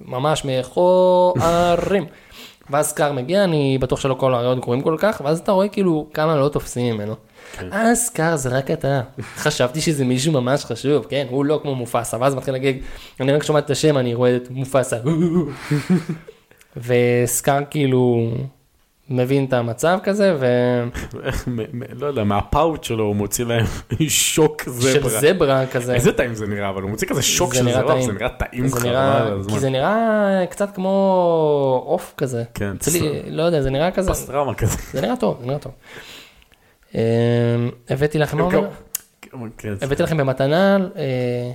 ממש 0.00 0.44
מכוערים. 0.44 2.04
ואז 2.70 2.92
קר 2.92 3.12
מגיע, 3.12 3.44
אני 3.44 3.78
בטוח 3.78 4.00
שלא 4.00 4.14
כל 4.14 4.34
האריות 4.34 4.60
גרועים 4.60 4.82
כל 4.82 4.96
כך, 4.98 5.22
ואז 5.24 5.38
אתה 5.38 5.52
רואה 5.52 5.68
כאילו 5.68 6.06
כמה 6.14 6.36
לא 6.36 6.48
תופסים 6.48 6.94
ממנו. 6.94 7.14
אה, 7.72 7.94
סקאר 7.94 8.36
זה 8.36 8.48
רק 8.48 8.70
אתה. 8.70 9.00
חשבתי 9.36 9.80
שזה 9.80 10.04
מישהו 10.04 10.32
ממש 10.32 10.64
חשוב, 10.64 11.06
כן, 11.08 11.26
הוא 11.30 11.44
לא 11.44 11.58
כמו 11.62 11.74
מופסה, 11.74 12.16
ואז 12.20 12.34
מתחיל 12.34 12.54
להגיד, 12.54 12.82
אני 13.20 13.32
רק 13.32 13.42
שומע 13.42 13.58
את 13.58 13.70
השם, 13.70 13.98
אני 13.98 14.14
רואה 14.14 14.36
את 14.36 14.50
מופסה. 14.50 14.96
וסקאר 16.76 17.62
כאילו 17.70 18.30
מבין 19.08 19.44
את 19.44 19.52
המצב 19.52 19.98
כזה, 20.02 20.36
ו... 20.40 20.46
לא 22.00 22.06
יודע, 22.06 22.24
מהפאוט 22.24 22.84
שלו 22.84 23.04
הוא 23.04 23.16
מוציא 23.16 23.44
להם 23.44 23.66
שוק 24.08 24.62
של 24.62 24.70
זברה. 24.70 25.20
זברה 25.20 25.66
כזה. 25.66 25.94
איזה 25.94 26.12
טעים 26.12 26.34
זה 26.34 26.46
נראה, 26.46 26.68
אבל 26.68 26.82
הוא 26.82 26.90
מוציא 26.90 27.08
כזה 27.08 27.22
שוק 27.22 27.54
של 27.54 27.72
זברה. 27.72 28.02
זה 28.02 28.12
נראה 28.12 28.28
טעים 28.28 28.64
הזמן. 28.64 29.52
כי 29.54 29.60
זה 29.60 29.70
נראה 29.70 30.44
קצת 30.50 30.74
כמו 30.74 31.82
עוף 31.86 32.14
כזה. 32.16 32.44
כן, 32.54 32.72
אצלי, 32.76 33.22
לא 33.26 33.42
יודע, 33.42 33.62
זה 33.62 33.70
נראה 33.70 33.90
כזה, 33.90 34.10
פסטרמה 34.10 34.54
כזה. 34.54 34.78
זה 34.92 35.00
נראה 35.00 35.16
טוב, 35.16 35.36
זה 35.40 35.46
נראה 35.46 35.58
טוב. 35.58 35.72
אמ, 36.94 37.00
הבאתי 37.90 38.18
לכם, 38.18 38.40
אומר? 38.40 38.68
כן, 39.58 39.74
הבאתי 39.82 40.02
לכם 40.02 40.16
במתנה, 40.16 40.76
אה, 40.96 41.52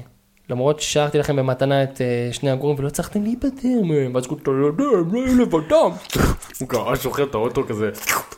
למרות 0.49 0.79
ששארתי 0.79 1.17
לכם 1.17 1.35
במתנה 1.35 1.83
את 1.83 2.01
אה, 2.01 2.29
שני 2.31 2.49
הגורים 2.51 2.75
ולא 2.79 2.87
הצלחתם 2.87 3.23
להיפטר 3.23 3.81
מהם, 3.83 4.15
ואז 4.15 4.27
כותב, 4.27 4.41
אתה 4.41 4.51
יודע, 4.51 4.83
הם 4.97 5.13
לא 5.13 5.25
היו 5.25 5.37
לבדם. 5.41 5.91
הוא 6.59 6.67
כבר 6.67 6.89
ממש 6.89 6.99
שוכר 7.03 7.23
את 7.23 7.33
האוטו 7.35 7.67
כזה, 7.67 7.89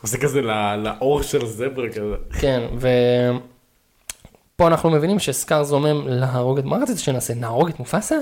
עושה 0.02 0.18
כזה 0.18 0.42
לא- 0.42 0.76
לאור 0.76 1.22
של 1.22 1.44
הזברה 1.44 1.88
כזה. 1.88 2.14
כן, 2.40 2.62
ופה 2.76 4.66
אנחנו 4.66 4.90
מבינים 4.90 5.18
שסקאר 5.18 5.64
זומם 5.64 6.08
להרוג 6.08 6.58
את, 6.58 6.64
מה 6.64 6.76
רצית 6.82 6.98
שנעשה, 6.98 7.34
נהרוג 7.34 7.68
את 7.68 7.78
מופסה? 7.78 8.16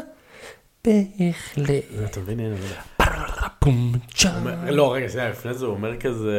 בהחלט. 0.85 1.85
לא, 4.71 4.95
רגע, 4.95 5.09
שנייה, 5.09 5.29
לפני 5.29 5.55
זה 5.55 5.67
הוא 5.67 5.75
אומר 5.75 5.97
כזה, 5.97 6.39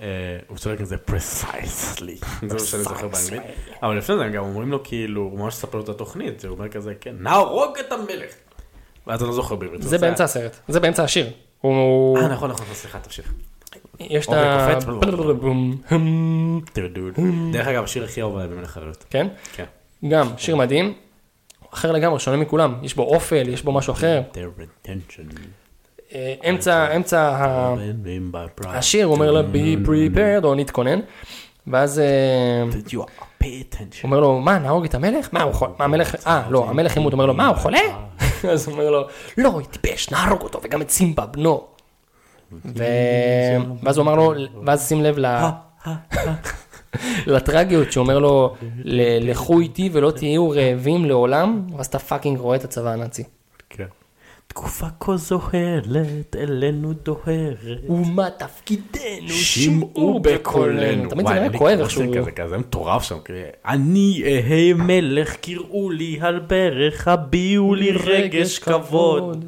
אה, 0.00 0.06
הוא 0.48 0.58
צועק 0.58 0.78
כזה 0.80 0.96
precisely, 1.10 2.26
זה 2.46 2.54
מה 2.54 2.58
שאני 2.58 2.82
זוכר 2.82 3.08
באנגלית, 3.08 3.42
אבל 3.82 3.96
לפני 3.96 4.16
זה 4.16 4.24
הם 4.24 4.32
גם 4.32 4.44
אומרים 4.44 4.70
לו 4.70 4.84
כאילו, 4.84 5.22
הוא 5.22 5.38
ממש 5.38 5.54
מספר 5.54 5.78
לו 5.78 5.84
את 5.84 5.88
התוכנית, 5.88 6.44
הוא 6.44 6.58
אומר 6.58 6.68
כזה, 6.68 6.94
כן, 7.00 7.14
נהרוג 7.20 7.78
את 7.78 7.92
המלך. 7.92 8.30
ואז 9.06 9.22
אני 9.22 9.28
לא 9.28 9.34
זוכר 9.34 9.54
בעברית. 9.54 9.82
זה 9.82 9.98
באמצע 9.98 10.24
הסרט, 10.24 10.56
זה 10.68 10.80
באמצע 10.80 11.04
השיר. 11.04 11.30
הוא... 11.60 12.18
אה, 12.18 12.28
נכון, 12.28 12.50
נכון, 12.50 12.66
סליחה, 12.72 12.98
תמשיך. 12.98 13.32
יש 14.00 14.26
את 14.26 14.30
אוקיי, 14.30 14.48
ה... 14.48 14.68
דרך 17.52 17.66
אגב, 17.66 17.84
השיר 17.84 18.04
הכי 18.04 18.20
אהוב 18.20 18.36
עליי 18.36 18.48
במלך 18.48 18.76
הריות. 18.76 19.04
כן? 19.10 19.26
כן. 19.52 19.64
גם, 20.08 20.28
שיר 20.38 20.56
מדהים. 20.56 20.94
אחר 21.74 21.92
לגמרי, 21.92 22.20
שונה 22.20 22.36
מכולם. 22.36 22.74
יש 22.82 22.94
בו 22.94 23.02
אופל, 23.02 23.48
יש 23.48 23.62
בו 23.62 23.72
משהו 23.72 23.92
אחר. 23.92 24.22
אה, 26.16 26.50
אמצע, 26.50 26.96
אמצע 26.96 27.44
by 28.32 28.60
pride. 28.62 28.68
השיר, 28.68 29.06
אומר 29.06 29.30
לה, 29.30 29.40
be 29.40 29.86
prepared, 29.88 30.44
או 30.44 30.54
נתכונן. 30.54 31.00
ואז. 31.66 32.00
הוא 32.92 33.04
אומר 34.02 34.20
לו, 34.20 34.38
מה, 34.40 34.58
נהרוג 34.58 34.84
את 34.84 34.94
המלך? 34.94 35.28
מה, 35.32 35.42
הוא 35.42 35.52
חולה? 35.52 35.72
מה, 35.78 35.84
המלך, 35.84 36.26
אה, 36.26 36.42
לא, 36.50 36.68
המלך 36.70 36.96
ימות, 36.96 37.12
אומר 37.12 37.26
לו, 37.26 37.34
מה, 37.34 37.46
הוא 37.48 37.56
חולה? 37.56 37.78
אז 38.50 38.66
הוא 38.66 38.72
אומר 38.72 38.90
לו, 38.90 39.06
לא, 39.38 39.48
הוא 39.48 39.62
טיפש, 39.62 40.10
נהרוג 40.10 40.42
אותו, 40.42 40.60
וגם 40.64 40.82
את 40.82 40.90
סימבה, 40.90 41.26
בנו. 41.26 41.64
ואז 43.82 43.96
הוא 43.98 44.02
אמר 44.04 44.14
לו, 44.14 44.32
ואז 44.66 44.88
שים 44.88 45.02
לב 45.02 45.18
ל- 45.18 45.40
לטרגיות, 47.26 47.92
שהוא 47.92 48.02
אומר 48.02 48.18
לו, 48.18 48.54
"ל- 48.84 49.30
לכו 49.30 49.60
איתי 49.60 49.90
ולא 49.92 50.10
תהיו 50.10 50.50
רעבים 50.50 51.04
לעולם, 51.04 51.66
ואז 51.76 51.86
אתה 51.86 51.98
פאקינג 51.98 52.38
רואה 52.38 52.56
את 52.56 52.64
הצבא 52.64 52.90
הנאצי. 52.90 53.24
כן. 53.70 53.84
תקופה 54.56 54.86
כה 55.00 55.16
זוהרת, 55.16 56.36
אלינו 56.38 56.92
דוהרת. 56.92 57.90
ומה 57.90 58.30
תפקידנו, 58.30 59.28
שמעו 59.28 60.20
בקולנו. 60.20 61.10
תמיד 61.10 61.26
זה 61.26 61.34
נראה 61.34 61.58
כואב 61.58 61.76
זה 61.76 61.82
איכשהו. 61.82 62.02
כזה, 62.16 62.30
כזה 62.30 62.58
מטורף 62.58 63.02
שם. 63.02 63.18
אני 63.66 64.22
אהיה 64.24 64.74
מלך, 64.74 65.36
קראו 65.36 65.90
לי 65.90 66.18
על 66.20 66.38
ברך, 66.38 67.08
הביעו 67.08 67.74
לי 67.74 67.92
רגש 67.92 68.58
כבוד. 68.58 69.44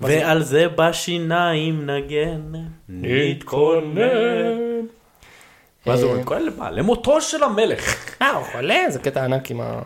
ועל 0.00 0.42
זה 0.42 0.68
בשיניים 0.68 1.90
נגן, 1.90 2.52
נתכונן. 2.88 4.02
ואז 5.86 6.02
הוא 6.02 6.12
אומר, 6.12 6.24
"כל 6.24 6.48
מה? 6.58 6.70
למותו 6.70 7.20
של 7.20 7.42
המלך. 7.42 8.16
אה, 8.22 8.30
הוא 8.30 8.44
חולה? 8.44 8.84
זה 8.88 8.98
קטע 8.98 9.24
ענק 9.24 9.50
עם 9.50 9.60
ה... 9.60 9.82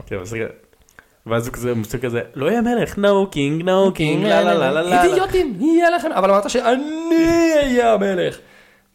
ואז 1.26 1.46
הוא 1.46 1.54
כזה, 1.54 1.72
עושה 1.84 1.98
כזה, 1.98 2.20
לא 2.34 2.46
יהיה 2.50 2.60
מלך, 2.60 2.98
no 2.98 3.26
king, 3.30 3.62
no 3.62 3.92
king, 3.94 4.24
לה 4.26 4.42
לה 4.42 4.54
לה 4.54 4.70
לה 4.72 4.82
לה. 4.82 5.02
אידיוטים, 5.04 5.56
יהיה 5.60 5.90
לכם, 5.90 6.12
אבל 6.12 6.30
אמרת 6.30 6.50
שאני 6.50 6.82
אהיה 7.62 7.92
המלך. 7.92 8.36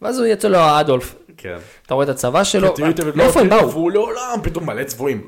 ואז 0.01 0.19
הוא 0.19 0.27
יצא 0.27 0.47
לו 0.47 0.57
האדולף. 0.57 1.15
כן. 1.37 1.57
אתה 1.85 1.93
רואה 1.93 2.03
את 2.03 2.09
הצבא 2.09 2.43
שלו, 2.43 2.73
מאיפה 3.15 3.39
לא 3.39 3.43
הם 3.43 3.49
באו? 3.49 3.59
תלכו 3.59 3.89
לעולם, 3.89 4.39
פתאום 4.43 4.65
מלא 4.65 4.83
צבועים. 4.83 5.21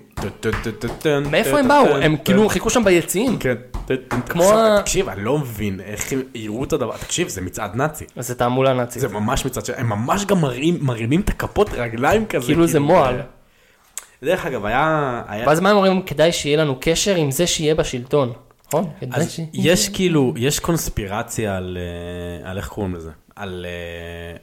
מאיפה 1.32 1.60
הם 1.60 1.68
באו? 1.68 1.86
הם 2.02 2.16
כאילו 2.26 2.50
חיכו 2.50 2.70
שם 2.70 2.84
ביציעים. 2.84 3.38
כן. 3.40 3.56
כמו 4.30 4.44
ה- 4.54 4.78
תקשיב, 4.82 5.10
אני 5.10 5.24
לא 5.24 5.38
מבין 5.38 5.80
איך 5.86 6.14
הם 6.14 6.22
יראו 6.36 6.64
את 6.64 6.74
הדבר, 6.74 6.98
תקשיב, 6.98 7.28
זה 7.28 7.42
מצעד 7.42 7.76
נאצי. 7.76 8.06
זה 8.20 8.36
תעמולה 8.36 8.74
נאצית. 8.74 9.02
זה 9.02 9.08
ממש 9.08 9.46
מצעד. 9.46 9.64
הם 9.78 9.90
ממש 9.90 10.26
גם 10.26 10.38
מרימים 10.82 11.22
את 11.22 11.30
הכפות 11.30 11.70
רגליים 11.74 12.26
כזה. 12.26 12.46
כאילו 12.46 12.68
זה 12.68 12.80
מועל. 12.80 13.16
דרך 14.24 14.46
אגב, 14.46 14.66
היה... 14.66 15.24
היה- 15.28 15.48
ואז 15.48 15.60
מה 15.60 15.70
הם 15.70 15.76
אומרים? 15.76 16.02
כדאי 16.02 16.32
שיהיה 16.32 16.58
לנו 16.58 16.78
קשר 16.82 17.16
עם 17.16 17.32
זה 17.32 17.48
שיהיה 17.48 17.76
בשלטון. 17.76 18.34
נכון? 18.68 18.90
אז 19.12 19.32
ש... 19.32 19.40
יש 19.54 19.90
כאילו, 19.90 20.34
יש 20.38 20.60
קונספירציה 20.60 21.58
על, 21.58 21.78
אה, 22.44 22.50
על 22.50 22.58
איך 22.58 22.68
קוראים 22.68 22.96
לזה? 22.96 23.12
על, 23.36 23.66
אה, 23.70 24.38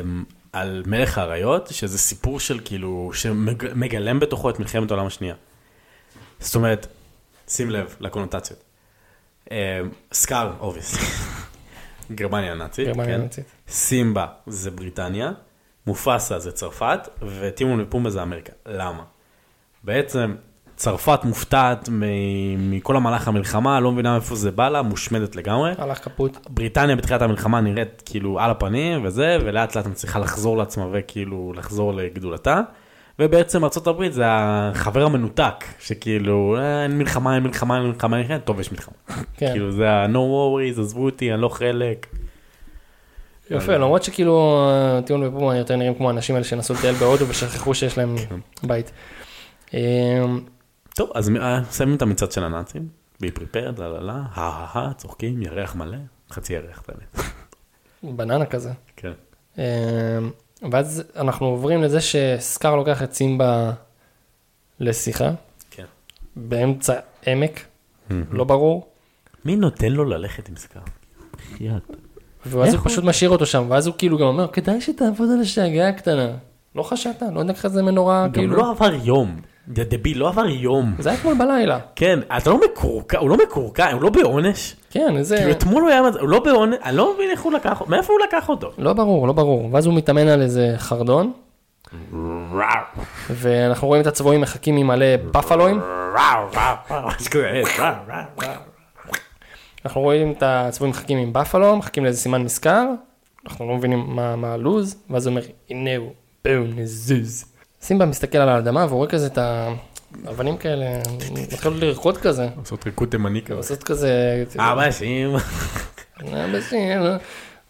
אמ, 0.00 0.24
על 0.52 0.82
מלך 0.86 1.18
האריות, 1.18 1.68
שזה 1.72 1.98
סיפור 1.98 2.40
של 2.40 2.60
כאילו, 2.64 3.10
שמגלם 3.14 4.20
בתוכו 4.20 4.50
את 4.50 4.58
מלחמת 4.58 4.90
העולם 4.90 5.06
השנייה. 5.06 5.34
זאת 6.40 6.54
אומרת, 6.54 6.86
שים 7.48 7.70
לב 7.70 7.96
לקונוטציות. 8.00 8.58
אה, 9.52 9.80
סקאר, 10.12 10.52
obviously, 10.60 11.06
גרמניה 12.18 12.52
הנאצית, 12.52 12.86
גרמניה 12.86 13.06
כן? 13.14 13.20
הנאצית. 13.20 13.44
סימבה 13.68 14.26
זה 14.46 14.70
בריטניה, 14.70 15.32
מופסה 15.86 16.38
זה 16.38 16.52
צרפת, 16.52 17.08
וטימון 17.40 17.80
ופומבה 17.80 18.10
זה 18.10 18.22
אמריקה. 18.22 18.52
למה? 18.66 19.02
בעצם 19.84 20.34
צרפת 20.76 21.20
מופתעת 21.24 21.88
מ- 21.92 22.70
מכל 22.70 22.96
המהלך 22.96 23.28
המלחמה, 23.28 23.80
לא 23.80 23.92
מבינה 23.92 24.12
מאיפה 24.12 24.34
זה 24.34 24.50
בא 24.50 24.68
לה, 24.68 24.82
מושמדת 24.82 25.36
לגמרי. 25.36 25.72
הלך 25.78 25.98
קפוט. 25.98 26.36
בריטניה 26.50 26.96
בתחילת 26.96 27.22
המלחמה 27.22 27.60
נראית 27.60 28.02
כאילו 28.04 28.40
על 28.40 28.50
הפנים 28.50 29.04
וזה, 29.04 29.38
ולאט 29.44 29.76
לאט 29.76 29.86
מצליחה 29.86 30.18
לחזור 30.18 30.56
לעצמה 30.56 30.86
וכאילו 30.92 31.52
לחזור 31.56 31.94
לגדולתה. 31.94 32.60
ובעצם 33.18 33.64
ארה"ב 33.64 34.08
זה 34.10 34.22
החבר 34.28 35.04
המנותק, 35.04 35.64
שכאילו 35.80 36.56
אה, 36.58 36.82
אין 36.82 36.98
מלחמה, 36.98 37.34
אין 37.34 37.42
מלחמה, 37.42 37.76
אין 37.76 37.86
מלחמה, 37.86 38.16
אין 38.16 38.26
מלחמה, 38.26 38.38
טוב 38.38 38.60
יש 38.60 38.72
מלחמה. 38.72 38.94
כן. 39.36 39.50
כאילו 39.52 39.72
זה 39.72 39.90
ה-no 39.90 40.16
worries, 40.16 40.80
עזבו 40.80 41.04
אותי, 41.04 41.32
אני 41.32 41.42
לא 41.42 41.48
חלק. 41.48 42.06
יפה, 43.50 43.76
למרות 43.76 44.02
שכאילו 44.02 44.68
טיעון 45.06 45.22
ופומה 45.22 45.56
יותר 45.56 45.76
נראים 45.76 45.94
כמו 45.94 46.08
האנשים 46.08 46.34
האלה 46.34 46.44
שנסעו 46.44 46.74
לטייל 46.74 46.94
בהודו 46.94 47.28
ושכחו 47.28 47.74
שיש 47.74 47.98
להם 47.98 48.16
כן. 48.28 48.38
בית. 48.62 48.90
אמ, 49.74 50.40
טוב, 50.94 51.10
אז 51.14 51.30
אה, 51.40 51.60
שמים 51.72 51.96
את 51.96 52.02
המצעד 52.02 52.32
של 52.32 52.44
הנאצים, 52.44 52.88
be 53.22 53.26
prepared, 53.26 53.80
לה 53.80 53.88
לה 53.88 54.00
לה, 54.00 54.22
הא 54.34 54.42
הא 54.42 54.78
הא, 54.78 54.92
צוחקים, 54.92 55.42
ירח 55.42 55.74
מלא, 55.74 55.98
חצי 56.30 56.52
ירח 56.52 56.82
באמת. 56.88 57.26
בננה 58.16 58.46
כזה. 58.46 58.72
כן. 58.96 59.12
אמ, 59.58 59.62
ואז 60.70 61.02
אנחנו 61.16 61.46
עוברים 61.46 61.82
לזה 61.82 61.98
שסקאר 62.00 62.76
לוקח 62.76 63.02
את 63.02 63.12
סימבה 63.12 63.72
לשיחה, 64.80 65.30
כן. 65.70 65.84
באמצע 66.36 66.94
עמק, 67.26 67.64
לא 68.10 68.44
ברור, 68.44 68.90
מי 69.44 69.56
נותן 69.56 69.92
לו 69.92 70.04
ללכת 70.04 70.48
עם 70.48 70.56
סקאר? 70.56 70.82
בחייאת. 71.34 71.82
ואז 72.46 72.74
הוא 72.74 72.84
פשוט 72.84 73.04
משאיר 73.04 73.30
אותו 73.30 73.46
שם, 73.46 73.64
ואז 73.68 73.86
הוא 73.86 73.94
כאילו 73.98 74.18
גם 74.18 74.26
אומר, 74.26 74.48
כדאי 74.48 74.80
שתעבוד 74.80 75.28
על 75.30 75.40
השאגה 75.40 75.88
הקטנה. 75.88 76.28
לא 76.74 76.82
חשבת, 76.82 77.22
לא 77.34 77.40
יודע 77.40 77.52
איך 77.52 77.66
זה 77.66 77.82
מנורה, 77.82 78.26
גם 78.26 78.32
כאילו, 78.32 78.56
לא 78.56 78.70
עבר 78.70 78.94
יום. 79.02 79.36
דביל, 79.68 80.18
לא 80.18 80.28
עבר 80.28 80.46
יום. 80.46 80.94
זה 80.98 81.10
היה 81.10 81.18
אתמול 81.18 81.34
בלילה. 81.38 81.78
כן, 81.96 82.18
אתה 82.36 82.50
לא 82.50 82.60
מקורקע, 82.64 83.18
הוא 83.18 83.30
לא 83.30 83.36
מקורקע, 83.36 83.92
הוא 83.92 84.02
לא 84.02 84.10
בעונש. 84.10 84.76
כן, 84.90 85.22
זה... 85.22 85.36
כאילו 85.36 85.50
אתמול 85.50 85.82
הוא 85.82 85.90
היה, 85.90 86.00
הוא 86.20 86.28
לא 86.28 86.40
בעונש, 86.40 86.76
אני 86.84 86.96
לא 86.96 87.14
מבין 87.14 87.30
איך 87.30 87.42
הוא 87.42 87.52
לקח, 87.52 87.82
מאיפה 87.86 88.12
הוא 88.12 88.20
לקח 88.28 88.48
אותו? 88.48 88.70
לא 88.78 88.92
ברור, 88.92 89.26
לא 89.26 89.32
ברור. 89.32 89.68
ואז 89.72 89.86
הוא 89.86 89.94
מתאמן 89.94 90.28
על 90.28 90.42
איזה 90.42 90.74
חרדון, 90.76 91.32
ואנחנו 93.30 93.88
רואים 93.88 94.02
את 94.02 94.06
הצבועים 94.06 94.40
מחכים 94.40 94.76
עם 94.76 94.86
מלא 94.86 95.16
בפלואים. 95.16 95.80
כזה, 99.80 99.88
אנחנו 99.88 100.00
רואים 100.00 100.32
את 100.32 100.42
הצבועים 100.42 100.90
מחכים 100.90 101.18
עם 101.18 101.32
בפלו, 101.32 101.76
מחכים 101.76 102.04
לאיזה 102.04 102.18
סימן 102.20 102.42
מזכר, 102.42 102.86
אנחנו 103.46 103.68
לא 103.68 103.76
מבינים 103.76 104.04
מה, 104.08 104.36
מה 104.36 104.52
הלו"ז, 104.52 104.96
ואז 105.10 105.26
הוא 105.26 105.30
אומר, 105.30 105.46
הנה 105.70 105.96
הוא, 105.96 106.12
בואו 106.44 106.64
נזוז. 106.76 107.44
סימבה 107.82 108.06
מסתכל 108.06 108.38
על 108.38 108.48
האדמה 108.48 108.84
והוא 108.84 108.96
רואה 108.96 109.08
כזה 109.08 109.26
את 109.26 109.38
האבנים 110.26 110.56
כאלה, 110.56 110.86
מתחילות 111.52 111.78
לרקוד 111.80 112.16
כזה, 112.16 112.48
לעשות 112.58 112.86
ריקוד 112.86 113.08
תימני 113.10 113.42
כזה. 113.42 113.54
לעשות 113.54 113.82
כזה, 113.82 114.44
אבא 114.58 114.90
שים. 114.90 115.30
אבא 116.22 116.60
שלי, 116.60 116.94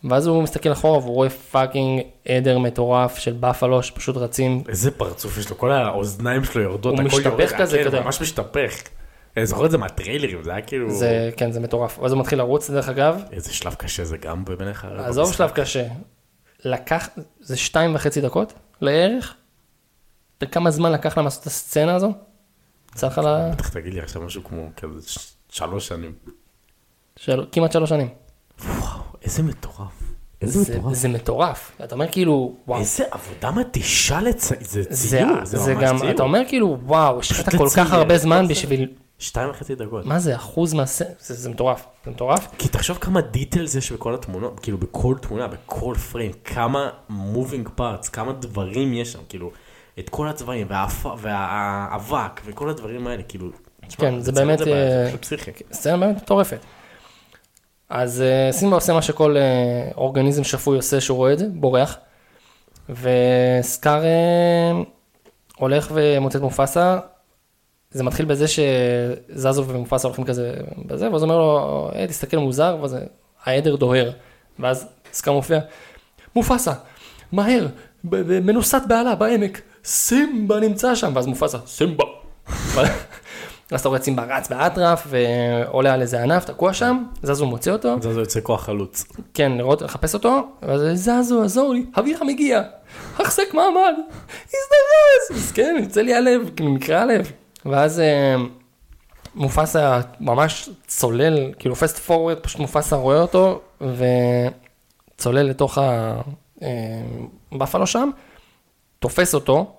ואז 0.05 0.27
הוא 0.27 0.43
מסתכל 0.43 0.73
אחורה 0.73 0.99
והוא 0.99 1.15
רואה 1.15 1.31
fucking 1.31 2.03
עדר 2.29 2.59
מטורף 2.59 3.19
של 3.19 3.37
בפלו 3.41 3.83
שפשוט 3.83 4.17
רצים, 4.17 4.63
איזה 4.69 4.91
פרצוף 4.91 5.39
יש 5.39 5.51
לו, 5.51 5.59
כל 5.59 5.73
האוזניים 5.73 6.45
שלו 6.45 6.63
יורדות, 6.63 6.99
הוא 6.99 7.07
הכל 7.07 7.17
משתפך 7.17 7.41
יורד, 7.41 7.53
כזה, 7.59 7.79
כן, 7.79 7.85
יודע. 7.85 8.01
ממש 8.01 8.21
משתפך. 8.23 8.83
אני 9.37 9.47
זוכר 9.47 9.66
את 9.66 9.70
זה 9.70 9.78
מהטריילרים, 9.78 10.43
זה 10.43 10.51
היה 10.51 10.62
כאילו... 10.62 10.91
זה, 10.91 11.31
כן, 11.37 11.53
זה 11.53 11.61
מטורף. 11.61 11.99
ואז 11.99 12.12
הוא 12.12 12.20
מתחיל 12.20 12.39
לרוץ, 12.39 12.70
דרך 12.70 12.89
אגב, 12.89 13.22
איזה 13.33 13.53
שלב 13.55 13.74
קשה 13.74 14.05
זה 14.05 14.16
גם 14.16 14.45
בעיניך. 14.45 14.85
עזוב. 14.85 15.33
שלב 15.33 15.51
קשה, 15.51 15.87
לקח, 16.64 17.09
זה 17.41 17.57
שתיים 17.57 17.95
וחצי 17.95 18.20
דקות 18.20 18.53
לערך, 18.81 19.35
וכמה 20.43 20.70
זמן 20.70 20.93
לקח 20.93 21.16
להם 21.16 21.24
לעשות 21.24 21.43
את 21.43 21.47
הסצנה 21.47 21.95
הזו? 21.95 22.12
צריך 22.95 23.18
על 23.18 23.26
ה... 23.26 23.51
בטח 23.51 23.68
תגיד 23.68 23.95
לי 23.95 24.01
עכשיו 24.01 24.22
משהו 24.22 24.45
כמו 24.45 24.70
כזה 24.76 25.20
שלוש 25.49 25.89
שנים. 25.89 26.12
של... 27.16 27.47
כמעט 27.53 27.72
שלוש 27.72 27.89
שנים. 27.89 28.09
וואו, 28.64 29.01
איזה 29.22 29.43
מטורף. 29.43 30.03
זה, 30.43 30.78
זה 30.93 31.09
מטורף. 31.09 31.72
אתה 31.85 31.95
אומר 31.95 32.07
כאילו, 32.12 32.57
וואו. 32.66 32.81
איזה 32.81 33.05
עבודה 33.11 33.51
מתישה 33.51 34.20
לצ... 34.20 34.49
זה 34.61 34.83
זה, 34.91 35.09
ציור, 35.09 35.45
זה, 35.45 35.59
זה 35.59 35.64
זה 35.64 35.74
ממש 35.74 35.85
גם, 35.85 35.99
ציור. 35.99 36.11
אתה 36.11 36.22
אומר 36.22 36.41
כאילו, 36.49 36.78
וואו, 36.83 37.20
השקעת 37.20 37.57
כל 37.57 37.64
לצייר, 37.64 37.87
כך 37.87 37.93
הרבה 37.93 38.18
זמן 38.18 38.45
זה. 38.47 38.51
בשביל, 38.51 38.89
שתיים 39.21 39.51
וחצי 39.51 39.75
דקות. 39.75 40.07
מה 40.07 40.18
זה, 40.18 40.37
אחוז 40.37 40.75
מהסצנה, 40.75 41.09
זה, 41.21 41.35
זה 41.35 41.51
מטורף, 41.51 41.87
זה 42.05 42.11
מטורף. 42.11 42.49
כי 42.59 42.68
תחשוב 42.68 42.99
כמה 42.99 43.21
דיטלס 43.21 43.75
יש 43.75 43.93
בכל 43.93 44.14
התמונות, 44.14 44.61
כאילו 44.61 44.79
בכל 44.79 45.14
תמונה, 45.23 45.49
בכל 45.49 45.95
פריים, 46.12 46.33
כמה 46.45 46.91
מובינג 47.09 47.68
פארטס, 47.75 48.09
כמה 48.09 48.33
דברים 48.33 48.95
יש 48.95 49.12
שם, 49.12 49.18
כאילו, 49.29 49.51
את 49.99 50.09
כל 50.09 50.29
הצבעים, 50.29 50.66
והאבק, 51.18 52.41
וכל 52.45 52.71
הדברים 52.71 53.07
האלה, 53.07 53.23
כאילו, 53.23 53.51
תשמע, 53.89 54.11
כן, 54.11 54.21
זה 54.21 54.33
באמת, 54.33 54.59
זה 54.59 54.73
אה, 55.12 55.18
פסיכי. 55.18 55.51
סצנה 55.73 55.97
באמת 55.97 56.16
מטורפת. 56.16 56.59
אז 57.89 58.23
אה, 58.23 58.53
סימבה 58.53 58.77
עושה 58.77 58.93
מה 58.93 59.03
שכל 59.03 59.37
אה, 59.37 59.91
אורגניזם 59.97 60.45
שפוי 60.45 60.77
עושה 60.77 61.01
שהוא 61.01 61.16
רואה 61.16 61.33
את 61.33 61.39
זה, 61.39 61.47
בורח. 61.55 61.99
וסקאר 62.89 64.03
הולך 65.57 65.91
ומוצא 65.95 66.39
את 66.39 66.43
מופסה. 66.43 66.99
זה 67.91 68.05
מתחיל 68.05 68.26
בזה 68.26 68.47
שזזו 68.49 69.64
ומופסה 69.68 70.09
הולכים 70.09 70.24
כזה 70.24 70.55
בזה, 70.86 71.12
ואז 71.12 71.22
אומר 71.22 71.38
לו, 71.38 71.88
היי, 71.93 72.07
תסתכל 72.07 72.36
מוזר, 72.36 72.76
ואז 72.80 72.97
העדר 73.45 73.76
דוהר. 73.76 74.11
ואז 74.59 74.86
סקאר 75.12 75.32
מופיע, 75.32 75.61
מופסה, 76.36 76.72
מהר, 77.32 77.66
מנוסת 78.43 78.82
בעלה 78.88 79.14
בעמק, 79.14 79.61
סימבה 79.84 80.61
נמצא 80.61 80.95
שם, 80.95 81.12
ואז 81.14 81.26
מופסה, 81.26 81.59
סימבה. 81.66 82.05
ואז 83.70 83.80
אתה 83.80 83.88
רואה 83.88 84.01
סימבה 84.01 84.36
רץ 84.36 84.49
באטרף 84.49 85.07
ועולה 85.07 85.95
על 85.95 86.03
איזה 86.03 86.22
ענף, 86.22 86.45
תקוע 86.45 86.72
שם, 86.72 87.05
זזו 87.22 87.47
מוצא 87.47 87.70
אותו, 87.70 87.97
זה 88.01 88.20
יוצא 88.20 88.41
כוח 88.43 88.64
חלוץ. 88.64 89.05
כן, 89.34 89.53
לראות, 89.53 89.82
לחפש 89.82 90.14
אותו, 90.14 90.49
ואז 90.62 90.80
זזו, 90.95 91.43
עזור 91.43 91.72
לי, 91.72 91.86
אביך 91.99 92.22
מגיע, 92.22 92.62
החזק 93.18 93.55
מעמד, 93.55 93.95
הזדרז, 94.47 95.43
מסכן, 95.43 95.76
יוצא 95.80 96.01
לי 96.01 96.14
הלב, 96.14 96.51
כאילו 96.57 96.74
נקרע 96.74 96.99
הלב. 96.99 97.32
ואז 97.67 98.01
אה, 98.01 98.37
מופסה 99.35 100.01
ממש 100.21 100.71
צולל, 100.87 101.53
כאילו 101.59 101.77
פסט 101.77 101.99
פורוורד, 101.99 102.39
פשוט 102.39 102.61
מופסה 102.61 102.97
רואה 102.97 103.21
אותו, 103.21 103.61
וצולל 105.17 105.43
לתוך 105.43 105.79
הבפלו 107.53 107.87
שם, 107.87 108.11
תופס 108.99 109.35
אותו, 109.35 109.73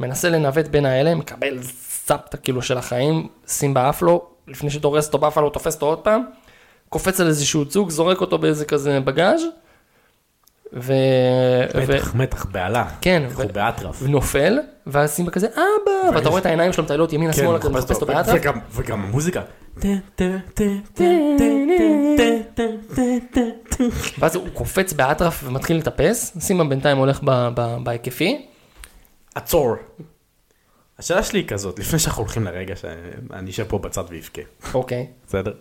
מנסה 0.00 0.28
לנווט 0.28 0.68
בין 0.68 0.86
האלה, 0.86 1.14
מקבל 1.14 1.62
זפטה 1.62 2.36
כאילו 2.36 2.62
של 2.62 2.78
החיים, 2.78 3.28
שים 3.46 3.74
באף 3.74 4.02
לו, 4.02 4.26
לפני 4.48 4.70
שדורס 4.70 5.06
אותו 5.06 5.18
בפלו, 5.18 5.50
תופס 5.50 5.74
אותו 5.74 5.86
עוד 5.86 5.98
פעם, 5.98 6.22
קופץ 6.88 7.20
על 7.20 7.26
איזשהו 7.26 7.66
צוג, 7.66 7.90
זורק 7.90 8.20
אותו 8.20 8.38
באיזה 8.38 8.64
כזה 8.64 9.00
בגאז' 9.00 9.42
ו... 10.72 10.92
ו... 11.74 11.94
מתח, 11.94 12.14
מתח, 12.14 12.44
בהלה. 12.44 12.88
כן, 13.00 13.22
הוא 13.34 13.44
ו- 13.44 13.52
באטרף. 13.52 14.02
ונופל, 14.02 14.58
ואז 14.88 15.10
סימבה 15.10 15.30
כזה, 15.32 15.46
אבא, 15.46 16.16
ואתה 16.16 16.28
רואה 16.28 16.40
את 16.40 16.46
העיניים 16.46 16.72
שלו 16.72 16.84
מטיילות 16.84 17.12
ימינה 17.12 17.32
כן, 17.32 17.38
שמאלה, 17.42 17.58
כזה 17.58 17.68
מחפש 17.70 17.90
אותו 17.90 18.06
באטרף, 18.06 18.40
וגם- 18.72 19.02
המוזיקה. 19.02 19.42
ואז 24.18 24.34
הוא 24.36 24.48
קופץ 24.54 24.92
באטרף 24.92 25.40
ומתחיל 25.46 25.76
לטפס, 25.76 26.36
סימבה 26.40 26.64
בינתיים 26.68 26.96
הולך 26.98 27.20
בהיקפי, 27.82 28.46
עצור. 29.34 29.76
השאלה 30.98 31.22
שלי 31.22 31.38
היא 31.38 31.48
כזאת, 31.48 31.78
לפני 31.78 31.98
שאנחנו 31.98 32.22
הולכים 32.22 32.44
לרגע 32.44 32.76
שאני 32.76 33.50
אשב 33.50 33.64
פה 33.68 33.78
בצד 33.78 34.04
ואבכה, 34.10 34.42
אוקיי, 34.74 35.06
בסדר? 35.26 35.52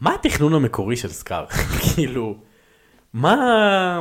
מה 0.00 0.14
התכנון 0.14 0.54
המקורי 0.54 0.96
של 0.96 1.08
סקאר? 1.08 1.46
כאילו, 1.94 2.34
מה... 3.12 4.00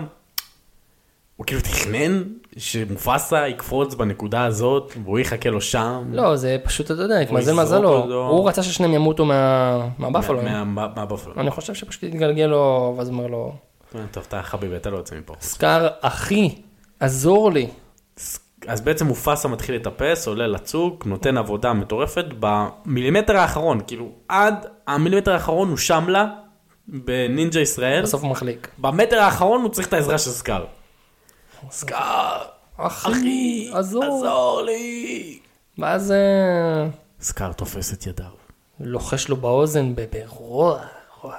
הוא 1.35 1.45
כאילו 1.45 1.61
תכנן 1.61 2.23
שמופסה 2.57 3.47
יקפוץ 3.47 3.93
בנקודה 3.95 4.45
הזאת 4.45 4.93
והוא 5.03 5.19
יחכה 5.19 5.49
לו 5.49 5.61
שם? 5.61 6.03
לא, 6.11 6.35
זה 6.35 6.57
פשוט, 6.63 6.91
אתה 6.91 7.01
יודע, 7.01 7.19
התמזל 7.19 7.53
מזלו. 7.53 8.03
הוא 8.29 8.49
רצה 8.49 8.63
ששניהם 8.63 8.93
ימותו 8.93 9.25
מה- 9.25 9.87
מהבפלו, 9.97 10.41
מה- 10.41 10.63
מה- 10.63 10.87
מהבפלו. 10.95 11.33
אני 11.37 11.51
חושב 11.51 11.73
שפשוט 11.73 12.03
התגלגל 12.03 12.45
לו, 12.45 12.93
ואז 12.97 13.09
אומר 13.09 13.27
לו, 13.27 13.53
טוב, 14.11 14.23
אתה 14.27 14.41
חביבי, 14.43 14.75
אתה 14.75 14.89
לא 14.89 14.97
יוצא 14.97 15.15
מפה. 15.15 15.33
סקאר, 15.41 15.87
אחי, 16.01 16.55
עזור 16.99 17.51
לי. 17.51 17.67
אז 18.67 18.81
בעצם 18.81 19.07
מופסה 19.07 19.47
מתחיל 19.47 19.75
לטפס, 19.75 20.27
עולה 20.27 20.47
לצוק, 20.47 21.05
נותן 21.05 21.37
עבודה 21.37 21.73
מטורפת 21.73 22.25
במילימטר 22.39 23.37
האחרון, 23.37 23.79
כאילו 23.87 24.09
עד 24.27 24.55
המילימטר 24.87 25.31
האחרון 25.33 25.69
הוא 25.69 25.77
שם 25.77 26.05
לה 26.09 26.25
בנינג'ה 26.87 27.59
ישראל, 27.59 28.03
בסוף 28.03 28.21
הוא 28.21 28.31
מחליק. 28.31 28.67
במטר 28.77 29.19
האחרון 29.19 29.61
הוא 29.61 29.69
צריך 29.69 29.87
את 29.87 29.93
העזרה 29.93 30.17
של 30.17 30.29
סקאר. 30.29 30.65
סקאר, 31.71 32.41
אחי, 32.77 33.69
עזור. 33.73 34.03
עזור 34.03 34.61
לי. 34.65 35.39
ואז 35.77 36.11
אה, 36.11 36.87
סקאר 37.21 37.51
תופס 37.53 37.93
את 37.93 38.07
ידיו. 38.07 38.25
לוחש 38.79 39.29
לו 39.29 39.37
באוזן 39.37 39.95
ב- 39.95 40.01
ברוע, 40.11 40.79
רוע, 41.21 41.35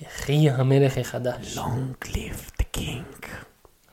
יחי 0.00 0.50
המלך 0.50 0.98
החדש. 0.98 1.58
Long 1.58 2.06
live 2.06 2.60
the 2.60 2.78
king. 2.78 3.26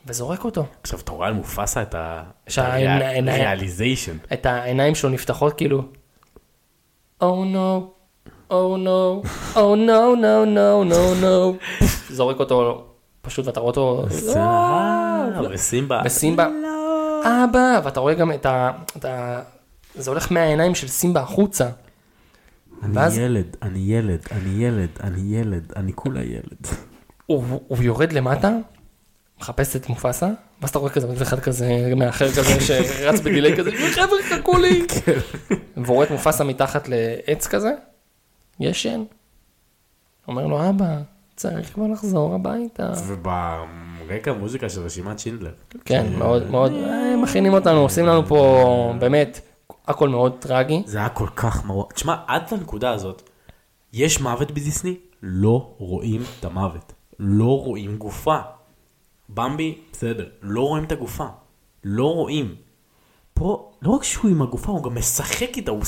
וזורק 0.06 0.44
אותו. 0.46 0.66
עכשיו 0.84 1.00
אתה 1.00 1.12
רואה 1.12 1.28
על 1.28 1.34
מופסה 1.34 1.82
את 1.82 1.96
ה... 1.96 2.24
שהעיניים- 2.50 3.30
ריאליזיישן. 3.30 4.18
את 4.34 4.46
העיניים 4.46 4.96
שלו 4.96 5.10
נפתחות 5.10 5.54
כאילו, 5.54 5.82
Oh 7.22 7.26
no, 7.54 7.82
oh 8.50 8.54
no, 8.86 9.26
oh 9.54 9.76
no, 9.88 10.16
no, 10.22 10.46
no, 10.56 10.92
no, 10.92 11.24
no. 11.24 11.64
זורק 12.16 12.40
אותו 12.40 12.88
פשוט 13.22 13.48
ואתה 13.48 13.60
רואה 13.60 13.70
אותו, 13.70 14.06
וסימבה. 15.52 16.02
וסימבה, 16.06 16.48
אבא, 17.24 17.82
ואתה 17.84 18.00
רואה 18.00 18.14
גם 18.14 18.32
את 18.32 18.46
ה... 18.46 18.72
את 18.98 19.06
ה... 19.06 19.42
זה 19.96 20.10
הולך 20.10 20.32
מהעיניים 20.32 20.76
של 20.76 20.88
סימבה 20.88 21.22
החוצה. 21.22 21.70
ואז- 22.94 23.18
אני 23.18 23.24
ילד, 23.26 23.58
אני 23.62 23.80
ילד, 23.80 24.20
אני 24.32 24.66
ילד, 24.66 24.90
אני 25.04 25.22
ילד, 25.38 25.74
אני 25.76 25.92
כולה 25.96 26.24
ילד. 26.24 26.68
הוא, 27.26 27.62
הוא 27.68 27.78
יורד 27.84 28.12
למטה, 28.14 28.52
מחפש 29.40 29.76
את 29.76 29.90
מופסה, 29.90 30.30
ואז 30.62 30.70
אתה 30.70 30.80
רואה 30.80 30.92
כזה, 30.92 31.08
אחד 31.22 31.40
כזה 31.40 31.94
מאחר 31.96 32.32
כזה 32.32 32.62
שרץ 32.62 33.20
בדיליי 33.20 33.58
כזה, 33.58 33.72
חבר'ה 33.96 34.18
חכו 34.30 34.58
לי, 34.58 34.86
והוא 35.78 35.96
רואה 35.96 36.06
את 36.06 36.12
מופסה 36.12 36.44
מתחת 36.44 36.88
לעץ 36.90 37.48
כזה, 37.48 37.72
ישן, 38.60 39.04
אומר 40.28 40.48
לו 40.48 40.70
אבא, 40.70 40.98
צריך 41.42 41.74
כבר 41.74 41.88
לחזור 41.88 42.36
הביתה. 42.36 42.92
וברקע 43.08 44.34
מוזיקה 44.34 44.70
של 44.70 44.82
רשימת 44.82 45.20
שינדלר. 45.20 45.52
כן, 45.86 46.06
מאוד 46.18 46.52
מאוד, 46.52 46.72
אה, 46.72 47.16
מכינים 47.24 47.54
אותנו, 47.54 47.80
עושים 47.80 48.06
לנו 48.06 48.26
פה 48.26 48.94
באמת, 49.00 49.42
הכל 49.88 50.10
מאוד 50.10 50.36
טרגי. 50.40 50.84
זה 50.86 50.98
היה 50.98 51.10
כל 51.10 51.28
כך 51.36 51.66
מרוע. 51.66 51.86
תשמע, 51.94 52.16
עד 52.28 52.42
לנקודה 52.52 52.92
הזאת, 52.92 53.30
יש 53.94 54.22
מוות 54.22 54.52
בדיסני, 54.52 54.96
לא 55.24 55.74
רואים 55.78 56.24
את 56.40 56.46
המוות. 56.46 56.94
לא 57.20 57.62
רואים 57.62 57.98
גופה. 57.98 58.38
במבי, 59.30 59.78
בסדר, 59.92 60.26
לא 60.42 60.62
רואים 60.62 60.84
את 60.84 60.92
הגופה. 60.92 61.26
לא 61.84 62.14
רואים. 62.14 62.56
פה, 63.34 63.72
לא 63.82 63.92
רק 63.92 64.04
שהוא 64.04 64.32
עם 64.32 64.42
הגופה, 64.42 64.72
הוא 64.72 64.84
גם 64.84 64.96
משחק 64.96 65.58
איתה, 65.58 65.72
הוא 65.72 65.84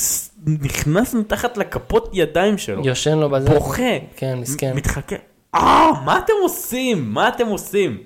נכנס 0.47 1.14
מתחת 1.14 1.58
לכפות 1.58 2.10
ידיים 2.14 2.58
שלו. 2.58 2.86
יושן 2.86 3.18
לו 3.18 3.30
בזה. 3.30 3.49
בוכה. 3.49 3.99
כן, 4.16 4.39
מסכן. 4.39 4.76
מתחכה. 4.76 5.16
אה, 5.56 5.91
מה 6.06 6.20
אתם 6.20 6.34
עושים? 6.43 7.14
מה 7.14 7.28
אתם 7.28 7.47
עושים? 7.47 7.97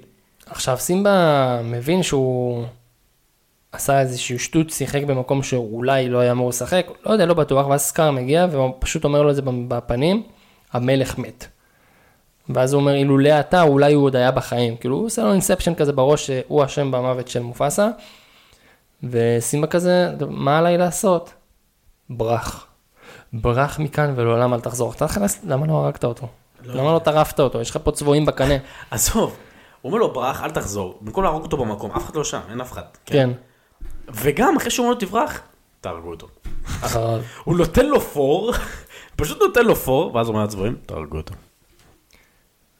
עכשיו 0.45 0.77
סימבה 0.77 1.59
מבין 1.63 2.03
שהוא 2.03 2.63
עשה 3.71 3.99
איזושהי 3.99 4.39
שטות, 4.39 4.69
שיחק 4.69 5.03
במקום 5.03 5.43
שאולי 5.43 6.09
לא 6.09 6.19
היה 6.19 6.31
אמור 6.31 6.49
לשחק, 6.49 6.87
לא 7.05 7.11
יודע, 7.11 7.25
לא 7.25 7.33
בטוח, 7.33 7.67
ואז 7.67 7.81
סקאר 7.81 8.11
מגיע 8.11 8.47
והוא 8.51 8.73
פשוט 8.79 9.03
אומר 9.03 9.21
לו 9.21 9.29
את 9.29 9.35
זה 9.35 9.41
בפנים, 9.67 10.23
המלך 10.73 11.17
מת. 11.17 11.47
ואז 12.49 12.73
הוא 12.73 12.79
אומר, 12.79 12.93
אילולא 12.93 13.39
אתה, 13.39 13.61
אולי 13.61 13.93
הוא 13.93 14.03
עוד 14.03 14.15
היה 14.15 14.31
בחיים. 14.31 14.77
כאילו, 14.77 14.95
הוא 14.95 15.05
עושה 15.05 15.23
לו 15.23 15.31
אינספשן 15.31 15.75
כזה 15.75 15.93
בראש 15.93 16.31
שהוא 16.31 16.65
אשם 16.65 16.91
במוות 16.91 17.27
של 17.27 17.41
מופסה, 17.41 17.89
וסימבה 19.03 19.67
כזה, 19.67 20.09
מה 20.29 20.59
עליי 20.59 20.77
לעשות? 20.77 21.33
ברח. 22.09 22.67
ברח 23.33 23.79
מכאן 23.79 24.13
ולעולם 24.15 24.53
אל 24.53 24.59
תחזור. 24.59 24.93
אתה 24.93 25.07
תכנס, 25.07 25.43
למה 25.43 25.67
לא 25.67 25.73
הרגת 25.73 26.03
אותו? 26.03 26.27
למה 26.76 26.93
לא 26.93 26.99
טרפת 26.99 27.39
אותו? 27.39 27.61
יש 27.61 27.70
לך 27.70 27.80
פה 27.84 27.91
צבועים 27.91 28.26
בקנה. 28.26 28.53
עזוב, 28.91 29.38
הוא 29.82 29.89
אומר 29.91 29.99
לו 29.99 30.13
ברח, 30.13 30.43
אל 30.43 30.51
תחזור. 30.51 30.97
במקום 31.01 31.24
להרוג 31.24 31.43
אותו 31.43 31.57
במקום, 31.57 31.91
אף 31.91 32.05
אחד 32.05 32.15
לא 32.15 32.24
שם, 32.24 32.39
אין 32.49 32.61
אף 32.61 32.72
אחד. 32.72 32.82
כן. 33.05 33.30
וגם 34.07 34.55
אחרי 34.57 34.70
שהוא 34.70 34.84
אומר 34.84 34.93
לו 34.93 34.99
תברח, 34.99 35.41
תהרגו 35.82 36.09
אותו. 36.09 36.28
הוא 37.43 37.57
נותן 37.57 37.86
לו 37.86 38.01
פור, 38.01 38.53
פשוט 39.15 39.41
נותן 39.41 39.65
לו 39.65 39.76
פור, 39.76 40.15
ואז 40.15 40.28
הוא 40.28 40.34
אומר 40.34 40.45
לעצבועים, 40.45 40.76
תהרגו 40.86 41.18
אותו. 41.18 41.34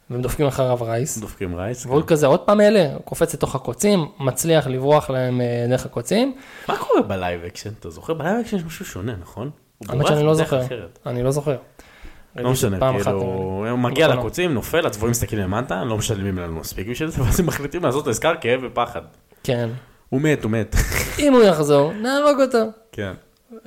והם 0.10 0.22
דופקים 0.22 0.48
אחריו 0.48 0.78
רייס. 0.82 1.18
דופקים 1.18 1.56
רייס. 1.56 1.86
והוא 1.86 2.02
כזה 2.08 2.28
עוד 2.28 2.40
פעם 2.40 2.62
אלה, 2.62 2.90
קופץ 3.06 3.34
לתוך 3.34 3.56
הקוצים, 3.56 4.06
מצליח 4.20 4.68
לברוח 4.68 5.10
להם 5.10 5.42
אה, 5.42 5.66
דרך 5.70 5.86
הקוצים. 5.86 6.36
מה 6.70 6.78
קורה 6.78 7.02
ב 7.02 7.10
live 7.10 7.44
action? 7.44 7.70
אתה 7.80 7.90
זוכר? 7.90 8.14
ב 8.14 8.19
live 8.19 8.40
action 8.40 8.58
יש 8.58 8.64
משהו 8.64 8.86
שונה, 8.86 9.16
נכון? 9.22 9.50
האמת 9.90 10.08
שאני 10.08 10.24
לא 10.24 10.34
זוכר. 10.34 10.66
אחרת. 10.66 11.00
אני 11.06 11.24
לא 11.24 11.32
זוכר. 11.32 11.56
לא 12.38 12.52
משנה, 12.52 12.80
כאילו, 12.80 13.22
הוא 13.70 13.80
מגיע 13.80 14.06
בקולנוע. 14.08 14.24
לקוצים, 14.26 14.54
נופל, 14.54 14.86
הצבועים 14.88 15.12
מסתכלים 15.12 15.42
למטה, 15.42 15.84
לא 15.84 15.98
משלמים 15.98 16.38
לנו 16.38 16.60
מספיק 16.60 16.88
בשביל 16.88 17.10
זה, 17.10 17.22
ואז 17.24 17.40
הם 17.40 17.46
מחליטים 17.46 17.84
לעשות 17.84 18.08
אזכר 18.08 18.34
כאב 18.42 18.60
ופחד. 18.64 19.02
כן. 19.44 19.70
הוא 20.10 20.22
מת, 20.22 20.44
הוא 20.44 20.52
מת. 20.52 20.76
אם 21.20 21.34
הוא 21.34 21.44
יחזור, 21.44 21.94
נהרוג 21.94 22.42
אותו. 22.42 22.58
כן. 22.92 23.14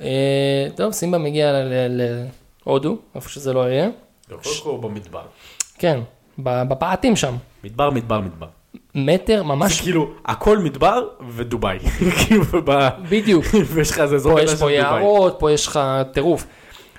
אה, 0.01 0.67
טוב, 0.75 0.91
סימבה 0.91 1.17
מגיע 1.17 1.51
להודו, 2.65 2.97
איפה 3.15 3.29
שזה 3.29 3.53
לא 3.53 3.69
יהיה. 3.69 3.89
הוא 4.63 4.79
במדבר. 4.79 5.21
כן, 5.77 5.99
ב- 6.37 6.63
בפאתים 6.69 7.15
שם. 7.15 7.35
מדבר, 7.63 7.89
מדבר, 7.89 8.19
מדבר. 8.19 8.47
מטר 8.95 9.37
זה 9.37 9.43
ממש, 9.43 9.81
כאילו, 9.81 10.11
הכל 10.25 10.57
מדבר 10.57 11.07
ודובאי. 11.29 11.79
כאילו, 12.27 12.43
בדיוק. 13.09 13.45
ויש 13.73 13.91
לך 13.91 13.99
איזה 13.99 14.15
אזור 14.15 14.33
פה 14.33 14.41
יש 14.41 14.55
פה. 14.59 14.71
יערות, 14.71 15.35
פה 15.39 15.51
יש 15.51 15.67
לך 15.67 15.79
טירוף. 16.13 16.45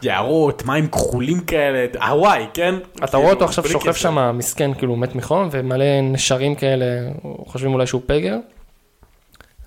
יערות, 0.05 0.65
מים 0.65 0.89
כחולים 0.89 1.41
כאלה, 1.41 1.87
הוואי, 2.07 2.47
כן? 2.55 2.75
אתה 2.97 3.07
כאילו, 3.07 3.21
רואה 3.21 3.33
אותו 3.33 3.45
עכשיו 3.45 3.69
שוכב. 3.69 3.93
שם, 3.93 4.39
מסכן, 4.39 4.75
כאילו 4.75 4.97
מת 4.97 5.15
מחום, 5.15 5.49
ומלא 5.51 6.01
נשרים 6.03 6.55
כאלה, 6.55 6.85
חושבים 7.47 7.75
אולי 7.75 7.87
שהוא 7.87 8.03
פגר. 8.07 8.37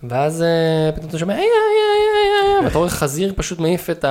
ואז 0.04 0.42
אה, 0.42 0.92
פתאום 0.96 1.10
אתה 1.10 1.20
שומע, 1.20 1.34
איי, 1.34 1.42
איי, 1.42 1.50
איי, 1.50 2.44
איי, 2.44 2.56
איי, 2.58 2.66
ואתה 2.66 2.78
רואה 2.78 2.90
חזיר 2.90 3.34
פשוט 3.36 3.60
מעיף 3.60 3.90
את 3.90 4.06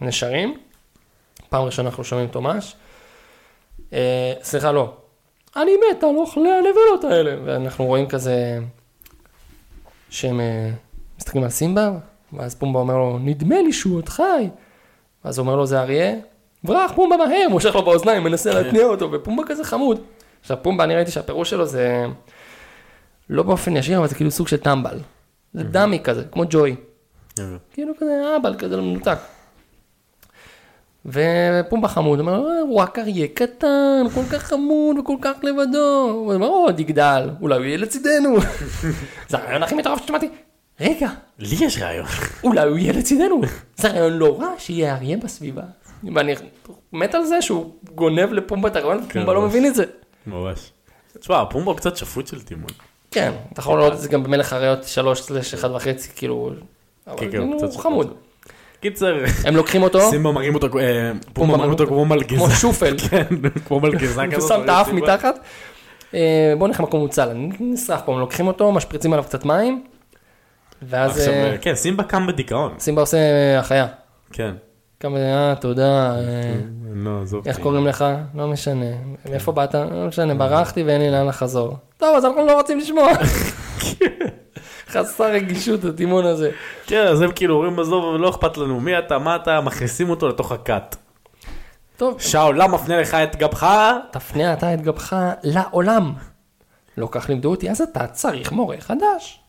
הנשרים. 0.00 0.54
פעם 1.48 1.64
ראשונה 1.64 1.88
אנחנו 1.88 2.04
שומעים 2.04 2.28
תומש. 2.28 2.76
אה, 3.92 4.32
סליחה, 4.42 4.72
לא. 4.72 4.92
אני 5.56 5.70
מת 5.76 6.04
על 6.04 6.16
אוכלי 6.16 6.50
הנבלות 6.52 7.04
האלה. 7.04 7.36
ואנחנו 7.44 7.84
רואים 7.84 8.06
כזה, 8.08 8.58
שהם 10.10 10.40
אה, 10.40 10.70
מסתכלים 11.18 11.44
על 11.44 11.50
סימבה, 11.50 11.90
ואז 12.32 12.54
פומבה 12.54 12.80
אומר 12.80 12.96
לו, 12.96 13.18
נדמה 13.18 13.62
לי 13.62 13.72
שהוא 13.72 13.96
עוד 13.96 14.08
חי. 14.08 14.48
ואז 15.24 15.38
הוא 15.38 15.44
אומר 15.46 15.56
לו, 15.56 15.66
זה 15.66 15.80
אריה? 15.80 16.14
ברח, 16.64 16.92
פומבה 16.94 17.16
מהר, 17.16 17.48
מושך 17.50 17.74
לו 17.74 17.82
באוזניים, 17.84 18.24
מנסה 18.24 18.54
להתניע 18.62 18.84
אותו, 18.84 19.12
ופומבה 19.12 19.42
כזה 19.46 19.64
חמוד. 19.64 20.00
עכשיו, 20.40 20.56
פומבה, 20.62 20.84
אני 20.84 20.94
ראיתי 20.96 21.10
שהפירוש 21.10 21.50
שלו 21.50 21.66
זה 21.66 22.06
לא 23.30 23.42
באופן 23.42 23.76
ישיר, 23.76 23.98
אבל 23.98 24.06
זה 24.08 24.14
כאילו 24.14 24.30
סוג 24.30 24.48
של 24.48 24.56
טמבל. 24.56 24.98
זה 25.54 25.62
דמי 25.62 26.00
כזה, 26.00 26.24
כמו 26.32 26.44
ג'וי. 26.50 26.76
כאילו 27.72 27.92
כזה 27.98 28.22
אהבל, 28.34 28.54
כזה 28.58 28.76
לא 28.76 28.82
מנותק. 28.82 29.18
ופומבה 31.06 31.88
חמוד, 31.88 32.20
אומר, 32.20 32.32
"אה, 32.50 32.60
הוא 32.60 32.80
רק 32.80 32.98
אריה 32.98 33.26
קטן, 33.34 34.04
כל 34.14 34.20
כך 34.32 34.42
חמוד 34.42 34.98
וכל 34.98 35.16
כך 35.20 35.32
לבדו. 35.42 36.10
הוא 36.14 36.34
אומר, 36.34 36.46
עוד 36.46 36.80
יגדל, 36.80 37.30
אולי 37.40 37.56
הוא 37.56 37.64
יהיה 37.64 37.76
לצידנו. 37.78 38.36
זה 39.28 39.36
הרעיון 39.36 39.62
הכי 39.62 39.74
מטורף 39.74 40.02
ששמעתי. 40.02 40.28
רגע, 40.80 41.08
לי 41.38 41.56
יש 41.60 41.78
רעיון. 41.82 42.06
אולי 42.44 42.68
הוא 42.68 42.78
יהיה 42.78 42.92
לצידנו. 42.92 43.40
זה 43.76 43.88
רעיון 43.88 44.12
לא 44.12 44.38
רע 44.40 44.48
שיהיה 44.58 44.96
אריה 44.96 45.16
בסביבה. 45.16 45.62
ואני 46.14 46.34
מת 46.92 47.14
על 47.14 47.24
זה 47.24 47.42
שהוא 47.42 47.70
גונב 47.94 48.32
לפומבה 48.32 48.68
את 48.68 48.76
הרעיון, 48.76 49.04
ופומבה 49.08 49.32
לא 49.32 49.40
ממש. 49.40 49.50
מבין 49.50 49.66
את 49.66 49.74
זה. 49.74 49.84
ממש. 50.26 50.70
תשמע, 51.20 51.44
פומבה 51.50 51.70
הוא 51.70 51.76
קצת 51.76 51.96
שפוט 51.96 52.26
של 52.26 52.42
טימון. 52.42 52.66
כן, 53.10 53.32
אתה 53.52 53.60
יכול 53.60 53.78
לראות 53.78 53.92
את 53.92 53.98
זה 53.98 54.08
גם 54.08 54.22
במלך 54.22 54.52
אריות 54.52 54.84
3 54.84 55.20
סלש 55.20 55.54
1 55.54 55.70
וחצי, 55.74 56.08
כאילו, 56.16 56.50
אבל 57.06 57.16
כן, 57.16 57.30
כן, 57.32 57.38
הוא 57.38 57.54
הוא. 57.64 57.78
חמוד. 57.80 58.14
קיצר, 58.80 59.14
הם 59.44 59.56
לוקחים 59.56 59.82
אותו, 59.82 60.10
סימבה 60.10 60.32
מרים 60.32 60.54
אותו, 60.54 60.78
אה, 60.78 61.12
פומבה 61.32 61.56
מרים 61.56 61.70
אותו 61.70 61.86
כמו 61.86 62.04
מלגזה. 62.04 62.36
כמו 62.36 62.50
שופל, 62.50 62.96
כן, 63.10 63.24
כמו 63.66 63.80
מלגזה 63.80 64.22
הוא 64.24 64.32
כזאת. 64.32 64.48
שם 64.48 64.60
את 64.64 64.68
האף. 64.68 64.88
מתחת. 64.88 65.38
אה, 66.14 66.54
בוא 66.58 66.68
נלך 66.68 66.80
למקום 66.80 67.00
מוצל, 67.00 67.28
נשרף 67.60 68.00
פה, 68.04 68.12
הם 68.12 68.18
לוקחים 68.18 68.46
אותו, 68.46 68.72
משפריצים 68.72 69.12
עליו 69.12 69.24
קצת 69.24 69.44
מים, 69.44 69.82
ואז 70.88 71.18
עכשיו, 71.18 71.34
אה, 71.34 71.56
כן, 71.60 71.74
סימבה 71.74 72.04
קם 72.04 72.26
בדיכאון. 72.26 72.74
סימבה 72.78 73.00
עושה 73.02 73.16
אה, 73.16 73.58
החיה. 73.58 73.86
כן. 74.32 74.54
כמה, 75.00 75.18
אה, 75.18 75.54
תודה, 75.60 76.16
אה, 76.16 76.54
לא, 76.94 77.22
עזוב. 77.22 77.48
איך. 77.48 77.58
קוראים 77.58 77.86
לך? 77.86 78.04
לא 78.34 78.46
משנה. 78.46 78.86
מאיפה 79.30 79.52
באת? 79.52 79.74
לא 79.74 80.06
משנה, 80.08 80.34
ברחתי 80.34 80.82
ואין 80.82 81.00
לי 81.00 81.10
לאן 81.10 81.26
לחזור. 81.26 81.76
טוב, 81.96 82.16
אז 82.16 82.24
אנחנו 82.24 82.46
לא 82.46 82.52
רוצים 82.52 82.78
לשמוע. 82.78 83.08
חסר 84.88 85.24
רגישות 85.24 85.84
הטימון 85.84 86.26
הזה. 86.26 86.50
כן, 86.86 87.06
אז 87.06 87.20
הם 87.20 87.30
כאילו 87.32 87.54
אומרים 87.54 87.80
עזוב, 87.80 88.16
לא 88.16 88.30
אכפת 88.30 88.56
לנו, 88.56 88.80
מי 88.80 88.98
אתה, 88.98 89.18
מה 89.18 89.36
אתה, 89.36 89.60
מכניסים 89.60 90.10
אותו 90.10 90.28
לתוך 90.28 90.52
הכת. 90.52 90.96
טוב, 91.96 92.20
שהעולם 92.20 92.74
מפנה 92.74 93.00
לך 93.00 93.14
את 93.14 93.36
גבך, 93.36 93.66
תפנה 94.10 94.52
אתה 94.52 94.74
את 94.74 94.80
גבך 94.80 95.16
לעולם. 95.42 96.12
לא 96.96 97.08
כך 97.10 97.28
לימדו 97.28 97.50
אותי, 97.50 97.70
אז 97.70 97.80
אתה 97.80 98.06
צריך 98.06 98.52
מורה 98.52 98.76
חדש. 98.80 99.43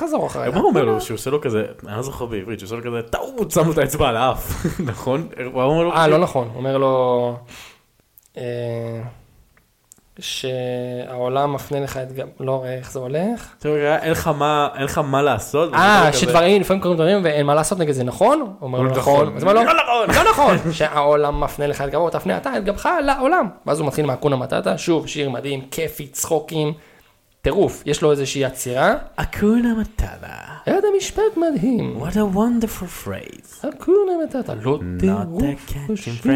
חזור 0.00 0.26
אחריי. 0.26 0.50
מה 0.50 0.56
הוא 0.60 0.68
אומר 0.68 0.84
לו? 0.84 1.00
שהוא 1.00 1.14
עושה 1.14 1.30
לו 1.30 1.40
כזה, 1.40 1.64
אני 1.86 1.96
לא 1.96 2.02
זוכר 2.02 2.26
בעברית, 2.26 2.58
שהוא 2.60 2.66
עושה 2.66 2.76
לו 2.76 2.82
כזה, 2.82 3.08
טעות, 3.10 3.50
שם 3.50 3.66
לו 3.66 3.72
את 3.72 3.78
האצבע 3.78 4.08
על 4.08 4.16
האף, 4.16 4.66
נכון? 4.90 5.28
הוא 5.52 5.62
אומר 5.62 5.82
לו, 5.82 5.92
אה, 5.92 6.08
לא 6.08 6.18
נכון, 6.18 6.48
הוא 6.48 6.56
אומר 6.58 6.78
לו 6.78 7.36
אה, 8.36 8.42
שהעולם 10.20 11.52
מפנה 11.52 11.80
לך 11.80 11.96
את 11.96 12.12
גב... 12.12 12.26
לא, 12.40 12.64
איך 12.78 12.92
זה 12.92 12.98
הולך? 12.98 13.54
אין 13.64 14.10
לך 14.12 14.28
מה- 14.28 14.68
אין 14.74 14.84
לך 14.84 14.98
מה 14.98 15.22
לעשות. 15.22 15.74
אה, 15.74 16.12
שדברים, 16.12 16.60
לפעמים 16.60 16.82
קורים 16.82 16.96
דברים 16.96 17.20
ואין 17.24 17.46
מה 17.46 17.54
לעשות 17.54 17.78
נגד 17.78 17.92
זה, 17.92 18.04
נכון? 18.04 18.40
הוא 18.40 18.48
אומר 18.62 18.78
לו 18.80 18.84
לא 18.84 18.96
נכון. 18.96 19.22
נכון. 19.26 19.36
אז 19.36 19.42
אומר 19.42 19.54
לו, 19.54 19.60
לא 19.64 19.72
נכון. 20.06 20.24
לא 20.24 20.30
נכון, 20.30 20.56
שהעולם 20.72 21.40
מפנה 21.40 21.66
לך 21.66 21.80
את 21.82 21.90
גבו, 21.90 22.10
תפנה 22.10 22.36
אתה 22.36 22.56
את 22.58 22.64
גבך 22.64 22.88
לעולם. 23.04 23.48
ואז 23.66 23.80
הוא 23.80 23.86
מתחיל 23.86 24.06
מהקונה 24.06 24.36
מטאטה, 24.36 24.78
שוב, 24.78 25.06
שיר 25.06 25.30
מדהים, 25.30 25.60
כיפי, 25.70 26.06
צחוקים, 26.06 26.72
טירוף, 27.46 27.82
יש 27.86 28.02
לו 28.02 28.10
איזושהי 28.10 28.44
עצירה, 28.44 28.94
אקונה 29.16 29.74
מטאלה. 29.74 30.38
היה 30.66 30.80
זה 30.80 30.86
משפט 30.98 31.22
מדהים. 31.36 32.02
What 32.02 32.12
a 32.12 32.36
wonderful 32.36 33.06
phrase. 33.06 33.68
אקונה 33.68 34.12
מטאטה, 34.24 34.54
לא 34.54 34.78
טירוף 35.00 35.42
phrase. 36.22 36.28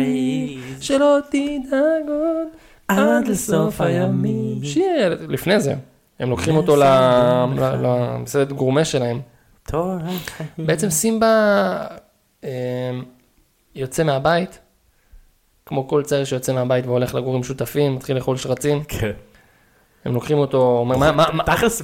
שלא 0.81 1.19
תדאג 1.31 2.09
עוד 2.09 2.49
עד 2.89 3.29
לסוף 3.29 3.81
הימים. 3.81 4.65
שיר, 4.65 5.27
לפני 5.29 5.61
זה, 5.61 5.75
הם 6.21 6.31
לוקחים 6.31 6.57
אותו 6.57 6.77
ל- 6.77 6.83
ל- 6.85 7.87
למסעדת 7.87 8.53
גורמה 8.53 8.85
שלהם. 8.85 9.21
בעצם 10.59 10.91
סימבה 10.91 11.87
אה, 12.45 12.51
יוצא 13.75 14.05
מהבית, 14.05 14.59
כמו 15.67 15.89
כל 15.89 16.03
צעיר 16.03 16.25
שיוצא 16.25 16.53
מהבית 16.53 16.87
והולך 16.87 17.15
לגור 17.15 17.37
עם 17.37 17.43
שותפים, 17.43 17.95
מתחיל 17.97 18.17
לאכול 18.17 18.37
שרצים, 18.37 18.83
כן. 18.89 19.11
הם 20.05 20.15
לוקחים 20.15 20.39
אותו, 20.39 20.79
אומר, 20.79 20.97
מה, 20.97 21.13
מה, 21.13 21.25
מה, 21.33 21.45
תכלס, 21.45 21.83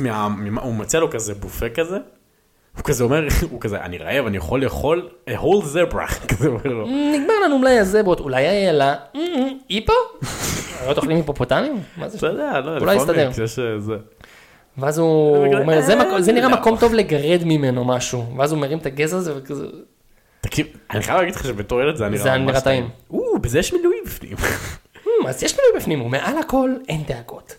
הוא 0.62 0.74
מציע 0.74 1.00
לו 1.00 1.10
כזה 1.10 1.34
בופה 1.34 1.68
כזה. 1.68 1.98
הוא 2.76 2.84
כזה 2.84 3.04
אומר, 3.04 3.26
הוא 3.50 3.60
כזה, 3.60 3.80
אני 3.80 3.98
רעב, 3.98 4.26
אני 4.26 4.36
יכול 4.36 4.64
לאכול 4.64 5.08
a 5.30 5.32
whole 5.32 5.64
zebra. 5.74 6.14
כזה 6.28 6.48
אומר 6.48 6.60
לו. 6.64 6.86
נגמר 6.86 7.34
לנו 7.44 7.58
מלאי 7.58 7.78
הזברות, 7.78 8.20
אולי 8.20 8.46
היה 8.46 8.72
לה, 8.72 8.86
"אה, 8.92 8.96
אה, 9.14 9.46
היפו? 9.68 9.92
לא 10.86 10.92
אוכלים 10.96 11.16
היפופוטמים? 11.16 11.80
מה 11.96 12.08
זה? 12.08 12.18
אתה 12.18 12.26
יודע, 12.26 12.60
לא, 12.60 12.78
אולי 12.78 12.96
יסתדר. 12.96 13.30
אה, 13.40 13.78
זה. 13.78 13.94
ואז 14.78 14.98
הוא 14.98 15.46
אומר, 15.54 15.80
"זה 15.80 15.92
"אה, 16.00 16.32
נראה 16.32 16.48
לא." 16.48 16.56
מקום 16.56 16.76
טוב 16.76 16.94
לגרד 16.94 17.40
ממנו 17.44 17.84
משהו, 17.84 18.24
ואז 18.36 18.52
הוא 18.52 18.60
מרים 18.60 18.78
את 18.78 18.86
הגז 18.86 19.12
הזה 19.12 19.32
וכזה, 19.38 19.66
תקשיב, 20.40 20.66
אני 20.90 21.02
חייב 21.02 21.18
להגיד 21.18 21.34
לך 21.34 21.44
שבתור 21.44 21.80
ילד 21.82 21.96
זה 21.96 22.04
היה 22.04 22.36
נראה 22.38 22.60
טעים. 22.60 22.88
בזה 23.42 23.58
יש 23.58 23.72
מילואים 23.72 24.02
בפנים. 24.06 24.36
"Hmm, 25.04 25.28
אז 25.28 25.42
יש 25.42 25.52
מילוי 25.56 25.80
בפנים, 25.80 26.02
ומעל 26.02 26.38
הכל 26.38 26.70
אין 26.88 27.02
דאגות. 27.08 27.54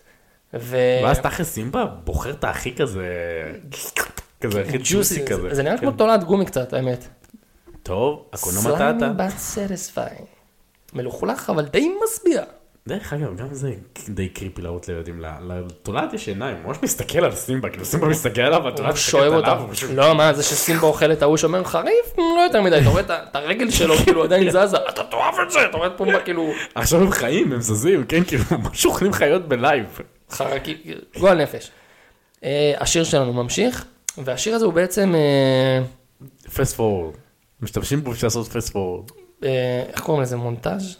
ו... 0.53 0.77
ואז 1.03 1.19
תכלס 1.19 1.53
סימבה 1.53 1.85
בוחר 1.85 2.29
את 2.29 2.43
הכי 2.43 2.75
כזה, 2.75 3.07
כזה 4.41 4.61
הכי 4.61 4.77
ג'וסי 4.83 5.25
כזה. 5.25 5.55
זה 5.55 5.63
נראה 5.63 5.77
כן. 5.77 5.81
כמו 5.81 5.91
תולעת 5.91 6.23
גומי 6.23 6.45
קצת, 6.45 6.73
האמת. 6.73 7.07
טוב, 7.83 8.25
hakuna 8.31 8.61
matata. 8.61 9.09
but 9.09 9.37
satisfying. 9.37 10.17
מלוכלך 10.93 11.49
אבל 11.49 11.65
די 11.65 11.91
משביע. 12.03 12.43
דרך 12.87 13.13
אגב, 13.13 13.35
גם 13.37 13.47
זה 13.51 13.73
די 14.09 14.29
creepy 14.29 14.61
להראות 14.61 14.87
לילדים. 14.87 15.23
לתולעת 15.47 16.13
יש 16.13 16.27
עיניים, 16.27 16.57
ממש 16.65 16.77
מסתכל 16.83 17.19
על 17.19 17.35
סימבה, 17.35 17.69
כאילו 17.69 17.85
סימבה 17.85 18.07
מסתכל 18.07 18.41
עליו, 18.41 18.61
והתולעת 18.63 18.97
שואב 18.97 19.33
מסתכלת 19.33 19.61
אותה. 19.83 19.93
לא, 19.93 20.15
מה, 20.15 20.33
זה 20.33 20.43
שסימבה 20.43 20.87
אוכל 20.87 21.11
את 21.11 21.21
ההוא 21.21 21.37
שאומר 21.37 21.63
חריף? 21.63 22.17
לא 22.17 22.41
יותר 22.47 22.61
מדי, 22.61 22.77
אתה 22.81 22.89
רואה 22.89 23.01
את 23.01 23.35
הרגל 23.35 23.71
שלו, 23.71 23.95
כאילו 24.03 24.23
עדיין 24.23 24.49
זזה, 24.49 24.77
אתה 24.89 25.03
תאהב 25.03 25.35
את 25.43 25.51
זה, 25.51 25.65
אתה 25.69 25.77
רואה 25.77 25.87
את 25.87 25.93
פומבה 25.97 26.19
כאילו 26.19 26.51
עכשיו 26.75 27.01
הם 27.01 27.11
חיים, 27.11 27.51
הם 27.51 27.61
זזים, 27.61 28.03
כן, 28.03 28.23
כאילו, 28.23 28.43
ממש 28.51 28.85
אוכלים 28.85 29.13
חיות 29.13 29.47
ב 29.47 29.56
live. 29.56 29.99
חרקי, 30.29 30.77
גועל 31.19 31.41
נפש. 31.41 31.71
אה, 32.43 32.73
השיר 32.79 33.03
שלנו 33.03 33.33
ממשיך, 33.33 33.85
והשיר 34.17 34.55
הזה 34.55 34.65
הוא 34.65 34.73
בעצם, 34.73 35.15
אה, 35.15 35.83
פסט 36.55 36.75
פורוורד. 36.75 37.13
משתמשים 37.61 38.03
בו 38.03 38.11
בשביל 38.11 38.25
לעשות 38.25 38.47
פסט 38.47 38.69
פורוורד. 38.69 39.11
אה, 39.43 39.83
איך 39.93 39.99
קוראים 40.01 40.23
לזה, 40.23 40.37
מונטאז'? 40.37 40.97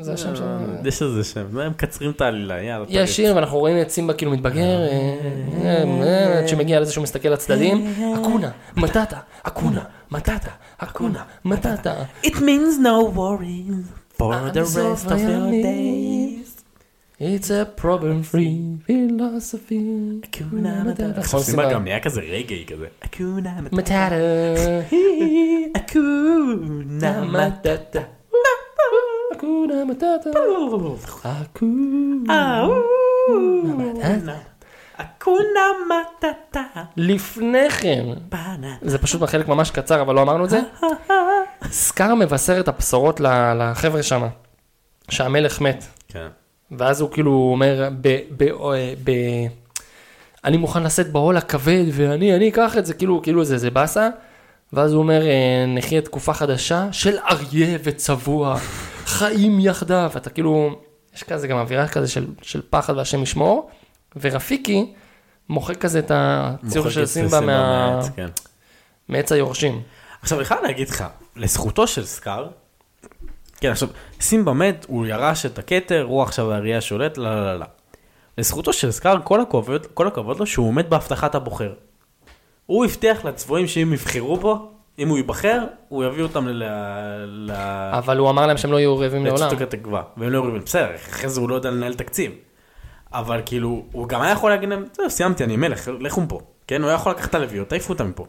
זה 0.00 0.12
השם 0.12 0.36
שלו. 0.36 0.46
יש 0.84 1.02
איזה 1.02 1.24
שם, 1.24 1.58
הם 1.58 1.70
מקצרים 1.70 2.10
את 2.10 2.20
העלילה, 2.20 2.62
יאללה. 2.62 2.86
יש 2.88 3.16
שיר 3.16 3.36
ואנחנו 3.36 3.58
רואים 3.58 3.80
את 3.82 3.90
סימבה 3.90 4.14
כאילו 4.14 4.30
מתבגר, 4.30 4.80
אה, 4.80 5.14
אה, 5.64 5.84
אה, 6.02 6.48
שמגיע 6.48 6.80
לזה 6.80 6.92
שהוא 6.92 7.02
מסתכל 7.02 7.28
לצדדים, 7.28 7.94
אקונה, 8.20 8.50
מטאטה, 8.76 9.18
אקונה, 9.42 9.84
מטאטה, 10.10 10.50
אקונה, 10.78 11.24
מטאטה. 11.44 11.94
It 12.22 12.34
means 12.34 12.80
no 12.82 13.16
worries 13.16 14.18
for 14.18 14.34
עד 14.34 14.58
the 14.58 14.60
rest 14.60 15.06
of 15.06 15.10
your 15.10 15.12
הימים. 15.12 16.23
It's 17.20 17.48
a 17.48 17.64
problem 17.80 18.24
free 18.24 18.78
philosophy. 18.86 20.24
אקונה 20.24 20.84
מטאטה. 20.84 21.20
עכשיו 21.20 21.40
סימבה. 21.40 21.72
גם 21.72 21.84
נהיה 21.84 22.00
כזה 22.00 22.20
רגעי 22.20 22.66
כזה. 22.66 22.86
אקונה 23.00 23.50
מטאטה. 23.60 23.76
מטאטה, 23.76 24.80
אקונה 25.76 27.24
מטאטה. 27.24 28.00
אקונה 29.32 29.84
מטאטה, 29.84 30.30
אקונה. 31.22 32.66
אקונה 34.96 35.60
מטאטה. 35.88 36.62
לפני 36.96 37.70
כן. 37.70 38.04
זה 38.82 38.98
פשוט 38.98 39.20
בחלק 39.20 39.48
ממש 39.48 39.70
קצר, 39.70 40.02
אבל 40.02 40.14
לא 40.14 40.22
אמרנו 40.22 40.44
את 40.44 40.50
זה. 40.50 40.60
סקאר 41.70 42.14
מבשר 42.14 42.60
את 42.60 42.68
הבשורות 42.68 43.20
לחבר'ה 43.20 44.02
שם, 44.02 44.26
שהמלך 45.10 45.60
מת. 45.60 45.84
כן. 46.08 46.28
ואז 46.78 47.00
הוא 47.00 47.10
כאילו 47.10 47.48
אומר, 47.52 47.88
ב, 48.00 48.18
ב, 48.36 48.42
אה, 48.42 48.94
ב, 49.04 49.10
אני 50.44 50.56
מוכן 50.56 50.82
לשאת 50.82 51.12
בעול 51.12 51.36
הכבד, 51.36 51.84
ואני 51.92 52.36
אני 52.36 52.48
אקח 52.48 52.78
את 52.78 52.86
זה, 52.86 52.94
כאילו, 52.94 53.22
כאילו 53.22 53.44
זה, 53.44 53.58
זה 53.58 53.70
באסה. 53.70 54.08
ואז 54.72 54.92
הוא 54.92 55.02
אומר, 55.02 55.26
אה, 55.26 55.64
נחיה 55.68 56.00
תקופה 56.00 56.34
חדשה 56.34 56.92
של 56.92 57.18
אריה 57.30 57.78
וצבוע, 57.84 58.56
חיים 59.06 59.60
יחדיו. 59.60 60.10
אתה 60.16 60.30
כאילו, 60.30 60.80
יש 61.14 61.22
כזה 61.22 61.48
גם 61.48 61.58
אווירה 61.58 61.88
כזה 61.88 62.08
של, 62.08 62.26
של 62.42 62.62
פחד 62.70 62.96
והשם 62.96 63.22
ישמור. 63.22 63.70
ורפיקי 64.20 64.92
מוחק 65.48 65.76
כזה 65.76 65.98
את 65.98 66.10
הציור 66.14 66.90
של 66.90 67.06
סימבה 67.06 67.40
מה... 67.40 68.00
כן. 68.16 68.28
מעץ 69.08 69.32
היורשים. 69.32 69.82
עכשיו, 70.22 70.38
אני 70.38 70.44
חייב 70.44 70.60
להגיד 70.62 70.88
לך, 70.88 71.04
לזכותו 71.36 71.86
של 71.86 72.04
סקאר, 72.04 72.48
כן, 73.64 73.70
עכשיו, 73.70 73.88
סימבה 74.20 74.52
מת, 74.52 74.86
הוא 74.88 75.06
ירש 75.06 75.46
את 75.46 75.58
הכתר, 75.58 76.02
הוא 76.02 76.22
עכשיו 76.22 76.52
האריה 76.52 76.78
השולט, 76.78 77.18
לא, 77.18 77.44
לא, 77.44 77.58
לא. 77.58 77.66
לזכותו 78.38 78.72
של 78.72 78.90
סקאר, 78.90 79.16
כל 79.24 79.40
הכבוד, 79.40 79.86
כל 79.94 80.06
הכבוד 80.06 80.38
לו 80.38 80.46
שהוא 80.46 80.68
עומד 80.68 80.90
בהבטחת 80.90 81.34
הבוחר. 81.34 81.72
הוא 82.66 82.84
הבטיח 82.84 83.24
לצבועים 83.24 83.66
שאם 83.66 83.92
יבחרו 83.92 84.36
בו, 84.36 84.70
אם 84.98 85.08
הוא 85.08 85.16
ייבחר, 85.16 85.64
הוא 85.88 86.04
יביא 86.04 86.22
אותם 86.22 86.48
ל... 86.48 86.64
ל... 87.26 87.50
אבל 87.92 88.18
הוא 88.18 88.30
אמר 88.30 88.46
להם 88.46 88.56
שהם 88.56 88.72
לא 88.72 88.76
יהיו 88.76 88.98
רעבים 88.98 89.26
לעולם. 89.26 89.46
לצ'וטק 89.46 89.62
התקווה, 89.62 90.02
והם 90.16 90.30
לא 90.30 90.38
יורים, 90.38 90.62
בסדר, 90.64 90.94
אחרי 90.94 91.28
זה 91.28 91.40
הוא 91.40 91.48
לא 91.48 91.54
יודע 91.54 91.70
לנהל 91.70 91.94
תקציב. 91.94 92.32
אבל 93.12 93.42
כאילו, 93.46 93.84
הוא 93.92 94.08
גם 94.08 94.22
היה 94.22 94.32
יכול 94.32 94.50
להגיד 94.50 94.68
להם, 94.68 94.84
זהו, 94.92 95.10
סיימתי, 95.10 95.44
אני 95.44 95.56
מלך, 95.56 95.90
לכו 96.00 96.20
מפה. 96.20 96.40
כן, 96.66 96.82
הוא 96.82 96.88
היה 96.88 96.94
יכול 96.94 97.12
לקחת 97.12 97.30
את 97.30 97.34
הלוויות, 97.34 97.68
תעיפו 97.68 97.92
אותם 97.92 98.08
מפה. 98.08 98.26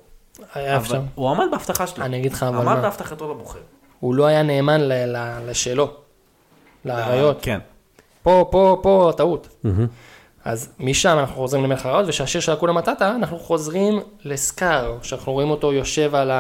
היה 0.54 0.78
אפשר. 0.78 1.02
הוא 1.16 1.30
עמד 1.30 1.46
בהבטחה 1.52 1.88
שלו. 1.88 2.06
אני 2.06 2.18
אגיד 2.18 2.34
לך 2.34 2.44
אבל 2.44 2.68
עמד. 2.68 2.82
בהבטחתו 2.82 3.32
לבוחר. 3.32 3.60
הוא 4.00 4.16
לא 4.16 4.26
היה 4.26 4.44
נאמן 4.44 4.82
ל- 4.82 5.16
ל- 5.18 5.50
לשלו, 5.50 5.92
לאריות. 6.86 7.38
כן. 7.42 7.60
פה, 8.24 8.48
פה, 8.52 8.80
פה 8.84 9.12
טעות. 9.18 9.48
אז 10.46 10.70
משם 10.80 11.18
אנחנו 11.20 11.36
חוזרים 11.36 11.64
למלך 11.64 11.86
האריות, 11.86 12.10
ושהשיר 12.10 12.42
של 12.42 12.54
אקונה 12.54 12.74
מטאטה, 12.74 13.16
אנחנו 13.16 13.40
חוזרים 13.40 14.00
לסקאר, 14.24 14.98
שאנחנו 15.02 15.34
רואים 15.34 15.50
אותו 15.50 15.74
יושב 15.74 16.16
על 16.16 16.32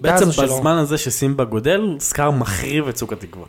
בעצם 0.00 0.22
הזו 0.22 0.32
שלו. 0.32 0.46
בזמן 0.46 0.76
הזה 0.76 0.98
שסימבה 0.98 1.44
גודל, 1.44 1.96
סקאר 2.00 2.30
מחריב 2.30 2.88
את 2.88 2.94
צוק 2.94 3.12
התקווה. 3.12 3.46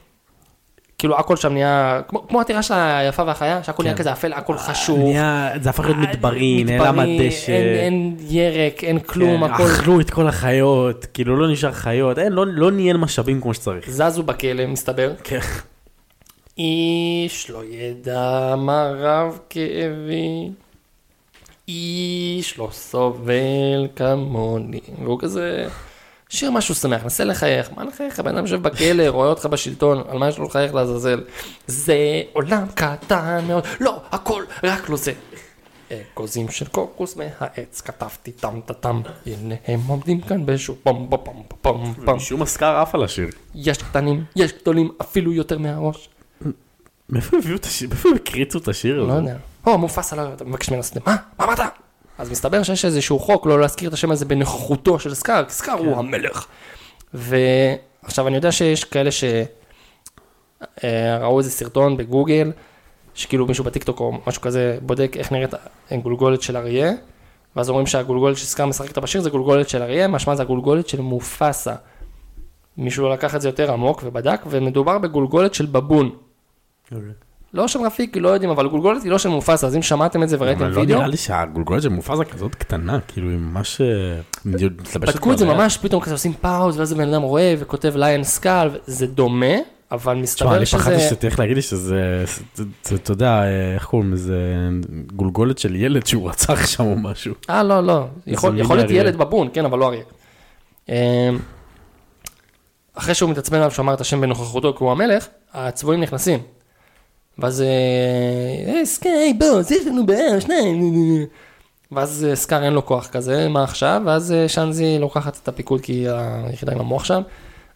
כאילו 1.02 1.18
הכל 1.20 1.36
שם 1.38 1.54
נהיה, 1.54 2.02
כמו, 2.08 2.28
כמו 2.28 2.42
עתירה 2.42 2.64
של 2.64 2.74
היפה 2.74 3.24
והחיה, 3.28 3.64
שהכל 3.64 3.84
נהיה 3.84 3.96
כזה 3.96 4.12
אפל, 4.12 4.34
הכל 4.34 4.58
חשוך. 4.58 4.98
כן. 4.98 5.04
נהיה, 5.04 5.50
זה 5.62 5.70
הפך 5.70 5.86
להיות 5.86 5.98
מדברי, 5.98 6.64
נעלם 6.64 7.00
הדשא. 7.00 7.52
אין, 7.52 7.76
אין 7.76 8.16
ירק, 8.30 8.84
אין 8.84 9.00
כלום, 9.00 9.48
כן, 9.48 9.54
הכל 9.54 9.64
אכלו 9.64 10.00
את 10.00 10.10
כל 10.10 10.28
החיות, 10.28 11.06
כאילו 11.14 11.38
לא 11.38 11.52
נשאר 11.52 11.72
חיות, 11.72 12.20
אין, 12.20 12.32
לא- 12.34 12.46
לא 12.48 12.72
ניהל 12.72 12.98
משאבים 12.98 13.42
כמו 13.42 13.54
שצריך. 13.54 13.90
זזו 13.90 14.24
בכלא, 14.24 14.66
מסתבר. 14.68 15.12
כן. 15.24 15.40
איש 16.58 17.50
לא 17.50 17.62
ידע 17.70 18.56
מה 18.58 18.92
רב 19.00 19.40
כאבי, 19.50 20.50
איש 21.68 22.58
לא 22.60 22.68
סובל 22.72 23.88
כמוני. 23.96 24.80
והוא 25.04 25.20
כזה, 25.20 25.68
שיר 26.32 26.52
משהו 26.52 26.76
שמח, 26.76 27.06
נסה 27.06 27.24
לחייך. 27.24 27.70
מה 27.76 27.84
לחייך? 27.84 28.20
הבן 28.20 28.36
אדם 28.36 28.46
יושב 28.46 28.62
בכלא, 28.62 29.08
רואה 29.08 29.28
אותך 29.28 29.46
בשלטון, 29.46 30.04
על 30.10 30.18
מה 30.18 30.28
יש 30.30 30.38
לו 30.38 30.46
לחייך 30.46 30.74
לעזאזל? 30.74 31.24
זה 31.68 31.96
עולם 32.34 32.66
קטן 32.76 33.46
מאוד, 33.48 33.64
לא, 33.80 34.02
הכל, 34.12 34.44
רק 34.64 34.90
לא 34.90 34.98
זה. 34.98 35.14
אגוזים 36.14 36.50
של 36.50 36.68
קוקוס 36.68 37.16
מהעץ, 37.16 37.82
כתבתי 37.82 38.32
טם 38.32 38.60
טם 38.80 39.02
הנה 39.26 39.56
הם 39.68 39.80
עומדים 39.88 40.22
כאן 40.22 40.46
באיזשהו 40.46 40.76
פום 40.84 41.08
פום 41.10 41.20
פום 41.24 41.44
פום 41.62 41.94
פום. 42.06 42.16
משום 42.16 42.42
הסקאר 42.42 42.76
עף 42.78 42.96
על 42.96 43.04
השיר. 43.04 43.30
יש 43.56 43.78
קטנים, 43.78 44.24
יש 44.36 44.52
גדולים, 44.62 44.92
אפילו 45.02 45.34
יותר 45.34 45.58
מהראש. 45.58 46.10
מאיפה 47.10 47.38
הביאו 47.38 47.56
את 47.56 47.66
השיר? 47.66 47.90
מאיפה 47.90 48.10
הקריצו 48.16 48.58
את 48.58 48.68
השיר 48.68 49.04
לא 49.04 49.14
הזה? 49.14 49.22
יודע. 49.22 49.36
או, 49.68 49.78
מופסה, 49.78 50.16
לא, 50.16 50.34
אתה 50.34 50.46
מבקש 50.46 50.70
ממנו 50.70 50.80
לעשות, 50.80 51.08
מה? 51.08 51.16
מה 51.40 51.46
אמרת? 51.46 51.60
אז 52.22 52.32
מסתבר 52.32 52.64
שיש 52.64 52.86
איזשהו 52.86 53.20
חוק 53.20 53.46
לא 53.46 53.60
להזכיר 53.60 53.90
את 53.90 53.94
השם 53.94 54.12
הזה 54.12 54.26
בנוכחותו 54.26 55.00
של 55.00 55.14
סקאר, 55.14 55.46
כי 55.46 55.54
סקאר 55.54 55.74
הוא 55.74 55.98
המלך. 55.98 56.46
ועכשיו 57.14 58.28
אני 58.28 58.36
יודע 58.36 58.52
שיש 58.52 58.84
כאלה 58.84 59.10
שראו 60.84 61.40
איזה 61.40 61.52
סרטון 61.52 61.98
בגוגל, 61.98 62.52
שכאילו 63.14 63.48
מישהו 63.48 63.64
בטיקטוק 63.64 64.00
או 64.00 64.22
משהו 64.28 64.42
כזה 64.42 64.78
בודק 64.82 65.16
איך 65.18 65.32
נראית 65.32 65.54
גולגולת 66.04 66.42
של 66.42 66.58
אריה, 66.58 66.92
ואז 67.56 67.70
אומרים 67.70 67.88
שהגולגולת 67.88 68.38
שסקאר 68.38 68.66
משחק 68.66 68.88
איתה 68.88 69.02
בשיר 69.02 69.22
זה 69.22 69.30
גולגולת 69.30 69.70
של 69.70 69.82
אריה, 69.82 70.08
משמע 70.08 70.36
זה 70.36 70.42
הגולגולת 70.42 70.90
של 70.90 71.02
מופסה. 71.02 71.76
מישהו 72.78 73.10
לקח 73.10 73.36
את 73.36 73.42
זה 73.42 73.48
יותר 73.48 73.72
עמוק 73.72 74.02
ובדק, 74.06 74.42
ומדובר 74.50 74.98
בגולגולת 74.98 75.54
של 75.54 75.66
בבון. 75.66 76.10
לא 77.54 77.68
של 77.68 77.80
רפיקי, 77.80 78.20
לא 78.20 78.30
יודעים, 78.30 78.52
אבל 78.52 78.68
גולגולת 78.68 79.04
היא 79.04 79.12
לא 79.12 79.18
של 79.18 79.30
מופסה, 79.30 79.68
אז 79.68 79.76
אם 79.76 79.82
שמעתם 79.82 80.24
את 80.24 80.30
זה 80.30 80.38
וראיתם 80.40 80.62
אבל 80.64 80.72
לא 80.72 80.80
וידאו, 80.80 80.98
נראה 80.98 81.08
לי 81.08 81.18
שהגולגולת 81.18 81.82
של 81.82 81.90
מופזה 81.90 82.26
כזאת 82.26 82.56
קטנה, 82.56 83.00
כאילו 83.08 83.30
היא 83.30 83.38
ממש... 83.38 83.82
אה, 83.82 83.88
בדקו 85.00 85.32
את 85.34 85.38
זה 85.38 85.46
כבר 85.46 85.54
ממש, 85.54 85.78
פתאום 85.78 86.02
כזה 86.02 86.14
עושים 86.16 86.34
pause, 86.34 86.80
ואז 86.80 86.92
הבן 86.92 87.14
אדם 87.14 87.22
רואה 87.22 87.56
וכותב 87.60 87.94
lion 87.96 88.24
skull, 88.24 88.70
זה 88.86 89.08
דומה, 89.08 89.46
אבל 89.92 90.14
תשמע, 90.14 90.22
מסתבר 90.24 90.58
אני 90.58 90.66
פחדתי 90.66 91.00
שזה... 91.00 91.10
שתלך 91.10 91.40
להגיד 91.40 91.56
לי 91.56 91.62
שזה, 91.62 92.24
זה- 92.56 92.64
זה- 92.84 92.96
אתה 92.96 93.12
יודע, 93.12 93.44
אה, 93.44 93.74
איך 93.74 93.86
קוראים 93.86 94.14
לזה, 94.14 94.38
גולגולת 95.16 95.58
של 95.58 95.76
ילד 95.76 96.06
שהוא 96.06 96.30
רצח 96.30 96.66
שם 96.68 96.84
או 96.84 96.96
משהו. 96.96 97.34
אה, 97.50 97.64
לא, 97.64 97.84
לא, 97.84 98.06
יכול 98.28 98.56
להיות. 98.56 98.92
ילד 98.92 99.16
בבון, 99.16 99.48
כן, 99.54 99.66
אבל 99.66 99.80
לא 99.80 99.88
אריה. 99.88 100.04
אמ, 100.90 100.96
אחרי 102.94 103.14
שהוא 103.16 103.30
מתעצבן 103.30 103.58
עליו 103.58 103.72
שהוא 103.72 103.84
אמר 103.84 103.94
את 103.94 104.02
השם 104.02 104.22
בנוכחותו 104.22 104.74
כי 104.78 104.84
הוא 104.84 104.92
המלך, 104.92 105.28
הצבועים 105.54 106.02
נכנסים. 106.02 106.40
ואז, 107.40 107.62
אה, 107.62 108.74
היי 108.74 108.86
סקאי, 108.86 109.34
בוס, 109.40 109.72
יש 109.72 109.88
לנו 109.88 110.06
בעיה, 110.06 110.42
שניים. 110.42 110.94
ואז 111.92 112.28
אה, 112.30 112.36
סקאר 112.36 112.64
אין 112.64 112.74
לו 112.74 112.86
כוח 112.86 113.08
כזה, 113.08 113.50
מה 113.50 113.64
עכשיו? 113.64 114.02
ואז 114.06 114.32
אה, 114.32 114.50
שאנזי 114.50 115.00
לוקחת 115.00 115.40
את 115.44 115.48
הפיקוד 115.48 115.82
כי 115.82 115.94
היא 115.94 116.10
היחידה 116.46 116.72
עם 116.72 116.80
המוח 116.80 117.04
שם. 117.04 117.22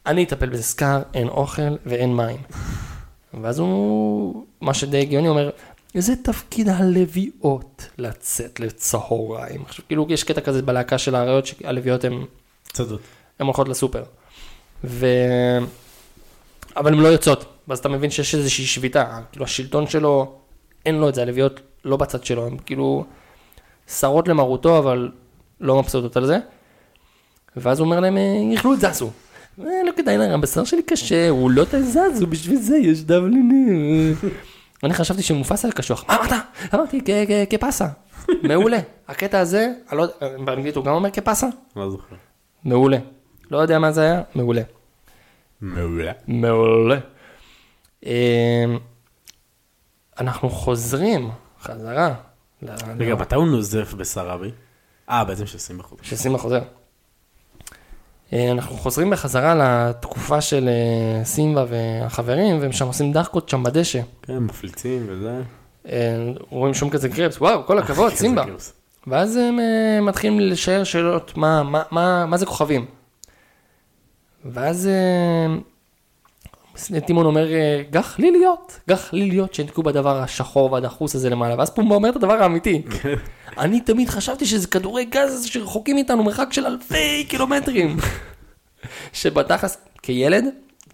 אני 0.06 0.24
אטפל 0.24 0.50
בזה, 0.50 0.64
סקאר, 0.64 1.02
אין 1.14 1.28
אוכל 1.28 1.76
ואין 1.86 2.16
מים. 2.16 2.38
ואז 3.42 3.60
הוא, 3.60 4.46
מה 4.62 4.74
שדי 4.74 5.02
הגיוני, 5.02 5.28
אומר, 5.28 5.50
זה 5.94 6.16
תפקיד 6.16 6.70
הלוויות 6.70 7.90
לצאת 7.98 8.60
לצהריים. 8.60 9.62
עכשיו, 9.66 9.86
כאילו, 9.88 10.08
יש 10.10 10.24
קטע 10.24 10.42
כזה 10.42 10.62
בלהקה 10.62 10.98
של 10.98 11.16
האריות, 11.16 11.46
שהלוויות 11.46 12.04
הן 12.04 12.26
צדות. 12.74 13.02
הן 13.40 13.46
הולכות 13.46 13.70
לסופר. 13.70 14.04
ו... 14.84 15.08
אבל 16.78 16.94
הן 16.94 17.00
לא 17.00 17.08
יוצאות, 17.08 17.46
ואז 17.68 17.80
אתה 17.80 17.90
מבין 17.90 18.10
שיש 18.10 18.36
איזושהי 18.36 18.66
שביתה, 18.66 19.20
כאילו 19.32 19.46
השלטון 19.46 19.88
שלו, 19.88 20.36
אין 20.86 20.96
לו 20.96 21.10
את 21.10 21.16
זה, 21.16 21.22
הלוויות 21.22 21.60
לא 21.86 21.98
בצד 21.98 22.24
שלו, 22.24 22.48
הן 22.48 22.58
כאילו 22.66 23.06
שרות 23.88 24.28
למרותו, 24.28 24.78
אבל 24.78 25.12
לא 25.62 25.80
מבסוטות 25.80 26.18
על 26.18 26.26
זה. 26.26 26.38
ואז 27.56 27.80
הוא 27.80 27.86
אומר 27.86 28.00
להם, 28.00 28.18
"אה, 28.18 28.22
יאכלו 28.54 28.74
את 28.74 28.80
זזו. 28.80 29.10
"אה, 29.60 29.66
לא 29.86 29.92
כדאי 29.98 30.18
להם, 30.18 30.32
הבשר 30.32 30.64
שלי 30.64 30.84
קשה, 30.84 31.30
הוא 31.30 31.52
לא 31.52 31.64
תזזו, 31.72 32.28
בשביל 32.30 32.58
זה 32.58 32.78
יש 32.78 33.04
דבלינים. 33.04 34.16
אני 34.84 34.94
חשבתי 34.94 35.22
שמופסה 35.22 35.72
קשוח, 35.72 36.06
מה 36.08 36.16
אמרת? 36.18 36.32
אמרתי 36.74 37.02
"כ- 37.06 37.28
כ- 37.28 37.54
כפסה. 37.54 37.88
מעולה. 38.44 38.80
הקטע 39.08 39.40
הזה, 39.40 39.72
לא 39.92 40.06
באנגלית 40.46 40.76
הוא 40.76 40.86
גם 40.86 40.94
אומר 40.94 41.12
כפסה? 41.12 41.48
לא 41.76 41.90
זוכר. 41.90 42.16
מעולה. 42.64 42.98
לא 43.52 43.58
יודע 43.58 43.80
מה 43.80 43.92
זה 43.92 44.02
היה, 44.02 44.22
מעולה. 44.36 44.62
מעולה. 45.62 46.12
מעולה. 46.28 46.98
אמ, 48.06 48.12
אנחנו 50.20 50.50
חוזרים 50.50 51.32
חזרה. 51.62 52.14
רגע, 52.98 53.16
מתי 53.16 53.36
הוא 53.36 53.48
נוזף 53.48 53.94
בסראבי? 53.94 54.52
אה, 55.10 55.26
בעצם 55.26 55.46
של 55.46 55.58
סימבה 55.58 55.84
חוזר. 55.84 56.04
שסימה 56.04 56.38
חוזר. 56.38 56.62
אה, 58.34 58.52
אנחנו 58.52 58.76
חוזרים 58.76 59.10
בחזרה 59.10 59.56
לתקופה 59.56 60.42
של 60.42 60.70
אה, 60.70 61.26
סימבה 61.26 61.66
והחברים, 61.70 62.60
והם 62.62 62.72
שם 62.72 62.88
עושים 62.88 63.14
דחקות 63.14 63.50
שם 63.50 63.64
בדשא. 63.64 64.02
כן, 64.22 64.38
מפליצים 64.38 65.06
וזה. 65.10 65.42
אה, 65.90 66.32
רואים 66.50 66.74
שום 66.74 66.90
כזה 66.90 67.10
קרפס, 67.10 67.42
וואו, 67.42 67.66
כל 67.66 67.80
הכבוד, 67.80 68.14
סימבה. 68.22 68.44
ואז 69.08 69.36
הם 69.36 69.60
מתחילים 70.06 70.40
לשאר 70.40 70.84
שאלות, 70.84 71.38
מה, 71.38 71.64
מה, 71.64 71.84
מה, 71.92 72.26
מה 72.26 72.38
זה 72.38 72.46
כוכבים? 72.46 72.86
ואז 74.46 74.90
טימון 77.06 77.26
אומר, 77.26 77.54
אה, 77.54 77.82
גח 77.92 78.16
לי 78.20 78.32
להיות, 78.32 78.80
גח 78.90 79.14
לי 79.14 79.30
להיות 79.30 79.54
שנתקעו 79.54 79.84
בדבר 79.84 80.18
השחור 80.18 80.72
והדחוס 80.72 81.16
הזה 81.16 81.30
למעלה, 81.30 81.56
ואז 81.58 81.70
פומבה 81.70 81.96
אומר 81.96 82.10
את 82.10 82.16
הדבר 82.16 82.34
האמיתי. 82.34 82.82
אני 83.58 83.80
תמיד 83.82 84.10
חשבתי 84.10 84.46
שזה 84.46 84.68
כדורי 84.68 85.06
גז 85.06 85.46
שרחוקים 85.46 85.96
מאיתנו 85.96 86.24
מרחק 86.24 86.48
של 86.54 86.66
אלפי 86.66 87.24
קילומטרים. 87.30 87.98
שבתכלס, 89.14 89.78
כילד, 90.02 90.46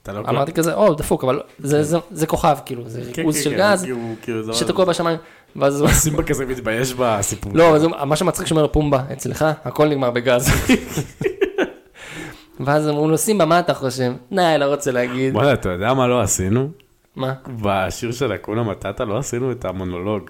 לא 0.07 0.19
אמרתי 0.29 0.51
כזה, 0.53 0.73
או, 0.73 0.93
דפוק, 0.93 1.23
אבל 1.23 1.41
זה- 1.59 1.83
זה- 1.83 1.97
זה 2.11 2.27
כוכב, 2.27 2.57
כאילו, 2.65 2.89
זה 2.89 3.01
כן, 3.13 3.21
ריכוז 3.21 3.37
כן, 3.37 3.43
של 3.43 3.49
כן, 3.51 3.57
גז 3.57 3.81
כאילו, 3.83 3.97
כאילו, 4.21 4.53
שתקוע 4.53 4.85
בשמיים. 4.85 5.17
ואז. 5.55 5.83
סימבה 5.91 6.23
כזה 6.23 6.45
מתבייש 6.45 6.93
בסיפור. 6.93 7.51
לא, 7.55 7.77
מה 8.05 8.15
שמצחיק 8.15 8.47
שאומר 8.47 8.67
פומבה, 8.67 8.99
אצלך 9.13 9.45
הכל 9.65 9.87
נגמר 9.87 10.11
בגז. 10.11 10.49
ואז 12.65 12.89
אמרו 12.89 13.07
לו, 13.07 13.17
סימבה, 13.17 13.45
מה 13.45 13.59
אתה 13.59 13.73
חושב? 13.73 14.11
נה, 14.31 14.57
לא 14.57 14.65
רוצה 14.65 14.91
להגיד. 14.91 15.35
וואלה, 15.35 15.53
אתה 15.53 15.69
יודע 15.69 15.93
מה 15.93 16.07
לא 16.07 16.21
עשינו? 16.21 16.69
מה? 17.15 17.33
בשיר 17.61 18.11
של 18.11 18.35
אקונה 18.35 18.63
מטאטה 18.63 19.05
לא 19.05 19.17
עשינו 19.17 19.51
את 19.51 19.65
המונולוג. 19.65 20.29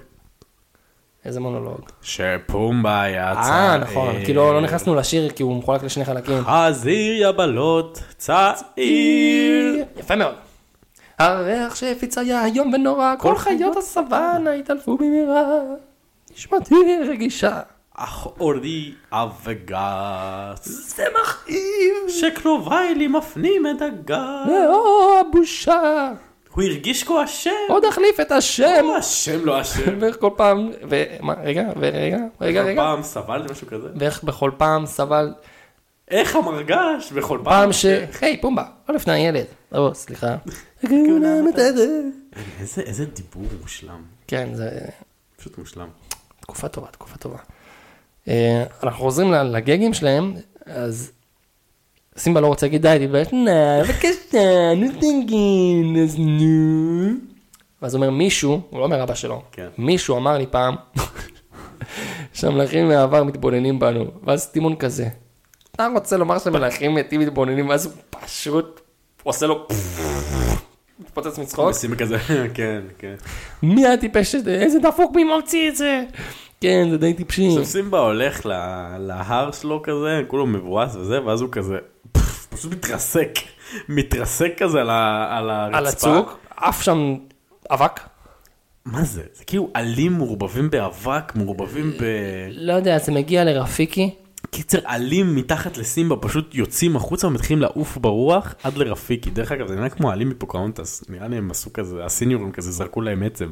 איזה 1.25 1.39
מונולוג. 1.39 1.81
שפומבה 2.01 3.03
יצא... 3.09 3.39
אה, 3.39 3.77
נכון, 3.77 4.15
כאילו 4.25 4.53
לא 4.53 4.61
נכנסנו 4.61 4.95
לשיר 4.95 5.29
כי 5.29 5.43
הוא 5.43 5.55
מחולק 5.55 5.83
לשני 5.83 6.05
חלקים. 6.05 6.43
חזיר 6.43 7.29
יבלות 7.29 8.03
צעיר. 8.17 9.85
יפה 9.97 10.15
מאוד. 10.15 10.35
הריח 11.19 11.75
שהפיץ 11.75 12.17
היה 12.17 12.45
איום 12.45 12.73
ונורא, 12.73 13.15
כל 13.19 13.37
חיות 13.37 13.77
הסוואנה 13.77 14.53
התעלפו 14.53 14.97
במהרה. 14.97 15.59
נשמתי 16.33 16.75
רגישה. 17.09 17.59
אך 18.03 18.27
אורי 18.39 18.93
אבגס. 19.11 20.95
זה 20.95 21.03
מכאיב. 21.21 21.93
שקרוביי 22.07 22.95
לי 22.95 23.07
מפנים 23.07 23.67
את 23.67 23.81
הגז. 23.81 24.47
לאור 24.47 25.21
הבושה. 25.21 26.11
הוא 26.53 26.63
הרגיש 26.63 27.03
כה 27.03 27.23
אשם. 27.23 27.49
עוד 27.69 27.85
החליף 27.85 28.19
את 28.19 28.31
השם. 28.31 28.85
הוא 28.85 28.99
אשם 28.99 29.45
לא 29.45 29.61
אשם. 29.61 29.97
ואיך 29.99 30.17
כל 30.19 30.29
פעם, 30.37 30.71
ומה, 30.89 31.33
רגע, 31.43 31.63
ורגע, 31.79 32.17
רגע, 32.41 32.61
כל 32.61 32.67
רגע. 32.67 32.81
פעם 32.81 33.03
סבל 33.03 33.47
משהו 33.51 33.67
כזה. 33.67 33.87
ואיך 33.95 34.23
בכל 34.23 34.51
פעם 34.57 34.85
סבל, 34.85 35.33
איך 36.11 36.35
המרגש 36.35 37.11
בכל 37.11 37.39
פעם. 37.43 37.53
פעם 37.53 37.73
ש... 37.73 37.85
היי, 38.21 38.41
פומבה, 38.41 38.63
לא 38.89 38.95
לפני 38.95 39.13
הילד. 39.13 39.45
או, 39.75 39.95
סליחה. 39.95 40.35
איזה 42.59 42.81
איזה 42.81 43.05
דיבור 43.05 43.43
מושלם. 43.61 44.01
כן, 44.27 44.49
זה 44.53 44.69
פשוט 45.37 45.57
מושלם. 45.57 45.87
תקופה 46.39 46.67
טובה, 46.67 46.87
תקופה 46.87 47.17
טובה. 47.17 47.37
אה, 48.27 48.63
אנחנו 48.83 49.03
חוזרים 49.03 49.31
לגגים 49.31 49.93
שלהם, 49.93 50.33
אז 50.65 51.11
סימבה 52.17 52.41
לא 52.41 52.47
רוצה 52.47 52.65
להגיד 52.65 52.81
די, 52.81 52.97
תתבייש, 53.05 53.27
נה, 53.33 53.83
בבקשה, 53.83 54.73
נו 54.75 54.87
תנגין, 54.91 56.03
אז 56.03 56.15
נו. 56.19 57.09
ואז 57.81 57.95
אומר 57.95 58.09
מישהו, 58.09 58.61
הוא 58.69 58.79
לא 58.79 58.85
אומר 58.85 59.03
אבא 59.03 59.13
שלו, 59.13 59.41
כן. 59.51 59.67
מישהו 59.77 60.17
אמר 60.17 60.37
לי 60.37 60.45
פעם, 60.47 60.75
שהמלכים 62.33 62.87
מהעבר 62.87 63.23
מתבוננים 63.23 63.79
בנו, 63.79 64.05
ואז 64.23 64.47
טימון 64.47 64.75
כזה, 64.75 65.07
אתה 65.75 65.87
רוצה 65.93 66.17
לומר 66.17 66.39
שמלכים 66.39 66.95
מתים 66.95 67.21
מתבוננים, 67.21 67.69
ואז 67.69 67.85
הוא 67.85 67.93
פשוט 68.09 68.81
עושה 69.23 69.47
לו, 69.47 69.67
מתפוצץ 70.99 71.39
מצחוק, 71.39 71.71
כזה, 71.97 72.17
כן, 72.53 72.81
כן. 72.97 73.15
מי 73.63 73.87
הטיפש 73.87 74.35
איזה 74.35 74.79
דפוק 74.79 75.15
מי 75.15 75.23
ממציא 75.23 75.69
את 75.69 75.75
זה, 75.75 76.03
כן, 76.61 76.87
זה 76.91 76.97
די 76.97 77.13
טיפשי. 77.13 77.47
עכשיו 77.47 77.65
סימבה 77.65 77.99
הולך 77.99 78.45
להר 78.99 79.51
שלו 79.51 79.81
כזה, 79.83 80.21
כולו 80.27 80.47
מבואס 80.47 80.95
וזה, 80.95 81.25
ואז 81.25 81.41
הוא 81.41 81.49
כזה, 81.51 81.77
פשוט 82.49 82.71
מתרסק, 82.71 83.29
מתרסק 83.89 84.53
כזה 84.57 84.81
על 84.81 84.89
הרצפה. 84.89 85.77
על 85.77 85.87
הצוק, 85.87 86.39
עף 86.57 86.81
שם 86.81 87.15
אבק, 87.71 87.99
מה 88.85 89.03
זה? 89.03 89.21
זה 89.33 89.43
כאילו 89.43 89.69
עלים 89.73 90.13
מעורבבים 90.13 90.69
באבק, 90.69 91.35
מעורבבים 91.35 91.91
ב... 91.99 92.03
לא 92.51 92.73
יודע, 92.73 92.97
זה 92.97 93.11
מגיע 93.11 93.43
לרפיקי, 93.43 94.15
קיצר, 94.51 94.79
עלים 94.83 95.35
מתחת 95.35 95.77
לסימבה 95.77 96.15
פשוט 96.15 96.55
יוצאים 96.55 96.95
החוצה 96.95 97.27
ומתחילים 97.27 97.61
לעוף 97.61 97.97
ברוח 97.97 98.55
עד 98.63 98.77
לרפיקי. 98.77 99.29
דרך 99.29 99.51
אגב, 99.51 99.67
זה 99.67 99.75
נראה 99.75 99.89
כמו 99.89 100.11
עלים 100.11 100.29
מפוקאונטס, 100.29 101.03
נראה 101.09 101.27
לי 101.27 101.37
הם 101.37 101.51
עשו 101.51 101.73
כזה, 101.73 102.05
הסיניורים 102.05 102.51
כזה 102.51 102.71
זרקו 102.71 103.01
להם 103.01 103.23
עצם. 103.23 103.49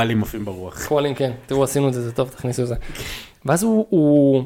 עלים 0.00 0.22
עפים 0.22 0.44
ברוח. 0.44 0.86
קרולים, 0.86 1.14
כן, 1.14 1.32
תראו, 1.46 1.64
עשינו 1.64 1.88
את 1.88 1.92
זה, 1.92 2.02
זה 2.02 2.12
טוב, 2.12 2.28
תכניסו 2.28 2.62
את 2.62 2.68
זה. 2.68 2.74
ואז 3.44 3.62
הוא, 3.62 3.86
הוא 3.90 4.44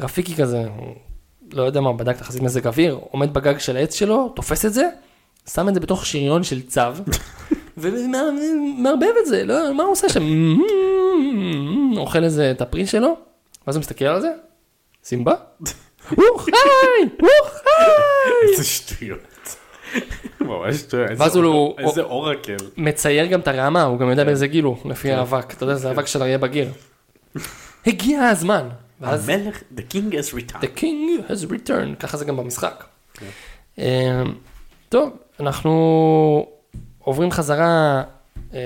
רפיקי 0.00 0.34
כזה, 0.34 0.64
לא 1.52 1.62
יודע 1.62 1.80
מה, 1.80 1.92
בדק 1.92 2.16
תחזית 2.16 2.42
מזג 2.42 2.66
אוויר, 2.66 2.98
עומד 3.10 3.34
בגג 3.34 3.58
של 3.58 3.76
העץ 3.76 3.94
שלו, 3.94 4.32
תופס 4.36 4.64
את 4.64 4.72
זה, 4.72 4.88
שם 5.50 5.68
את 5.68 5.74
זה 5.74 5.80
בתוך 5.80 6.06
שריון 6.06 6.42
של 6.42 6.62
צו, 6.62 6.80
ומערבב 7.76 9.14
את 9.20 9.26
זה, 9.26 9.44
לא, 9.44 9.74
מה 9.74 9.82
הוא 9.82 9.92
עושה 9.92 10.08
שם? 10.08 10.56
אוכל 11.96 12.24
איזה 12.24 12.50
את 12.50 12.60
הפרי 12.60 12.86
שלו, 12.86 13.16
ואז 13.66 13.76
הוא 13.76 13.80
מסתכל 13.80 14.04
על 14.04 14.20
זה, 14.20 14.30
סימבה, 15.04 15.34
הוא 16.10 16.38
חי, 16.38 16.50
הוא 17.20 17.28
חי. 17.44 18.50
איזה 18.52 18.64
שטויות. 18.64 19.35
ממש. 20.40 20.84
איזה 21.10 21.38
הוא- 21.38 21.44
אור- 21.44 21.76
איזה 21.78 22.02
אורקל. 22.02 22.56
מצייר 22.76 23.26
גם 23.26 23.40
את 23.40 23.48
הרמה, 23.48 23.82
הוא 23.82 23.98
גם 23.98 24.10
יודע 24.10 24.24
באיזה 24.24 24.46
גיל 24.46 24.64
הוא, 24.64 24.76
לפי 24.84 25.12
האבק, 25.12 25.52
אתה 25.54 25.64
יודע, 25.64 25.74
זה 25.74 25.90
אבק 25.90 26.06
של 26.06 26.22
אריה 26.22 26.38
בגיר. 26.38 26.68
הגיע 27.86 28.22
הזמן. 28.22 28.68
ואז 29.00 29.28
המלך, 29.28 29.62
the 29.76 29.80
king 29.92 30.12
has 30.12 30.34
returned. 30.34 30.62
The 30.62 30.80
king 30.80 31.30
has 31.30 31.50
returned, 31.50 31.96
ככה 32.00 32.16
זה 32.16 32.24
גם 32.24 32.36
במשחק. 32.36 32.84
אמ, 33.78 33.84
טוב, 34.88 35.10
אנחנו 35.40 36.46
עוברים 36.98 37.30
חזרה, 37.30 38.02
אה, 38.54 38.60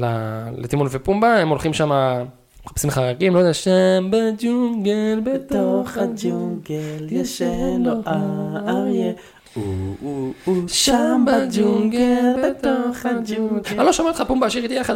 ל- 0.00 0.60
לטימון 0.62 0.86
ופומבה, 0.90 1.36
הם 1.38 1.48
הולכים 1.48 1.72
שם, 1.74 1.90
מחפשים 2.66 2.90
חרקים, 2.90 3.34
לא 3.34 3.38
יודע, 3.38 3.52
שם 3.54 4.10
בג'ונגל, 4.10 5.20
בתוך 5.24 5.96
הג'ונגל, 5.98 7.06
ישן 7.10 7.82
לו 7.82 7.92
אריה. 8.66 9.12
שם 10.68 11.24
בג'ונגל, 11.26 12.34
בתוך 12.44 13.06
הג'ונגל. 13.06 13.70
אני 13.70 13.86
לא 13.86 13.92
שומע 13.92 14.08
אותך 14.08 14.22
פומבה, 14.26 14.50
שיר 14.50 14.62
איתי 14.62 14.74
יחד. 14.74 14.94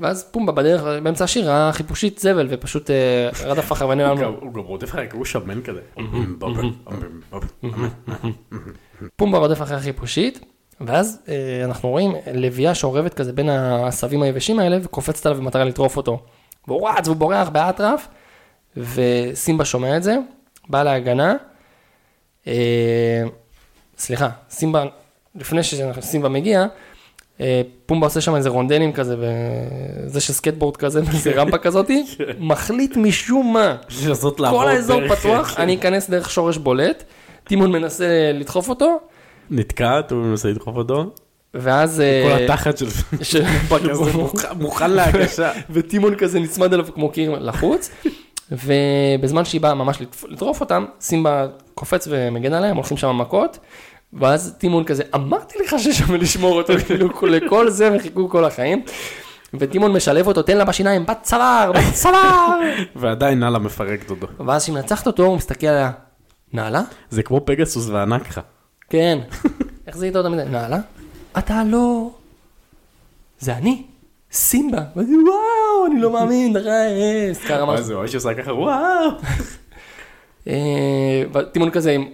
ואז 0.00 0.24
פומבה 0.30 0.52
בדרך, 0.52 0.82
באמצע 0.82 1.24
השיר, 1.24 1.50
ראה 1.50 1.72
חיפושית 1.72 2.18
זבל, 2.18 2.46
ופשוט 2.50 2.90
אה, 2.90 3.28
רדף 3.44 3.72
אחר 3.72 3.88
ונעלם 3.88 4.20
לו. 4.20 4.36
הוא 4.40 4.54
גם 4.54 4.60
רודף 4.60 4.88
אחרי, 4.90 5.06
הוא 5.12 5.24
שמן 5.24 5.60
כזה. 5.62 5.80
פומבה 9.16 9.38
רודף 9.38 9.62
אחרי 9.62 9.76
החיפושית, 9.76 10.44
ואז 10.80 11.18
אה, 11.28 11.64
אנחנו 11.64 11.88
רואים 11.88 12.12
לביאה 12.34 12.74
שאורבת 12.74 13.14
כזה 13.14 13.32
בין 13.32 13.48
העשבים 13.48 14.22
היבשים 14.22 14.58
האלה, 14.58 14.78
וקופצת 14.82 15.26
עליו 15.26 15.38
במטרה 15.38 15.64
לטרוף 15.64 15.96
אותו. 15.96 16.22
והוא 16.68 16.88
רץ 16.88 17.08
והוא 17.08 17.16
בורח 17.16 17.48
באטרף, 17.48 18.08
וסימבה 18.76 19.64
שומע 19.64 19.96
את 19.96 20.02
זה, 20.02 20.16
בא 20.68 20.82
להגנה. 20.82 21.34
אה, 22.46 23.22
סליחה, 23.98 24.28
סימבה, 24.50 24.84
לפני 25.34 25.62
שסימבה 25.62 26.28
מגיע, 26.28 26.66
אה, 27.40 27.62
פומבה 27.86 28.06
עושה 28.06 28.20
שם 28.20 28.34
איזה 28.34 28.48
רונדלים 28.48 28.92
כזה, 28.92 29.16
וזה 29.18 30.20
של 30.20 30.32
סקטבורד 30.32 30.76
כזה, 30.76 31.00
איזה 31.14 31.32
רמפה 31.34 31.58
כזאתי, 31.58 32.04
מחליט 32.38 32.96
משום 32.96 33.52
מה, 33.52 33.76
כל 34.50 34.68
האזור 34.68 35.00
פתוח, 35.08 35.60
אני 35.60 35.74
אכנס 35.74 36.10
דרך 36.10 36.30
שורש 36.30 36.56
בולט, 36.56 37.04
טימון 37.44 37.72
מנסה 37.72 38.30
לדחוף 38.34 38.68
אותו, 38.68 39.00
נתקעת, 39.50 40.10
הוא 40.10 40.22
מנסה 40.22 40.48
לדחוף 40.48 40.76
אותו. 40.76 41.10
ואז... 41.54 42.02
כל 42.24 42.30
אה, 42.30 42.44
התחת 42.44 42.78
של 42.78 42.86
ש- 43.22 43.36
כזה 43.88 44.12
מוכן 44.58 44.90
להגשה. 44.90 45.52
וטימון 45.70 46.14
כזה 46.14 46.40
נצמד 46.40 46.72
אליו 46.72 46.86
כמו 46.94 47.10
קיר 47.10 47.38
לחוץ, 47.40 47.90
ובזמן 48.52 49.44
שהיא 49.44 49.60
באה 49.60 49.74
ממש 49.74 50.02
לטרוף 50.28 50.60
אותם, 50.60 50.84
סימבה 51.00 51.46
קופץ 51.74 52.08
ומגן 52.10 52.52
עליהם, 52.52 52.76
הולכים 52.76 52.96
שם 52.96 53.18
מכות, 53.18 53.58
ואז 54.12 54.54
טימון 54.58 54.84
כזה, 54.84 55.02
אמרתי 55.14 55.58
לך 55.64 55.74
ששווה 55.78 56.16
לשמור 56.16 56.56
אותו, 56.56 56.72
כאילו 56.86 57.08
לכל 57.28 57.70
זה 57.70 57.86
הם 57.86 57.98
חיכו 57.98 58.28
כל 58.28 58.44
החיים. 58.44 58.82
וטימון 59.54 59.92
משלב 59.92 60.26
אותו, 60.26 60.42
תן 60.42 60.58
לה 60.58 60.64
בשיניים, 60.64 61.06
בת 61.06 61.18
צוואר, 61.22 61.72
בת 61.72 61.94
צוואר. 61.94 62.58
ועדיין 62.96 63.40
נאלה 63.40 63.58
מפרקת 63.58 64.10
אותו. 64.10 64.26
ואז 64.46 64.62
כשהיא 64.62 64.74
מנצחת 64.74 65.06
אותו, 65.06 65.24
הוא 65.24 65.36
מסתכל 65.36 65.66
עליה, 65.66 65.90
נעלה? 66.52 66.82
זה 67.10 67.22
כמו 67.22 67.40
פגסוס 67.44 67.88
והנקחה. 67.88 68.40
כן. 68.90 69.18
איך 69.86 69.96
זה 69.96 70.06
איתו 70.06 70.22
תמיד? 70.22 70.40
נעלה? 70.40 70.78
אתה 71.38 71.62
לא... 71.66 72.10
זה 73.38 73.56
אני, 73.56 73.82
סימבה. 74.32 74.82
ואני, 74.96 75.16
וואו, 75.16 75.86
אני 75.86 76.00
לא 76.00 76.12
מאמין, 76.12 76.56
רעס. 76.56 77.38
ככה 77.44 77.64
ממש. 77.64 77.78
מה 77.78 77.82
זה, 77.82 77.94
ממש 77.94 78.14
עושה 78.14 78.34
ככה, 78.34 78.54
וואו. 78.54 79.10
אה, 80.48 81.22
וטימון 81.34 81.70
כזה 81.70 81.92
עם... 81.92 82.08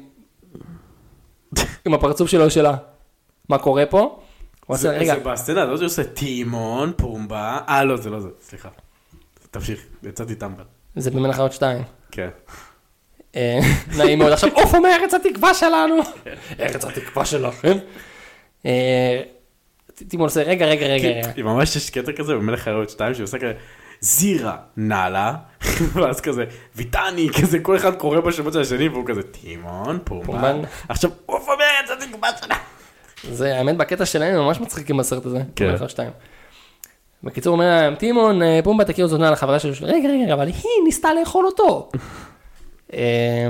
עם 1.85 1.95
הפרצוף 1.95 2.31
שלו 2.31 2.51
שלה. 2.51 2.77
מה 3.49 3.59
קורה 3.59 3.87
פה? 3.87 4.21
עושה, 4.67 4.99
זה 4.99 5.05
זה 5.05 5.21
בסצנה 5.25 5.63
הזאת 5.63 5.79
שעושה 5.79 6.05
טימון, 6.05 6.93
פומבה, 6.97 7.59
אה 7.69 7.85
לא 7.85 7.97
זה 7.97 8.11
לא 8.11 8.21
זה, 8.21 8.29
סליחה. 8.41 8.69
תמשיך, 9.51 9.81
יצאתי 10.03 10.35
טמבל. 10.35 10.65
זה 10.97 11.11
החיות 11.31 11.53
2. 11.53 11.83
כן. 12.11 12.29
אה, 13.37 13.61
נעים 13.97 14.19
מאוד. 14.19 14.33
עכשיו, 14.33 14.51
עופו 14.53 14.81
מארץ 14.81 15.15
התקווה 15.15 15.55
שלנו. 15.55 15.95
ארץ 16.61 16.85
התקווה 16.85 17.25
שלכם. 17.25 17.79
טימון 20.09 20.27
עושה, 20.27 20.43
רגע, 20.43 20.67
רגע, 20.67 20.87
רגע, 20.87 21.09
רגע. 21.09 21.29
היא 21.37 21.45
ממש 21.45 21.77
יש 21.77 21.91
קטע 21.91 22.13
כזה 22.13 22.35
במלך 22.35 22.61
חיות 22.61 22.91
2 22.91 23.15
שהיא 23.15 23.25
עושה 23.25 23.39
כזה 23.39 23.53
זירה 24.01 24.57
נאלה 24.77 25.35
ואז 25.95 26.21
כזה 26.21 26.45
ויטני 26.77 27.29
כזה 27.41 27.59
כל 27.59 27.77
אחד 27.77 27.95
קורא 27.95 28.21
בשמות 28.21 28.53
של 28.53 28.61
השני 28.61 28.89
והוא 28.89 29.07
כזה 29.07 29.23
טימון 29.23 29.99
פומבן. 30.05 30.61
עכשיו 30.89 31.11
עוף 31.27 31.49
אומרת 31.49 31.87
זה 31.87 32.07
תקווה 32.07 32.31
שלה. 32.41 32.57
זה 33.33 33.57
האמת 33.57 33.77
בקטע 33.77 34.07
שלהם 34.07 34.35
הם 34.35 34.41
ממש 34.41 34.61
מצחיקים 34.61 34.97
בסרט 34.97 35.27
הזה. 35.27 35.39
כן. 35.57 35.65
במלך 35.65 35.75
החיות 35.75 35.91
2. 35.91 36.11
בקיצור 37.23 37.53
אומר 37.53 37.65
להם, 37.65 37.95
טימון, 37.95 38.43
אה, 38.43 38.61
פומבה 38.65 38.85
תכיר 38.85 39.07
זונה 39.07 39.31
לחברה 39.31 39.59
שלו, 39.59 39.73
רגע, 39.83 40.09
רגע, 40.09 40.35
אבל 40.35 40.47
היא 40.47 40.85
ניסתה 40.85 41.15
לאכול 41.15 41.47
אותו. 41.47 41.89
אה, 42.95 43.49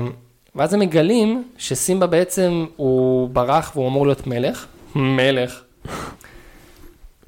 ואז 0.55 0.73
הם 0.73 0.79
מגלים 0.79 1.43
שסימבה 1.57 2.07
בעצם 2.07 2.65
הוא 2.75 3.29
ברח 3.29 3.71
והוא 3.75 3.87
אמור 3.87 4.05
להיות 4.05 4.27
מלך. 4.27 4.65
מלך. 4.95 5.61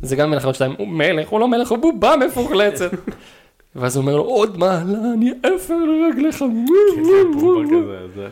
זה 0.02 0.16
גם 0.16 0.32
מלך 0.32 0.48
שתיים, 0.54 0.76
הוא 0.78 0.88
מלך, 0.88 1.30
הוא 1.30 1.40
לא 1.40 1.48
מלך, 1.48 1.70
הוא 1.70 1.78
בובה 1.78 2.14
מפוחלצת. 2.28 2.92
ואז 3.76 3.96
הוא 3.96 4.02
אומר 4.02 4.16
לו, 4.16 4.24
עוד 4.24 4.58
מעלה, 4.58 5.00
אני 5.14 5.32
אפר 5.56 5.78
לרגליך. 5.78 6.36
כזה, 6.36 8.08
זה. 8.16 8.30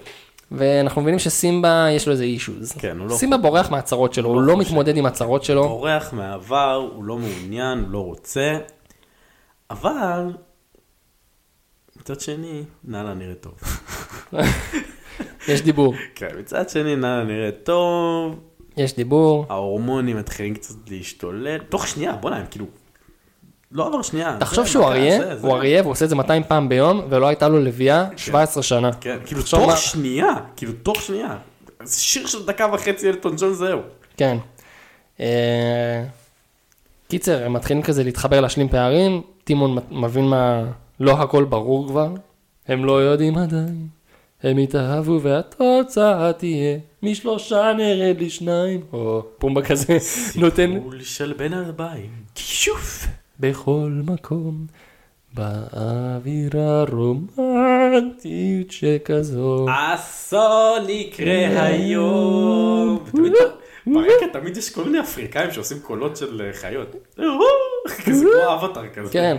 ואנחנו 0.51 1.01
מבינים 1.01 1.19
שסימבה 1.19 1.87
יש 1.91 2.07
לו 2.07 2.13
איזה 2.13 2.23
אישוז. 2.23 2.71
כן, 2.71 2.99
הוא 2.99 3.07
לא 3.07 3.15
סימבה 3.15 3.37
בורח 3.37 3.71
מהצרות 3.71 4.13
שלו, 4.13 4.29
הוא 4.29 4.41
לא 4.41 4.57
מתמודד 4.57 4.97
עם 4.97 5.05
הצרות 5.05 5.43
שלו. 5.43 5.67
בורח 5.67 6.13
מהעבר 6.13 6.89
הוא 6.95 7.03
לא 7.03 7.17
מעוניין 7.17 7.79
הוא 7.79 7.91
לא 7.91 7.99
רוצה 8.05 8.57
אבל 9.69 10.33
מצד 11.95 12.19
שני 12.19 12.63
נאלה 12.83 13.13
נראית 13.13 13.41
טוב. 13.41 13.53
יש 15.47 15.61
דיבור, 15.61 15.93
כן 16.15 16.29
מצד 16.39 16.69
שני 16.69 16.95
נאלה 16.95 17.23
נראית 17.23 17.63
טוב 17.63 18.39
יש 18.79 18.95
דיבור. 18.95 19.45
ההורמונים 19.49 20.17
מתחילים 20.17 20.55
קצת 20.55 20.75
להשתולל 20.89 21.57
תוך 21.57 21.87
שנייה 21.87 22.13
בוא'נה 22.13 22.37
הם 22.37 22.45
כאילו 22.51 22.65
לא 23.71 23.87
עבר 23.87 24.01
שנייה. 24.01 24.37
תחשוב 24.39 24.67
שהוא 24.67 24.85
אריה. 24.85 25.33
הוא 25.41 25.55
אריה 25.55 25.81
והוא 25.81 25.91
עושה 25.91 26.05
את 26.05 26.09
זה 26.09 26.15
200 26.15 26.43
פעם 26.43 26.69
ביום, 26.69 27.01
ולא 27.09 27.27
הייתה 27.27 27.47
לו 27.47 27.59
לביאה 27.59 28.05
17 28.17 28.63
שנה. 28.63 28.93
כן, 28.93 29.17
כאילו 29.25 29.41
תוך 29.43 29.77
שנייה, 29.77 30.33
כאילו 30.55 30.73
תוך 30.83 31.01
שנייה. 31.01 31.37
זה 31.83 32.01
שיר 32.01 32.27
של 32.27 32.45
דקה 32.45 32.67
וחצי 32.73 33.09
אלטון 33.09 33.35
ג'ון 33.37 33.53
זהו. 33.53 33.79
כן. 34.17 34.37
אה, 35.19 36.03
קיצר, 37.07 37.45
הם 37.45 37.53
מתחילים 37.53 37.83
כזה 37.83 38.03
להתחבר 38.03 38.41
להשלים 38.41 38.69
פערים, 38.69 39.21
טימון 39.43 39.77
מבין 39.91 40.25
מה, 40.25 40.63
לא 40.99 41.11
הכל 41.11 41.43
ברור 41.43 41.87
כבר, 41.87 42.09
הם 42.67 42.85
לא 42.85 43.01
יודעים 43.01 43.37
עדיין, 43.37 43.87
הם 44.43 44.57
התאהבו 44.57 45.19
והתוצאה 45.21 46.33
תהיה, 46.33 46.77
משלושה 47.03 47.73
נרד 47.77 48.21
לשניים, 48.21 48.81
או 48.93 49.23
פומבה 49.37 49.61
כזה 49.61 49.97
נותן 50.35 50.79
בול 50.79 51.01
של 51.01 51.33
בן 51.37 51.53
ארבעים. 51.53 52.09
כישוף 52.35 53.05
בכל 53.39 53.89
מקום, 54.05 54.65
באווירה 55.33 56.83
רומנטית 56.91 58.71
שכזו. 58.71 59.65
אסון 59.69 60.89
יקרה 60.89 61.63
היום. 61.63 63.03
ברקע 63.87 64.27
תמיד 64.33 64.57
יש 64.57 64.69
כל 64.69 64.83
מיני 64.83 64.99
אפריקאים 64.99 65.51
שעושים 65.51 65.79
קולות 65.79 66.17
של 66.17 66.41
אה, 66.41 66.53
חיות. 66.53 66.95
כזה 68.05 68.25
כמו 68.25 68.53
אבטר 68.53 68.87
כזה. 68.87 69.13
כן. 69.13 69.37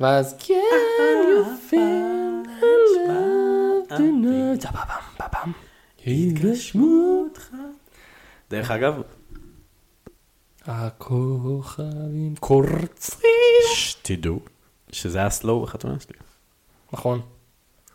ואז 0.00 0.36
can 0.40 0.46
you 0.46 1.70
feel 1.70 2.46
the 2.60 2.66
love 3.08 3.98
tonight? 3.98 5.73
טה-פם, 6.04 6.30
פם, 6.30 6.36
התגשמות. 6.46 7.38
דרך 8.50 8.70
אגב, 8.70 8.94
הכוכבים 10.66 12.34
קורצים. 12.40 13.30
שתדעו 13.74 14.40
שזה 14.92 15.18
היה 15.18 15.30
סלואו 15.30 15.62
בחתונה 15.62 16.00
שלי. 16.00 16.16
נכון, 16.92 17.20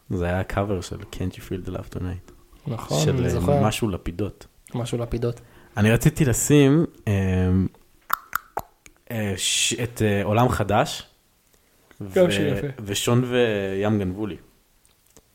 זה 0.10 0.26
היה 0.26 0.44
קאבר 0.44 0.81
של 0.81 0.95
Can't 0.99 1.34
you 1.34 1.40
feel 1.40 1.68
the 1.68 1.72
love 1.72 1.95
tonight. 1.95 2.31
נכון, 2.68 3.03
של 3.06 3.15
אני 3.15 3.23
אה, 3.26 3.30
זוכר. 3.30 3.64
משהו 3.64 3.90
לפידות. 3.90 4.48
משהו 4.76 4.98
לפידות. 4.98 5.41
אני 5.77 5.91
רציתי 5.91 6.26
לשים 6.26 6.86
אה, 9.11 9.34
ש- 9.38 9.73
את 9.73 10.02
אה, 10.02 10.23
עולם 10.23 10.49
חדש. 10.49 11.03
גם 12.14 12.26
ו- 12.27 12.31
שיר 12.31 12.57
יפה. 12.57 12.68
ושון 12.86 13.23
וים 13.23 13.99
גנבו 13.99 14.27
לי. 14.27 14.38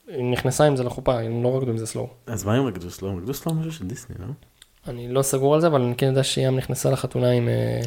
היא 0.08 0.32
נכנסה 0.32 0.64
עם 0.64 0.76
זה 0.76 0.84
לחופה, 0.84 1.20
הם 1.20 1.42
לא 1.42 1.56
רקדו 1.56 1.70
עם 1.70 1.78
זה 1.78 1.86
סלואו. 1.86 2.08
אז 2.26 2.44
מה 2.44 2.54
הם 2.54 2.66
רקדו 2.66 2.90
סלואו? 2.90 3.16
רקדו 3.16 3.34
סלואו 3.34 3.58
משהו 3.58 3.72
של 3.72 3.86
דיסני, 3.86 4.16
לא? 4.18 4.26
אני 4.88 5.08
לא 5.08 5.22
סגור 5.22 5.54
על 5.54 5.60
זה, 5.60 5.66
אבל 5.66 5.82
אני 5.82 5.94
כן 5.96 6.06
יודע 6.06 6.22
שים 6.22 6.56
נכנסה 6.56 6.90
לחתונה 6.90 7.30
עם... 7.30 7.48
אה, 7.48 7.80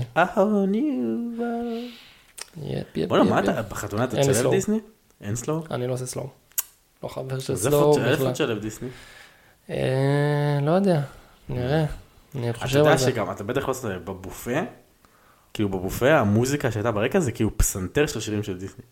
בוא'נה, 3.07 3.23
מה. 3.23 3.39
אתה, 3.39 3.61
בחתונה 3.61 4.03
אתה 4.03 4.18
תשלב. 4.18 4.52
דיסני? 4.52 4.80
אין 5.22 5.35
סלואו? 5.35 5.64
אני 5.72 5.88
לא 5.88 5.94
עושה 5.94 6.06
סלואו. 6.06 6.27
לא 7.03 7.07
חבר 7.07 7.39
של 7.39 7.56
סלואו 7.56 7.98
איפה 7.98 8.11
בכלל. 8.11 8.31
תשלב 8.31 8.60
דיסני? 8.60 8.89
אה, 9.69 10.60
לא 10.61 10.72
יודע, 10.72 11.02
נראה. 11.49 11.85
אני 12.35 12.49
אתה 12.49 12.60
חושב 12.60 12.77
יודע 12.77 12.91
על 12.91 12.98
זה. 12.98 13.11
שגם, 13.11 13.31
אתה 13.31 13.44
בטח 13.44 13.61
לא 13.61 13.72
עושה 13.72 13.99
בבופה, 13.99 14.60
כאילו 15.53 15.69
בבופה 15.69 16.14
המוזיקה 16.14 16.72
שהייתה 16.72 16.91
ברקע 16.91 17.19
זה 17.19 17.31
כאילו 17.31 17.57
פסנתר 17.57 18.06
של 18.07 18.19
שירים 18.19 18.44
של 18.44 18.57
דיסני. 18.57 18.84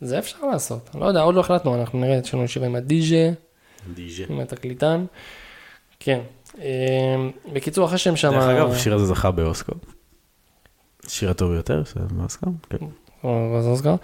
זה 0.00 0.18
אפשר 0.18 0.46
לעשות, 0.46 0.90
אני 0.94 1.00
לא 1.00 1.06
יודע, 1.06 1.20
עוד 1.20 1.34
לא 1.34 1.40
החלטנו, 1.40 1.74
אנחנו 1.74 1.98
נראה, 2.00 2.16
יש 2.16 2.34
לנו 2.34 2.44
ישיבה 2.44 2.66
עם 2.66 2.74
הדי-ג'ה, 2.74 3.32
דיג'ה. 3.94 4.24
עם 4.28 4.40
התקליטן. 4.40 5.04
כן. 6.00 6.20
אה, 6.60 7.16
בקיצור, 7.52 7.86
אחרי 7.86 7.98
שהם 7.98 8.16
שם... 8.16 8.30
דרך 8.30 8.42
אגב, 8.42 8.70
השיר 8.70 8.94
הזה 8.94 9.06
זכה 9.06 9.30
באוסקר. 9.30 9.72
השיר 11.06 11.30
הטוב 11.30 11.52
ביותר, 11.52 11.82
באוסקר? 12.10 12.46
כן. 12.70 12.76
אוסקר. 13.24 13.94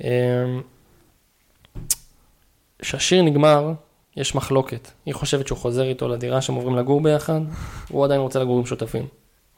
אמ, 0.00 0.06
כשהשיר 2.78 3.22
נגמר, 3.22 3.72
יש 4.16 4.34
מחלוקת. 4.34 4.90
היא 5.06 5.14
חושבת 5.14 5.46
שהוא 5.46 5.58
חוזר 5.58 5.82
איתו 5.82 6.08
לדירה 6.08 6.40
שהם 6.40 6.54
עוברים 6.54 6.76
לגור 6.76 7.00
ביחד, 7.00 7.40
הוא 7.88 8.04
עדיין 8.04 8.20
רוצה 8.20 8.40
לגור 8.40 8.58
עם 8.58 8.66
שותפים. 8.66 9.06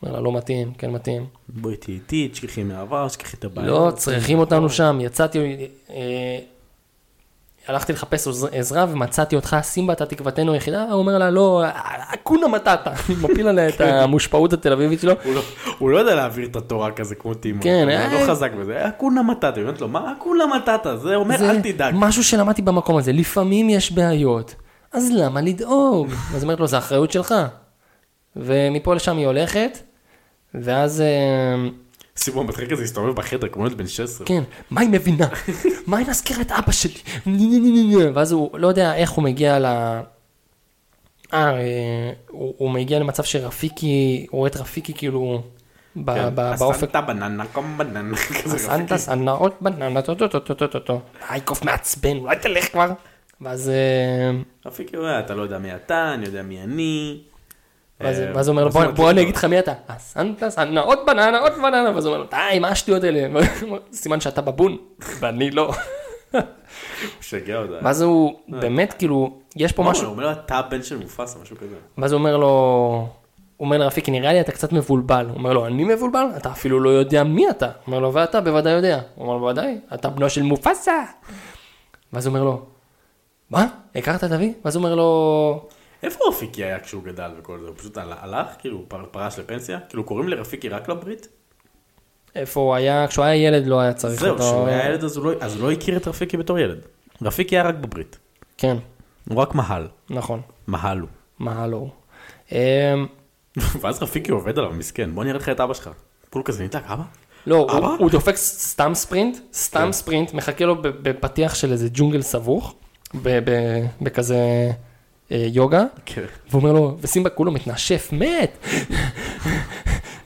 אומר 0.02 0.12
לה, 0.14 0.20
לא 0.20 0.32
מתאים, 0.32 0.72
כן 0.78 0.90
מתאים. 0.90 1.26
בואי 1.48 1.76
תהיי 1.76 1.94
איתי, 1.94 2.28
תשכחי 2.32 2.62
מהעבר, 2.62 3.08
תשכחי 3.08 3.36
את 3.36 3.44
הבעיה. 3.44 3.68
לא, 3.68 3.92
צריכים 3.96 4.38
אותנו 4.38 4.70
שם, 4.70 4.98
יצאתי, 5.00 5.66
אה, 5.90 6.38
הלכתי 7.68 7.92
לחפש 7.92 8.28
עזרה 8.52 8.86
ומצאתי 8.88 9.36
אותך, 9.36 9.56
סימבה, 9.62 9.92
אתה 9.92 10.06
תקוותנו 10.06 10.52
היחידה, 10.52 10.82
הוא 10.82 10.92
אומר 10.92 11.18
לה, 11.18 11.30
לא, 11.30 11.64
אקונה 12.14 12.48
מטאטה, 12.48 12.92
מפיל 13.22 13.48
עליה 13.48 13.68
את 13.68 13.80
המושפעות 13.80 14.52
התל 14.52 14.72
אביבית 14.72 15.00
שלו. 15.00 15.12
הוא 15.24 15.34
לא- 15.34 15.40
הוא 15.78 15.90
לא 15.90 15.98
יודע 15.98 16.14
להעביר 16.14 16.46
את 16.48 16.56
התורה 16.56 16.92
כזה 16.92 17.14
כמו 17.14 17.34
טימו. 17.34 17.62
כן, 17.62 17.82
הוא 17.84 17.92
אה. 17.92 18.20
לא 18.20 18.30
חזק 18.30 18.52
בזה. 18.52 18.88
אקונה 18.88 19.22
מטאטה, 19.22 19.56
היא 19.56 19.66
אומרת 19.66 19.80
לו, 19.80 19.88
מה 19.88 20.12
אקונה 20.18 20.44
מטאטה? 20.56 20.96
זה 20.96 21.14
אומר, 21.14 21.36
אל 21.50 21.60
תדאג. 21.60 21.94
משהו 21.96 22.24
שלמדתי 22.24 22.62
במקום 22.62 22.96
הזה, 22.96 23.12
לפעמים 23.12 23.70
יש 23.70 23.92
בעיות, 23.92 24.54
אז 24.92 25.10
למה 25.16 25.40
לדאוג? 25.40 26.08
אז 26.34 26.42
אומרת 26.42 26.60
לו, 26.60 26.66
זה 26.66 26.78
אחריות 26.78 27.12
שלך. 27.12 27.34
ומפה 28.36 28.94
לשם 28.94 29.16
היא 29.16 29.26
הולכת, 29.26 29.78
ואז, 30.62 31.00
אה, 31.00 31.68
סימון 32.16 32.46
מתחיל 32.46 32.70
כזה 32.70 32.82
להסתובב 32.82 33.14
בחדר 33.14 33.48
כמו 33.48 33.66
ילד 33.66 33.78
בן 33.78 33.86
16. 33.86 34.26
כן, 34.26 34.42
מה 34.70 34.80
היא 34.80 34.88
מבינה? 34.88 35.26
מה 35.86 35.96
היא 35.96 36.06
מזכירה 36.08 36.40
את 36.40 36.52
אבא 36.52 36.72
שלי? 36.72 37.00
ני, 37.26 37.46
ני, 37.46 37.60
ני, 37.60 37.70
ני, 37.70 37.96
ני. 37.96 38.04
ואז 38.14 38.32
הוא 38.32 38.58
לא 38.58 38.68
יודע 38.68 38.94
איך 38.94 39.10
הוא 39.10 39.24
מגיע 39.24 39.58
ל... 39.58 39.66
אה, 39.66 40.00
אה, 41.32 42.12
הוא, 42.28 42.54
הוא 42.58 42.70
מגיע 42.70 42.98
למצב 42.98 43.22
שרפיקי, 43.22 44.26
הוא 44.30 44.38
רואה 44.38 44.50
את 44.50 44.56
רפיקי 44.56 44.94
כאילו 44.94 45.42
ב, 45.96 46.14
כן. 46.14 46.28
ב, 46.34 46.54
באופק. 46.58 46.76
הסנטה 46.76 47.00
בננה 47.00 47.44
קום 47.46 47.78
בננה. 47.78 48.16
כזה 48.42 48.58
סנטה 48.58 48.82
רפיקי. 48.82 48.98
סנאות 48.98 49.56
בננה, 49.60 50.02
טו 50.02 50.14
טו 50.14 50.28
טו 50.28 50.40
טו 50.40 50.54
טו 50.54 50.66
טו 50.66 50.80
טו. 50.80 51.00
אייקוף 51.30 51.64
מעצבן, 51.64 52.16
אולי 52.16 52.36
תלך 52.36 52.72
כבר. 52.72 52.92
ואז 53.40 53.68
אה, 53.68 54.30
רפיקי 54.66 54.96
אתה 55.18 55.34
לא 55.34 55.42
יודע 55.42 55.58
מי 55.58 55.74
אתה, 55.74 56.14
אני 56.14 56.26
יודע 56.26 56.42
מי 56.42 56.62
אני. 56.62 57.20
ואז 58.00 58.20
אה, 58.20 58.32
ואז 58.34 58.48
הוא 58.48 58.52
אומר 58.52 58.64
לו, 58.64 58.70
"בוא- 58.70 58.84
מתחיל 58.86 59.06
אני 59.06 59.22
אגיד 59.22 59.36
לך 59.36 59.44
מי 59.44 59.58
אתה. 59.58 59.72
הסנטה 59.88 60.50
סנה, 60.50 60.80
עוד 60.80 60.98
בננה, 61.06 61.38
עוד 61.38 61.52
בננה. 61.62 61.90
ואז 61.94 62.04
הוא 62.06 62.14
אומר 62.14 62.24
לו, 62.24 62.30
די, 62.52 62.58
מה 62.58 62.68
השטויות 62.68 63.04
האלה? 63.04 63.40
סימן 63.92 64.20
שאתה 64.20 64.40
בבון, 64.42 64.76
ואני 65.20 65.50
לא. 65.50 65.72
משגע 67.20 67.56
אותה. 67.58 67.72
ואז 67.82 68.02
הוא 68.02 68.34
באמת, 68.48 68.92
כאילו, 68.98 69.36
יש 69.56 69.72
פה 69.72 69.82
מה 69.82 69.90
משהו? 69.90 70.04
הוא 70.04 70.12
אומר 70.12 70.24
לו, 70.24 70.32
אתה 70.32 70.56
הבן 70.56 70.82
של 70.82 70.98
מופסה, 70.98 71.38
משהו 71.42 71.56
כזה. 71.56 71.74
ואז 71.98 72.12
הוא 72.12 72.18
אומר 72.18 72.36
לו, 72.36 72.46
הוא 73.56 73.66
אומר 73.66 73.78
לרפיקי, 73.78 74.10
נראה 74.10 74.32
לי 74.32 74.40
אתה 74.40 74.52
קצת 74.52 74.72
מבולבל. 74.72 75.26
הוא 75.28 75.34
אומר 75.36 75.52
לו, 75.52 75.66
אני 75.66 75.84
מבולבל? 75.84 76.24
אתה 76.36 76.50
אפילו 76.50 76.80
לא 76.80 76.90
יודע 76.90 77.24
מי 77.24 77.50
אתה. 77.50 77.66
הוא 77.66 77.72
אומר 77.86 77.98
לו, 77.98 78.14
ואתה 78.14 78.40
בוודאי 78.40 78.72
יודע. 78.72 79.00
הוא 79.14 79.22
אומר 79.24 79.34
לו, 79.34 79.40
בוודאי, 79.40 79.78
אתה 79.94 80.08
בנו 80.08 80.30
של 80.30 80.42
מופסה. 80.42 81.02
ואז 82.12 82.26
הוא 82.26 82.32
אומר 82.34 82.44
לו, 82.44 82.60
מה? 83.50 83.66
הכרת 83.94 84.24
את 84.24 84.32
אבי? 84.32 84.52
ואז 84.64 84.76
הוא 84.76 84.84
אומר 84.84 84.94
לו, 84.94 85.68
איפה 86.02 86.18
רפיקי 86.28 86.64
היה 86.64 86.80
כשהוא 86.80 87.02
גדל 87.04 87.30
וכל 87.38 87.58
זה? 87.62 87.68
הוא 87.68 87.76
פשוט 87.76 87.98
הל- 87.98 88.12
הלך, 88.20 88.46
כאילו, 88.58 88.84
פר- 88.88 89.06
פרש 89.10 89.38
לפנסיה? 89.38 89.78
כאילו, 89.88 90.04
קוראים 90.04 90.28
לרפיקי 90.28 90.68
רק 90.68 90.88
לברית? 90.88 91.28
איפה 92.34 92.60
הוא 92.60 92.74
היה? 92.74 93.06
כשהוא 93.08 93.24
היה 93.24 93.46
ילד 93.48 93.66
לא 93.66 93.80
היה 93.80 93.92
צריך 93.92 94.20
זהו, 94.20 94.30
אותו. 94.32 94.42
כשהוא 94.42 94.66
היה 94.68 94.88
ילד 94.88 95.04
אז 95.04 95.16
הוא 95.16 95.24
לא- 95.26 95.32
אז 95.40 95.54
הוא 95.56 95.62
לא 95.62 95.72
הכיר 95.72 95.96
את 95.96 96.08
רפיקי 96.08 96.36
בתור 96.36 96.58
ילד. 96.58 96.78
רפיקי 97.22 97.56
היה 97.56 97.62
רק 97.68 97.74
בברית. 97.74 98.18
כן, 98.58 98.76
הוא 99.28 99.38
רק 99.38 99.54
מהל. 99.54 99.88
נכון. 100.10 100.40
מהל 100.66 100.98
הוא. 101.00 101.08
מה 101.38 101.66
לא? 101.66 101.86
אמ, 102.52 102.56
ואז 103.80 104.02
רפיקי 104.02 104.30
עובד 104.30 104.58
עליו, 104.58 104.72
מסכן. 104.72 105.14
בוא 105.14 105.24
נראה 105.24 105.36
לך 105.36 105.48
את 105.48 105.60
אבא 105.60 105.74
שלך. 105.74 105.90
כולו 106.30 106.44
כזה 106.44 106.64
נדלק, 106.64 106.82
אבא? 106.86 107.02
לא, 107.46 107.56
הוא- 107.56 107.78
אבא? 107.78 107.86
הוא 107.98 108.10
דופק 108.10 108.36
סתם 108.36 108.94
ספרינט, 108.94 109.36
סתם 109.52 109.78
כן. 109.86 109.92
ספרינט, 109.92 110.32
מחכה 110.34 110.64
לו 110.64 110.82
בפתיח 110.82 111.54
של 111.54 111.72
איזה 111.72 111.88
ג'ונגל 111.92 112.22
סבוך, 112.22 112.74
בכזה 114.02 114.70
יוגה, 115.30 115.84
כן. 116.06 116.22
והוא 116.50 116.62
אומר 116.62 116.72
לו, 116.72 116.96
וסימבה 117.00 117.30
כולו 117.30 117.52
מתנשף, 117.52 118.08
מת. 118.12 118.66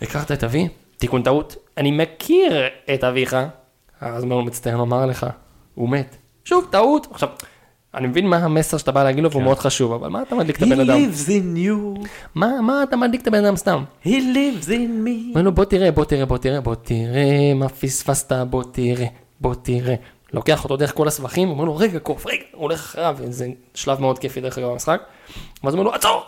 הכרת 0.03 0.33
את 0.33 0.45
אבי? 0.45 0.69
תיקון 0.99 1.23
טעות, 1.23 1.57
אני 1.77 1.91
מכיר 1.91 2.63
את 2.95 3.05
אביך. 3.05 3.37
אז 4.01 4.23
אומר 4.23 4.37
לו, 4.37 4.43
מצטער 4.45 4.77
לומר 4.77 5.07
לך, 5.07 5.27
הוא 5.75 5.89
מת. 5.89 6.17
שוב, 6.45 6.67
טעות. 6.71 7.07
עכשיו, 7.11 7.29
אני 7.95 8.07
מבין 8.07 8.27
מה 8.27 8.37
המסר 8.37 8.77
שאתה 8.79 8.93
בא 8.93 9.05
להגיד 9.05 9.25
לו, 9.25 9.31
והוא 9.31 9.41
כן. 9.41 9.45
מאוד 9.45 9.59
חשוב, 9.59 9.93
אבל 9.93 10.09
מה 10.09 10.23
אתה 10.23 10.35
מדליק 10.35 10.57
את 10.57 10.63
הבן 10.63 10.81
אדם? 10.81 10.99
in 11.27 11.57
you, 11.57 12.07
מה, 12.35 12.61
מה 12.61 12.83
אתה 12.83 12.97
מדליק 12.97 13.23
את 13.23 13.27
הבן 13.27 13.45
אדם 13.45 13.57
סתם? 13.57 13.85
he 14.05 14.09
lives 14.09 14.67
in 14.67 15.07
me. 15.07 15.31
אומר 15.31 15.43
לו 15.43 15.53
בוא 15.53 15.65
תראה, 15.65 15.91
בוא 15.91 16.05
תראה, 16.05 16.27
בוא 16.27 16.39
תראה, 16.39 16.61
בוא 16.61 16.75
תראה 16.75 17.55
מה 17.55 17.69
פספסת, 17.69 18.33
בוא 18.51 18.63
תראה, 18.73 19.07
בוא 19.41 19.55
תראה. 19.63 19.95
לוקח 20.33 20.65
אותו 20.65 20.77
דרך 20.77 20.95
כל 20.95 21.09
הסבכים, 21.09 21.49
אומר 21.49 21.65
לו 21.65 21.77
רגע 21.77 21.99
קוף, 21.99 22.27
רגע, 22.27 22.43
הוא 22.53 22.63
הולך 22.63 22.81
אחריו, 22.81 23.19
זה 23.29 23.49
שלב 23.75 24.01
מאוד 24.01 24.19
כיפי 24.19 24.41
דרך 24.41 24.59
אגב 24.59 24.69
במשחק. 24.69 25.03
ואז 25.65 25.75
הוא 25.75 25.81
אומר 25.81 25.91
לו 25.91 25.97
עצור! 25.97 26.25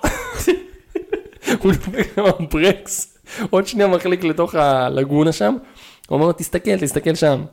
הוא 1.63 1.73
דופק 1.73 2.19
לו 2.19 2.25
ברקס, 2.51 3.19
עוד 3.51 3.67
שנייה 3.67 3.89
מחליק 3.89 4.25
לתוך 4.25 4.55
הלגונה 4.55 5.33
שם, 5.33 5.57
הוא 6.09 6.17
אומר 6.17 6.27
לו 6.27 6.33
תסתכל, 6.33 6.77
תסתכל 6.81 7.15
שם. 7.15 7.45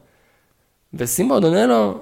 וסימבה 0.93 1.35
עוד 1.35 1.43
עונה 1.43 1.65
לו, 1.65 2.01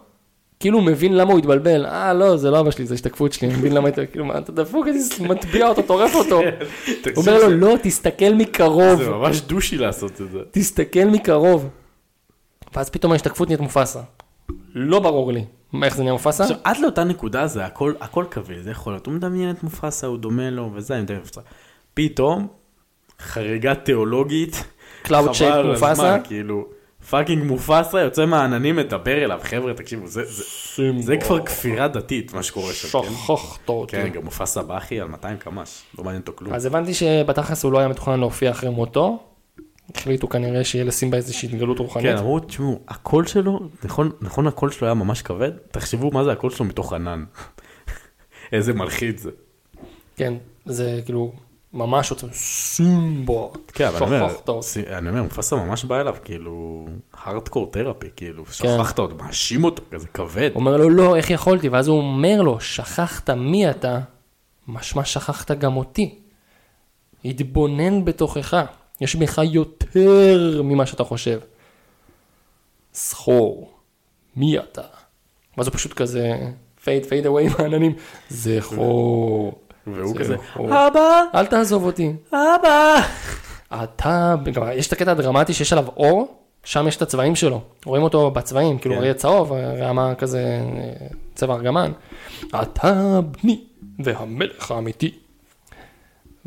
כאילו 0.59 0.81
מבין 0.81 1.17
למה 1.17 1.31
הוא 1.31 1.39
התבלבל, 1.39 1.85
אה 1.85 2.13
לא 2.13 2.37
זה 2.37 2.51
לא 2.51 2.59
אבא 2.59 2.71
שלי 2.71 2.85
זה 2.85 2.93
השתקפות 2.93 3.33
שלי, 3.33 3.47
אני 3.47 3.57
מבין 3.57 3.73
למה 3.73 3.89
אתה 3.89 4.05
כאילו 4.05 4.25
מה 4.25 4.37
אתה 4.37 4.51
דפוק, 4.51 4.87
אני 4.87 5.27
מטביע 5.27 5.67
אותו, 5.67 5.81
טורף 5.81 6.15
אותו. 6.15 6.39
הוא 6.39 6.47
אומר 7.17 7.37
לו 7.37 7.49
לא 7.49 7.75
תסתכל 7.83 8.33
מקרוב. 8.33 9.03
זה 9.03 9.09
ממש 9.09 9.41
דושי 9.41 9.77
לעשות 9.77 10.21
את 10.21 10.31
זה. 10.31 10.39
תסתכל 10.51 11.05
מקרוב. 11.05 11.69
ואז 12.75 12.89
פתאום 12.89 13.11
ההשתקפות 13.11 13.47
נהיית 13.47 13.61
מופסה. 13.61 13.99
לא 14.77 14.99
ברור 14.99 15.31
לי 15.31 15.45
איך 15.83 15.95
זה 15.95 16.01
נהיה 16.03 16.13
מופסה. 16.13 16.43
עכשיו, 16.43 16.57
עד 16.63 16.77
לאותה 16.77 17.03
נקודה 17.03 17.47
זה 17.47 17.65
הכל, 17.65 17.93
הכל 17.99 18.25
קביל, 18.29 18.61
זה 18.61 18.71
יכול 18.71 18.93
להיות, 18.93 19.05
הוא 19.05 19.13
מדמיין 19.13 19.49
את 19.49 19.63
מופסה, 19.63 20.07
הוא 20.07 20.17
דומה 20.17 20.49
לו, 20.49 20.71
וזה, 20.73 20.93
אני 20.93 21.03
מדמיין 21.03 21.21
את 21.21 21.25
מופסה. 21.25 21.41
פתאום, 21.93 22.47
חריגה 23.19 23.75
תיאולוגית, 23.75 24.63
shape 25.05 25.15
על 25.43 25.67
מופסה. 25.67 25.91
הזמן, 25.91 26.19
כאילו, 26.23 26.67
fucking 27.09 27.43
מופסה 27.43 27.99
יוצא 27.99 28.25
מהעננים, 28.25 28.75
מדבר 28.75 29.23
אליו, 29.23 29.39
חבר'ה, 29.43 29.73
תקשיבו, 29.73 30.07
זה, 30.07 30.23
זה, 30.25 30.91
זה 30.99 31.17
כבר 31.17 31.45
כפירה 31.45 31.87
דתית, 31.87 32.33
מה 32.33 32.43
שקורה 32.43 32.73
שם, 32.73 33.01
כן? 33.01 33.09
שכחת 33.09 33.69
אותי. 33.69 33.91
כן, 33.91 34.09
גם 34.09 34.23
מופסה 34.23 34.63
באחי 34.63 34.99
על 34.99 35.07
200 35.07 35.37
קמ"ש, 35.37 35.81
לא 35.97 36.03
מעניין 36.03 36.21
אותו 36.21 36.33
כלום. 36.35 36.53
אז 36.53 36.65
הבנתי 36.65 36.93
שבתכלס 36.93 37.63
הוא 37.63 37.71
לא 37.71 37.79
היה 37.79 37.87
מתוכנן 37.87 38.19
להופיע 38.19 38.51
אחרי 38.51 38.69
מותו. 38.69 39.19
החליטו 39.95 40.29
כנראה 40.29 40.63
שיהיה 40.63 40.85
לסימבה 40.85 41.17
איזושהי 41.17 41.49
התגלות 41.49 41.79
רוחנית. 41.79 42.05
כן, 42.05 42.17
אמרו, 42.17 42.39
תשמעו, 42.39 42.79
הקול 42.87 43.25
שלו, 43.25 43.59
נכון, 43.83 44.11
נכון 44.21 44.47
הקול 44.47 44.71
שלו 44.71 44.87
היה 44.87 44.93
ממש 44.93 45.21
כבד? 45.21 45.51
תחשבו 45.71 46.11
מה 46.11 46.23
זה 46.23 46.31
הקול 46.31 46.51
שלו 46.51 46.65
מתוך 46.65 46.93
ענן. 46.93 47.23
איזה 48.53 48.73
מלחיץ 48.73 49.21
זה. 49.21 49.31
כן, 50.15 50.33
זה 50.65 51.01
כאילו 51.05 51.33
ממש 51.73 52.11
עוצם 52.11 52.27
סימבה. 52.31 53.47
כן, 53.67 53.87
אבל 53.87 53.95
אני 53.95 54.05
אומר, 54.05 54.35
אני 54.97 55.09
אומר, 55.09 55.23
מופסה 55.23 55.55
ממש 55.55 55.85
בא 55.85 56.01
אליו, 56.01 56.15
כאילו, 56.23 56.85
הארדקור 57.13 57.71
תרפי, 57.71 58.07
כאילו, 58.15 58.45
כן. 58.45 58.51
שכחת 58.51 58.99
אותו, 58.99 59.15
מאשים 59.15 59.63
אותו, 59.63 59.83
כזה 59.91 60.07
כבד. 60.07 60.49
אומר 60.55 60.77
לו 60.77 60.89
לא, 60.89 61.15
איך 61.15 61.29
יכולתי? 61.29 61.69
ואז 61.69 61.87
הוא 61.87 61.97
אומר 61.97 62.41
לו, 62.41 62.59
שכחת 62.59 63.29
מי 63.29 63.69
אתה, 63.69 63.99
משמע 64.67 65.05
שכחת 65.05 65.51
גם 65.51 65.77
אותי. 65.77 66.19
התבונן 67.25 68.05
בתוכך, 68.05 68.61
יש 69.01 69.15
בך 69.15 69.39
יותר 69.43 70.61
ממה 70.63 70.85
שאתה 70.85 71.03
חושב. 71.03 71.39
זכור, 72.93 73.71
מי 74.35 74.59
אתה? 74.59 74.81
ואז 75.57 75.67
הוא 75.67 75.73
פשוט 75.73 75.93
כזה, 75.93 76.37
fade 76.83 77.05
fade 77.05 77.25
away 77.25 77.47
מהעננים, 77.47 77.93
זכור. 78.29 79.53
והוא 79.87 80.13
זה 80.13 80.19
כזה. 80.19 80.35
אבא, 80.55 81.21
אל 81.35 81.45
תעזוב 81.45 81.85
אותי. 81.85 82.13
אבא. 82.29 82.95
אתה, 83.83 84.35
גם 84.53 84.63
יש 84.73 84.87
את 84.87 84.93
הקטע 84.93 85.11
הדרמטי 85.11 85.53
שיש 85.53 85.73
עליו 85.73 85.87
אור, 85.87 86.37
שם 86.63 86.87
יש 86.87 86.95
את 86.95 87.01
הצבעים 87.01 87.35
שלו. 87.35 87.61
רואים 87.85 88.03
אותו 88.03 88.31
בצבעים, 88.31 88.79
כאילו 88.79 88.95
כן. 88.95 89.01
אריה 89.01 89.13
צהוב, 89.13 89.51
רעמה 89.53 90.15
כזה 90.15 90.39
אה, 90.41 91.07
צבע 91.35 91.53
ארגמן. 91.53 91.91
אתה 92.61 93.19
בני 93.21 93.61
והמלך 93.99 94.71
האמיתי. 94.71 95.19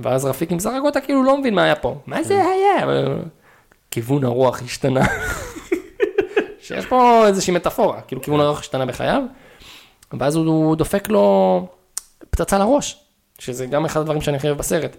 ואז 0.02 0.24
רפיק 0.24 0.50
זרק 0.58 0.82
אותה 0.84 1.00
כאילו 1.00 1.24
לא 1.24 1.36
מבין 1.36 1.54
מה 1.54 1.64
היה 1.64 1.76
פה. 1.76 1.96
מה 2.06 2.22
זה 2.22 2.34
היה? 2.34 2.84
אבל 2.84 3.18
כיוון 3.90 4.24
הרוח 4.24 4.62
השתנה. 4.62 5.00
שיש 6.62 6.86
פה 6.86 7.26
איזושהי 7.26 7.54
מטאפורה, 7.54 8.00
כאילו 8.00 8.22
כיוון 8.22 8.40
הרוח 8.40 8.60
השתנה 8.60 8.86
בחייו. 8.86 9.22
ואז 10.12 10.36
הוא 10.36 10.76
דופק 10.76 11.08
לו 11.08 11.66
פצצה 12.30 12.58
לראש, 12.58 13.04
שזה 13.38 13.66
גם 13.66 13.84
אחד 13.84 14.00
הדברים 14.00 14.20
שאני 14.20 14.36
הכי 14.36 14.46
אוהב 14.46 14.58
בסרט. 14.58 14.96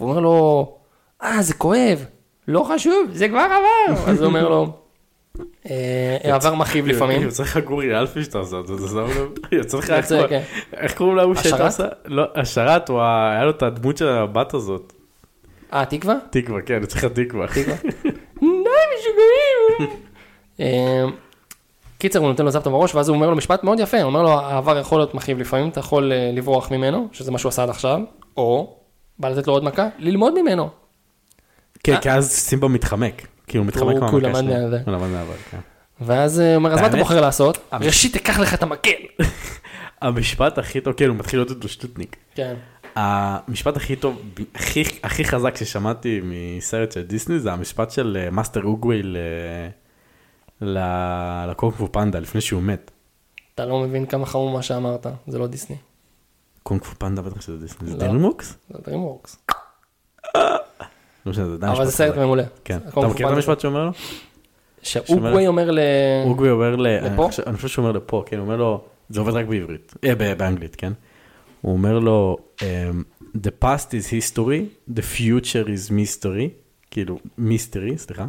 והוא 0.00 0.10
אומר 0.10 0.20
לו, 0.20 0.68
אה, 1.22 1.42
זה 1.42 1.54
כואב. 1.54 2.04
לא 2.48 2.66
חשוב, 2.74 3.10
זה 3.12 3.28
כבר 3.28 3.38
עבר. 3.38 4.00
אז 4.10 4.20
הוא 4.20 4.26
אומר 4.26 4.48
לו, 4.48 4.76
אה, 5.70 6.34
עבר 6.34 6.54
מכאיב 6.54 6.86
לפעמים. 6.86 7.22
יוצא 7.22 7.42
לך 7.42 7.56
גורי 7.58 7.98
אלפי 7.98 8.24
שאתה 8.24 8.38
עושה 8.38 8.56
את 8.60 8.66
זה, 8.66 8.96
לא... 8.96 9.06
יוצא 9.52 9.78
לך... 9.78 9.90
איך- 9.90 10.08
כן. 10.28 10.42
איך 10.76 10.94
קוראים 10.96 11.16
להוא 11.16 11.34
שהייתה 11.34 11.66
השרת? 11.66 11.88
עושה? 11.88 11.88
לא, 12.04 12.24
השרת, 12.34 12.90
היה 13.32 13.44
לו 13.44 13.50
את 13.50 13.62
הדמות 13.62 13.96
של 13.96 14.08
הבת 14.08 14.54
הזאת. 14.54 14.92
אה, 15.72 15.84
תקווה? 15.84 16.14
תקווה, 16.30 16.62
כן, 16.62 16.78
יוצא 16.80 16.98
לך 16.98 17.04
תקווה. 17.04 17.46
תקווה. 17.46 17.74
די 18.40 18.80
משוגעים. 18.98 19.96
אה, 20.60 21.04
קיצר 21.98 22.18
הוא 22.18 22.28
נותן 22.28 22.44
לו 22.44 22.50
זפטה 22.50 22.70
בראש 22.70 22.94
ואז 22.94 23.08
הוא 23.08 23.14
אומר 23.16 23.30
לו 23.30 23.36
משפט 23.36 23.64
מאוד 23.64 23.80
יפה, 23.80 23.96
הוא 23.96 24.06
אומר 24.06 24.22
לו 24.22 24.30
העבר 24.40 24.78
יכול 24.78 24.98
להיות 24.98 25.14
מכאיב 25.14 25.38
לפעמים, 25.40 25.68
אתה 25.68 25.80
יכול 25.80 26.12
אה, 26.12 26.30
לברוח 26.34 26.70
ממנו, 26.70 27.08
שזה 27.12 27.30
מה 27.30 27.38
שהוא 27.38 27.48
עשה 27.48 27.62
עד 27.62 27.68
עכשיו, 27.70 28.00
או 28.36 28.76
בא 29.18 29.28
לתת 29.28 29.46
לו 29.46 29.52
עוד 29.52 29.64
מכה, 29.64 29.88
ללמוד 29.98 30.40
ממנו. 30.42 30.68
כן, 31.84 31.96
כי 32.00 32.10
אז 32.10 32.30
סימבה 32.30 32.68
מתחמק. 32.68 33.26
כאילו, 33.46 33.64
הוא 33.64 33.68
מתחמק 33.68 33.94
מהמכה 33.94 34.12
הוא 34.12 34.20
למד 34.20 34.40
שלו. 34.40 34.52
מהזה. 34.54 34.80
הוא 34.86 34.92
למד 34.94 35.08
מהעבר, 35.08 35.34
כן. 35.50 35.58
ואז 36.00 36.40
אה, 36.40 36.46
הוא 36.48 36.54
אומר 36.56 36.72
אז 36.72 36.80
מה 36.80 36.86
אתה? 36.86 36.96
בוחר 36.96 37.20
לעשות? 37.20 37.58
ראשית 37.72 38.12
תיקח 38.12 38.38
לך 38.38 38.54
את 38.54 38.62
המקל. 38.62 38.90
המשפט 40.02 40.58
הכי 40.58 40.80
טוב, 40.80 40.94
כן, 40.94 41.08
הוא 41.08 41.16
מתחיל 41.16 41.38
להיות 41.38 41.50
איתו 41.50 41.68
שטוטניק. 41.68 42.16
כן. 42.34 42.54
המשפט 42.96 43.76
הכי 43.76 43.96
טוב, 43.96 44.22
הכי, 44.54 44.82
הכי 45.02 45.24
חזק 45.24 45.56
ששמעתי 45.56 46.20
מסרט 46.24 46.92
של 46.92 47.02
דיסני 47.02 47.38
זה 47.40 47.52
המשפט 47.52 47.90
של 47.90 48.18
אה, 48.24 48.30
master 48.30 48.62
אוגווי 48.64 49.02
ל- 49.02 49.16
ל- 50.60 51.46
לקונג 51.50 51.72
פו 51.72 51.92
פנדה 51.92 52.18
לפני 52.18 52.40
שהוא 52.40 52.62
מת. 52.62 52.90
אתה 53.54 53.66
לא 53.66 53.80
מבין 53.80 54.06
כמה 54.06 54.26
חמור 54.26 54.50
מה 54.50 54.62
שאמרת, 54.62 55.06
זה 55.26 55.38
לא 55.38 55.46
דיסני, 55.46 55.76
קונג 56.62 56.82
פו 56.84 56.94
פנדה 56.98 57.22
בטח 57.22 57.40
שזה 57.40 57.58
דיסני, 57.58 57.88
זה 57.90 57.94
לא. 57.96 58.00
DreamWorks? 58.00 58.56
זה 58.70 58.78
DreamWorks. 58.78 59.52
לא 61.26 61.32
משנה, 61.32 61.46
זה 61.46 61.54
עדיין 61.54 61.72
אבל 61.72 61.84
זה 61.84 61.88
משפט 61.90 62.06
סרט. 62.06 62.16
מעולה. 62.18 62.42
כן. 62.64 62.78
אתה 62.88 63.00
מכיר 63.08 63.28
את. 63.28 63.32
המשפט 63.32 63.60
שהוא 63.60 63.68
אומר 63.70 63.84
לו? 63.84 63.90
שאוגווי 64.82 65.46
אומר 65.46 65.70
ל... 65.70 65.78
אוגווי 66.24 66.50
אומר 66.50 66.76
ל... 66.76 66.86
לפה? 67.06 67.28
אני 67.46 67.56
חושב- 67.56 67.68
שהוא 67.68 67.82
אומר 67.82 67.96
לפה, 67.96 68.22
כן, 68.26 68.36
הוא 68.36 68.44
אומר 68.44 68.56
לו, 68.56 68.84
זה 69.08 69.20
עובד 69.20 69.32
רק 69.32 69.46
בעברית, 69.46 69.94
אה, 70.04 70.34
באנגלית, 70.34 70.76
כן? 70.76 70.92
הוא 71.60 71.72
אומר 71.72 71.98
לו, 71.98 72.36
אמ, 72.62 73.02
The 73.36 73.64
past 73.64 73.88
is 73.90 74.06
history, 74.10 74.90
the 74.94 75.02
future 75.16 75.66
is 75.66 75.90
mystery, 75.90 76.48
כאילו, 76.90 77.18
mystery, 77.38 77.96
סליחה. 77.96 78.26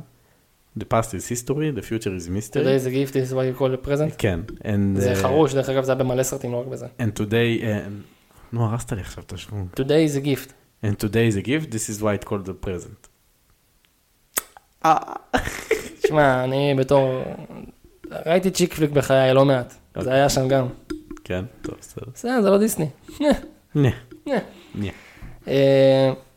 The 0.80 0.84
past 0.84 1.08
is 1.08 1.28
history, 1.32 1.50
the 1.78 1.84
future 1.84 2.14
is 2.20 2.30
אתה 2.50 2.60
יודע 2.60 2.70
mystery. 2.70 2.74
איזה 2.74 2.90
גיפט 2.90 3.16
is 3.16 3.32
what 3.34 3.58
you 3.58 3.62
call 3.62 3.86
a 3.86 3.88
present? 3.88 4.16
כן, 4.18 4.40
and, 4.64 5.00
זה 5.00 5.14
uh, 5.14 5.16
חרוש, 5.16 5.54
דרך 5.54 5.70
אגב 5.70 5.84
זה 5.84 5.92
היה 5.92 6.00
במלא 6.00 6.24
סרטים, 6.24 6.52
לא 6.52 6.62
רק 6.62 6.68
בזה. 6.68 6.86
and 7.00 7.20
today, 7.20 7.62
uh, 7.62 7.66
נו, 8.54 8.66
הרסת 8.66 8.92
לי 8.94 9.02
עכשיו 9.02 9.24
את 9.28 9.34
השוונג. 9.34 9.68
Today 9.80 9.84
is 10.14 10.24
a 10.24 10.26
gift. 10.26 10.52
And 10.86 11.00
today 11.00 11.28
is 11.28 11.36
a 11.36 11.42
gift, 11.42 11.72
this 11.72 11.90
is 11.90 11.98
why 12.04 12.14
it's 12.14 12.26
called 12.30 12.46
the 12.46 12.68
present. 12.68 13.08
אה, 14.86 14.98
שמע, 16.08 16.44
אני 16.44 16.74
בתור... 16.78 17.24
ראיתי 18.26 18.52
צ'יק 18.52 18.74
פליק 18.74 18.92
בחיי 18.92 19.34
לא 19.34 19.46
מעט. 19.46 19.74
זה 20.00 20.14
היה 20.14 20.30
שם 20.30 20.48
גם. 20.48 20.68
כן, 21.24 21.46
טוב, 21.62 21.76
בסדר. 21.82 22.06
בסדר, 22.14 22.42
זה 22.42 22.50
לא 22.50 22.58
דיסני. 22.58 22.88
נה, 23.20 23.30
נה. 23.76 23.90
נה. 24.76 24.92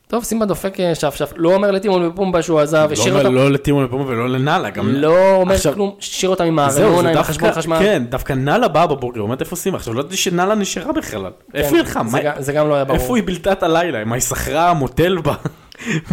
טוב, 0.08 0.24
סימבה 0.24 0.46
דופק 0.46 0.80
אה, 0.80 0.94
שפשף. 0.94 1.32
לא 1.36 1.54
אומר 1.54 1.70
לטימון 1.70 2.06
ופומבה 2.06 2.42
שהוא 2.42 2.60
עזב, 2.60 2.86
לא 2.88 2.92
השאיר 2.92 3.18
אותם. 3.18 3.34
לא 3.34 3.50
לטימון 3.50 3.84
לפומו 3.84 4.06
ולא 4.08 4.28
לנאלה, 4.28 4.70
גם... 4.70 4.88
לא 4.88 5.34
אומר 5.34 5.56
כלום, 5.74 5.94
השאיר 5.98 6.30
אותם 6.30 6.44
עם 6.44 6.58
הארנונה, 6.58 7.10
עם 7.10 7.18
החשבון 7.18 7.52
חשמל. 7.52 7.78
כן, 7.78 8.02
דווקא 8.08 8.32
נאלה 8.32 8.68
באה 8.68 8.86
בבוקר, 8.86 9.20
אומרת 9.20 9.40
איפה 9.40 9.56
סימה, 9.56 9.76
עכשיו 9.76 9.94
לא 9.94 10.00
ידעתי 10.00 10.16
שנאלה 10.16 10.54
נשארה 10.54 10.92
בכלל, 10.92 11.26
איפה 11.54 11.76
היא 11.76 11.84
הלכה, 11.84 12.00
כן, 12.22 12.32
זה 12.42 12.52
גם- 12.52 12.68
לא 12.68 12.74
היה 12.74 12.84
ברור. 12.84 13.00
איפה 13.00 13.16
היא 13.16 13.24
בילתה 13.24 13.52
את 13.52 13.62
הלילה, 13.62 14.04
מה 14.04 14.14
היא 14.14 14.22
שכרה 14.22 14.74
מוטל 14.74 15.18
בה, 15.18 15.34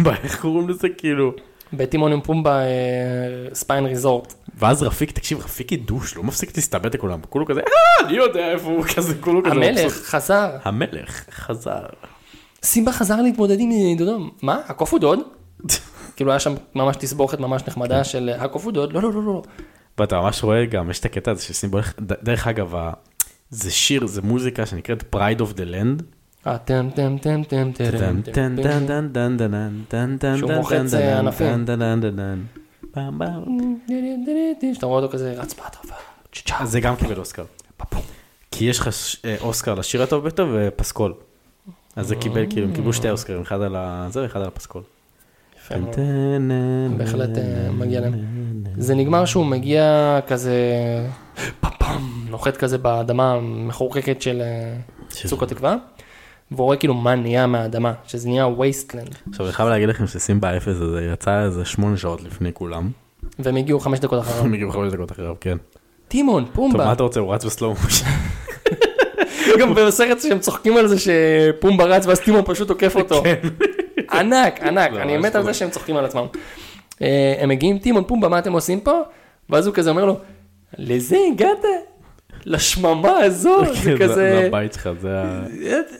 איך 0.24 0.40
קוראים 0.40 0.68
לזה 0.68 0.88
כאילו, 0.98 1.32
בטימון 1.72 2.12
עם 2.12 2.20
פומבה 2.20 2.60
אה, 2.60 2.66
ספיין 3.54 3.86
ריזורט. 3.86 4.34
ואז 4.58 4.82
רפיק, 4.82 5.10
תקשיב, 5.10 5.38
רפיק 5.44 5.70
היא 5.70 5.78
דוש, 5.84 6.16
לא 6.16 6.22
מפסיק 6.22 6.56
להסתלבט 6.56 6.94
לכולם, 6.94 7.18
כולו 7.28 7.46
כזה, 7.46 7.60
אה, 7.60 8.06
אני 8.08 8.16
יודע 8.16 8.50
איפה 8.52 8.68
הוא 8.68 8.84
כזה, 8.96 9.14
כולו 9.20 9.42
כזה, 9.44 9.54
המלך. 9.54 9.92
חזר. 9.92 10.48
המלך 10.64 11.24
חזר, 11.30 11.80
סימבה 12.66 12.92
חזר 12.92 13.22
להתמודד 13.22 13.60
עם 13.60 13.70
דודו. 13.98 14.18
מה? 14.42 14.60
הקוף 14.68 14.92
הוא 14.92 15.00
דוד? 15.00 15.18
כאילו 16.16 16.30
היה 16.30 16.40
שם 16.40 16.54
ממש 16.74 16.96
תסבוכת 16.96 17.40
ממש 17.40 17.62
כן. 17.62 17.70
נחמדה 17.70 18.04
של 18.04 18.30
הקוף 18.38 18.64
הוא 18.64 18.72
דוד? 18.72 18.92
לא, 18.92 19.02
לא, 19.02 19.12
לא, 19.12 19.22
לא. 19.22 19.42
ואתה 19.98 20.20
ממש 20.20 20.44
רואה 20.44 20.64
גם, 20.64 20.90
יש 20.90 21.00
את 21.00 21.04
הקטע 21.04 21.30
הזה 21.30 21.42
שסימבול, 21.42 21.82
דרך 21.98 22.46
אגב, 22.46 22.74
זה 23.50 23.70
שיר, 23.70 24.06
זה 24.06 24.22
מוזיקה 24.22 24.66
שנקראת 24.66 25.14
Pride 25.14 25.40
of 25.40 25.56
the 25.56 25.72
Land, 25.72 26.02
אה, 26.46 26.58
טם 26.58 26.88
טם 26.94 27.18
טם 27.18 27.42
טם 27.42 27.72
טם 27.72 27.92
טן, 27.92 28.22
טם 28.22 28.56
טן, 28.62 28.62
טם 28.62 29.08
טן, 29.12 29.36
טן, 29.88 30.16
טן, 30.18 30.18
טן, 30.18 30.36
אז 41.96 42.06
זה 42.08 42.16
קיבל 42.16 42.40
אה, 42.40 42.42
קיבל, 42.42 42.52
כאילו, 42.52 42.66
הם 42.66 42.74
קיבלו 42.74 42.92
שתי 42.92 43.10
אוסקרים, 43.10 43.40
אחד 43.40 43.60
על 43.60 43.76
זה 44.08 44.22
ואחד 44.22 44.40
על 44.40 44.46
הפסקול. 44.46 44.82
יפה 45.60 45.76
מאוד. 45.76 45.96
בהחלט 46.96 47.38
אה, 47.38 47.70
מגיע 47.72 48.00
להם. 48.00 48.14
זה 48.76 48.94
נגמר 48.94 49.24
שהוא 49.24 49.46
מגיע 49.46 50.18
כזה, 50.26 50.56
פאפאם, 51.60 52.00
נוחת 52.30 52.56
כזה 52.56 52.78
באדמה 52.78 53.32
המחורקקת 53.32 54.22
של 54.22 54.42
אה, 54.42 54.76
צוק 55.08 55.42
התקווה, 55.42 55.76
והוא 56.50 56.64
רואה 56.64 56.76
כאילו 56.76 56.94
מה 56.94 57.14
נהיה 57.14 57.46
מהאדמה, 57.46 57.92
שזה 58.06 58.28
נהיה 58.28 58.46
וייסטלנד, 58.46 59.14
עכשיו, 59.30 59.46
אני 59.46 59.52
חייב 59.52 59.68
להגיד 59.68 59.88
לכם 59.88 60.06
שסימבה 60.06 60.56
אפס 60.56 60.76
הזה 60.80 61.08
יצא 61.12 61.44
איזה 61.44 61.64
שמונה 61.64 61.96
שעות 61.96 62.22
לפני 62.22 62.50
כולם. 62.52 62.90
והם 63.38 63.56
הגיעו 63.56 63.80
חמש 63.80 63.98
דקות 63.98 64.20
אחריו. 64.20 64.44
הם 64.44 64.54
הגיעו 64.54 64.72
חמש 64.72 64.92
דקות 64.92 65.12
אחריו, 65.12 65.34
כן. 65.40 65.56
טימון, 66.08 66.44
טוב, 66.44 66.54
פומבה, 66.54 66.84
מה 66.84 66.92
אתה 66.92 67.02
רוצה? 67.02 67.20
הוא 67.20 67.34
רץ 67.34 67.44
בסלואו. 67.44 67.74
גם 69.60 69.74
בסרט 69.74 70.20
שהם 70.20 70.38
צוחקים 70.38 70.76
על 70.76 70.86
זה 70.86 70.96
שפומבה 70.98 71.84
רץ 71.84 72.06
ואז 72.06 72.20
טימון 72.20 72.42
פשוט 72.44 72.68
תוקף 72.68 72.96
אותו. 72.96 73.22
ענק, 74.12 74.60
ענק, 74.62 74.92
זה 74.94 75.02
אני 75.02 75.16
מת 75.16 75.34
על. 75.34 75.42
זה 75.42 75.54
שהם 75.54 75.70
צוחקים 75.70 75.96
על 75.96 76.04
עצמם. 76.04 76.26
אה, 77.02 77.34
הם 77.38 77.48
מגיעים, 77.48 77.78
טימון, 77.78 78.04
פומבה, 78.04 78.28
מה 78.28 78.38
אתם 78.38 78.52
עושים 78.52 78.80
פה? 78.80 79.00
ואז 79.50 79.66
הוא 79.66 79.74
כזה 79.74 79.90
אומר 79.90 80.04
לו, 80.04 80.16
לזה 80.78 81.16
הגעת? 81.32 81.64
לשממה 82.46 83.18
הזו? 83.18 83.64
זה 83.64 83.74
זה 83.74 83.94
כזה, 84.00 84.44
הבית 84.46 84.72
שלך, 84.72 84.90
זה 85.00 85.08
ה... 85.18 85.44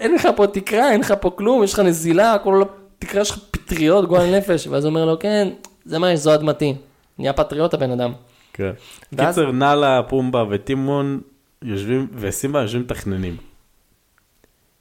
אין 0.01 0.15
לך 0.15 0.29
פה 0.37 0.47
תקרה, 0.47 0.91
אין 0.91 1.01
לך 1.01 1.15
פה 1.21 1.31
כלום, 1.31 1.65
יש 1.65 1.73
לך 1.73 1.79
נזילה, 1.79 2.37
כל 2.43 2.63
התקרה 2.99 3.25
שלך 3.25 3.39
פטריות, 3.51 4.09
גועל 4.09 4.37
נפש. 4.37 4.67
ואז 4.67 4.85
הוא 4.85 4.91
אומר 4.91 5.05
לו, 5.05 5.19
כן, 5.19 5.49
זה 5.85 5.99
מה 5.99 6.13
יש, 6.13 6.21
זו 6.21 6.35
אדמתי. 6.35 6.75
נהיה 7.19 7.33
פטריוט 7.33 7.75
הבן 7.75 7.91
אדם. 7.91 8.13
כן. 8.53 8.71
קיצר, 9.17 9.53
נאלה, 9.53 10.03
פומבה 10.09 10.45
וטימון 10.51 11.21
יושבים, 11.63 12.09
וסימבה 12.15 12.63
יושבים 12.63 12.83
מתכננים. 12.83 13.37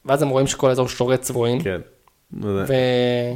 ואז 0.05 0.21
הם 0.21 0.29
רואים 0.29 0.47
שכל 0.47 0.69
האזור 0.69 0.87
שורת 0.87 1.21
צבועים. 1.21 1.63
כן. 1.63 1.81
ו... 2.41 2.65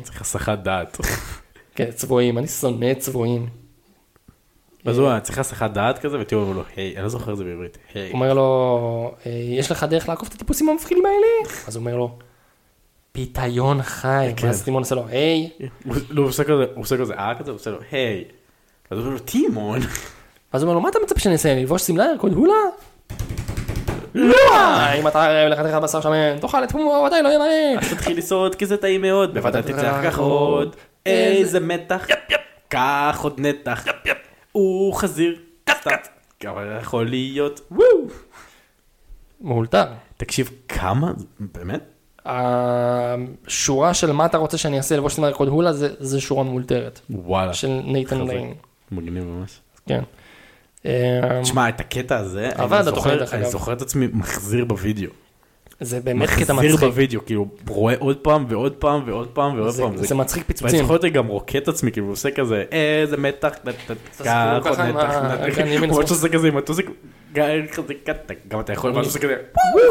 צריך 0.04 0.22
הסחת 0.22 0.60
דעת. 0.60 0.98
כן, 1.76 1.92
צבועים, 1.92 2.38
אני 2.38 2.48
שונא 2.48 2.94
צבועים. 2.94 3.48
אז 4.86 4.98
הוא 4.98 5.10
היה 5.10 5.20
צריך 5.20 5.40
הסחת 5.40 5.72
דעת 5.72 6.00
כזה, 6.00 6.20
וטימון 6.20 6.44
אומר 6.44 6.58
לו, 6.58 6.64
היי, 6.76 6.96
אני 6.96 7.04
לא 7.04 7.10
זוכר 7.10 7.32
את 7.34 7.38
זה 7.38 7.44
בעברית. 7.44 7.78
היי. 7.94 8.06
הוא 8.08 8.14
אומר 8.14 8.34
לו, 8.34 9.16
"אה, 9.26 9.32
יש 9.32 9.72
לך 9.72 9.84
דרך 9.84 10.10
לעקוף 10.10 10.28
את 10.28 10.34
הטיפוסים 10.34 10.70
המפחידים 10.70 11.06
האלה? 11.06 11.54
אז 11.68 11.76
הוא 11.76 11.82
אומר 11.82 11.98
לו, 11.98 12.18
פיתיון 13.12 13.82
חי. 13.82 14.34
כן. 14.38 14.48
ואז 14.48 14.64
טימון 14.64 14.84
עושה 14.84 14.96
לו, 14.96 15.08
היי. 15.08 15.50
הוא 15.86 15.96
לא, 16.10 16.22
הוא 16.22 16.30
עושה 16.30 16.44
כזה, 16.44 16.66
הוא 16.76 16.82
עושה 16.84 16.98
כזה 16.98 17.14
אה 17.14 17.36
כזה, 17.40 17.52
הוא 17.52 17.56
עושה 17.60 17.72
לו 17.72 17.78
היי. 17.92 18.24
אז 18.90 18.98
הוא 18.98 19.06
אומר 19.06 19.14
לו 19.14 19.20
טימון. 19.20 19.80
אז 20.54 20.62
הוא 20.64 20.68
אומר 20.70 20.74
לו, 20.74 20.82
מה 20.82 20.90
אתה 20.90 21.00
מצפה 21.04 21.20
שאני 21.20 21.34
אעשה? 21.34 21.56
ללבוש 21.56 21.82
שמלה, 21.88 22.06
ירקוד 22.12 22.34
הולה? 22.34 22.54
לא! 24.16 24.36
אם 25.00 25.08
אתה 25.08 25.46
לתת 25.50 25.62
לך 25.62 25.76
בשר 25.76 26.02
שמן, 26.02 26.38
תאכל 26.42 26.64
את 26.64 26.72
פומו, 26.72 27.04
ודאי 27.08 27.22
לא 27.24 27.28
יהיה 27.28 27.40
נעים. 27.40 27.80
תתחיל 27.80 28.18
לשרוד 28.18 28.56
כי 28.56 28.66
זה 28.66 28.78
טעים 28.78 29.02
מאוד, 29.02 29.34
בוודאי 29.34 29.62
תצא 29.64 30.02
לך 30.02 30.20
עוד. 30.20 30.76
איזה 31.06 31.60
מתח. 31.60 32.08
קח 32.68 33.20
עוד 33.24 33.40
נתח. 33.40 33.86
הוא 34.52 34.94
חזיר. 34.94 35.36
קט 35.64 35.88
אבל 36.48 36.78
יכול 36.82 37.10
להיות. 37.10 37.62
וואו. 37.72 37.88
מאולתר. 39.42 39.86
תקשיב, 40.18 40.50
כמה, 40.68 41.12
באמת? 41.40 41.82
השורה 42.26 43.94
של 43.94 44.12
מה 44.12 44.26
אתה 44.26 44.38
רוצה 44.38 44.58
שאני 44.58 44.78
אעשה 44.78 44.96
ללבוש 44.96 45.16
שמלה, 45.16 45.28
ירקוד 45.28 45.48
הולה, 45.48 45.74
זה- 45.74 46.22
שורה 46.22 46.44
מאולתרת. 46.44 47.00
וואלה. 47.10 47.54
של 47.54 47.68
נייתן. 47.86 48.28
ליין. 48.28 48.54
מגניב 48.92 49.24
ממש. 49.24 49.60
כן. 49.88 50.04
אה, 50.86 51.40
תשמע, 51.44 51.70
את 51.70 51.80
הקטע 51.80 52.18
הזה, 52.18 52.50
עבד 52.56 52.74
אני 52.74 52.84
זוכר- 52.84 52.92
התוכנית, 53.00 53.20
דרך 53.20 53.34
אני 53.34 53.42
אגב. 53.42 53.52
זוכר 53.52 53.74
את 53.74 53.82
עצמי 53.82 54.08
מחזיר 54.14 54.66
בווידאו. 54.66 55.10
זה 55.82 56.00
באמת 56.00 56.30
קטע 56.30 56.54
מחזיר 56.54 56.74
מצחיק. 56.74 56.90
בווידאו, 56.90 57.26
כאילו, 57.26 57.48
רואה 57.68 57.96
עוד 58.00 58.18
פעם 58.18 58.46
ועוד 58.50 58.74
פעם 58.74 59.02
ועוד 59.06 59.28
פעם 59.28 59.56
ועוד 59.60 59.70
זה- 59.70 59.84
פעם. 59.84 59.98
זה 59.98 60.16
מצחיק 60.16 60.44
ואני 60.44 60.48
פיצוצים. 60.48 60.80
זוכר 60.80 60.94
אותי 60.94 61.10
גם 61.10 61.28
רוקט 61.28 61.56
את 61.56 61.68
עצמי, 61.68 61.92
כאילו, 61.92 62.08
עושה 62.08 62.32
כזה, 62.32 62.64
איזה 62.72 63.18
מתח, 63.18 63.50
עוד 63.66 64.64
ככה. 64.64 64.92
כן, 65.56 65.68
ימין 65.68 65.90
הוא 65.90 65.96
שמאל. 65.96 66.02
ממש 66.02 66.12
עושה 66.12 66.30
כזה 66.30 66.48
עם 66.48 66.58
הטוסיק, 66.58 66.90
גם 68.48 68.60
אתה 68.60 68.74
יכול, 68.74 68.92
הוא 68.92 69.00
עושה 69.00 69.20
כזה, 69.20 69.36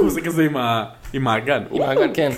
הוא 0.00 0.06
עושה 0.08 0.20
כזה 0.20 0.46
עם 1.12 1.28
האגן. 1.28 1.62
עם 1.72 1.82
האגן, 1.82 2.10
כן. 2.14 2.30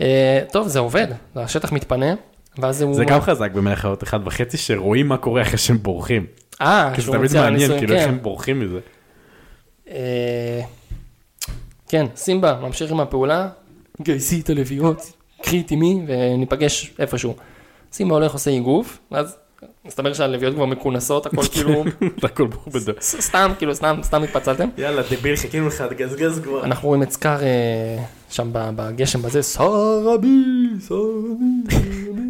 אה, 0.00 0.40
טוב, 0.52 0.68
זה 0.68 0.78
עובד, 0.78 1.06
השטח 1.36 1.72
מתפנה, 1.72 2.14
ואז 2.58 2.82
הוא... 2.82 2.94
זה 2.94 3.04
גם 3.04 3.20
חזק 3.20 3.50
במלך 3.52 3.78
חיות 3.78 4.02
אחד 4.02 4.20
וחצי, 4.26 4.56
שרואים 4.56 5.08
מה 5.08 5.16
קורה 5.16 5.42
אחרי 5.42 5.58
שהם 5.58 5.78
בורחים. 5.78 6.26
אה, 6.60 6.90
כי 6.94 7.00
זה 7.00 7.06
שהוא 7.06 7.16
תמיד 7.16 7.34
מעניין, 7.36 7.78
כאילו 7.78 7.94
איך 7.94 8.02
כן. 8.04 8.08
הם 8.08 8.22
בורחים 8.22 8.60
מזה. 8.60 8.78
אה, 9.90 10.60
כן, 11.88 12.06
סימבה 12.16 12.58
ממשיך 12.62 12.90
עם 12.90 13.00
הפעולה, 13.00 13.48
גייסי 14.02 14.40
את 14.40 14.50
הלוויות, 14.50 15.12
קחי 15.42 15.56
איתי 15.56 15.76
מי 15.76 16.02
וניפגש 16.06 16.92
איפשהו. 16.98 17.34
סימבה 17.92 18.14
הולך 18.14 18.32
עושה 18.32 18.50
איגוף, 18.50 18.98
ואז 19.12 19.36
מסתבר 19.84 20.12
שהלוויות 20.12 20.54
כבר 20.54 20.66
מכונסות, 20.66 21.26
הכל 21.26 21.42
כאילו, 21.52 21.84
הכל. 22.22 22.46
ס- 23.00 23.20
סתם, 23.20 23.52
כאילו 23.58 23.74
סתם, 23.74 23.98
סתם 24.02 24.22
התפצלתם. 24.22 24.68
יאללה, 24.78 25.02
דביל, 25.10 25.36
חיכינו 25.36 25.66
לך, 25.68 25.82
תגזגז 25.90 26.40
כבר. 26.44 26.64
אנחנו 26.64 26.88
רואים 26.88 27.02
את 27.02 27.10
סקאר 27.10 27.42
אה, 27.42 28.04
שם 28.30 28.48
ב- 28.52 28.70
בגשם 28.76 29.22
בזה, 29.22 29.42
סרבי, 29.42 30.28
סרבי, 30.80 31.44
סרבי. 31.70 32.29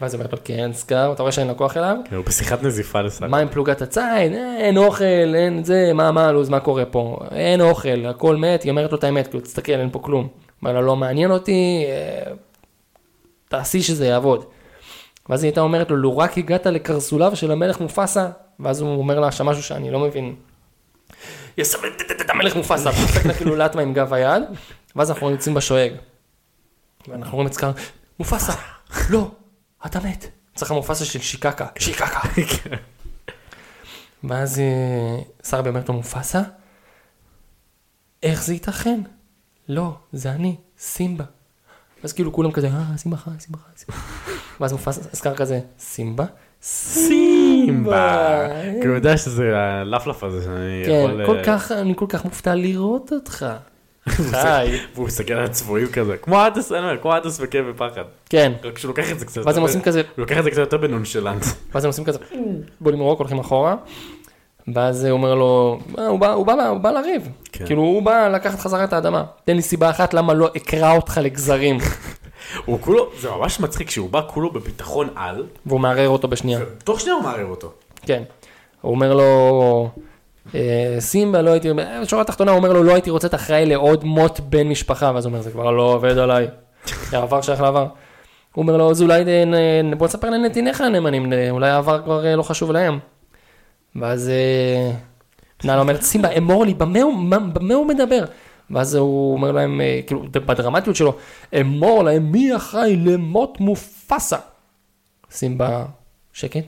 ואז 0.00 0.14
היא 0.14 0.18
אומרת 0.18 0.32
לו, 0.32 0.38
כן, 0.44 0.70
סקאר, 0.72 1.12
אתה 1.12 1.22
רואה 1.22 1.32
שאין 1.32 1.48
לקוח 1.48 1.76
אליו? 1.76 1.96
הוא 2.16 2.24
בשיחת 2.24 2.62
נזיפה 2.62 3.00
לסק. 3.00 3.22
מה 3.22 3.38
עם 3.38 3.48
פלוגת 3.48 3.82
הציד? 3.82 4.02
אה, 4.32 4.56
אין 4.58 4.76
אוכל, 4.76 5.34
אין 5.34 5.64
זה, 5.64 5.90
מה, 5.94 6.12
מה 6.12 6.28
הלו"ז, 6.28 6.48
מה 6.48 6.60
קורה 6.60 6.84
פה? 6.84 7.18
אין 7.30 7.60
אוכל, 7.60 8.06
הכל 8.06 8.36
מת, 8.36 8.62
היא 8.62 8.70
אומרת 8.70 8.92
לו 8.92 8.98
את 8.98 9.04
האמת, 9.04 9.26
כאילו, 9.26 9.42
תסתכל, 9.42 9.72
אין 9.72 9.90
פה 9.92 9.98
כלום. 9.98 10.28
אומר 10.62 10.72
לה, 10.72 10.80
לא 10.80 10.96
מעניין 10.96 11.30
אותי, 11.30 11.84
אה, 11.86 12.32
תעשי 13.48 13.82
שזה 13.82 14.06
יעבוד. 14.06 14.44
ואז 15.28 15.42
היא 15.42 15.48
הייתה 15.48 15.60
אומרת 15.60 15.90
לו, 15.90 15.96
לו 15.96 16.18
רק 16.18 16.38
הגעת 16.38 16.66
לקרסוליו 16.66 17.36
של 17.36 17.50
המלך 17.50 17.80
מופסה, 17.80 18.28
ואז 18.60 18.80
הוא 18.80 18.98
אומר 18.98 19.20
לה 19.20 19.32
שם 19.32 19.46
משהו 19.46 19.62
שאני 19.62 19.90
לא 19.90 19.98
מבין. 19.98 20.34
יסמן 21.58 21.88
את 22.20 22.30
המלך 22.30 22.56
מופסה, 22.56 22.90
דופק 23.00 23.26
לה 23.26 23.34
כאילו 23.34 23.56
לטמה 23.56 23.82
עם 23.82 23.92
גב 23.92 24.14
היד, 24.14 24.42
ואז 24.96 25.10
אנחנו 25.10 25.30
נמצאים 25.30 25.54
בשואג. 25.54 25.92
ואנחנו 27.08 27.32
רואים 27.32 27.46
את 27.46 27.52
סקאר, 27.52 27.70
מופסה, 28.18 28.52
לא, 29.10 29.30
אתה 29.86 30.00
מת. 30.00 30.26
צריך 30.54 30.70
המופסה 30.70 31.04
של 31.04 31.18
שיקקה, 31.18 31.66
שיקקה. 31.78 32.20
ואז 34.24 34.58
אה, 34.58 35.22
סרבי 35.42 35.68
אומרת 35.68 35.88
לו, 35.88 35.94
מופסה, 35.94 36.42
איך 38.22 38.44
זה 38.44 38.52
ייתכן? 38.52 39.00
לא, 39.68 39.96
זה 40.12 40.30
אני, 40.30 40.56
סימבה. 40.78 41.24
אז 42.04 42.12
כאילו 42.12 42.32
כולם 42.32 42.52
כזה, 42.52 42.66
אה, 42.68 42.96
סימבה 42.96 43.16
חי, 43.16 43.30
סימבה 43.38 43.58
חי, 43.58 43.70
סימבה. 43.76 44.02
ואז 44.60 44.72
מופסה, 44.72 45.00
אזכר 45.12 45.34
כזה, 45.34 45.60
סימבה? 45.78 46.24
סימבה. 46.62 48.48
כי 48.80 48.86
הוא 48.86 48.94
יודע 48.94 49.16
שזה 49.16 49.58
הלפלף 49.58 50.24
הזה 50.24 50.44
שאני 50.44 50.82
כן, 50.86 50.92
יכול... 51.04 51.26
כל 51.26 51.38
אה, 51.38 51.44
כך, 51.44 51.72
אני 51.72 51.94
כל 51.96 52.06
כך 52.08 52.24
מופתע 52.24 52.54
לראות 52.54 53.12
אותך. 53.12 53.46
חי. 54.08 54.78
והוא 54.94 55.06
מסתכל 55.06 55.32
על 55.34 55.44
הצבועים 55.44 55.86
כזה, 55.88 56.16
כמו 56.16 56.46
אדס, 56.46 56.72
אני 56.72 56.80
אומר, 56.80 56.96
כמו 57.02 57.16
אדס 57.16 57.38
וכאב 57.42 57.64
ופחד. 57.70 58.02
כן, 58.30 58.52
רק 58.64 58.78
שהוא 58.78 58.88
לוקח 58.88 59.12
את 59.12 59.18
זה 59.18 59.26
קצת... 59.26 59.46
ואז 59.46 59.56
הם 59.56 59.62
עושים 59.62 59.80
כזה, 59.80 59.98
הוא 60.00 60.22
לוקח 60.22 60.38
את 60.38 60.44
זה 60.44 60.50
קצת 60.50 60.58
יותר 60.60 60.76
בנונשלנט. 60.76 61.44
ואז 61.74 61.84
הם 61.84 61.88
עושים 61.88 62.04
כזה, 62.04 62.18
בוא 62.80 62.92
נמרוק, 62.92 63.18
הולכים 63.18 63.38
אחורה. 63.38 63.76
ואז 64.74 65.04
הוא 65.04 65.12
אומר 65.12 65.34
לו, 65.34 65.78
"אה, 65.98 66.06
הוא 66.06 66.18
בא, 66.20 66.32
הוא 66.32 66.46
בא, 66.46 66.52
הוא 66.68 66.78
בא 66.78 66.90
לריב. 66.90 67.28
כן. 67.52 67.66
כאילו, 67.66 67.82
הוא 67.82 68.02
בא 68.02 68.28
לקחת 68.28 68.58
חזרה 68.60 68.84
את 68.84 68.92
האדמה. 68.92 69.24
תן 69.44 69.56
לי 69.56 69.62
סיבה 69.62 69.90
אחת 69.90 70.14
למה 70.14 70.34
לא 70.34 70.50
אקרע 70.56 70.96
אותך 70.96 71.20
לגזרים. 71.22 71.78
הוא 72.64 72.78
כולו, 72.80 73.10
זה 73.20 73.30
ממש 73.30 73.60
מצחיק 73.60 73.90
שהוא 73.90 74.10
בא 74.10 74.22
כולו 74.26 74.50
בביטחון 74.50 75.08
על, 75.16 75.46
והוא 75.66 75.80
מערער 75.80 76.08
אותו 76.08 76.28
בשנייה. 76.28 76.60
תוך 76.84 77.00
שניה 77.00 77.14
הוא 77.14 77.22
מערער 77.22 77.46
אותו. 77.46 77.72
כן. 78.02 78.22
הוא 78.80 78.90
אומר 78.94 79.14
לו, 79.14 79.90
סימבה, 80.98 81.42
לא 81.42 81.50
הייתי, 81.50 81.68
בשורה 82.02 82.22
התחתונה 82.22 82.50
הוא 82.50 82.58
אומר 82.58 82.72
לו, 82.72 82.82
לא 82.82 82.92
הייתי 82.92 83.10
רוצה 83.10 83.26
את 83.26 83.34
אחראי 83.34 83.66
לעוד 83.66 84.04
מות 84.04 84.40
בן 84.40 84.68
משפחה, 84.68 85.10
ואז 85.14 85.24
הוא 85.24 85.32
אומר, 85.32 85.42
זה 85.42 85.50
כבר 85.50 85.70
לא 85.70 85.82
עובד 85.82 86.18
עליי. 86.18 86.46
העבר 87.12 87.40
שייך 87.40 87.60
לעבר. 87.60 87.86
הוא 88.54 88.62
אומר 88.62 88.76
לו, 88.76 88.90
אז 88.90 89.02
אולי, 89.02 89.24
אה, 89.24 89.94
בוא 89.98 90.06
נספר 90.06 90.30
לנתיניך 90.30 90.80
הנאמנים, 90.80 91.32
אה, 91.32 91.50
אולי 91.50 91.70
העבר 91.70 92.02
כבר 92.02 92.26
אה, 92.26 92.36
לא 92.36 92.42
חשוב 92.42 92.72
להם. 92.72 92.98
ואז 93.96 94.28
אה, 94.28 94.92
נאנה 95.64 95.80
אומרת, 95.80 96.02
סימבה, 96.02 96.30
אמור 96.30 96.66
לי, 96.66 96.74
במה 96.74 97.02
הוא, 97.74 97.86
מדבר? 97.86 98.24
ואז 98.70 98.94
הוא 98.94 99.32
אומר 99.32 99.52
להם, 99.52 99.80
אה, 99.80 100.00
כאילו, 100.06 100.22
בדרמטיות 100.32 100.96
שלו, 100.96 101.16
אמור 101.60 102.02
להם, 102.04 102.32
מי 102.32 102.56
אחראי 102.56 102.96
למות 102.96 103.60
מופסה? 103.60 104.36
סימבה, 105.30 105.84
שקט, 106.32 106.64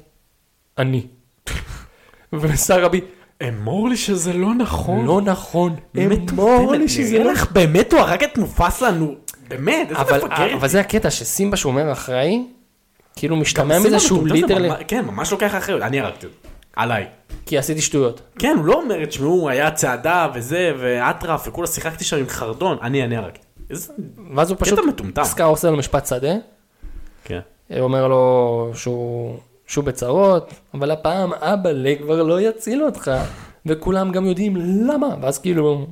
אני. 0.78 1.06
ושר 2.32 2.84
רבי, 2.84 3.00
אמור 3.48 3.88
לי 3.88 3.96
שזה 3.96 4.32
לא 4.32 4.54
נכון. 4.54 5.06
לא 5.06 5.20
נכון, 5.20 5.76
אמור 6.32 6.72
לי 6.72 6.88
שזה 6.88 7.18
לא 7.18 7.32
לך 7.32 7.52
באמת 7.52 7.92
הוא 7.92 8.00
הרג 8.00 8.24
את 8.24 8.38
מופסה, 8.38 8.90
נו. 8.90 9.14
באמת, 9.48 9.90
איזה 9.90 10.16
מפגר. 10.16 10.54
אבל 10.54 10.68
זה 10.68 10.80
הקטע 10.80 11.10
שסימבה 11.10 11.56
שהוא 11.56 11.72
אומר 11.72 11.92
אחראי, 11.92 12.44
כאילו 13.16 13.36
משתמע 13.36 13.78
מזה 13.78 14.00
שהוא 14.00 14.28
ליטרלי, 14.28 14.68
כן, 14.88 15.04
ממש 15.04 15.32
לוקח 15.32 15.54
אחריות, 15.54 15.82
אני 15.82 16.00
הרגתי 16.00 16.26
אותו. 16.26 16.38
עליי. 16.76 17.06
כי 17.46 17.58
עשיתי 17.58 17.80
שטויות. 17.80 18.20
כן, 18.38 18.54
הוא 18.56 18.64
לא 18.64 18.74
אומר, 18.74 19.04
תשמעו, 19.04 19.48
היה 19.48 19.70
צעדה 19.70 20.28
וזה, 20.34 20.72
ואטרף, 20.78 21.48
וכולה 21.48 21.66
שיחקתי 21.66 22.04
שם 22.04 22.16
עם 22.16 22.28
חרדון, 22.28 22.78
אני, 22.82 23.04
אני 23.04 23.16
הרגתי. 23.16 23.38
איזה... 23.70 23.92
ואז 24.34 24.50
הוא 24.50 24.56
פשוט, 24.60 24.78
קטע 24.78 24.88
מטומטם. 24.88 25.24
סקאר 25.24 25.46
עושה 25.46 25.70
לו 25.70 25.76
משפט 25.76 26.06
שדה, 26.06 26.34
כן. 27.24 27.40
הוא 27.70 27.80
אומר 27.80 28.08
לו 28.08 28.70
שהוא, 28.74 29.36
שהוא 29.70 29.84
בצרות, 29.84 30.52
אבל 30.74 30.90
הפעם 30.90 31.32
אבאלה 31.34 31.94
כבר 32.02 32.22
לא 32.22 32.40
יציל 32.40 32.84
אותך, 32.84 33.10
וכולם 33.66 34.10
גם 34.12 34.26
יודעים 34.26 34.56
למה, 34.56 35.08
ואז 35.22 35.38
כאילו, 35.38 35.86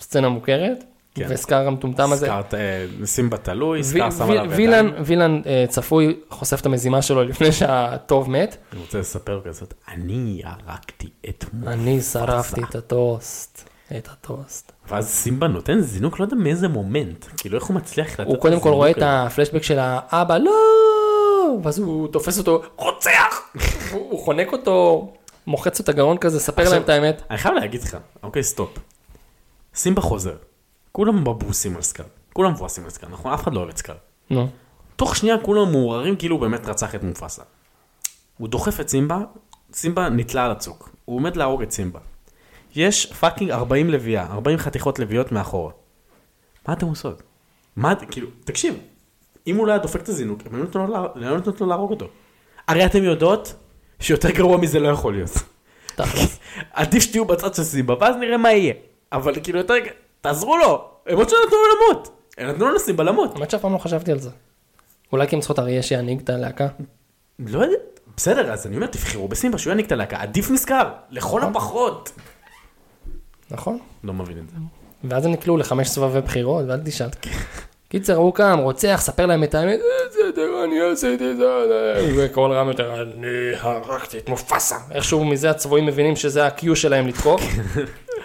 סצנה 0.00 0.28
מוכרת, 0.28 0.84
כן. 1.14 1.26
וסקאר 1.28 1.66
המטומטם 1.66 2.12
הזה, 2.12 2.26
סקארט, 2.26 2.54
אה, 2.54 2.86
סימבה 3.04 3.36
תלוי, 3.36 3.78
וי- 3.78 3.84
סקאר 3.84 4.10
שם 4.10 4.30
עליו 4.30 4.60
ידיים. 4.60 4.90
וילן 5.04 5.40
אה, 5.46 5.64
צפוי, 5.68 6.16
חושף 6.30 6.60
את 6.60 6.66
המזימה 6.66 7.02
שלו 7.02 7.22
לפני 7.24 7.52
שהטוב 7.52 8.30
מת, 8.30 8.56
אני 8.72 8.80
רוצה 8.80 8.98
לספר 8.98 9.40
כזאת, 9.44 9.74
אני 9.94 10.42
הרגתי 10.44 11.08
את 11.28 11.44
מופסה. 11.52 11.72
אני 11.72 12.00
שרפתי 12.00 12.60
את 12.70 12.74
הטוסט, 12.74 13.68
את 13.96 14.08
הטוסט. 14.12 14.72
ואז 14.88 15.08
סימבה 15.08 15.48
נותן 15.48 15.80
זינוק, 15.80 16.20
לא 16.20 16.24
יודע 16.24 16.36
מאיזה 16.36 16.68
מומנט. 16.68 17.24
כאילו, 17.36 17.58
איך 17.58 17.64
הוא 17.64 17.76
מצליח 17.76 18.12
לתת... 18.12 18.26
הוא 18.26 18.36
קודם 18.36 18.54
כל 18.54 18.68
זינוק 18.68 18.74
רואה 18.76 18.90
את? 18.90 18.96
הפלשבק 19.02 19.62
של 19.62 19.76
האבא, 19.80 20.38
לא! 20.38 20.52
ואז 21.62 21.78
הוא 21.78 22.08
תופס 22.08 22.38
אותו, 22.38 22.62
רוצח! 22.76 23.50
הוא 23.92 24.24
חונק 24.24 24.52
אותו, 24.52 25.08
מוחץ 25.46 25.80
את 25.80 25.88
הגרון 25.88 26.18
כזה, 26.18 26.40
ספר 26.40 26.70
להם 26.70 26.82
את 26.82 26.88
האמת. 26.88 27.22
אני 27.30 27.38
חייב 27.38 27.54
להגיד 27.54 27.82
לך, 27.82 27.96
אוקיי, 28.22 28.42
stop. 28.42 28.78
סימבה 29.74 30.02
חוזר. 30.02 30.36
כולם 30.92 31.20
מבואסים 31.20 31.76
על 31.76 31.82
סקאר. 31.82 32.04
כולם 32.32 32.52
מבואסים 32.52 32.84
על 32.84 32.90
סקאר, 32.90 33.08
נכון? 33.08 33.32
אף 33.32 33.42
אחד 33.42 33.54
לא 33.54 33.58
אוהב 33.58 33.68
את 33.68 33.76
סקאר. 33.76 33.94
נו, 34.30 34.48
תוך 34.96 35.16
שנייה 35.16 35.38
כולם 35.38 35.72
מעורערים 35.72 36.16
כאילו 36.16 36.36
הוא 36.36 36.40
באמת 36.40 36.66
רצח 36.66 36.94
את 36.94 37.02
מופסה. 37.02 37.42
הוא 38.38 38.48
דוחף 38.48 38.80
את 38.80 38.88
סימבה, 38.88 39.20
סימבה 39.72 40.08
נתלה 40.08 40.44
על 40.44 40.50
הצוק. 40.50 40.90
הוא 41.04 41.16
עומד 41.16 41.36
להרוג 41.36 41.62
את 41.62 41.72
סימבה. 41.72 42.00
יש 42.74 43.12
fucking 43.12 43.50
40 43.50 43.90
לביאה, 43.90 44.26
40 44.32 44.58
חתיכות 44.58 44.98
לביאות 44.98 45.32
מאחורה. 45.32 45.72
מה 46.68 46.74
אתם 46.74 46.86
עושות? 46.86 47.22
מה, 47.76 47.94
כאילו, 48.10 48.28
תקשיב, 48.44 48.78
אם 49.46 49.56
הוא 49.56 49.66
לא 49.66 49.72
היה 49.72 49.78
דופק 49.78 50.00
את 50.00 50.08
הזינוק, 50.08 50.40
הם 50.46 50.54
היו 50.54 50.86
לא 51.14 51.36
נותנות 51.36 51.60
לו 51.60 51.66
להרוג 51.66 51.90
אותו. 51.90 52.06
הרי 52.68 52.86
אתם 52.86 53.04
יודעות 53.04 53.54
שיותר 54.00 54.30
גרוע 54.30 54.56
מזה 54.56 54.80
לא 54.80 54.88
יכול 54.88 55.14
להיות. 55.14 55.30
עדיף 56.72 57.02
שתהיו 57.02 57.24
בצד 57.24 57.54
של 57.54 57.62
סימבה, 57.62 57.94
ואז 58.00 58.16
נראה 58.16 58.36
מה 58.36 58.52
יהיה. 58.52 58.74
אבל 59.12 59.34
כאילו 59.42 59.58
יותר, 59.58 59.74
תעזרו 60.20 60.56
לו, 60.56 60.88
הם 61.06 61.16
עוד 61.16 61.28
שנתנו 61.28 61.56
לו 61.56 61.94
למות. 61.94 62.10
הם 62.38 62.48
נתנו 62.48 62.68
לו 62.68 62.74
לסימבה 62.74 63.04
למות. 63.04 63.34
האמת 63.34 63.50
שאף 63.50 63.60
פעם 63.60 63.72
לא 63.72 63.78
חשבתי 63.78 64.12
על 64.12 64.18
זה. 64.18 64.30
אולי 65.12 65.28
כי 65.28 65.36
הם 65.36 65.40
צריכות 65.40 65.58
אריה 65.58 65.82
שינהיג 65.82 66.20
את 66.20 66.30
הלהקה? 66.30 66.68
לא 67.38 67.58
יודע, 67.58 67.76
בסדר, 68.16 68.52
אז 68.52 68.66
אני 68.66 68.76
אומר, 68.76 68.86
תבחרו 68.86 69.28
בסימבה, 69.28 69.58
שהוא 69.58 69.70
יעניק 69.70 69.86
את 69.86 69.92
הלהקה, 69.92 70.20
עדיף 70.20 70.50
נזכר, 70.50 70.92
לכל 71.10 71.42
הפחות. 71.42 72.12
נכון. 73.50 73.78
לא 74.04 74.12
מבין 74.12 74.38
את 74.38 74.48
זה. 74.48 74.56
ואז 75.04 75.26
הם 75.26 75.32
נקלעו 75.32 75.56
לחמש 75.56 75.88
סבבי 75.88 76.20
בחירות, 76.20 76.64
ואל 76.68 76.80
תשאל. 76.84 77.08
קיצר, 77.88 78.16
הוא 78.16 78.34
קם, 78.34 78.58
רוצח, 78.62 79.00
ספר 79.02 79.26
להם 79.26 79.44
את 79.44 79.54
האמת, 79.54 79.80
"אה, 79.80 80.08
בסדר, 80.08 80.64
אני 80.64 80.80
עשיתי 80.80 81.30
את 81.30 81.36
זה, 81.36 81.44
וכל 82.16 82.52
רם 82.52 82.68
יותר, 82.68 83.02
אני 83.02 83.26
הרגתי 83.60 84.18
את 84.18 84.28
מופסה. 84.28 84.76
איכשהו 84.90 85.24
מזה 85.24 85.50
הצבועים 85.50 85.86
מבינים 85.86 86.16
שזה 86.16 86.44
ה-Q 86.46 86.74
שלהם 86.74 87.06
לתקוף. 87.08 87.42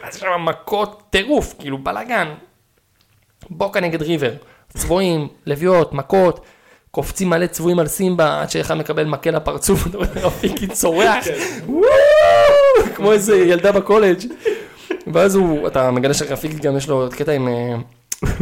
אז 0.04 0.16
יש 0.16 0.22
שם 0.22 0.46
מכות 0.46 1.02
טירוף, 1.10 1.54
כאילו 1.60 1.78
בלאגן. 1.78 2.28
בוקה 3.50 3.80
נגד 3.80 4.02
ריבר. 4.02 4.32
צבועים, 4.78 5.28
לביאות, 5.46 5.94
מכות. 5.94 6.40
קופצים 6.92 7.30
מלא 7.30 7.48
צבועים 7.48 7.80
על 7.80 7.88
סימבה, 7.88 8.42
עד 8.42 8.50
שאחד 8.50 8.74
מקבל 8.78 9.04
מקל 9.06 9.32
לפרצוף, 9.32 9.88
אתה 9.88 9.98
רואה 9.98 10.08
רפיקי 10.16 10.68
צורח, 10.68 11.26
וואו, 11.68 11.86
כמו 12.96 13.12
איזה 13.12 13.36
ילדה 13.38 13.72
בקולג'. 13.72 14.20
ואז 15.14 15.36
הוא, 15.36 15.68
אתה 15.68 15.92
מגלה 15.92 16.14
שרפיקי 16.14 16.58
גם 16.58 16.78
יש 16.78 16.90
לו 16.90 17.08
קטע 17.12 17.32
עם, 17.32 17.48
אה, 17.48 17.76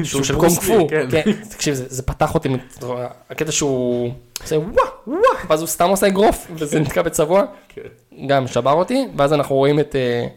שהוא 0.03 0.23
של 0.23 0.35
קונג 0.35 0.59
פו, 0.59 0.87
כן. 0.89 1.07
כן, 1.11 1.31
תקשיב, 1.49 1.73
זה 1.75 2.03
פתח 2.03 2.35
אותי, 2.35 2.49
הקטע 3.29 3.51
שהוא 3.51 4.11
עושה 4.43 4.55
וואו, 4.55 4.87
וואו, 5.07 5.21
ואז 5.49 5.59
הוא 5.59 5.67
סתם 5.67 5.89
עושה 5.89 6.07
אגרוף, 6.07 6.47
וזה 6.51 6.79
נתקע 6.79 7.01
בצבוע, 7.01 7.43
כן. 7.69 7.81
גם 8.27 8.47
שבר 8.47 8.71
אותי, 8.71 9.07
ואז 9.15 9.33
אנחנו 9.33 9.55
רואים 9.55 9.79
את 9.79 9.95
אה, 9.95 10.27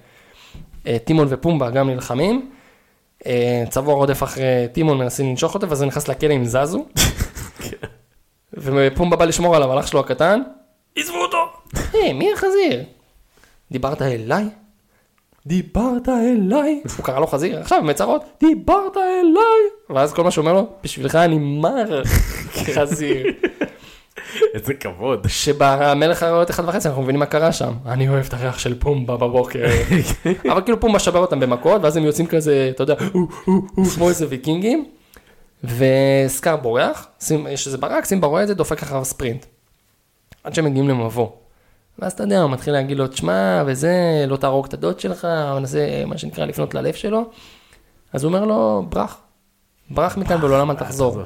אה, 0.87 0.99
טימון 0.99 1.27
ופומבה 1.31 1.71
גם 1.71 1.91
נלחמים, 1.91 2.51
אה, 3.27 3.65
צבוע 3.71 3.95
רודף 3.95 4.23
אחרי 4.23 4.69
טימון, 4.73 4.99
מנסים 4.99 5.27
לנשוך 5.27 5.55
אותו, 5.55 5.69
ואז 5.69 5.83
הוא 5.83 5.89
נכנס 5.89 6.09
לכלא 6.09 6.33
עם 6.33 6.45
זזו, 6.45 6.87
ופומבה 8.53 9.17
בא 9.17 9.25
לשמור 9.25 9.57
עליו, 9.57 9.73
על 9.73 9.79
אח 9.79 9.87
שלו 9.87 10.01
הקטן, 10.01 10.41
עזבו 10.97 11.17
אותו, 11.17 11.39
היי, 11.93 12.13
מי 12.13 12.33
החזיר? 12.33 12.85
דיברת 13.71 14.03
אליי? 14.03 14.45
דיברת 15.47 16.09
אליי? 16.09 16.83
הוא 16.97 17.05
קרא 17.05 17.21
לו 17.21 17.27
חזיר, 17.27 17.61
עכשיו 17.61 17.79
במצרות, 17.83 18.25
דיברת 18.41 18.97
אליי? 18.97 19.95
ואז 19.97 20.13
כל 20.13 20.25
מה 20.25 20.31
שהוא 20.31 20.43
אומר 20.43 20.53
לו, 20.53 20.67
בשבילך 20.85 21.15
אני 21.15 21.39
מר 21.39 22.03
חזיר. 22.75 23.27
איזה 24.55 24.75
כבוד. 24.75 25.27
שבמלך 25.29 26.23
הריאות 26.23 26.51
אחד 26.51 26.69
וחצי 26.69 26.89
אנחנו 26.89 27.03
מבינים 27.03 27.19
מה 27.19 27.27
קרה 27.27 27.53
שם. 27.53 27.73
אני 27.87 28.09
אוהב 28.09 28.27
את 28.29 28.35
הריח 28.35 28.59
של 28.59 28.79
פומבה 28.79 29.17
בבוקר. 29.17 29.65
אבל 30.53 30.61
כאילו 30.61 30.81
פומבה 30.81 30.99
שבר 30.99 31.21
אותם 31.21 31.41
במכות, 31.41 31.83
ואז 31.83 31.97
הם 31.97 32.05
יוצאים 32.05 32.27
כזה, 32.27 32.69
אתה 32.75 32.83
יודע, 32.83 32.95
כמו 33.95 34.09
איזה 34.09 34.27
ויקינגים. 34.29 34.85
וסקאר 35.65 36.57
בורח, 36.57 37.09
יש 37.51 37.67
איזה 37.67 37.79
ברק, 37.79 38.05
סימבה 38.05 38.27
רואה 38.27 38.43
את 38.43 38.49
זה, 38.49 38.55
דופק 38.55 38.83
אחריו 38.83 39.05
ספרינט. 39.05 39.47
עד 40.45 40.55
שהם 40.55 40.65
מגיעים 40.65 40.89
למבוא. 40.89 41.29
ואז 41.99 42.13
אתה 42.13 42.23
יודע, 42.23 42.41
הוא 42.41 42.51
מתחיל 42.51 42.73
להגיד 42.73 42.99
לו, 42.99 43.07
תשמע, 43.09 43.63
וזה, 43.67 44.25
לא 44.29 44.37
תהרוג 44.37 44.67
את 44.67 44.75
הדוד 44.75 45.01
שלך, 45.01 45.29
מנסה, 45.57 46.03
מה 46.07 46.19
שנקרא, 46.19 46.45
לפנות 46.45 46.75
ללב 46.75 46.95
שלו. 46.95 47.31
אז 48.13 48.25
הוא 48.25 48.33
אומר 48.33 48.45
לו, 48.45 48.87
ברח. 48.89 49.17
ברח 49.91 50.17
מכאן 50.17 50.45
ולעולם 50.45 50.71
אל 50.71 50.77
תחזור. 50.77 51.19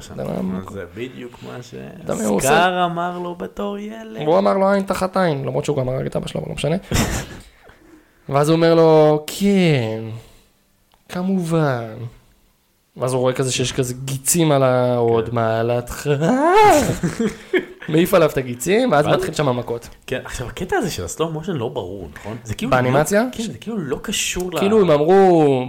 זה 0.71 0.85
בדיוק 0.95 1.39
מה 1.43 1.57
שסקאר 1.61 2.85
אמר 2.85 3.19
לו 3.19 3.35
בתור 3.35 3.77
ילד. 3.77 4.21
והוא 4.21 4.37
אמר 4.37 4.57
לו 4.57 4.69
עין 4.71 4.83
תחת 4.83 5.17
עין, 5.17 5.45
למרות 5.45 5.65
שהוא 5.65 5.77
גם 5.77 5.89
הרג 5.89 6.05
את 6.05 6.15
אבא 6.15 6.27
שלו, 6.27 6.41
אבל 6.41 6.49
לא 6.49 6.55
משנה. 6.55 6.75
ואז 8.29 8.49
הוא 8.49 8.55
אומר 8.55 8.75
לו, 8.75 9.23
כן, 9.27 10.03
כמובן. 11.09 11.93
ואז 12.97 13.13
הוא 13.13 13.21
רואה 13.21 13.33
כזה 13.33 13.51
שיש 13.51 13.71
כזה 13.71 13.93
גיצים 14.05 14.51
על 14.51 14.63
ההוד, 14.63 15.33
מעלתך. 15.33 16.09
מעיף 17.89 18.13
עליו 18.13 18.29
את 18.29 18.37
הגיצים, 18.37 18.91
ואז 18.91 19.07
מתחיל 19.07 19.33
שם 19.33 19.47
המכות. 19.47 19.89
כן, 20.07 20.19
עכשיו 20.25 20.47
הקטע 20.47 20.75
הזה 20.77 20.91
של 20.91 21.03
הסלואו 21.03 21.31
מושן 21.31 21.53
לא 21.53 21.69
ברור, 21.69 22.09
נכון? 22.19 22.37
זה 22.43 22.55
כאילו... 22.55 22.71
באנימציה? 22.71 23.21
לא- 23.23 23.27
כן, 23.37 23.43
זה 23.43 23.57
כאילו 23.57 23.77
לא 23.77 23.99
קשור 24.01 24.51
ל... 24.53 24.59
כאילו 24.59 24.81
הם 24.81 24.91
אמרו, 24.91 25.65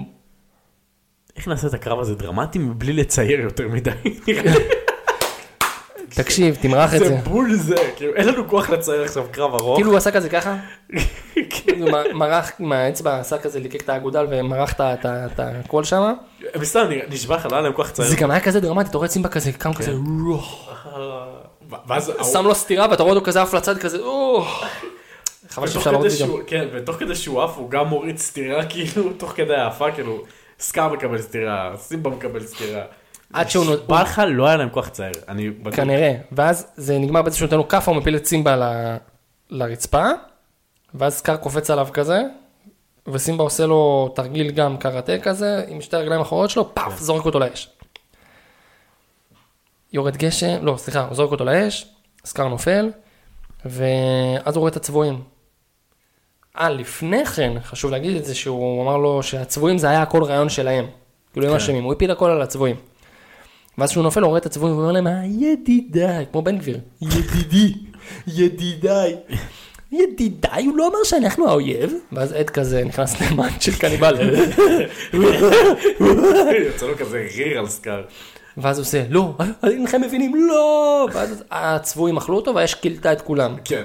איך 1.36 1.48
נעשה 1.48 1.66
את 1.66 1.74
הקרב 1.74 2.00
הזה 2.00 2.14
דרמטי 2.14 2.58
מבלי 2.58 2.92
לצייר 2.92 3.40
יותר 3.40 3.68
מדי? 3.68 3.90
תקשיב, 6.14 6.56
תמרח 6.62 6.94
את 6.94 6.98
זה 6.98 7.08
זה. 7.08 7.16
בול 7.24 7.52
זה, 7.54 7.74
כאילו 7.96 8.14
אין 8.14 8.28
לנו 8.28 8.48
כוח 8.48 8.70
לצייר 8.70 9.02
עכשיו 9.02 9.24
קרב 9.30 9.54
ארוך. 9.54 9.76
כאילו 9.76 9.90
הוא 9.90 9.96
עשה 9.98 10.10
כזה 10.10 10.28
ככה, 10.28 10.56
כן. 11.50 11.80
הוא 11.82 11.90
מ- 11.90 12.18
מרח 12.18 12.50
עם 12.58 12.72
האצבע, 12.72 13.18
עשה 13.18 13.38
כזה, 13.38 13.60
ליקק 13.60 13.82
את 13.82 13.88
האגודל 13.88 14.26
ומרח 14.30 14.72
את 14.80 15.40
הכל 15.40 15.84
שם. 15.84 16.12
בסתם, 16.60 16.80
נשבע 17.10 17.36
לך, 17.36 17.46
לא 17.46 17.52
היה 17.52 17.60
להם 17.62 17.72
כוח 17.72 17.88
לצייר. 17.90 18.08
זה 18.08 18.16
גם 18.16 18.30
היה 18.30 18.40
כזה 18.40 18.60
דרמטי, 18.60 18.88
אתה 18.88 18.98
רואה 18.98 19.06
את 19.06 19.12
סימבה 19.12 19.28
כזה, 19.28 19.52
קם 19.52 19.72
כזה, 19.74 19.92
ואז 21.88 22.12
שם 22.32 22.44
לו 22.44 22.54
סטירה 22.54 22.86
ואתה 22.90 23.02
רואה 23.02 23.14
אותו 23.14 23.26
כזה 23.26 23.42
עף 23.42 23.54
לצד 23.54 23.78
כזה, 23.78 23.98
או. 23.98 24.44
חבל 25.48 25.64
ותוך 25.64 25.74
שאפשר 25.74 25.90
לראות 25.90 26.04
כדי 26.04 26.12
את 26.14 26.18
זה 26.18 26.24
גם. 26.24 26.30
שהוא- 26.30 26.40
כן, 26.46 26.68
ותוך 26.72 26.96
כדי 26.96 27.14
שהוא 27.14 27.42
עף 27.42 27.56
הוא 27.56 27.70
גם 27.70 27.86
מוריד 27.86 28.18
סטירה 28.18 28.64
כאילו, 28.70 29.12
תוך 29.12 29.32
כדי 29.36 29.54
העפה 29.54 29.90
כאילו, 29.92 30.22
סקאר 30.60 30.88
מקבל 30.88 31.22
סטירה, 31.22 31.72
סימבה 31.76 32.10
מקבל 32.10 32.46
סטירה. 32.46 32.82
עד 33.32 33.50
שהוא 33.50 33.64
נו- 33.64 33.74
נשבע 33.74 34.02
לך, 34.02 34.22
לא 34.28 34.46
היה 34.46 34.56
להם 34.56 34.68
כוח 34.68 34.86
לצייר. 34.86 35.12
אני 35.28 35.50
בטוח. 35.50 35.74
כנראה, 35.76 36.14
ואז 36.32 36.66
זה 36.76 36.98
נגמר 36.98 37.22
בזה 37.22 37.36
שהוא 37.36 37.46
נותן 37.46 37.56
לו 37.56 37.68
כאפה, 37.68 37.90
הוא 37.90 37.98
מפיל 38.00 38.16
את 38.16 38.26
סימבה 38.26 38.56
ל- 38.56 38.96
לרצפה, 39.50 40.04
ואז 40.94 41.14
סקאר 41.14 41.36
קופץ 41.36 41.70
עליו 41.70 41.88
כזה, 41.92 42.22
וסימבה 43.08 43.44
עושה 43.44 43.66
לו 43.66 44.12
תרגיל 44.14 44.50
גם 44.50 44.76
קראטה 44.76 45.18
כזה, 45.18 45.64
עם 45.68 45.80
שתי 45.80 45.96
הרגליים 45.96 46.20
האחוריות 46.20 46.50
שלו, 46.50 46.74
פאף, 46.74 46.98
זורק 47.00 47.24
אותו 47.26 47.38
לאש. 47.38 47.68
יורד 49.92 50.16
גשם, 50.16 50.64
לא, 50.64 50.74
סליחה, 50.76 51.00
הוא 51.00 51.14
זורק 51.14 51.30
אותו 51.30 51.44
לאש, 51.44 51.86
סקאר 52.24 52.48
נופל, 52.48 52.90
ואז 53.64 54.54
הוא 54.56 54.60
רואה 54.60 54.70
את 54.70 54.76
הצבועים. 54.76 55.20
אה, 56.58 56.70
לפני 56.70 57.26
כן, 57.26 57.52
חשוב 57.64 57.90
להגיד 57.90 58.16
את 58.16 58.24
זה, 58.24 58.34
שהוא 58.34 58.82
אמר 58.82 58.96
לו 58.96 59.22
שהצבועים 59.22 59.78
זה 59.78 59.88
היה 59.88 60.02
הכל 60.02 60.24
רעיון 60.24 60.48
שלהם. 60.48 60.86
כאילו 61.32 61.46
הם 61.46 61.52
כן. 61.52 61.56
אשמים, 61.56 61.84
הוא 61.84 61.92
הפיל 61.92 62.10
הכל 62.10 62.30
על 62.30 62.42
הצבועים. 62.42 62.76
ואז 63.78 63.90
כשהוא 63.90 64.04
נופל 64.04 64.20
הוא 64.20 64.28
רואה 64.28 64.38
את 64.38 64.46
הצבועים 64.46 64.76
ואומר 64.76 64.92
להם, 64.92 65.06
"אה, 65.06 65.22
ידידיי, 65.24 66.26
כמו 66.32 66.42
בן 66.42 66.58
גביר, 66.58 66.78
ידידי, 67.00 67.74
ידידיי. 68.26 69.16
ידידיי, 69.92 70.66
הוא 70.66 70.76
לא 70.76 70.88
אמר 70.88 71.04
שאנחנו 71.04 71.48
האויב? 71.48 71.94
ואז 72.12 72.32
עד 72.32 72.50
כזה 72.50 72.84
נכנס 72.84 73.20
למאנט 73.20 73.62
של 73.62 73.78
קניבל. 73.78 74.14
יוצא 76.66 76.86
לו 76.86 76.96
כזה 76.98 77.26
ריר 77.36 77.58
על 77.58 77.66
סקאר. 77.68 78.02
ואז 78.62 78.78
הוא 78.78 78.84
עושה, 78.84 79.04
לא, 79.10 79.34
אינכם 79.62 80.00
מבינים, 80.00 80.34
לא! 80.48 81.08
ואז 81.12 81.44
הצבועים 81.50 82.16
אכלו 82.16 82.36
אותו 82.36 82.54
והאש 82.54 82.74
כילתה 82.74 83.12
את 83.12 83.20
כולם. 83.20 83.56
כן. 83.64 83.84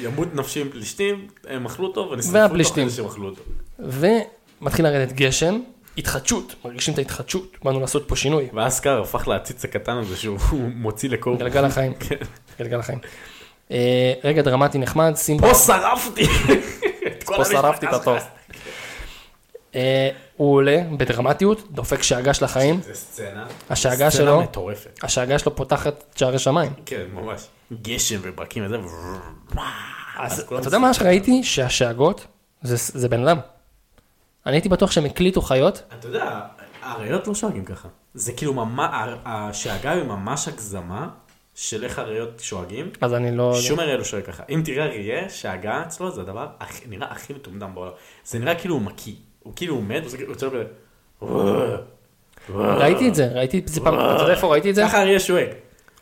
ימות 0.00 0.34
נפשי 0.34 0.60
עם 0.60 0.68
פלישתים, 0.68 1.26
הם 1.48 1.66
אכלו 1.66 1.86
אותו 1.86 2.08
ונשרפו 2.12 2.34
והפלישתים. 2.34 2.86
כדי 2.88 2.96
שהם 2.96 3.06
אכלו 3.06 3.28
אותו. 3.28 3.42
ומתחיל 3.78 4.84
לרדת 4.84 5.12
גשם, 5.12 5.60
התחדשות, 5.98 6.54
מרגישים 6.64 6.94
את 6.94 6.98
ההתחדשות, 6.98 7.56
באנו 7.64 7.80
לעשות 7.80 8.08
פה 8.08 8.16
שינוי. 8.16 8.48
ואז 8.54 8.72
סקאר 8.72 9.00
הפך 9.02 9.28
לעציץ 9.28 9.64
הקטן 9.64 9.96
הזה 9.96 10.16
שהוא 10.16 10.38
מוציא 10.74 11.08
לקור. 11.08 11.36
גלגל 11.36 11.64
החיים, 11.64 11.94
כן. 12.08 12.16
גלגל 12.58 12.78
החיים. 12.78 12.98
אה, 13.70 14.12
רגע 14.24 14.42
דרמטי 14.42 14.78
נחמד, 14.78 15.12
סימבה, 15.16 15.48
פה 15.48 15.54
שרפתי! 15.54 16.26
פה 17.36 17.44
שרפתי 17.44 17.86
את. 17.86 18.08
אה, 19.74 20.10
הוא 20.36 20.54
עולה 20.54 20.82
בדרמטיות, 20.96 21.72
דופק 21.72 22.02
שאגה 22.02 22.34
של 22.34 22.44
החיים, 22.44 22.80
זה 22.82 22.94
סצנה. 22.94 23.46
השאגה 23.70 23.94
סצנה 23.96 24.10
שלו, 24.10 24.40
מטורפת. 24.42 24.98
השאגה 25.02 25.38
שלו 25.38 25.56
פותחת 25.56 26.04
את 26.12 26.18
שערי 26.18 26.38
שמיים. 26.38 26.72
כן, 26.86 27.04
ממש. 27.12 27.46
גשם 27.82 28.18
וברקים 28.22 28.64
וזה. 28.66 28.76
אז 30.18 30.40
אתה 30.40 30.68
יודע 30.68 30.78
מה 30.78 30.94
שראיתי? 30.94 31.42
שהשאגות 31.44 32.26
זה, 32.62 32.76
זה 33.00 33.08
בן 33.08 33.28
אדם. 33.28 33.38
אני 34.46 34.56
הייתי 34.56 34.68
בטוח 34.68 34.90
שהם 34.90 35.04
הקליטו 35.04 35.40
חיות, 35.42 35.82
אתה 35.98 36.08
יודע, 36.08 36.40
האריות 36.82 37.26
לא 37.26 37.34
שואגים 37.34 37.64
ככה. 37.64 37.88
זה 38.14 38.32
כאילו 38.32 38.54
ממש, 38.54 38.90
השאגה 39.24 39.90
היא 39.92 40.02
ממש 40.02 40.48
הגזמה 40.48 41.08
של 41.54 41.84
איך 41.84 41.98
האריות 41.98 42.40
שואגים. 42.40 42.90
אז 43.00 43.14
אני 43.14 43.36
לא... 43.36 43.54
שום 43.60 43.80
אריה 43.80 43.96
לא 43.96 44.04
שואג 44.04 44.22
ככה. 44.22 44.42
אם 44.50 44.62
תראה 44.64 44.84
אריה, 44.84 45.28
שהגה 45.28 45.82
אצלו 45.86 46.10
זה 46.14 46.20
הדבר 46.20 46.46
הכי- 46.60 46.88
נראה 46.88 47.06
הכי 47.10 47.32
מטומדם 47.32 47.74
בעולם. 47.74 47.92
זה 48.24 48.38
נראה 48.38 48.54
כאילו 48.54 48.74
הוא 48.74 48.82
מקיא. 48.82 49.14
הוא 49.46 49.52
כאילו 49.56 49.74
הוא 49.74 49.82
מת, 49.82 50.02
כאילו 50.16 50.30
יוצא 50.30 50.46
לו 50.46 50.52
כזה... 50.52 50.64
ראיתי 52.54 53.08
את 53.08 53.14
זה, 53.14 53.28
ראיתי 53.34 53.58
את 53.58 53.68
זה 53.68 53.80
פעם, 53.80 53.94
אתה 53.94 54.22
יודע 54.22 54.32
איפה 54.32 54.46
ראיתי 54.46 54.70
את 54.70 54.74
זה? 54.74 54.82
ככה 54.82 55.02
אריה 55.02 55.20
שואג. 55.20 55.46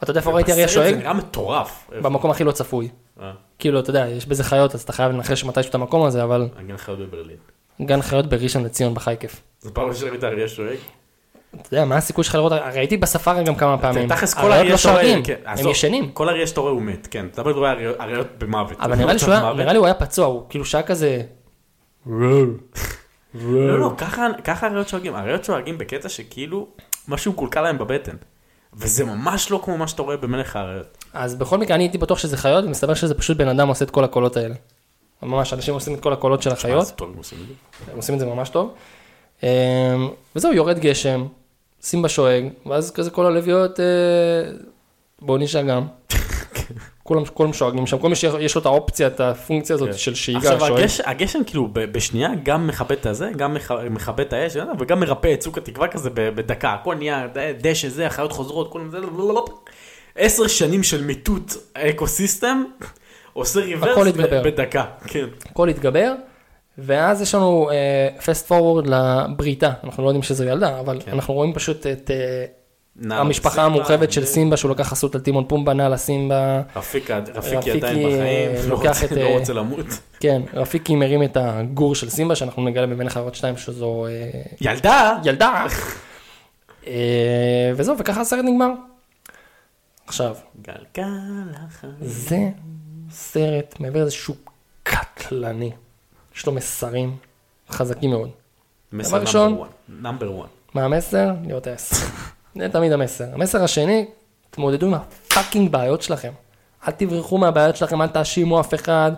אתה 0.02 0.10
יודע 0.10 0.20
איפה 0.20 0.30
ראיתי 0.32 0.52
אריה 0.52 0.68
שואג? 0.68 0.90
זה 0.94 0.96
נראה 0.98 1.12
מטורף. 1.12 1.90
במקום 2.02 2.30
הכי 2.30 2.44
לא 2.44 2.52
צפוי. 2.52 2.88
אה, 3.20 3.32
כאילו, 3.58 3.80
אתה 3.80 3.90
יודע, 3.90 4.06
יש 4.08 4.26
בזה 4.26 4.44
חיות, 4.44 4.74
אז 4.74 4.82
אתה 4.82 4.92
חייב 4.92 5.12
לנחש 5.12 5.44
מתישהו 5.44 5.70
את 5.70 5.74
המקום 5.74 6.04
הזה, 6.04 6.24
אבל 6.24 6.48
לך 6.68 6.88
עוד 6.88 6.98
בברלין. 6.98 7.36
גן 7.82 8.02
חיות 8.02 8.26
בראשון 8.26 8.64
לציון 8.64 8.94
בחייקף. 8.94 9.40
זו 9.60 9.70
פעם 9.74 9.88
ראשונה 9.88 10.08
שראית 10.08 10.24
אריה 10.24 10.48
שואג? 10.48 10.76
אתה 11.60 11.74
יודע, 11.74 11.84
מה 11.84 11.96
הסיכוי 11.96 12.24
שלך 12.24 12.34
לראות, 12.34 12.52
ראיתי 12.52 12.96
בספארי 12.96 13.44
גם 13.44 13.54
כמה 13.54 13.78
פעמים. 13.78 14.08
תכלס 14.08 14.34
כל 14.34 14.52
אריה 14.52 14.70
לא 14.70 14.76
שאתה 14.76 14.92
רואה, 14.92 15.14
כן, 15.24 15.34
הם 15.46 15.68
ישנים. 15.68 16.10
כל 16.10 16.28
אריה 16.28 16.46
שאתה 16.46 16.60
רואה 16.60 16.72
הוא 16.72 16.82
מת, 16.82 17.08
כן. 17.10 17.26
אתה 17.32 17.42
מדבר 17.42 17.64
על 17.64 17.76
אריות- 18.00 18.26
במוות. 18.38 18.76
אבל 18.80 18.94
נראה 19.56 19.72
לי 19.72 19.78
הוא 19.78 19.86
היה 19.86 19.94
פצוע, 19.94 20.26
הוא 20.26 20.42
כאילו 20.48 20.64
שהיה 20.64 20.82
כזה... 20.82 21.22
לא, 23.35 23.81
לא, 23.81 23.93
ככה- 24.44 24.66
אריות 24.66 24.89
שואגים. 24.89 25.15
אריות 25.16 25.44
שואגים 25.44 25.78
בקטע 25.78 26.09
שכאילו 26.09 26.66
משהו 27.09 27.32
מקולקל 27.32 27.61
להם 27.61 27.78
בבטן. 27.78 28.16
וזה 28.77 29.05
ממש 29.05 29.51
לא 29.51 29.61
כמו 29.65 29.77
מה 29.78 29.89
שאתה 29.89 30.02
רואה 30.02 30.16
במלך 30.16 30.56
האריות. 30.56 31.05
אז 31.12 31.35
בכל 31.35 31.59
מקרה, 31.59 31.74
אני 31.77 31.85
הייתי 31.85 31.98
בטוח 31.98 32.19
שזה 32.19 32.36
חיות, 32.36 32.65
ומסתבר 32.65 32.94
שזה 32.94 33.15
פשוט 33.15 33.36
בן 33.36 33.48
אדם 33.48 33.69
עושה 33.69 33.85
את 33.85 33.90
כל 33.90 34.05
הקולות 34.05 34.36
האלה. 34.36 34.55
ממש, 35.23 35.52
אנשים 35.52 35.74
עושים 35.74 35.94
את 35.94 36.01
כל 36.01 36.12
הקולות 36.12 36.43
של 36.43 36.51
החיות. 36.51 36.81
אז 36.82 36.93
טוב, 36.93 37.11
הם 37.11 37.16
עושים 37.19 37.39
את 37.43 37.47
זה. 37.48 37.55
הם 37.93 37.97
עושים 37.97 38.15
את 38.15 38.20
זה 38.20 38.27
ממש 38.27 38.48
טוב. 38.48 38.74
אמ, 39.43 39.48
וזהו, 40.36 40.52
יורד 40.52 40.78
גשם, 40.78 41.27
סימבה 41.82 42.09
שואג, 42.09 42.44
ואז 42.66 42.90
כזה 42.90 43.11
כל 43.11 43.27
הלוויות, 43.27 43.81
אה, 43.81 43.85
בואו 45.23 45.39
נשאר 45.39 45.62
גם. 45.62 45.86
כולם, 47.05 47.24
כולם 47.24 47.52
שואגים 47.52 47.86
שם, 47.86 47.98
כל 47.98 48.09
מי 48.09 48.16
שיש 48.16 48.55
לו 48.55 48.60
את 48.60 48.66
האופציה, 48.66 49.06
את 49.06 49.20
הפונקציה 49.20 49.74
הזאת 49.74 49.89
כן. 49.89 49.97
של 49.97 50.14
שאיגה, 50.14 50.39
עכשיו 50.39 50.60
שואג. 50.60 50.81
הגש, 50.81 51.01
הגשם 51.01 51.44
כאילו 51.47 51.68
ב- 51.72 51.85
בשנייה 51.85 52.28
גם 52.43 52.66
מכבה 52.66 52.94
את 52.94 53.06
הזה, 53.06 53.31
גם 53.36 53.55
מכ- 53.55 53.70
מכבה 53.90 54.22
את 54.22 54.32
האש, 54.32 54.56
וגם 54.78 55.01
מרפא 55.01 55.32
את 55.35 55.40
צוק 55.40 55.59
התקווה 55.59 55.89
כזה 55.89 56.10
בדקה, 56.14 56.72
הכל 56.72 56.94
נהיה 56.94 57.26
דשא 57.60 57.89
זה, 57.89 58.06
החיות 58.06 58.32
חוזרות, 58.32 58.70
כולם 58.72 58.90
זה, 58.90 58.98
עשר 60.16 60.47
שנים 60.47 60.82
של 60.82 61.05
מיטוט 61.05 61.52
האקוסיסטם, 61.74 62.64
עושה 63.32 63.60
ריברס. 63.60 63.98
בדקה, 64.44 64.85
כן. 65.06 65.24
הכל 65.51 65.68
התגבר, 65.68 66.12
ואז 66.78 67.22
יש 67.22 67.35
לנו 67.35 67.70
פסט 68.24 68.47
פורוורד 68.47 68.86
לבריתה, 68.86 69.70
אנחנו 69.85 70.02
לא 70.02 70.09
יודעים 70.09 70.22
שזו 70.22 70.44
ילדה, 70.44 70.81
אבל 70.81 71.01
כן. 71.05 71.10
אנחנו 71.12 71.35
רואים 71.35 71.52
פשוט 71.52 71.86
את 71.86 72.10
נעל 72.10 72.63
המשפחה 73.10 73.50
סימבה, 73.54 73.64
המורחבת 73.66 74.12
של 74.12 74.22
ו- 74.22 74.26
סימבה, 74.26 74.56
שהוא 74.56 74.70
לקח 74.70 74.88
חסות 74.88 75.14
על 75.14 75.20
טימון 75.20 75.44
פומבה, 75.48 75.72
נעל 75.74 75.92
הסימבה, 75.92 76.62
רפיקי 77.34 77.70
עדיין 77.70 77.98
אה, 77.98 78.04
בחיים, 78.06 78.50
לא 78.70 78.76
לוקח 78.76 78.88
רוצה- 78.88 79.06
את, 79.06 79.12
לא 79.12 79.20
אה, 79.20 79.38
רוצה 79.38 79.52
למות. 79.52 79.86
כן, 80.20 80.42
רפיקי 80.54 80.94
מרים 80.96 81.22
את 81.22 81.36
הגור 81.40 81.94
של 81.94 82.08
סימבה, 82.10 82.34
שאנחנו 82.36 82.64
נגלה 82.64 82.86
במלך 82.86 83.16
הארות 83.16 83.34
2 83.34 83.56
שזו 83.56 84.06
אה, 84.06 84.30
ילדה! 84.60 85.18
ילדה. 85.24 85.66
וזהו, 87.76 87.98
וככה 87.98 88.20
הסרט 88.20 88.44
נגמר. 88.44 88.68
עכשיו, 90.06 90.36
גלגל 90.62 91.10
החיים. 91.54 91.92
זה 92.00 92.38
סרט 93.10 93.74
מעבר 93.80 94.06
קאט 94.82 95.06
קטלני. 95.14 95.70
יש 96.36 96.46
לו 96.46 96.52
מסרים 96.52 97.16
חזקים 97.70 98.10
מאוד. 98.10 98.30
מסר 98.92 99.24
נאמבר 99.88 100.40
1. 100.40 100.48
מה 100.74 100.84
המסר? 100.84 101.30
להיות 101.46 101.66
העשר. 101.66 101.96
זה 102.59 102.68
תמיד 102.68 102.93
המסר. 102.93 103.24
המסר 103.32 103.64
השני, 103.64 104.06
תמודדו 104.51 104.86
עם 104.86 104.94
הפאקינג 104.94 105.72
בעיות 105.72 106.02
שלכם. 106.02 106.32
אל 106.89 106.93
תברחו 106.93 107.39
מהבעיות 107.39 107.76
שלכם, 107.76 108.02
אל 108.02 108.09
תאשימו 108.09 108.60
אף 108.60 108.74
אחד. 108.74 109.12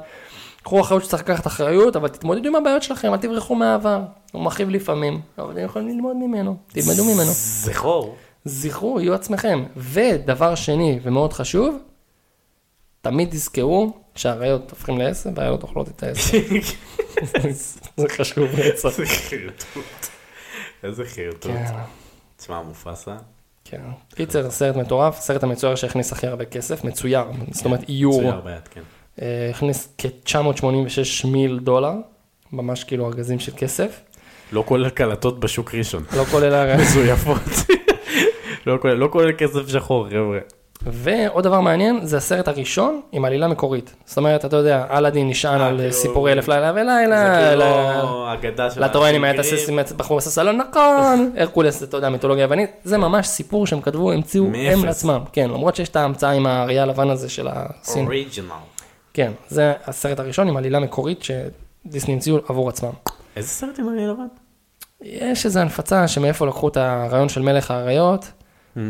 קחו 0.63 0.81
אחריות 0.81 1.05
שצריך 1.05 1.23
לקחת 1.23 1.47
אחריות, 1.47 1.97
אבל 1.97 2.09
תתמודדו 2.09 2.49
עם 2.49 2.55
הבעיות 2.55 2.83
שלכם, 2.83 3.13
אל 3.13 3.19
תברחו 3.19 3.55
מהעבר. 3.55 4.01
הוא 4.33 4.43
מכאיב 4.43 4.69
לפעמים, 4.71 5.21
אבל 5.39 5.53
אתם 5.53 5.61
יכולים 5.61 5.89
ללמוד 5.89 6.17
ממנו, 6.17 6.57
תלמדו 6.69 7.05
ממנו. 7.05 7.31
זכור. 7.33 8.17
זכרו, 8.45 9.01
יהיו 9.01 9.15
עצמכם. 9.15 9.65
ודבר 9.77 10.55
שני, 10.55 11.01
ומאוד 11.03 11.33
חשוב, 11.33 11.79
תמיד 13.03 13.29
תזכרו 13.31 13.93
שהאריות 14.15 14.71
הופכים 14.71 14.99
לעשר 14.99 15.31
והאריות 15.35 15.63
אוכלות 15.63 15.89
את 15.89 16.03
העשר. 16.03 16.39
זה 17.97 18.09
חשוב 18.09 18.49
רצח. 18.55 18.87
איזה 18.87 19.07
חרטוט. 19.07 20.07
איזה 20.83 21.05
חרטוט. 21.05 21.51
כן. 22.47 22.53
תשמע, 22.53 22.63
מופסה. 22.63 23.17
כן. 23.65 23.81
קיצר, 24.15 24.51
סרט 24.51 24.77
מטורף, 24.77 25.21
סרט 25.21 25.43
המצויר 25.43 25.75
שהכניס 25.75 26.13
הכי 26.13 26.27
הרבה 26.27 26.45
כסף, 26.45 26.85
מצויר, 26.85 27.25
זאת 27.51 27.65
אומרת 27.65 27.89
איור, 27.89 28.21
מצויר 28.21 28.41
ביד, 28.41 28.69
כן. 28.71 28.81
אה, 29.23 29.51
הכניס 29.51 29.89
כ-986 29.99 31.27
מיל 31.27 31.59
דולר, 31.59 31.93
ממש 32.53 32.85
כאילו 32.85 33.07
ארגזים 33.07 33.39
של 33.39 33.53
כסף, 33.57 34.01
לא 34.53 34.65
כולל 34.67 34.89
קלטות 34.89 35.41
בשוק 35.41 35.75
ראשון. 35.75 36.05
לא 36.17 36.25
כולל. 36.25 36.77
מזויפות. 36.81 37.43
לא 38.67 38.79
לא 38.85 39.09
כולל 39.13 39.33
כסף 39.39 39.69
שחור, 39.69 40.09
חבר'ה. 40.09 40.39
ועוד 40.87 41.45
דבר 41.45 41.61
מעניין, 41.61 42.07
זה 42.07 42.17
הסרט 42.17 42.49
הראשון 42.49 43.01
עם 43.13 43.25
עלילה 43.25 43.49
מקורית. 43.49 43.95
זאת 44.05 44.19
אומרת, 44.19 44.45
אתה 44.45 44.57
יודע, 44.57 44.87
אלאדין 44.91 45.29
נשען 45.29 45.61
אה, 45.61 45.67
על 45.67 45.77
כאילו- 45.79 45.93
סיפורי 45.93 46.33
אלף 46.33 46.49
לילה 46.49 46.73
ולילה, 46.75 47.41
זה 47.41 47.49
כאילו 47.49 48.33
אגדה 48.33 48.71
של... 48.71 48.85
לטורנים 48.85 49.25
היה 49.25 49.35
את 49.81 49.93
בחור 49.93 50.17
בסלון, 50.17 50.57
נכון, 50.57 51.31
הרקולס, 51.39 51.83
אתה 51.83 51.97
יודע, 51.97 52.09
מיתולוגיה 52.09 52.43
יוונית, 52.43 52.71
זה 52.85 52.99
ממש 52.99 53.27
סיפור 53.27 53.67
שהם 53.67 53.81
כתבו, 53.81 54.13
המציאו. 54.13 54.45
הם 54.73 54.85
לעצמם, 54.85 55.21
כן, 55.33 55.51
למרות 55.51 55.77
שיש 55.77 55.89
את 55.89 55.97
ההמצאה 55.97 56.31
עם 56.31 56.47
האריה 56.47 56.83
הלבן 56.83 57.11
הזה 57.11 57.29
של 57.29 57.49
הסין, 57.51 58.05
אוריג'ינל. 58.05 58.49
כן, 59.15 59.33
זה 59.49 59.73
הסרט 59.85 60.21
הראשון 60.21 60.49
עם 60.49 60.57
עלילה 60.57 60.81
מקורית 60.81 61.23
שדיסני 61.23 62.15
המציאו 62.15 62.37
עבור 62.49 62.69
עצמם. 62.69 62.91
איזה 63.37 63.49
סרט 63.49 63.79
עם 63.79 63.89
אריה 63.89 64.09
לבן? 64.09 64.27
יש 65.03 65.47
איזו 65.47 65.61
הנפצה 65.61 66.09
שמאיפה 66.09 66.47
לקחו 66.47 66.69
את 66.69 66.77
הרעיון 66.77 67.29
של 67.29 67.43
מלך 67.43 67.71
האריות. 67.71 68.31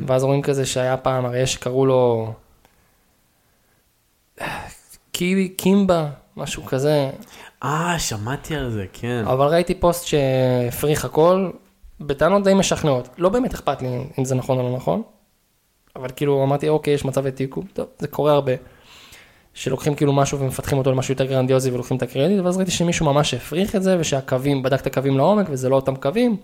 ואז 0.07 0.25
רואים 0.25 0.43
כזה 0.43 0.67
שהיה 0.67 0.97
פעם 0.97 1.27
אריה 1.27 1.47
שקראו 1.47 1.87
לו 1.87 2.33
קיבי, 5.13 5.49
קימבה, 5.49 6.09
משהו 6.37 6.65
כזה, 6.65 7.11
אה, 7.63 7.99
שמעתי 7.99 8.57
על 8.57 8.71
זה, 8.71 8.85
כן. 8.93 9.25
אבל 9.27 9.47
ראיתי 9.47 9.75
פוסט 9.75 10.07
שהפריך 10.07 11.05
הכל, 11.05 11.51
בטענות 12.01 12.45
די 12.45 12.55
משכנעות. 12.55 13.09
לא 13.19 13.29
באמת 13.29 13.55
אכפת 13.55 13.83
לי 13.83 13.89
אם 14.19 14.25
זה 14.25 14.35
נכון 14.35 14.59
או 14.59 14.63
לא 14.63 14.77
נכון, 14.77 15.03
אבל 15.97 16.09
כאילו 16.17 16.43
אמרתי, 16.45 16.69
אוקיי, 16.69 16.95
יש 16.95 17.05
מצב 17.05 17.25
העתיקו, 17.27 17.63
טוב, 17.73 17.87
זה 17.99 18.09
קורה 18.09 18.33
הרבה. 18.33 18.53
שלוקחים 19.55 19.95
כאילו 19.95 20.13
משהו 20.13 20.39
ומפתחים 20.39 20.79
אותו 20.79 20.93
למשהו 20.93 21.13
יותר 21.13 21.25
גרנדיוזי 21.25 21.71
ולוקחים 21.71 21.97
את 21.97 22.03
הקרדיט, 22.03 22.41
ואז 22.45 22.57
ראיתי 22.57 22.71
שמישהו 22.71 23.07
ממש 23.07 23.35
הפריך 23.35 23.77
את 23.77 23.83
זה, 23.83 23.97
ושהקווים, 24.01 24.63
בדק 24.63 24.81
את 24.81 24.87
הקווים 24.87 25.17
לעומק, 25.17 25.47
וזה 25.51 25.69
לא 25.69 25.77
אותם 25.77 25.97
קווים. 25.97 26.37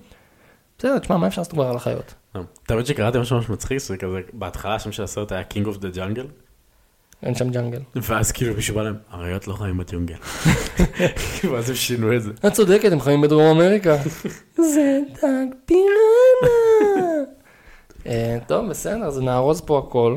בסדר, 0.82 0.98
תשמע, 0.98 1.16
מה 1.16 1.26
אפשר 1.26 1.40
לעשות 1.40 1.52
כבר 1.52 1.66
על 1.66 1.76
החיות? 1.76 2.14
לא. 2.34 2.42
תמיד 2.66 2.86
שקראתי 2.86 3.18
משהו 3.18 3.36
ממש 3.36 3.48
מצחיק, 3.48 3.78
זה 3.78 3.96
כזה, 3.96 4.20
בהתחלה 4.32 4.74
השם 4.74 4.92
של 4.92 5.02
הסרט 5.02 5.32
היה 5.32 5.42
King 5.50 5.66
of 5.66 5.78
the 5.78 5.96
Jungle, 5.96 6.26
אין 7.22 7.34
שם 7.34 7.50
ג'אנגל. 7.50 7.80
ואז 7.96 8.32
כאילו 8.32 8.54
מישהו 8.54 8.74
בא 8.74 8.82
להם, 8.82 8.96
אריות 9.12 9.48
לא 9.48 9.54
חיים 9.54 9.78
בג'ונגל. 9.78 10.14
ואז 11.50 11.70
הם 11.70 11.76
שינו 11.76 12.16
את 12.16 12.22
זה. 12.22 12.30
את 12.46 12.52
צודקת, 12.52 12.92
הם 12.92 13.00
חיים 13.00 13.20
בדרום 13.20 13.44
אמריקה. 13.44 13.96
זה 14.72 15.00
דג 15.14 15.46
פיראנה. 15.66 16.54
אה, 18.06 18.38
טוב, 18.46 18.70
בסדר, 18.70 19.04
אז 19.04 19.18
נארוז 19.18 19.60
פה 19.60 19.78
הכל, 19.78 20.16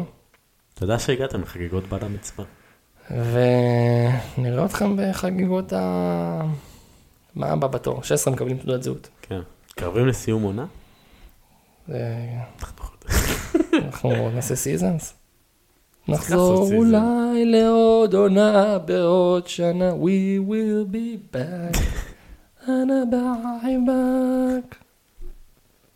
תודה 0.73 0.99
שהגעתם 0.99 1.41
לחגיגות 1.41 1.89
בת 1.89 2.03
המצווה. 2.03 2.45
ונראה 3.11 4.65
אתכם 4.65 4.95
בחגיגות 4.97 5.73
ה... 5.73 6.41
מה 7.35 7.47
הבא 7.47 7.67
בתור? 7.67 8.03
16 8.03 8.33
מקבלים 8.33 8.57
תעודת 8.57 8.83
זהות. 8.83 9.09
כן. 9.21 9.41
קרבים 9.75 10.07
לסיום 10.07 10.43
עונה? 10.43 10.65
אה, 11.91 12.43
אנחנו 13.73 14.29
נעשה 14.35 14.55
seasons. 14.55 15.13
נחזור. 16.07 16.73
אולי 16.73 17.45
לעוד 17.45 18.13
עונה 18.13 18.79
בעוד 18.79 19.47
שנה, 19.47 19.91
we 19.91 20.39
will 20.49 20.93
be 20.93 21.35
back, 21.35 21.79
I'll 22.69 23.03
be 23.11 23.77
back. 23.77 24.75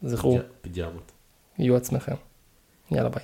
זכרו, 0.01 0.37
פיג'מות. 0.61 1.11
היו 1.59 1.75
עצמכם. 1.75 2.15
יאללה 2.91 3.09
ביי. 3.09 3.23